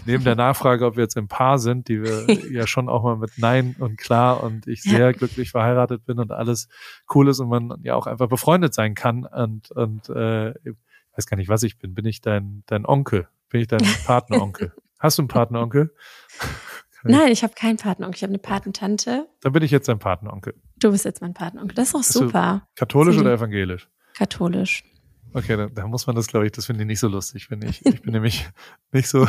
neben 0.06 0.24
der 0.24 0.34
Nachfrage, 0.34 0.86
ob 0.86 0.96
wir 0.96 1.02
jetzt 1.02 1.18
ein 1.18 1.28
Paar 1.28 1.58
sind, 1.58 1.88
die 1.88 2.02
wir 2.02 2.26
ja 2.50 2.66
schon 2.66 2.88
auch 2.88 3.02
mal 3.02 3.16
mit 3.16 3.32
Nein 3.36 3.76
und 3.78 3.98
klar 3.98 4.42
und 4.42 4.66
ich 4.66 4.82
sehr 4.82 4.98
ja. 4.98 5.12
glücklich 5.12 5.50
verheiratet 5.50 6.06
bin 6.06 6.18
und 6.18 6.32
alles 6.32 6.68
cool 7.14 7.28
ist 7.28 7.40
und 7.40 7.48
man 7.48 7.74
ja 7.82 7.94
auch 7.94 8.06
einfach 8.06 8.28
befreundet 8.28 8.72
sein 8.72 8.94
kann. 8.94 9.26
Und, 9.26 9.70
und 9.72 10.08
äh, 10.08 10.50
ich 10.50 10.76
weiß 11.16 11.26
gar 11.26 11.36
nicht, 11.36 11.50
was 11.50 11.62
ich 11.62 11.78
bin. 11.78 11.94
Bin 11.94 12.06
ich 12.06 12.22
dein, 12.22 12.62
dein 12.66 12.86
Onkel? 12.86 13.28
Bin 13.50 13.60
ich 13.60 13.68
dein 13.68 13.80
Partneronkel? 14.06 14.72
Hast 14.98 15.18
du 15.18 15.22
einen 15.22 15.28
Partneronkel? 15.28 15.94
Nein, 17.02 17.32
ich 17.32 17.42
habe 17.42 17.54
keinen 17.54 17.78
Patenonkel, 17.78 18.16
ich 18.16 18.22
habe 18.22 18.30
eine 18.30 18.38
Patentante. 18.38 19.26
Dann 19.40 19.52
bin 19.52 19.62
ich 19.62 19.70
jetzt 19.70 19.88
dein 19.88 19.98
Patenonkel. 19.98 20.54
Du 20.78 20.90
bist 20.90 21.06
jetzt 21.06 21.22
mein 21.22 21.32
Patenonkel. 21.32 21.74
Das 21.74 21.88
ist 21.88 21.94
doch 21.94 22.02
super. 22.02 22.68
Katholisch 22.76 23.14
Sie 23.14 23.20
oder 23.22 23.32
evangelisch? 23.32 23.88
Katholisch. 24.14 24.84
Okay, 25.32 25.56
da, 25.56 25.66
da 25.68 25.86
muss 25.86 26.06
man 26.06 26.16
das, 26.16 26.26
glaube 26.26 26.46
ich, 26.46 26.52
das 26.52 26.66
finde 26.66 26.82
ich 26.82 26.86
nicht 26.86 27.00
so 27.00 27.08
lustig, 27.08 27.46
finde 27.46 27.68
ich. 27.68 27.84
Ich 27.84 28.02
bin 28.02 28.12
nämlich 28.12 28.48
nicht 28.92 29.08
so. 29.08 29.26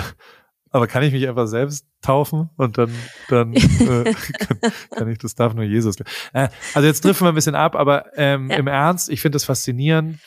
Aber 0.73 0.87
kann 0.87 1.03
ich 1.03 1.11
mich 1.11 1.27
einfach 1.27 1.47
selbst 1.47 1.85
taufen 2.01 2.49
und 2.55 2.77
dann, 2.77 2.91
dann 3.27 3.53
äh, 3.53 4.13
kann, 4.13 4.59
kann 4.89 5.09
ich, 5.09 5.17
das 5.17 5.35
darf 5.35 5.53
nur 5.53 5.65
Jesus. 5.65 5.97
Äh, 6.33 6.47
also 6.73 6.87
jetzt 6.87 7.03
driften 7.03 7.25
wir 7.25 7.31
ein 7.31 7.35
bisschen 7.35 7.55
ab, 7.55 7.75
aber 7.75 8.05
ähm, 8.15 8.49
ja. 8.49 8.57
im 8.57 8.67
Ernst, 8.67 9.09
ich 9.09 9.21
finde 9.21 9.35
es 9.35 9.43
faszinierend, 9.43 10.19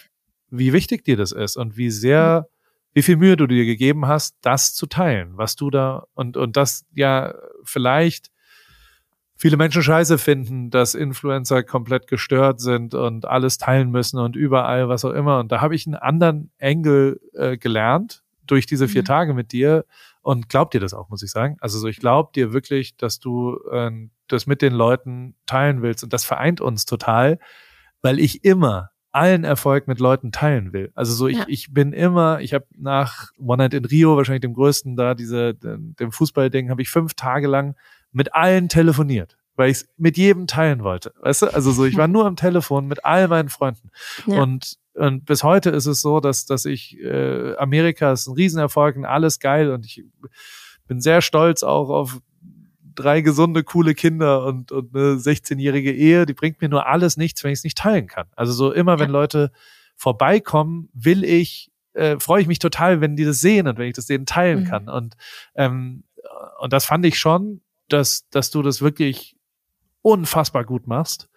wie 0.50 0.72
wichtig 0.72 1.04
dir 1.04 1.16
das 1.16 1.32
ist 1.32 1.56
und 1.56 1.76
wie 1.76 1.90
sehr 1.90 2.48
wie 2.92 3.02
viel 3.02 3.16
Mühe 3.16 3.36
du 3.36 3.48
dir 3.48 3.64
gegeben 3.64 4.06
hast, 4.06 4.36
das 4.40 4.72
zu 4.72 4.86
teilen, 4.86 5.36
was 5.36 5.56
du 5.56 5.70
da 5.70 6.04
und 6.14 6.36
und 6.36 6.56
das 6.56 6.84
ja 6.94 7.34
vielleicht 7.64 8.30
viele 9.36 9.56
Menschen 9.56 9.82
scheiße 9.82 10.18
finden, 10.18 10.70
dass 10.70 10.94
Influencer 10.94 11.62
komplett 11.62 12.06
gestört 12.06 12.60
sind 12.60 12.94
und 12.94 13.26
alles 13.26 13.58
teilen 13.58 13.90
müssen 13.90 14.18
und 14.18 14.36
überall 14.36 14.88
was 14.88 15.04
auch 15.04 15.12
immer. 15.12 15.38
Und 15.40 15.52
da 15.52 15.60
habe 15.60 15.74
ich 15.74 15.86
einen 15.86 15.96
anderen 15.96 16.50
Engel 16.58 17.20
äh, 17.34 17.56
gelernt 17.56 18.22
durch 18.46 18.66
diese 18.66 18.88
vier 18.88 19.02
mhm. 19.02 19.06
Tage 19.06 19.34
mit 19.34 19.52
dir 19.52 19.84
und 20.22 20.48
glaub 20.48 20.70
dir 20.70 20.80
das 20.80 20.94
auch, 20.94 21.08
muss 21.08 21.22
ich 21.22 21.30
sagen. 21.30 21.56
Also 21.60 21.78
so, 21.78 21.88
ich 21.88 21.98
glaub 21.98 22.32
dir 22.32 22.52
wirklich, 22.52 22.96
dass 22.96 23.18
du 23.18 23.58
äh, 23.70 23.90
das 24.28 24.46
mit 24.46 24.62
den 24.62 24.72
Leuten 24.72 25.34
teilen 25.46 25.82
willst 25.82 26.04
und 26.04 26.12
das 26.12 26.24
vereint 26.24 26.60
uns 26.60 26.86
total, 26.86 27.38
weil 28.02 28.18
ich 28.18 28.44
immer 28.44 28.90
allen 29.12 29.44
Erfolg 29.44 29.86
mit 29.86 30.00
Leuten 30.00 30.32
teilen 30.32 30.72
will. 30.72 30.90
Also 30.94 31.14
so 31.14 31.28
ich, 31.28 31.38
ja. 31.38 31.44
ich 31.46 31.72
bin 31.72 31.92
immer, 31.92 32.40
ich 32.40 32.52
habe 32.52 32.66
nach 32.76 33.30
One 33.38 33.62
Night 33.62 33.74
in 33.74 33.84
Rio, 33.84 34.16
wahrscheinlich 34.16 34.40
dem 34.40 34.54
größten 34.54 34.96
da, 34.96 35.14
diese, 35.14 35.54
dem 35.54 36.10
Fußballding, 36.10 36.68
habe 36.68 36.82
ich 36.82 36.90
fünf 36.90 37.14
Tage 37.14 37.46
lang 37.46 37.76
mit 38.14 38.34
allen 38.34 38.68
telefoniert, 38.68 39.36
weil 39.56 39.70
ich 39.70 39.78
es 39.78 39.88
mit 39.98 40.16
jedem 40.16 40.46
teilen 40.46 40.82
wollte. 40.82 41.12
Weißt 41.20 41.42
du? 41.42 41.46
Also 41.48 41.72
so, 41.72 41.84
ich 41.84 41.96
war 41.96 42.08
nur 42.08 42.26
am 42.26 42.36
Telefon 42.36 42.86
mit 42.86 43.04
all 43.04 43.28
meinen 43.28 43.50
Freunden. 43.50 43.90
Ja. 44.26 44.42
Und 44.42 44.78
und 44.94 45.24
bis 45.24 45.42
heute 45.42 45.70
ist 45.70 45.86
es 45.86 46.00
so, 46.00 46.20
dass, 46.20 46.46
dass 46.46 46.64
ich, 46.64 46.96
äh, 47.00 47.56
Amerika 47.56 48.12
ist 48.12 48.28
ein 48.28 48.34
Riesenerfolg 48.34 48.94
und 48.96 49.04
alles 49.04 49.40
geil 49.40 49.72
und 49.72 49.84
ich 49.84 50.04
bin 50.86 51.00
sehr 51.00 51.20
stolz 51.20 51.64
auch 51.64 51.90
auf 51.90 52.20
drei 52.94 53.20
gesunde, 53.20 53.64
coole 53.64 53.94
Kinder 53.94 54.46
und, 54.46 54.70
und 54.70 54.94
eine 54.94 55.16
16-jährige 55.16 55.92
Ehe, 55.92 56.26
die 56.26 56.34
bringt 56.34 56.60
mir 56.60 56.68
nur 56.68 56.86
alles 56.86 57.16
nichts, 57.16 57.42
wenn 57.42 57.50
ich 57.50 57.58
es 57.58 57.64
nicht 57.64 57.78
teilen 57.78 58.06
kann. 58.06 58.28
Also 58.36 58.52
so 58.52 58.72
immer, 58.72 59.00
wenn 59.00 59.10
Leute 59.10 59.50
vorbeikommen, 59.96 60.88
will 60.92 61.24
ich, 61.24 61.72
äh, 61.94 62.18
freue 62.20 62.42
ich 62.42 62.46
mich 62.46 62.60
total, 62.60 63.00
wenn 63.00 63.16
die 63.16 63.24
das 63.24 63.40
sehen 63.40 63.66
und 63.66 63.78
wenn 63.78 63.88
ich 63.88 63.94
das 63.94 64.06
denen 64.06 64.26
teilen 64.26 64.60
mhm. 64.60 64.68
kann. 64.68 64.88
Und, 64.88 65.16
ähm, 65.56 66.04
und 66.60 66.72
das 66.72 66.84
fand 66.84 67.04
ich 67.04 67.18
schon, 67.18 67.62
dass, 67.88 68.28
dass 68.30 68.50
du 68.50 68.62
das 68.62 68.80
wirklich 68.80 69.36
unfassbar 70.02 70.64
gut 70.64 70.86
machst. 70.86 71.28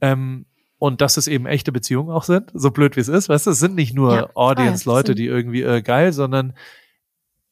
Ähm, 0.00 0.46
und 0.78 1.02
dass 1.02 1.18
es 1.18 1.28
eben 1.28 1.44
echte 1.44 1.72
Beziehungen 1.72 2.10
auch 2.10 2.24
sind, 2.24 2.50
so 2.54 2.70
blöd 2.70 2.96
wie 2.96 3.00
es 3.00 3.08
ist, 3.08 3.28
weißt 3.28 3.46
du, 3.46 3.50
es 3.50 3.58
sind 3.58 3.74
nicht 3.74 3.94
nur 3.94 4.14
ja, 4.14 4.30
Audience-Leute, 4.34 5.14
die 5.14 5.26
irgendwie 5.26 5.60
äh, 5.60 5.82
geil, 5.82 6.12
sondern 6.12 6.54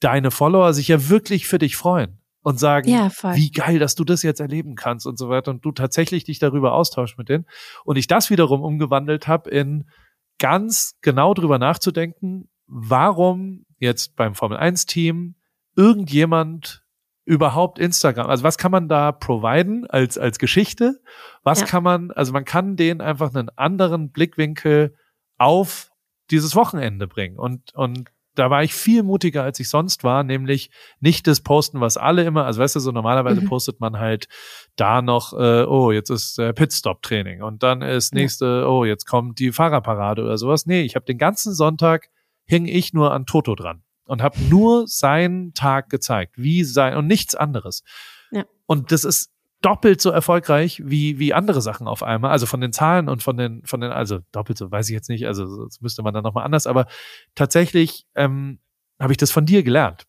deine 0.01 0.31
Follower 0.31 0.73
sich 0.73 0.89
ja 0.89 1.11
wirklich 1.11 1.47
für 1.47 1.59
dich 1.59 1.77
freuen 1.77 2.19
und 2.41 2.59
sagen, 2.59 2.89
ja, 2.89 3.11
wie 3.35 3.51
geil, 3.51 3.79
dass 3.79 3.95
du 3.95 4.05
das 4.05 4.23
jetzt 4.23 4.41
erleben 4.41 4.77
kannst 4.77 5.07
und 5.07 5.19
so 5.19 5.29
weiter 5.29 5.51
und 5.51 5.63
du 5.63 5.73
tatsächlich 5.73 6.25
dich 6.25 6.39
darüber 6.39 6.73
austauschst 6.73 7.19
mit 7.19 7.29
denen. 7.29 7.45
Und 7.85 7.97
ich 7.97 8.07
das 8.07 8.31
wiederum 8.31 8.63
umgewandelt 8.63 9.29
habe 9.29 9.51
in 9.51 9.91
ganz 10.39 10.97
genau 11.03 11.35
drüber 11.35 11.59
nachzudenken, 11.59 12.49
warum 12.67 13.67
jetzt 13.79 14.17
beim 14.17 14.35
Formel 14.35 14.57
1 14.57 14.87
Team 14.87 15.35
irgendjemand 15.77 16.83
überhaupt 17.29 17.79
Instagram, 17.79 18.27
also 18.29 18.43
was 18.43 18.57
kann 18.57 18.73
man 18.73 18.89
da 18.89 19.13
providen 19.13 19.87
als 19.87 20.17
als 20.17 20.39
Geschichte? 20.39 20.99
Was 21.43 21.61
ja. 21.61 21.67
kann 21.67 21.83
man, 21.83 22.11
also 22.11 22.33
man 22.33 22.47
kann 22.47 22.77
denen 22.77 23.03
einfach 23.03 23.35
einen 23.35 23.51
anderen 23.51 24.11
Blickwinkel 24.11 24.97
auf 25.37 25.91
dieses 26.31 26.57
Wochenende 26.57 27.07
bringen 27.07 27.39
und 27.39 27.75
und 27.75 28.11
da 28.35 28.51
war 28.51 28.63
ich 28.63 28.73
viel 28.73 29.03
mutiger, 29.03 29.43
als 29.43 29.59
ich 29.61 29.69
sonst 29.69 30.05
war, 30.05 30.23
nämlich 30.23 30.71
nicht 31.01 31.27
das 31.27 31.41
Posten, 31.41 31.81
was 31.81 31.97
alle 31.97 32.25
immer, 32.25 32.47
also 32.47 32.61
weißt 32.61 32.77
du, 32.77 32.81
so 32.81 32.93
normalerweise 32.93 33.41
mhm. 33.41 33.47
postet 33.47 33.81
man 33.81 33.99
halt 33.99 34.29
da 34.77 35.03
noch, 35.03 35.33
äh, 35.33 35.65
oh, 35.65 35.91
jetzt 35.91 36.09
ist 36.09 36.39
äh, 36.39 36.53
Pitstop-Training 36.53 37.43
und 37.43 37.65
dann 37.65 37.83
ist 37.83 38.15
nächste, 38.15 38.65
oh, 38.69 38.85
jetzt 38.85 39.07
kommt 39.07 39.41
die 39.41 39.51
Fahrerparade 39.51 40.23
oder 40.23 40.39
sowas. 40.39 40.67
Nee, 40.67 40.83
ich 40.83 40.95
habe 40.95 41.05
den 41.05 41.19
ganzen 41.19 41.53
Sonntag 41.53 42.11
hing 42.45 42.67
ich 42.67 42.93
nur 42.93 43.13
an 43.13 43.27
Toto 43.27 43.57
dran 43.57 43.83
und 44.09 44.23
habe 44.23 44.41
nur 44.49 44.87
seinen 44.87 45.55
Tag 45.55 45.91
gezeigt, 45.91 46.35
wie 46.37 46.65
sein 46.65 46.97
und 46.97 47.07
nichts 47.07 47.35
anderes. 47.35 47.83
Ja. 48.31 48.45
Und 48.67 48.93
das 48.93 49.05
ist 49.05 49.31
doppelt 49.61 50.01
so 50.01 50.11
erfolgreich 50.11 50.83
wie 50.85 51.19
wie 51.19 51.35
andere 51.35 51.61
Sachen 51.61 51.89
auf 51.89 52.03
einmal, 52.03 52.31
also 52.31 52.47
von 52.47 52.61
den 52.61 52.73
Zahlen 52.73 53.09
und 53.09 53.23
von 53.23 53.37
den 53.37 53.65
von 53.65 53.81
den 53.81 53.91
also 53.91 54.21
doppelt 54.31 54.57
so 54.57 54.71
weiß 54.71 54.89
ich 54.89 54.95
jetzt 54.95 55.09
nicht, 55.09 55.27
also 55.27 55.65
das 55.65 55.81
müsste 55.81 56.03
man 56.03 56.15
dann 56.15 56.23
noch 56.23 56.35
mal 56.35 56.45
anders, 56.45 56.67
aber 56.67 56.87
tatsächlich 57.35 58.07
ähm, 58.15 58.61
habe 59.01 59.13
ich 59.13 59.17
das 59.17 59.33
von 59.33 59.47
dir 59.47 59.63
gelernt 59.63 60.07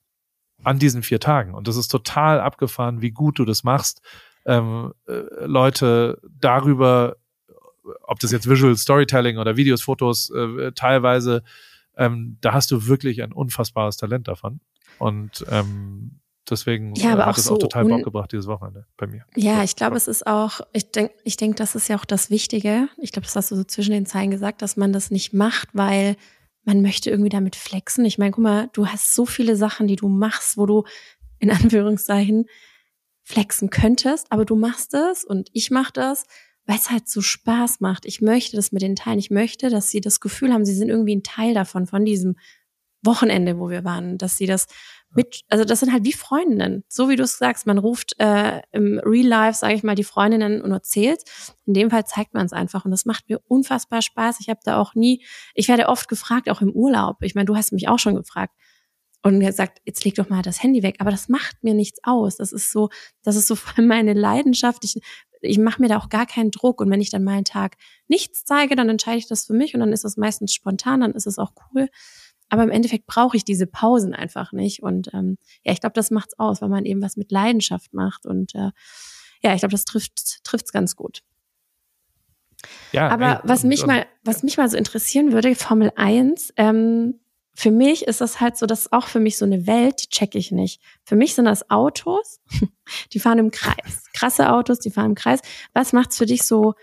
an 0.64 0.78
diesen 0.78 1.02
vier 1.02 1.20
Tagen 1.20 1.56
und 1.56 1.68
das 1.68 1.78
ist 1.78 1.88
total 1.88 2.40
abgefahren, 2.40 3.02
wie 3.02 3.12
gut 3.12 3.40
du 3.40 3.46
das 3.46 3.64
machst, 3.64 4.02
ähm, 4.46 4.94
äh, 5.08 5.46
Leute 5.46 6.20
darüber, 6.40 7.16
ob 8.04 8.20
das 8.20 8.32
jetzt 8.32 8.48
Visual 8.48 8.76
Storytelling 8.76 9.38
oder 9.38 9.58
Videos, 9.58 9.82
Fotos 9.82 10.30
äh, 10.30 10.72
teilweise, 10.74 11.44
ähm, 12.00 12.38
da 12.42 12.54
hast 12.54 12.72
du 12.72 12.88
wirklich 12.88 13.22
ein 13.22 13.32
unfassbares 13.32 13.98
Talent 13.98 14.28
davon 14.28 14.62
und 14.98 15.46
ähm, 15.52 16.20
Deswegen 16.50 16.96
ja, 16.96 17.14
aber 17.14 17.28
hat 17.28 17.38
es 17.38 17.46
so 17.46 17.56
auch 17.56 17.60
total 17.60 17.86
Bock 17.86 18.04
gebracht 18.04 18.32
dieses 18.32 18.48
Wochenende 18.48 18.88
bei 18.98 19.06
mir. 19.06 19.24
Ja, 19.36 19.64
ich 19.64 19.76
glaube, 19.76 19.96
es 19.98 20.08
ist 20.08 20.26
auch, 20.26 20.62
ich 20.74 20.92
denke, 20.92 21.14
ich 21.24 21.38
denke, 21.38 21.56
das 21.56 21.76
ist 21.76 21.88
ja 21.90 21.98
auch 21.98 22.06
das 22.06 22.30
Wichtige. 22.30 22.90
Ich 22.98 23.12
glaube, 23.12 23.28
das 23.28 23.36
hast 23.36 23.52
du 23.52 23.56
so 23.56 23.64
zwischen 23.64 23.92
den 23.92 24.06
Zeilen 24.06 24.32
gesagt, 24.32 24.62
dass 24.62 24.76
man 24.76 24.92
das 24.92 25.12
nicht 25.12 25.34
macht, 25.34 25.70
weil 25.74 26.16
man 26.64 26.82
möchte 26.82 27.10
irgendwie 27.10 27.30
damit 27.30 27.56
flexen. 27.56 28.04
Ich 28.06 28.18
meine, 28.18 28.32
guck 28.32 28.44
mal, 28.44 28.70
du 28.74 28.88
hast 28.88 29.14
so 29.14 29.26
viele 29.26 29.56
Sachen, 29.56 29.88
die 29.88 29.96
du 29.96 30.08
machst, 30.08 30.58
wo 30.58 30.66
du 30.66 30.86
in 31.38 31.52
Anführungszeichen 31.52 32.46
flexen 33.24 33.70
könntest, 33.70 34.32
aber 34.32 34.44
du 34.44 34.56
machst 34.56 34.96
es 34.96 35.24
und 35.24 35.50
ich 35.54 35.70
mache 35.70 35.94
das, 35.94 36.26
weil 36.70 36.78
es 36.78 36.92
halt 36.92 37.10
so 37.10 37.22
Spaß 37.22 37.80
macht. 37.80 38.06
Ich 38.06 38.22
möchte 38.22 38.56
das 38.56 38.72
mit 38.72 38.84
den 38.84 38.96
Teilen. 38.96 39.18
Ich 39.18 39.32
möchte, 39.32 39.72
dass 39.72 39.90
sie 39.90 40.02
das 40.02 40.20
Gefühl 40.20 40.54
haben, 40.54 40.66
sie 40.66 40.76
sind 40.76 40.90
irgendwie 40.90 41.16
ein 41.16 41.24
Teil 41.24 41.56
davon, 41.56 41.88
von 41.88 42.06
diesem 42.06 42.36
Wochenende, 43.02 43.58
wo 43.58 43.72
wir 43.72 43.84
waren, 43.84 44.20
dass 44.20 44.38
sie 44.38 44.46
das 44.46 44.68
mit, 45.16 45.42
also 45.50 45.66
das 45.66 45.80
sind 45.80 45.92
halt 45.92 46.04
wie 46.04 46.14
Freundinnen. 46.14 46.84
So 46.88 47.10
wie 47.10 47.16
du 47.16 47.24
es 47.24 47.40
sagst, 47.40 47.66
man 47.66 47.80
ruft 47.80 48.14
äh, 48.20 48.62
im 48.72 49.00
Real 49.04 49.26
Life, 49.26 49.58
sage 49.58 49.74
ich 49.74 49.82
mal, 49.82 49.96
die 49.96 50.04
Freundinnen 50.04 50.62
und 50.62 50.72
erzählt. 50.72 51.24
In 51.66 51.74
dem 51.74 51.90
Fall 51.90 52.06
zeigt 52.06 52.36
man 52.36 52.46
es 52.46 52.54
einfach 52.54 52.86
und 52.86 52.92
das 52.92 53.06
macht 53.06 53.28
mir 53.30 53.40
unfassbar 53.48 54.04
Spaß. 54.04 54.38
Ich 54.40 54.50
habe 54.50 54.60
da 54.64 54.78
auch 54.78 54.94
nie, 54.94 55.26
ich 55.56 55.70
werde 55.70 55.88
oft 55.88 56.08
gefragt, 56.08 56.52
auch 56.52 56.62
im 56.62 56.70
Urlaub. 56.70 57.18
Ich 57.22 57.34
meine, 57.34 57.46
du 57.46 57.56
hast 57.56 57.72
mich 57.72 57.88
auch 57.88 57.98
schon 57.98 58.14
gefragt 58.14 58.54
und 59.22 59.38
mir 59.38 59.52
sagt, 59.52 59.82
jetzt 59.86 60.04
leg 60.06 60.16
doch 60.16 60.30
mal 60.30 60.42
das 60.42 60.64
Handy 60.64 60.82
weg. 60.84 60.96
Aber 61.00 61.12
das 61.12 61.28
macht 61.28 61.64
mir 61.64 61.74
nichts 61.74 62.00
aus. 62.04 62.38
Das 62.38 62.52
ist 62.52 62.72
so, 62.72 62.90
das 63.24 63.36
ist 63.36 63.48
so 63.48 63.56
voll 63.56 63.86
meine 63.86 64.14
Leidenschaft. 64.14 64.84
Ich, 64.86 65.00
ich 65.42 65.58
mache 65.58 65.82
mir 65.82 65.90
da 65.90 65.98
auch 65.98 66.10
gar 66.10 66.26
keinen 66.26 66.52
Druck. 66.52 66.82
Und 66.82 66.90
wenn 66.90 67.02
ich 67.02 67.10
dann 67.10 67.24
mal 67.24 67.34
einen 67.34 67.46
Tag 67.46 67.76
nichts 68.08 68.46
zeige, 68.46 68.76
dann 68.76 68.90
entscheide 68.90 69.18
ich 69.18 69.28
das 69.28 69.46
für 69.46 69.54
mich 69.54 69.74
und 69.74 69.82
dann 69.82 69.94
ist 69.94 70.06
es 70.06 70.18
meistens 70.18 70.54
spontan, 70.54 71.02
dann 71.02 71.12
ist 71.12 71.28
es 71.28 71.38
auch 71.38 71.52
cool. 71.74 71.90
Aber 72.50 72.64
im 72.64 72.72
Endeffekt 72.72 73.06
brauche 73.06 73.38
ich 73.38 73.46
diese 73.46 73.68
Pausen 73.68 74.14
einfach 74.14 74.54
nicht. 74.54 74.82
Und 74.82 75.14
ähm, 75.14 75.38
ja, 75.64 75.74
ich 75.74 75.82
glaube, 75.82 75.94
das 75.94 76.12
macht's 76.12 76.40
aus, 76.40 76.62
weil 76.62 76.70
man 76.70 76.86
eben 76.86 77.02
was 77.02 77.16
mit 77.16 77.32
Leidenschaft 77.32 77.94
macht. 77.94 78.26
Und 78.26 78.56
äh, 78.56 78.72
ja, 79.44 79.54
ich 79.54 79.60
glaube, 79.60 79.72
das 79.72 79.86
trifft 79.86 80.44
trifft's 80.44 80.72
ganz 80.72 80.96
gut. 80.96 81.22
Ja, 82.92 83.10
aber 83.10 83.40
ey, 83.40 83.40
was 83.44 83.64
mich 83.64 83.82
und, 83.82 83.88
mal, 83.88 84.06
was 84.24 84.44
mich 84.44 84.58
mal 84.58 84.70
so 84.70 84.78
interessieren 84.78 85.32
würde, 85.32 85.56
Formel 85.56 85.92
1, 85.96 86.54
ähm, 86.58 87.20
für 87.56 87.72
mich 87.72 88.08
ist 88.08 88.22
das 88.22 88.40
halt 88.40 88.58
so, 88.58 88.66
das 88.66 88.82
ist 88.82 88.94
auch 88.94 89.08
für 89.08 89.20
mich 89.20 89.38
so 89.38 89.46
eine 89.46 89.68
Welt, 89.68 90.04
die 90.04 90.10
checke 90.10 90.38
ich 90.38 90.52
nicht. 90.52 90.82
Für 91.04 91.16
mich 91.16 91.36
sind 91.36 91.46
das 91.46 91.70
Autos, 91.70 92.40
die 93.14 93.20
fahren 93.20 93.40
im 93.40 93.52
Kreis. 93.52 94.06
Krasse 94.14 94.52
Autos, 94.52 94.80
die 94.80 94.92
fahren 94.92 95.08
im 95.08 95.16
Kreis. 95.16 95.42
Was 95.74 95.94
macht's 95.94 96.18
für 96.18 96.26
dich 96.26 96.44
so 96.44 96.76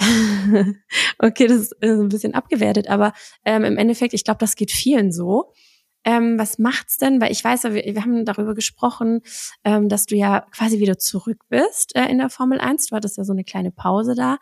okay, 1.18 1.46
das 1.46 1.58
ist 1.58 1.82
ein 1.82 2.08
bisschen 2.08 2.34
abgewertet, 2.34 2.88
aber 2.88 3.12
ähm, 3.44 3.64
im 3.64 3.76
Endeffekt, 3.76 4.14
ich 4.14 4.24
glaube, 4.24 4.38
das 4.38 4.56
geht 4.56 4.70
vielen 4.70 5.12
so. 5.12 5.52
Ähm, 6.04 6.38
was 6.38 6.58
macht's 6.58 6.96
denn? 6.96 7.20
Weil 7.20 7.30
ich 7.30 7.44
weiß, 7.44 7.64
wir, 7.64 7.74
wir 7.74 8.02
haben 8.02 8.24
darüber 8.24 8.54
gesprochen, 8.54 9.20
ähm, 9.64 9.88
dass 9.88 10.06
du 10.06 10.16
ja 10.16 10.46
quasi 10.52 10.78
wieder 10.78 10.98
zurück 10.98 11.42
bist 11.48 11.94
äh, 11.94 12.06
in 12.06 12.18
der 12.18 12.30
Formel 12.30 12.58
1. 12.58 12.86
Du 12.86 12.96
hattest 12.96 13.18
ja 13.18 13.24
so 13.24 13.32
eine 13.32 13.44
kleine 13.44 13.70
Pause 13.70 14.14
da. 14.14 14.38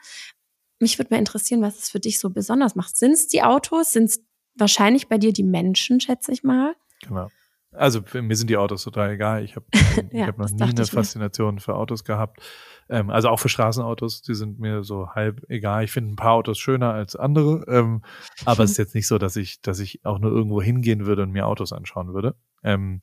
Mich 0.79 0.99
würde 0.99 1.13
mal 1.13 1.19
interessieren, 1.19 1.61
was 1.61 1.79
es 1.79 1.91
für 1.91 1.99
dich 1.99 2.21
so 2.21 2.31
besonders 2.31 2.77
macht. 2.77 2.97
Sind 2.97 3.13
es 3.13 3.27
die 3.27 3.43
Autos? 3.43 3.93
Sind 3.93 4.05
es 4.05 4.23
wahrscheinlich 4.59 5.09
bei 5.09 5.19
dir 5.19 5.33
die 5.33 5.45
Menschen, 5.45 6.01
schätze 6.01 6.33
ich 6.33 6.43
mal? 6.43 6.75
Genau. 7.07 7.29
Also 7.73 8.01
mir 8.15 8.35
sind 8.35 8.49
die 8.49 8.57
Autos 8.57 8.83
total 8.83 9.13
egal. 9.13 9.45
Ich 9.45 9.55
habe 9.57 9.67
ja, 10.13 10.27
hab 10.27 10.39
noch 10.39 10.51
nie 10.51 10.63
eine 10.63 10.87
Faszination 10.87 11.57
mir. 11.57 11.61
für 11.61 11.75
Autos 11.75 12.03
gehabt. 12.03 12.41
Ähm, 12.89 13.11
also 13.11 13.29
auch 13.29 13.39
für 13.39 13.51
Straßenautos, 13.51 14.23
die 14.23 14.35
sind 14.35 14.59
mir 14.59 14.83
so 14.83 15.11
halb 15.11 15.45
egal. 15.49 15.85
Ich 15.85 15.93
finde 15.93 16.13
ein 16.13 16.17
paar 16.17 16.33
Autos 16.33 16.59
schöner 16.59 16.93
als 16.93 17.15
andere. 17.15 17.65
Ähm, 17.69 18.03
aber 18.45 18.65
es 18.65 18.73
ist 18.73 18.79
jetzt 18.79 18.95
nicht 18.95 19.07
so, 19.07 19.19
dass 19.19 19.37
ich, 19.37 19.61
dass 19.61 19.81
ich 19.81 20.05
auch 20.05 20.19
nur 20.19 20.33
irgendwo 20.33 20.63
hingehen 20.63 21.05
würde 21.07 21.23
und 21.23 21.31
mir 21.31 21.47
Autos 21.47 21.73
anschauen 21.73 22.15
würde. 22.15 22.35
Ähm, 22.63 23.01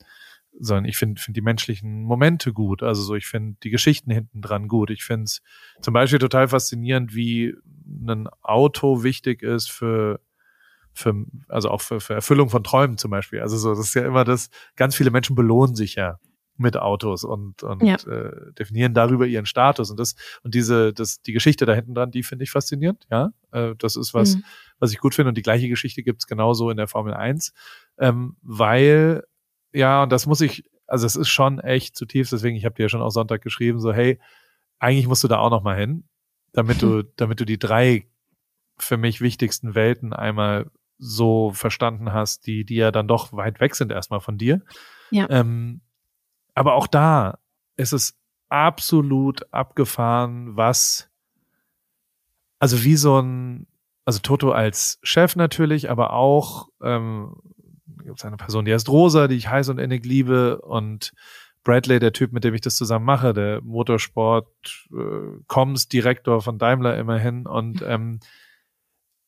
sondern 0.60 0.86
ich 0.86 0.98
finde 0.98 1.22
find 1.22 1.36
die 1.36 1.42
menschlichen 1.42 2.04
Momente 2.04 2.54
gut. 2.54 2.82
Also 2.82 3.02
so, 3.02 3.16
ich 3.16 3.28
finde 3.28 3.58
die 3.64 3.70
Geschichten 3.70 4.10
hinten 4.10 4.42
dran 4.42 4.68
gut. 4.68 4.90
Ich 4.90 5.04
finde 5.04 5.26
es 5.26 5.42
zum 5.82 5.94
Beispiel 5.94 6.20
total 6.20 6.48
faszinierend, 6.48 7.14
wie 7.14 7.54
ein 8.08 8.28
Auto 8.42 9.04
wichtig 9.04 9.44
ist 9.44 9.70
für 9.70 10.22
für, 10.96 11.14
also 11.48 11.70
auch 11.70 11.82
für, 11.82 12.00
für 12.00 12.14
Erfüllung 12.14 12.50
von 12.50 12.64
Träumen 12.64 12.98
zum 12.98 13.12
Beispiel. 13.12 13.42
Also 13.42 13.58
so, 13.58 13.70
das 13.76 13.88
ist 13.88 13.94
ja 13.94 14.06
immer 14.06 14.24
das, 14.24 14.50
ganz 14.76 14.96
viele 14.96 15.12
Menschen 15.12 15.36
belohnen 15.36 15.76
sich 15.76 15.96
ja 15.96 16.20
mit 16.58 16.78
Autos 16.78 17.24
und, 17.24 17.64
und 17.64 17.84
ja. 17.84 17.96
äh, 17.96 18.54
definieren 18.54 18.94
darüber 18.94 19.26
ihren 19.26 19.46
Status 19.46 19.92
und 19.92 20.00
das 20.00 20.16
und 20.44 20.56
diese 20.56 20.94
das 20.94 21.22
die 21.22 21.34
Geschichte 21.34 21.66
da 21.66 21.74
hinten 21.74 21.94
dran 21.94 22.12
die 22.12 22.24
finde 22.24 22.44
ich 22.44 22.52
faszinierend 22.52 23.06
ja 23.12 23.32
äh, 23.52 23.76
das 23.78 23.98
ist 23.98 24.14
was 24.14 24.38
mhm. 24.38 24.44
was 24.80 24.94
ich 24.94 25.00
gut 25.00 25.14
finde 25.14 25.30
und 25.30 25.38
die 25.38 25.42
gleiche 25.42 25.68
Geschichte 25.68 26.02
gibt's 26.02 26.28
genauso 26.28 26.70
in 26.70 26.78
der 26.78 26.88
Formel 26.88 27.14
1 27.14 27.52
ähm, 27.98 28.38
weil 28.42 29.24
ja 29.74 30.04
und 30.04 30.12
das 30.12 30.28
muss 30.28 30.40
ich 30.40 30.64
also 30.88 31.06
es 31.06 31.18
ist 31.18 31.28
schon 31.28 31.60
echt 31.60 31.98
zutiefst 31.98 32.32
deswegen 32.32 32.56
ich 32.56 32.64
habe 32.64 32.76
dir 32.76 32.84
ja 32.84 32.90
schon 32.90 33.02
auch 33.02 33.10
Sonntag 33.10 33.42
geschrieben 33.42 33.80
so 33.82 33.92
hey 33.92 34.20
eigentlich 34.80 35.08
musst 35.08 35.26
du 35.26 35.28
da 35.28 35.40
auch 35.40 35.50
noch 35.50 35.64
mal 35.64 35.78
hin 35.78 36.06
damit 36.54 36.82
du 36.82 37.04
damit 37.18 37.42
du 37.42 37.46
die 37.46 37.60
drei 37.60 38.08
für 38.78 38.98
mich 38.98 39.20
wichtigsten 39.20 39.76
Welten 39.76 40.14
einmal 40.14 40.72
so 40.98 41.52
verstanden 41.52 42.14
hast, 42.14 42.48
die, 42.48 42.66
die 42.66 42.76
ja 42.76 42.92
dann 42.92 43.08
doch 43.08 43.34
weit 43.34 43.60
weg 43.60 43.76
sind 43.76 43.92
erstmal 43.92 44.22
von 44.22 44.38
dir. 44.38 44.62
Ja. 45.12 45.30
Ähm, 45.30 45.82
aber 46.54 46.74
auch 46.74 46.88
da 46.88 47.40
ist 47.78 47.94
es 47.94 48.18
absolut 48.50 49.52
abgefahren, 49.54 50.56
was, 50.56 51.10
also 52.60 52.84
wie 52.84 52.96
so 52.96 53.20
ein, 53.22 53.68
also 54.06 54.20
Toto 54.20 54.52
als 54.52 55.00
Chef 55.04 55.36
natürlich, 55.36 55.90
aber 55.90 56.14
auch 56.14 56.70
ähm, 56.82 57.36
gibt 58.04 58.20
es 58.20 58.26
eine 58.26 58.38
Person, 58.38 58.66
die 58.66 58.74
heißt 58.74 58.90
Rosa, 58.90 59.28
die 59.28 59.36
ich 59.36 59.50
heiß 59.50 59.70
und 59.70 59.80
innig 59.80 60.06
liebe 60.06 60.62
und 60.62 61.14
Bradley, 61.64 62.00
der 62.00 62.14
Typ, 62.14 62.32
mit 62.32 62.44
dem 62.44 62.54
ich 62.54 62.62
das 62.62 62.76
zusammen 62.76 63.06
mache, 63.06 63.34
der 63.34 63.62
Motorsport 63.62 64.48
äh, 64.94 65.42
Comms 65.48 65.88
Direktor 65.88 66.42
von 66.42 66.60
Daimler 66.60 66.98
immerhin 66.98 67.48
und 67.48 67.82
ähm, 67.82 68.20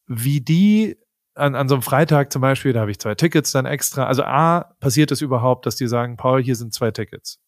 wie 0.05 0.39
die 0.39 0.97
an, 1.37 1.55
an 1.55 1.69
so 1.69 1.75
einem 1.75 1.81
Freitag 1.81 2.31
zum 2.31 2.41
Beispiel, 2.41 2.73
da 2.73 2.81
habe 2.81 2.91
ich 2.91 2.99
zwei 2.99 3.15
Tickets 3.15 3.51
dann 3.51 3.65
extra. 3.65 4.05
Also 4.05 4.23
A, 4.23 4.73
passiert 4.79 5.11
es 5.11 5.21
überhaupt, 5.21 5.65
dass 5.65 5.75
die 5.75 5.87
sagen, 5.87 6.17
Paul, 6.17 6.41
hier 6.43 6.55
sind 6.55 6.73
zwei 6.73 6.91
Tickets. 6.91 7.39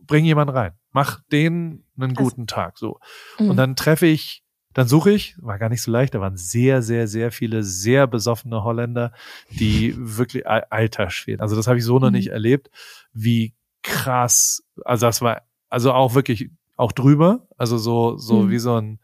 Bring 0.00 0.24
jemanden 0.24 0.54
rein. 0.54 0.72
Mach 0.90 1.20
denen 1.30 1.84
einen 1.98 2.14
guten 2.14 2.42
also, 2.42 2.54
Tag. 2.54 2.78
So. 2.78 2.98
Mhm. 3.38 3.50
Und 3.50 3.56
dann 3.56 3.76
treffe 3.76 4.06
ich, 4.06 4.42
dann 4.74 4.88
suche 4.88 5.12
ich, 5.12 5.36
war 5.40 5.58
gar 5.58 5.68
nicht 5.68 5.82
so 5.82 5.90
leicht, 5.90 6.14
da 6.14 6.20
waren 6.20 6.36
sehr, 6.36 6.82
sehr, 6.82 7.06
sehr 7.06 7.30
viele 7.30 7.62
sehr 7.62 8.06
besoffene 8.06 8.64
Holländer, 8.64 9.12
die 9.50 9.94
wirklich 9.98 10.46
alter 10.46 11.10
Schweden. 11.10 11.42
Also 11.42 11.56
das 11.56 11.66
habe 11.66 11.78
ich 11.78 11.84
so 11.84 11.98
noch 11.98 12.08
mhm. 12.08 12.16
nicht 12.16 12.28
erlebt, 12.28 12.70
wie 13.12 13.54
krass. 13.82 14.64
Also 14.84 15.06
das 15.06 15.22
war 15.22 15.42
also 15.68 15.92
auch 15.92 16.14
wirklich 16.14 16.50
auch 16.76 16.92
drüber, 16.92 17.46
also 17.56 17.78
so 17.78 18.16
so 18.16 18.42
mhm. 18.42 18.50
wie 18.50 18.58
so 18.58 18.76
ein 18.76 18.98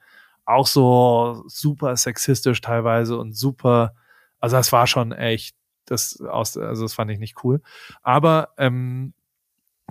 auch 0.45 0.67
so 0.67 1.45
super 1.47 1.97
sexistisch 1.97 2.61
teilweise 2.61 3.19
und 3.19 3.37
super 3.37 3.93
also 4.41 4.57
das 4.57 4.73
war 4.73 4.87
schon 4.87 5.13
echt, 5.13 5.57
das 5.87 6.21
aus, 6.21 6.57
also 6.57 6.83
das 6.83 6.95
fand 6.95 7.11
ich 7.11 7.19
nicht 7.19 7.45
cool. 7.45 7.61
Aber 8.03 8.51
ähm, 8.59 9.15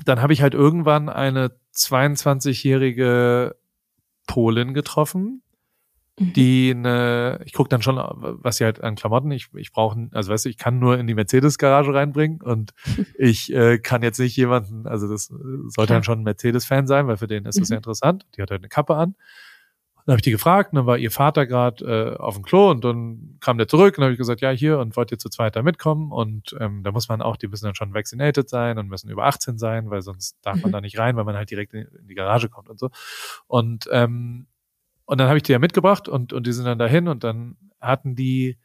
dann 0.05 0.21
habe 0.21 0.33
ich 0.33 0.41
halt 0.41 0.53
irgendwann 0.53 1.09
eine 1.09 1.51
22-jährige 1.73 3.55
Polin 4.27 4.73
getroffen, 4.73 5.41
mhm. 6.19 6.33
die 6.33 6.73
eine, 6.75 7.39
ich 7.45 7.53
gucke 7.53 7.69
dann 7.69 7.81
schon, 7.81 7.97
was 7.97 8.57
sie 8.57 8.65
halt 8.65 8.83
an 8.83 8.95
Klamotten, 8.95 9.31
ich, 9.31 9.49
ich 9.55 9.71
brauche, 9.71 10.09
also 10.11 10.31
weißt 10.31 10.45
du, 10.45 10.49
ich 10.49 10.57
kann 10.57 10.79
nur 10.79 10.97
in 10.97 11.07
die 11.07 11.15
Mercedes-Garage 11.15 11.93
reinbringen 11.93 12.41
und 12.41 12.73
ich 13.17 13.51
äh, 13.53 13.79
kann 13.79 14.03
jetzt 14.03 14.19
nicht 14.19 14.35
jemanden, 14.35 14.85
also 14.85 15.07
das 15.07 15.25
sollte 15.25 15.71
Klar. 15.73 15.87
dann 15.87 16.03
schon 16.03 16.19
ein 16.19 16.23
Mercedes-Fan 16.23 16.87
sein, 16.87 17.07
weil 17.07 17.17
für 17.17 17.27
den 17.27 17.45
ist 17.45 17.59
das 17.59 17.69
mhm. 17.69 17.73
ja 17.73 17.77
interessant. 17.77 18.25
Die 18.35 18.41
hat 18.41 18.51
halt 18.51 18.61
eine 18.61 18.69
Kappe 18.69 18.95
an. 18.95 19.15
Dann 20.07 20.13
habe 20.13 20.19
ich 20.19 20.23
die 20.23 20.31
gefragt 20.31 20.71
und 20.71 20.77
dann 20.77 20.85
war 20.85 20.97
ihr 20.97 21.11
Vater 21.11 21.45
gerade 21.45 22.15
äh, 22.15 22.17
auf 22.17 22.35
dem 22.35 22.43
Klo 22.43 22.71
und 22.71 22.81
dann 22.85 23.35
kam 23.41 23.57
der 23.57 23.67
zurück 23.67 23.97
und 23.97 24.05
habe 24.05 24.13
ich 24.13 24.17
gesagt, 24.17 24.39
ja, 24.39 24.51
hier 24.51 24.79
und 24.79 24.95
wollt 24.95 25.11
ihr 25.11 25.19
zu 25.19 25.27
zweit 25.27 25.57
da 25.57 25.63
mitkommen 25.63 26.13
und 26.13 26.55
ähm, 26.61 26.81
da 26.81 26.93
muss 26.93 27.09
man 27.09 27.21
auch, 27.21 27.35
die 27.35 27.49
müssen 27.49 27.65
dann 27.65 27.75
schon 27.75 27.93
vaccinated 27.93 28.47
sein 28.47 28.77
und 28.77 28.87
müssen 28.87 29.09
über 29.09 29.25
18 29.25 29.57
sein, 29.57 29.89
weil 29.89 30.01
sonst 30.01 30.37
darf 30.43 30.61
man 30.61 30.69
mhm. 30.69 30.71
da 30.71 30.79
nicht 30.79 30.97
rein, 30.97 31.17
weil 31.17 31.25
man 31.25 31.35
halt 31.35 31.51
direkt 31.51 31.73
in, 31.73 31.87
in 31.99 32.07
die 32.07 32.15
Garage 32.15 32.47
kommt 32.47 32.69
und 32.69 32.79
so. 32.79 32.89
Und 33.47 33.89
ähm, 33.91 34.47
und 35.03 35.19
dann 35.19 35.27
habe 35.27 35.35
ich 35.35 35.43
die 35.43 35.51
ja 35.51 35.59
mitgebracht 35.59 36.07
und 36.07 36.31
und 36.31 36.47
die 36.47 36.53
sind 36.53 36.63
dann 36.63 36.79
dahin 36.79 37.09
und 37.09 37.25
dann 37.25 37.57
hatten 37.81 38.15
die 38.15 38.57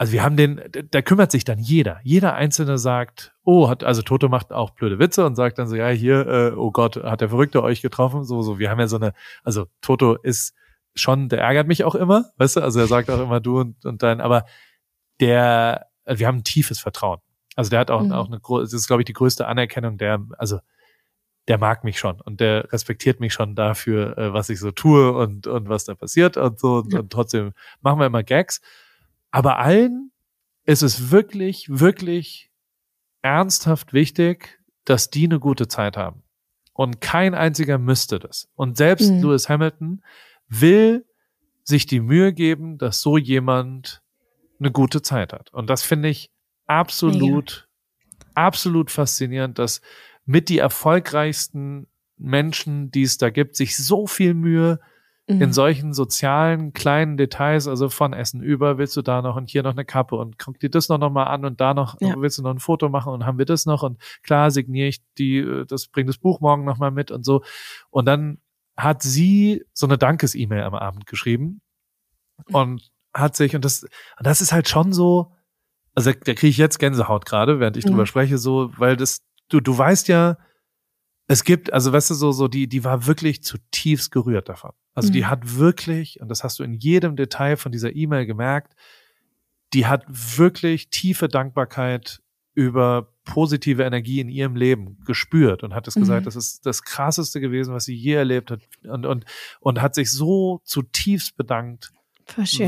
also 0.00 0.14
wir 0.14 0.22
haben 0.22 0.38
den, 0.38 0.62
da 0.90 1.02
kümmert 1.02 1.30
sich 1.30 1.44
dann 1.44 1.58
jeder. 1.58 2.00
Jeder 2.04 2.32
Einzelne 2.32 2.78
sagt, 2.78 3.34
oh, 3.44 3.68
hat, 3.68 3.84
also 3.84 4.00
Toto 4.00 4.30
macht 4.30 4.50
auch 4.50 4.70
blöde 4.70 4.98
Witze 4.98 5.26
und 5.26 5.34
sagt 5.34 5.58
dann 5.58 5.68
so, 5.68 5.76
ja, 5.76 5.88
hier, 5.88 6.26
äh, 6.26 6.52
oh 6.56 6.70
Gott, 6.70 6.96
hat 6.96 7.20
der 7.20 7.28
Verrückte 7.28 7.62
euch 7.62 7.82
getroffen? 7.82 8.24
So, 8.24 8.40
so, 8.40 8.58
wir 8.58 8.70
haben 8.70 8.80
ja 8.80 8.88
so 8.88 8.96
eine, 8.96 9.12
also 9.44 9.66
Toto 9.82 10.14
ist 10.14 10.54
schon, 10.94 11.28
der 11.28 11.40
ärgert 11.42 11.68
mich 11.68 11.84
auch 11.84 11.94
immer, 11.94 12.30
weißt 12.38 12.56
du, 12.56 12.60
also 12.62 12.80
er 12.80 12.86
sagt 12.86 13.10
auch 13.10 13.20
immer 13.20 13.40
du 13.40 13.60
und, 13.60 13.84
und 13.84 14.02
dein, 14.02 14.22
aber 14.22 14.46
der, 15.20 15.88
wir 16.06 16.26
haben 16.26 16.38
ein 16.38 16.44
tiefes 16.44 16.80
Vertrauen. 16.80 17.18
Also 17.54 17.68
der 17.68 17.80
hat 17.80 17.90
auch, 17.90 18.02
mhm. 18.02 18.12
auch 18.12 18.28
eine, 18.28 18.40
das 18.62 18.72
ist, 18.72 18.86
glaube 18.86 19.02
ich, 19.02 19.06
die 19.06 19.12
größte 19.12 19.46
Anerkennung, 19.46 19.98
der, 19.98 20.24
also 20.38 20.60
der 21.46 21.58
mag 21.58 21.84
mich 21.84 21.98
schon 21.98 22.22
und 22.22 22.40
der 22.40 22.72
respektiert 22.72 23.20
mich 23.20 23.34
schon 23.34 23.54
dafür, 23.54 24.16
äh, 24.16 24.32
was 24.32 24.48
ich 24.48 24.60
so 24.60 24.70
tue 24.70 25.12
und, 25.12 25.46
und 25.46 25.68
was 25.68 25.84
da 25.84 25.94
passiert 25.94 26.38
und 26.38 26.58
so. 26.58 26.76
Und, 26.76 26.94
ja. 26.94 27.00
und 27.00 27.12
trotzdem 27.12 27.52
machen 27.82 27.98
wir 27.98 28.06
immer 28.06 28.22
Gags. 28.22 28.62
Aber 29.30 29.58
allen 29.58 30.12
ist 30.64 30.82
es 30.82 31.10
wirklich, 31.10 31.66
wirklich 31.68 32.50
ernsthaft 33.22 33.92
wichtig, 33.92 34.60
dass 34.84 35.10
die 35.10 35.24
eine 35.24 35.38
gute 35.38 35.68
Zeit 35.68 35.96
haben. 35.96 36.22
Und 36.72 37.00
kein 37.00 37.34
einziger 37.34 37.78
müsste 37.78 38.18
das. 38.18 38.48
Und 38.54 38.76
selbst 38.76 39.10
mhm. 39.10 39.22
Lewis 39.22 39.48
Hamilton 39.48 40.02
will 40.48 41.06
sich 41.62 41.86
die 41.86 42.00
Mühe 42.00 42.32
geben, 42.32 42.78
dass 42.78 43.00
so 43.00 43.18
jemand 43.18 44.02
eine 44.58 44.70
gute 44.70 45.02
Zeit 45.02 45.32
hat. 45.32 45.52
Und 45.52 45.68
das 45.68 45.82
finde 45.82 46.08
ich 46.08 46.30
absolut, 46.66 47.68
Mega. 48.18 48.30
absolut 48.34 48.90
faszinierend, 48.90 49.58
dass 49.58 49.80
mit 50.24 50.48
die 50.48 50.58
erfolgreichsten 50.58 51.88
Menschen, 52.16 52.90
die 52.90 53.02
es 53.02 53.18
da 53.18 53.30
gibt, 53.30 53.56
sich 53.56 53.76
so 53.76 54.06
viel 54.06 54.34
Mühe 54.34 54.80
in 55.30 55.48
mhm. 55.48 55.52
solchen 55.52 55.92
sozialen 55.92 56.72
kleinen 56.72 57.16
Details, 57.16 57.68
also 57.68 57.88
von 57.88 58.12
Essen 58.12 58.42
über, 58.42 58.78
willst 58.78 58.96
du 58.96 59.02
da 59.02 59.22
noch 59.22 59.36
und 59.36 59.48
hier 59.48 59.62
noch 59.62 59.72
eine 59.72 59.84
Kappe 59.84 60.16
und 60.16 60.38
guck 60.38 60.58
dir 60.58 60.70
das 60.70 60.88
noch, 60.88 60.98
noch 60.98 61.10
mal 61.10 61.24
an 61.24 61.44
und 61.44 61.60
da 61.60 61.72
noch, 61.72 62.00
ja. 62.00 62.14
willst 62.16 62.38
du 62.38 62.42
noch 62.42 62.50
ein 62.50 62.58
Foto 62.58 62.88
machen 62.88 63.12
und 63.12 63.26
haben 63.26 63.38
wir 63.38 63.44
das 63.44 63.66
noch 63.66 63.82
und 63.82 64.00
klar 64.22 64.50
signiere 64.50 64.88
ich 64.88 65.00
die, 65.18 65.38
äh, 65.38 65.66
das 65.66 65.86
bringt 65.86 66.08
das 66.08 66.18
Buch 66.18 66.40
morgen 66.40 66.64
noch 66.64 66.78
mal 66.78 66.90
mit 66.90 67.10
und 67.10 67.24
so. 67.24 67.42
Und 67.90 68.06
dann 68.06 68.38
hat 68.76 69.02
sie 69.02 69.64
so 69.72 69.86
eine 69.86 69.98
Dankes-E-Mail 69.98 70.62
am 70.62 70.74
Abend 70.74 71.06
geschrieben 71.06 71.60
und 72.46 72.90
hat 73.14 73.36
sich, 73.36 73.54
und 73.54 73.64
das, 73.64 73.86
das 74.18 74.40
ist 74.40 74.52
halt 74.52 74.68
schon 74.68 74.92
so, 74.92 75.32
also 75.94 76.12
da, 76.12 76.18
da 76.18 76.34
kriege 76.34 76.50
ich 76.50 76.58
jetzt 76.58 76.78
Gänsehaut 76.78 77.26
gerade, 77.26 77.60
während 77.60 77.76
ich 77.76 77.84
mhm. 77.84 77.90
drüber 77.90 78.06
spreche, 78.06 78.38
so, 78.38 78.72
weil 78.78 78.96
das, 78.96 79.22
du, 79.48 79.60
du 79.60 79.76
weißt 79.76 80.08
ja, 80.08 80.38
es 81.30 81.44
gibt, 81.44 81.72
also 81.72 81.92
weißt 81.92 82.10
du, 82.10 82.14
so, 82.14 82.32
so, 82.32 82.48
die, 82.48 82.66
die 82.66 82.82
war 82.82 83.06
wirklich 83.06 83.44
zutiefst 83.44 84.10
gerührt 84.10 84.48
davon. 84.48 84.72
Also 84.94 85.10
mhm. 85.10 85.12
die 85.12 85.26
hat 85.26 85.58
wirklich, 85.58 86.20
und 86.20 86.28
das 86.28 86.42
hast 86.42 86.58
du 86.58 86.64
in 86.64 86.74
jedem 86.74 87.14
Detail 87.14 87.56
von 87.56 87.70
dieser 87.70 87.94
E-Mail 87.94 88.26
gemerkt, 88.26 88.74
die 89.72 89.86
hat 89.86 90.04
wirklich 90.08 90.90
tiefe 90.90 91.28
Dankbarkeit 91.28 92.20
über 92.54 93.14
positive 93.24 93.84
Energie 93.84 94.18
in 94.18 94.28
ihrem 94.28 94.56
Leben 94.56 94.98
gespürt 95.06 95.62
und 95.62 95.72
hat 95.72 95.86
es 95.86 95.94
mhm. 95.94 96.00
gesagt, 96.00 96.26
das 96.26 96.34
ist 96.34 96.66
das 96.66 96.82
krasseste 96.82 97.40
gewesen, 97.40 97.72
was 97.72 97.84
sie 97.84 97.94
je 97.94 98.14
erlebt 98.14 98.50
hat 98.50 98.62
und, 98.82 99.06
und, 99.06 99.24
und 99.60 99.80
hat 99.80 99.94
sich 99.94 100.10
so 100.10 100.60
zutiefst 100.64 101.36
bedankt, 101.36 101.92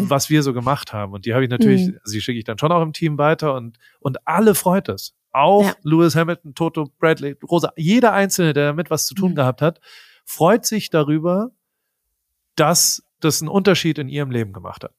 was 0.09 0.30
wir 0.30 0.44
so 0.44 0.52
gemacht 0.52 0.93
haben. 0.93 1.14
Und 1.14 1.26
die 1.26 1.34
habe 1.34 1.43
ich 1.43 1.51
natürlich, 1.51 1.89
mhm. 1.89 1.98
also 2.05 2.14
die 2.14 2.20
schicke 2.20 2.39
ich 2.39 2.44
dann 2.44 2.59
schon 2.59 2.70
auch 2.70 2.82
im 2.82 2.93
Team 2.93 3.18
weiter 3.18 3.55
und, 3.55 3.76
und 3.98 4.24
alle 4.24 4.55
freut 4.55 4.89
es. 4.89 5.16
Auch 5.32 5.64
ja. 5.64 5.74
Lewis 5.82 6.14
Hamilton, 6.14 6.54
Toto, 6.54 6.90
Bradley, 6.98 7.36
Rosa, 7.42 7.72
jeder 7.76 8.12
Einzelne, 8.12 8.52
der 8.52 8.66
damit 8.66 8.90
was 8.90 9.06
zu 9.06 9.14
tun 9.14 9.32
mhm. 9.32 9.36
gehabt 9.36 9.62
hat, 9.62 9.80
freut 10.24 10.66
sich 10.66 10.90
darüber, 10.90 11.50
dass 12.54 13.02
das 13.20 13.40
einen 13.40 13.48
Unterschied 13.48 13.98
in 13.98 14.09
ihrem 14.09 14.30
Leben 14.30 14.52
gemacht 14.52 14.84
hat. 14.84 14.92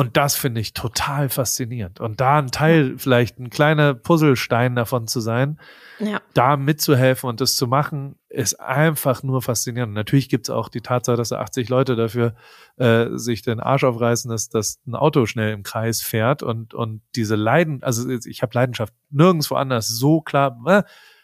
Und 0.00 0.16
das 0.16 0.34
finde 0.34 0.62
ich 0.62 0.72
total 0.72 1.28
faszinierend. 1.28 2.00
Und 2.00 2.22
da 2.22 2.38
ein 2.38 2.50
Teil, 2.50 2.94
vielleicht 2.96 3.38
ein 3.38 3.50
kleiner 3.50 3.92
Puzzlestein 3.92 4.74
davon 4.74 5.06
zu 5.06 5.20
sein, 5.20 5.60
ja. 5.98 6.22
da 6.32 6.56
mitzuhelfen 6.56 7.28
und 7.28 7.42
das 7.42 7.54
zu 7.54 7.66
machen, 7.66 8.16
ist 8.30 8.58
einfach 8.58 9.22
nur 9.22 9.42
faszinierend. 9.42 9.90
Und 9.90 9.96
natürlich 9.96 10.30
gibt 10.30 10.46
es 10.46 10.50
auch 10.50 10.70
die 10.70 10.80
Tatsache, 10.80 11.18
dass 11.18 11.34
80 11.34 11.68
Leute 11.68 11.96
dafür 11.96 12.34
äh, 12.78 13.08
sich 13.18 13.42
den 13.42 13.60
Arsch 13.60 13.84
aufreißen, 13.84 14.30
dass, 14.30 14.48
dass 14.48 14.80
ein 14.86 14.94
Auto 14.94 15.26
schnell 15.26 15.52
im 15.52 15.64
Kreis 15.64 16.00
fährt 16.00 16.42
und, 16.42 16.72
und 16.72 17.02
diese 17.14 17.36
Leiden, 17.36 17.82
also 17.82 18.08
ich 18.08 18.40
habe 18.40 18.54
Leidenschaft 18.54 18.94
nirgendwo 19.10 19.56
anders 19.56 19.86
so 19.86 20.22
klar, 20.22 20.58
äh, 20.64 20.82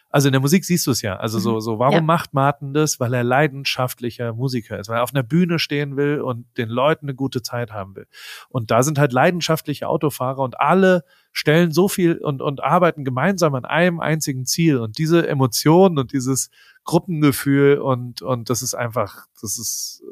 also 0.09 0.29
in 0.29 0.31
der 0.31 0.41
Musik 0.41 0.63
siehst 0.63 0.87
du 0.87 0.91
es 0.91 1.01
ja. 1.01 1.17
Also 1.17 1.37
so, 1.39 1.55
mhm. 1.55 1.61
so, 1.61 1.79
warum 1.79 1.95
ja. 1.95 2.01
macht 2.01 2.33
Martin 2.33 2.73
das? 2.73 2.99
Weil 2.99 3.13
er 3.13 3.23
leidenschaftlicher 3.23 4.33
Musiker 4.33 4.79
ist, 4.79 4.87
weil 4.87 4.97
er 4.97 5.03
auf 5.03 5.13
einer 5.13 5.23
Bühne 5.23 5.59
stehen 5.59 5.97
will 5.97 6.21
und 6.21 6.45
den 6.57 6.69
Leuten 6.69 7.07
eine 7.07 7.15
gute 7.15 7.41
Zeit 7.41 7.71
haben 7.71 7.95
will. 7.95 8.07
Und 8.49 8.71
da 8.71 8.83
sind 8.83 8.99
halt 8.99 9.11
leidenschaftliche 9.11 9.87
Autofahrer 9.87 10.39
und 10.39 10.59
alle 10.59 11.03
stellen 11.33 11.71
so 11.71 11.89
viel 11.89 12.17
und, 12.17 12.41
und 12.41 12.63
arbeiten 12.63 13.03
gemeinsam 13.03 13.53
an 13.55 13.65
einem 13.65 13.99
einzigen 13.99 14.45
Ziel. 14.45 14.77
Und 14.77 14.97
diese 14.97 15.27
Emotionen 15.27 15.99
und 15.99 16.13
dieses 16.13 16.49
Gruppengefühl 16.85 17.79
und, 17.79 18.21
und 18.21 18.49
das 18.49 18.61
ist 18.61 18.75
einfach, 18.75 19.27
das 19.41 19.59
ist, 19.59 20.03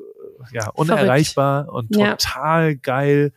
äh, 0.51 0.55
ja, 0.57 0.69
unerreichbar 0.71 1.65
Verrückt. 1.65 1.95
und 1.95 1.99
total 1.99 2.71
ja. 2.71 2.79
geil, 2.81 3.33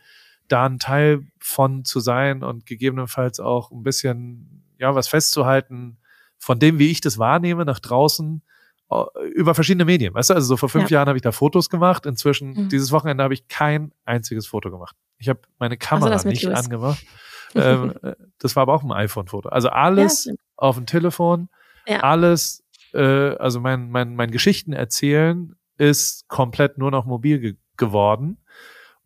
da 0.49 0.65
ein 0.65 0.79
Teil 0.79 1.25
von 1.39 1.85
zu 1.85 2.01
sein 2.01 2.43
und 2.43 2.65
gegebenenfalls 2.65 3.39
auch 3.39 3.71
ein 3.71 3.83
bisschen, 3.83 4.65
ja, 4.77 4.93
was 4.93 5.07
festzuhalten, 5.07 5.97
von 6.39 6.57
dem, 6.57 6.79
wie 6.79 6.89
ich 6.89 7.01
das 7.01 7.19
wahrnehme, 7.19 7.65
nach 7.65 7.79
draußen 7.79 8.41
äh, 8.89 9.27
über 9.35 9.53
verschiedene 9.53 9.85
Medien. 9.85 10.13
Weißt 10.13 10.31
du, 10.31 10.33
also 10.33 10.47
so 10.47 10.57
vor 10.57 10.69
fünf 10.69 10.89
ja. 10.89 10.95
Jahren 10.95 11.09
habe 11.09 11.17
ich 11.17 11.21
da 11.21 11.31
Fotos 11.31 11.69
gemacht. 11.69 12.05
Inzwischen, 12.05 12.53
mhm. 12.53 12.69
dieses 12.69 12.91
Wochenende 12.91 13.23
habe 13.23 13.33
ich 13.33 13.47
kein 13.47 13.91
einziges 14.05 14.47
Foto 14.47 14.71
gemacht. 14.71 14.95
Ich 15.17 15.29
habe 15.29 15.41
meine 15.59 15.77
Kamera 15.77 16.11
also 16.11 16.27
nicht 16.27 16.47
angemacht. 16.47 17.05
ähm, 17.53 17.93
äh, 18.01 18.15
das 18.39 18.55
war 18.55 18.63
aber 18.63 18.73
auch 18.73 18.83
ein 18.83 18.91
iPhone-Foto. 18.91 19.49
Also 19.49 19.69
alles 19.69 20.25
ja, 20.25 20.33
auf 20.55 20.75
dem 20.75 20.85
Telefon, 20.85 21.49
ja. 21.87 21.99
alles, 21.99 22.63
äh, 22.93 23.35
also 23.35 23.59
mein, 23.59 23.91
mein, 23.91 24.15
mein 24.15 24.31
Geschichten 24.31 24.73
erzählen 24.73 25.55
ist 25.77 26.27
komplett 26.27 26.77
nur 26.77 26.91
noch 26.91 27.05
mobil 27.05 27.39
ge 27.39 27.55
geworden. 27.77 28.43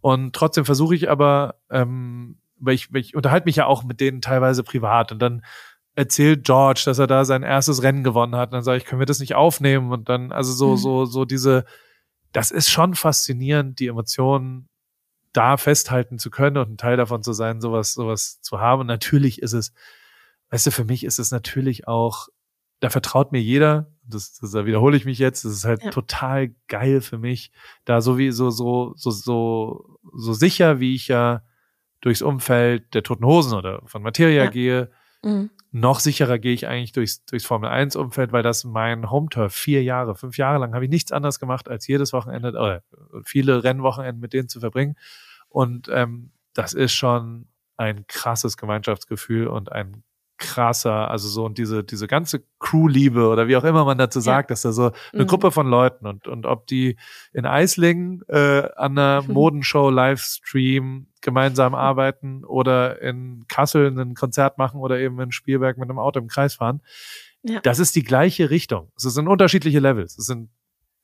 Und 0.01 0.35
trotzdem 0.35 0.65
versuche 0.65 0.95
ich 0.95 1.11
aber, 1.11 1.59
ähm, 1.69 2.39
weil 2.57 2.73
ich, 2.73 2.91
weil 2.91 3.01
ich 3.01 3.15
unterhalte 3.15 3.45
mich 3.45 3.55
ja 3.55 3.67
auch 3.67 3.83
mit 3.83 3.99
denen 3.99 4.19
teilweise 4.19 4.63
privat 4.63 5.11
und 5.11 5.19
dann 5.19 5.43
erzählt 5.95 6.45
George, 6.45 6.83
dass 6.85 6.99
er 6.99 7.07
da 7.07 7.25
sein 7.25 7.43
erstes 7.43 7.83
Rennen 7.83 8.03
gewonnen 8.03 8.35
hat. 8.35 8.49
Und 8.49 8.53
dann 8.53 8.63
sage 8.63 8.77
ich, 8.77 8.85
können 8.85 8.99
wir 8.99 9.05
das 9.05 9.19
nicht 9.19 9.35
aufnehmen? 9.35 9.91
Und 9.91 10.09
dann, 10.09 10.31
also 10.31 10.51
so, 10.51 10.71
mhm. 10.71 10.77
so, 10.77 11.05
so 11.05 11.25
diese, 11.25 11.65
das 12.31 12.51
ist 12.51 12.69
schon 12.69 12.95
faszinierend, 12.95 13.79
die 13.79 13.87
Emotionen 13.87 14.69
da 15.33 15.57
festhalten 15.57 16.19
zu 16.19 16.29
können 16.29 16.57
und 16.57 16.69
ein 16.69 16.77
Teil 16.77 16.97
davon 16.97 17.23
zu 17.23 17.33
sein, 17.33 17.61
sowas, 17.61 17.93
sowas 17.93 18.39
zu 18.41 18.59
haben. 18.59 18.81
Und 18.81 18.87
natürlich 18.87 19.41
ist 19.41 19.53
es, 19.53 19.73
weißt 20.49 20.67
du, 20.67 20.71
für 20.71 20.85
mich 20.85 21.03
ist 21.03 21.19
es 21.19 21.31
natürlich 21.31 21.87
auch, 21.87 22.27
da 22.79 22.89
vertraut 22.89 23.31
mir 23.31 23.41
jeder, 23.41 23.91
das, 24.03 24.33
das 24.33 24.51
da 24.51 24.65
wiederhole 24.65 24.97
ich 24.97 25.05
mich 25.05 25.17
jetzt, 25.17 25.45
das 25.45 25.53
ist 25.53 25.65
halt 25.65 25.83
ja. 25.83 25.89
total 25.89 26.53
geil 26.67 27.01
für 27.01 27.17
mich, 27.17 27.51
da 27.85 28.01
so 28.01 28.17
wie, 28.17 28.31
so, 28.31 28.49
so, 28.49 28.93
so, 28.95 29.09
so, 29.09 29.99
so 30.13 30.33
sicher, 30.33 30.79
wie 30.79 30.93
ich 30.93 31.07
ja 31.07 31.43
durchs 32.01 32.21
Umfeld 32.21 32.93
der 32.93 33.03
Toten 33.03 33.25
Hosen 33.25 33.57
oder 33.57 33.81
von 33.85 34.03
Materia 34.03 34.43
ja. 34.43 34.49
gehe, 34.49 34.91
mhm. 35.23 35.49
Noch 35.75 35.99
sicherer 35.99 36.37
gehe 36.37 36.53
ich 36.53 36.67
eigentlich 36.67 36.91
durchs, 36.91 37.25
durchs 37.25 37.45
Formel 37.45 37.67
1 37.67 37.95
Umfeld, 37.95 38.31
weil 38.31 38.43
das 38.43 38.63
mein 38.63 39.09
Home-Turf 39.09 39.55
vier 39.55 39.81
Jahre, 39.81 40.13
fünf 40.13 40.37
Jahre 40.37 40.59
lang 40.59 40.75
habe 40.75 40.85
ich 40.85 40.91
nichts 40.91 41.11
anderes 41.11 41.39
gemacht, 41.39 41.67
als 41.67 41.87
jedes 41.87 42.13
Wochenende, 42.13 42.49
oder 42.49 42.83
viele 43.25 43.63
Rennwochenenden 43.63 44.21
mit 44.21 44.33
denen 44.33 44.49
zu 44.49 44.59
verbringen. 44.59 44.95
Und 45.49 45.89
ähm, 45.91 46.31
das 46.53 46.73
ist 46.73 46.93
schon 46.93 47.47
ein 47.75 48.05
krasses 48.05 48.55
Gemeinschaftsgefühl 48.55 49.47
und 49.47 49.71
ein 49.71 50.03
krasser, 50.37 51.09
also 51.09 51.27
so 51.27 51.45
und 51.45 51.57
diese 51.57 51.83
diese 51.83 52.07
ganze 52.07 52.43
Crew-Liebe 52.59 53.27
oder 53.27 53.47
wie 53.47 53.55
auch 53.55 53.63
immer 53.63 53.85
man 53.85 53.97
dazu 53.97 54.19
sagt, 54.19 54.49
ja. 54.49 54.53
dass 54.53 54.61
da 54.61 54.71
so 54.71 54.91
eine 55.13 55.23
mhm. 55.23 55.27
Gruppe 55.27 55.51
von 55.51 55.67
Leuten 55.67 56.07
und 56.07 56.27
und 56.27 56.45
ob 56.45 56.67
die 56.67 56.97
in 57.33 57.45
Eislingen 57.45 58.23
äh, 58.27 58.69
an 58.75 58.97
einer 58.97 59.23
Modenshow 59.27 59.89
Livestream 59.89 61.07
gemeinsam 61.21 61.75
arbeiten 61.75 62.43
oder 62.43 63.01
in 63.01 63.45
Kassel 63.47 63.87
ein 63.97 64.15
Konzert 64.15 64.57
machen 64.57 64.79
oder 64.79 64.99
eben 64.99 65.19
in 65.19 65.31
Spielberg 65.31 65.77
mit 65.77 65.89
einem 65.89 65.99
Auto 65.99 66.19
im 66.19 66.27
Kreis 66.27 66.55
fahren, 66.55 66.81
ja. 67.43 67.59
das 67.61 67.79
ist 67.79 67.95
die 67.95 68.03
gleiche 68.03 68.49
Richtung. 68.49 68.91
Es 68.97 69.03
sind 69.03 69.27
unterschiedliche 69.27 69.79
Levels. 69.79 70.17
Es 70.17 70.25
sind 70.25 70.49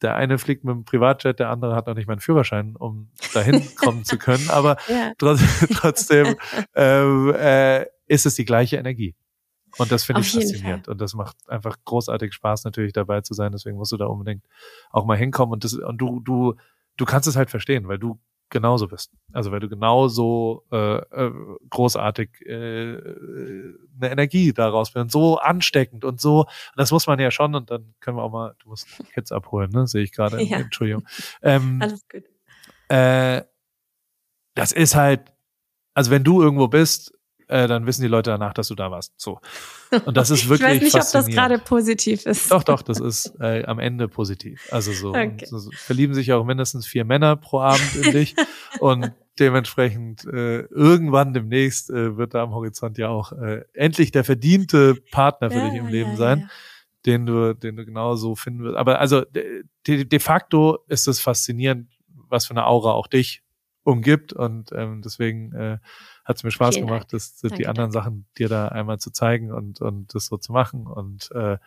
der 0.02 0.16
eine 0.16 0.38
fliegt 0.38 0.64
mit 0.64 0.74
dem 0.74 0.86
Privatjet, 0.86 1.40
der 1.40 1.50
andere 1.50 1.76
hat 1.76 1.88
noch 1.88 1.96
nicht 1.96 2.08
mal 2.08 2.14
einen 2.14 2.22
Führerschein, 2.22 2.76
um 2.76 3.10
dahin 3.34 3.76
kommen 3.76 4.06
zu 4.06 4.18
können. 4.18 4.50
Aber 4.50 4.78
ja. 4.88 5.12
trotzdem 5.18 6.36
äh, 6.76 7.80
äh, 7.82 7.86
ist 8.10 8.26
es 8.26 8.36
die 8.36 8.46
gleiche 8.46 8.76
Energie. 8.78 9.16
Und 9.78 9.92
das 9.92 10.04
finde 10.04 10.22
ich 10.22 10.32
faszinierend. 10.32 10.86
Fall. 10.86 10.94
Und 10.94 11.00
das 11.00 11.14
macht 11.14 11.38
einfach 11.48 11.78
großartig 11.86 12.34
Spaß, 12.34 12.66
natürlich 12.66 12.92
dabei 12.92 13.22
zu 13.22 13.34
sein. 13.34 13.52
Deswegen 13.52 13.78
musst 13.78 13.92
du 13.92 13.98
da 13.98 14.08
unbedingt 14.08 14.44
auch 14.90 15.06
mal 15.06 15.18
hinkommen. 15.18 15.54
Und 15.54 15.64
das, 15.64 15.74
und 15.74 15.98
du, 16.00 16.20
du, 16.20 16.56
du 16.98 17.06
kannst 17.06 17.28
es 17.28 17.36
halt 17.36 17.50
verstehen, 17.50 17.88
weil 17.88 18.00
du 18.00 18.20
genauso 18.50 18.88
bist. 18.88 19.12
Also 19.32 19.52
weil 19.52 19.60
du 19.60 19.70
genauso 19.70 20.66
äh, 20.72 20.98
äh, 20.98 21.32
großartig 21.70 22.42
äh, 22.48 22.98
eine 22.98 24.10
Energie 24.10 24.54
daraus 24.54 24.92
bist 24.92 25.04
und 25.04 25.12
so 25.12 25.38
ansteckend 25.38 26.04
und 26.04 26.20
so, 26.20 26.40
und 26.40 26.50
das 26.76 26.92
muss 26.92 27.06
man 27.06 27.20
ja 27.20 27.30
schon 27.30 27.54
und 27.54 27.70
dann 27.70 27.94
können 28.00 28.18
wir 28.18 28.24
auch 28.24 28.32
mal, 28.32 28.56
du 28.64 28.70
musst 28.70 28.88
Kids 29.14 29.32
abholen, 29.32 29.70
ne? 29.70 29.86
Sehe 29.86 30.04
ich 30.04 30.12
gerade. 30.12 30.42
Ja. 30.50 30.58
Entschuldigung. 30.58 31.06
Ähm, 31.44 31.80
Alles 31.80 32.08
gut. 32.10 32.24
Äh, 32.88 33.44
das 34.56 34.72
ist 34.72 34.96
halt, 34.96 35.32
also 35.94 36.10
wenn 36.10 36.24
du 36.24 36.42
irgendwo 36.42 36.68
bist, 36.68 37.14
äh, 37.50 37.68
dann 37.68 37.86
wissen 37.88 38.04
die 38.04 38.08
Leute 38.08 38.30
danach, 38.30 38.54
dass 38.54 38.68
du 38.68 38.76
da 38.76 38.92
warst. 38.92 39.14
So. 39.18 39.40
Und 40.06 40.16
das 40.16 40.30
ist 40.30 40.48
wirklich. 40.48 40.70
ich 40.84 40.94
weiß 40.94 40.94
nicht, 40.94 40.96
ob 40.96 41.12
das 41.12 41.28
gerade 41.28 41.58
positiv 41.58 42.26
ist. 42.26 42.52
Doch, 42.52 42.64
doch, 42.64 42.84
das 42.84 43.00
ist 43.00 43.34
äh, 43.40 43.66
am 43.66 43.80
Ende 43.80 44.08
positiv. 44.08 44.68
Also 44.72 44.92
so, 44.92 45.10
okay. 45.10 45.46
so, 45.46 45.70
verlieben 45.74 46.14
sich 46.14 46.32
auch 46.32 46.46
mindestens 46.46 46.86
vier 46.86 47.06
Männer 47.06 47.36
pro 47.36 47.60
Abend 47.60 47.96
in 47.96 48.12
dich. 48.12 48.36
und 48.80 49.12
dementsprechend 49.40 50.26
äh, 50.26 50.62
irgendwann 50.62 51.34
demnächst 51.34 51.90
äh, 51.90 52.18
wird 52.18 52.36
da 52.36 52.44
am 52.44 52.54
Horizont 52.54 52.98
ja 53.00 53.10
auch 53.10 53.32
äh, 53.32 53.64
endlich 53.74 54.12
der 54.12 54.24
verdiente 54.24 54.96
Partner 55.12 55.50
für 55.50 55.58
ja, 55.58 55.70
dich 55.70 55.80
im 55.80 55.88
Leben 55.88 56.12
ja, 56.12 56.18
sein. 56.18 56.40
Ja. 56.40 56.48
Den 57.06 57.26
du, 57.26 57.56
den 57.56 57.78
du 57.78 57.86
genau 57.86 58.16
so 58.16 58.36
finden 58.36 58.64
wirst. 58.64 58.78
Aber 58.78 59.00
also 59.00 59.22
de, 59.22 59.64
de 59.86 60.20
facto 60.20 60.80
ist 60.88 61.08
es 61.08 61.20
faszinierend, 61.20 61.90
was 62.28 62.46
für 62.46 62.52
eine 62.52 62.68
Aura 62.68 62.92
auch 62.92 63.08
dich 63.08 63.42
umgibt 63.84 64.34
und 64.34 64.72
ähm, 64.74 65.02
deswegen 65.02 65.54
äh, 65.54 65.78
hat 66.30 66.38
es 66.38 66.44
mir 66.44 66.52
Spaß 66.52 66.76
Vielen 66.76 66.88
gemacht, 66.88 67.12
das, 67.12 67.38
das 67.38 67.52
die 67.54 67.66
anderen 67.66 67.92
danke. 67.92 68.06
Sachen 68.06 68.26
dir 68.38 68.50
da 68.50 68.68
einmal 68.68 69.00
zu 69.00 69.10
zeigen 69.10 69.52
und, 69.52 69.82
und 69.82 70.14
das 70.14 70.28
so 70.28 70.38
zu 70.38 70.52
machen. 70.52 70.86
Und 70.86 71.32
äh, 71.32 71.58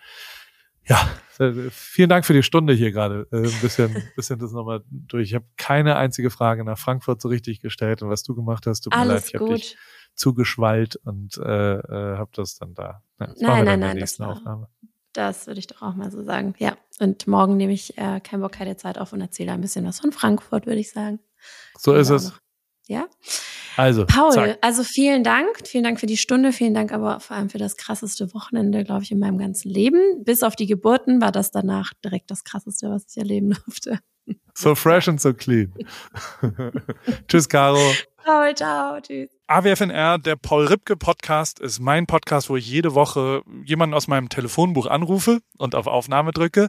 ja, 0.85 1.11
vielen 1.71 2.09
Dank 2.09 2.25
für 2.25 2.33
die 2.33 2.45
Stunde 2.45 2.73
hier 2.73 2.93
gerade. 2.93 3.27
Äh, 3.33 3.39
ein 3.39 3.61
bisschen, 3.61 3.93
bisschen 4.17 4.39
das 4.39 4.53
nochmal 4.53 4.85
durch. 4.89 5.31
Ich 5.31 5.35
habe 5.35 5.47
keine 5.57 5.97
einzige 5.97 6.31
Frage 6.31 6.63
nach 6.63 6.79
Frankfurt 6.79 7.21
so 7.21 7.29
richtig 7.29 7.61
gestellt 7.61 8.03
und 8.03 8.09
was 8.09 8.23
du 8.23 8.37
gemacht 8.37 8.67
hast, 8.67 8.83
tut 8.83 8.95
mir 8.95 9.05
leid, 9.05 9.25
ich 9.27 9.35
habe 9.35 9.53
dich 9.53 9.77
zugeschwallt 10.15 10.95
und 10.95 11.39
äh, 11.39 11.75
äh, 11.75 12.17
habe 12.17 12.31
das 12.35 12.57
dann 12.57 12.75
da. 12.75 13.03
Ja, 13.19 13.27
das 13.27 13.41
nein, 13.41 13.65
nein, 13.65 13.81
nein, 13.81 13.99
das 13.99 14.21
war, 14.21 14.31
Aufnahme. 14.31 14.69
Das 15.13 15.49
würde 15.49 15.59
ich 15.59 15.67
doch 15.67 15.83
auch 15.83 15.97
mal 15.97 16.13
so 16.13 16.23
sagen. 16.23 16.55
Ja. 16.59 16.77
Und 17.01 17.27
morgen 17.27 17.57
nehme 17.57 17.73
ich 17.73 17.99
äh, 17.99 18.21
kein 18.21 18.41
Bock, 18.41 18.53
keine 18.53 18.77
Zeit 18.77 18.97
auf 18.97 19.13
und 19.13 19.21
erzähle 19.21 19.51
ein 19.51 19.61
bisschen 19.61 19.85
was 19.85 19.99
von 19.99 20.13
Frankfurt, 20.13 20.67
würde 20.67 20.79
ich 20.79 20.93
sagen. 20.93 21.19
So 21.77 21.95
ist 21.95 22.11
es. 22.11 22.31
Noch. 22.31 22.43
Ja. 22.89 23.07
Also, 23.77 24.05
Paul, 24.07 24.33
zack. 24.33 24.59
also 24.61 24.83
vielen 24.83 25.25
Dank. 25.25 25.67
Vielen 25.67 25.85
Dank 25.85 26.01
für 26.01 26.07
die 26.07 26.17
Stunde. 26.17 26.53
Vielen 26.53 26.75
Dank 26.75 26.93
aber 26.93 27.21
vor 27.21 27.37
allem 27.37 27.49
für 27.49 27.59
das 27.59 27.77
krasseste 27.77 28.35
Wochenende, 28.35 28.85
glaube 28.85 29.03
ich, 29.03 29.11
in 29.11 29.19
meinem 29.19 29.39
ganzen 29.39 29.71
Leben. 29.71 30.25
Bis 30.25 30.43
auf 30.43 30.57
die 30.57 30.67
Geburten 30.67 31.21
war 31.21 31.33
das 31.33 31.51
danach 31.51 31.93
direkt 32.05 32.31
das 32.31 32.45
krasseste, 32.45 32.91
was 32.91 33.07
ich 33.09 33.17
erleben 33.17 33.57
durfte. 33.67 33.99
So 34.55 34.75
fresh 34.75 35.09
and 35.09 35.21
so 35.21 35.33
clean. 35.33 35.73
Tschüss, 37.29 37.49
Caro. 37.49 37.81
Paul, 38.25 38.55
ciao. 38.55 39.01
Tschüss. 39.01 39.31
AWFNR, 39.47 40.19
der 40.19 40.37
Paul 40.37 40.67
Ripke 40.67 40.97
Podcast, 40.97 41.59
ist 41.59 41.81
mein 41.81 42.07
Podcast, 42.07 42.51
wo 42.51 42.57
ich 42.57 42.69
jede 42.69 42.95
Woche 42.95 43.43
jemanden 43.65 43.95
aus 43.95 44.07
meinem 44.09 44.29
Telefonbuch 44.29 44.87
anrufe 44.87 45.41
und 45.59 45.75
auf 45.75 45.87
Aufnahme 45.87 46.33
drücke. 46.33 46.69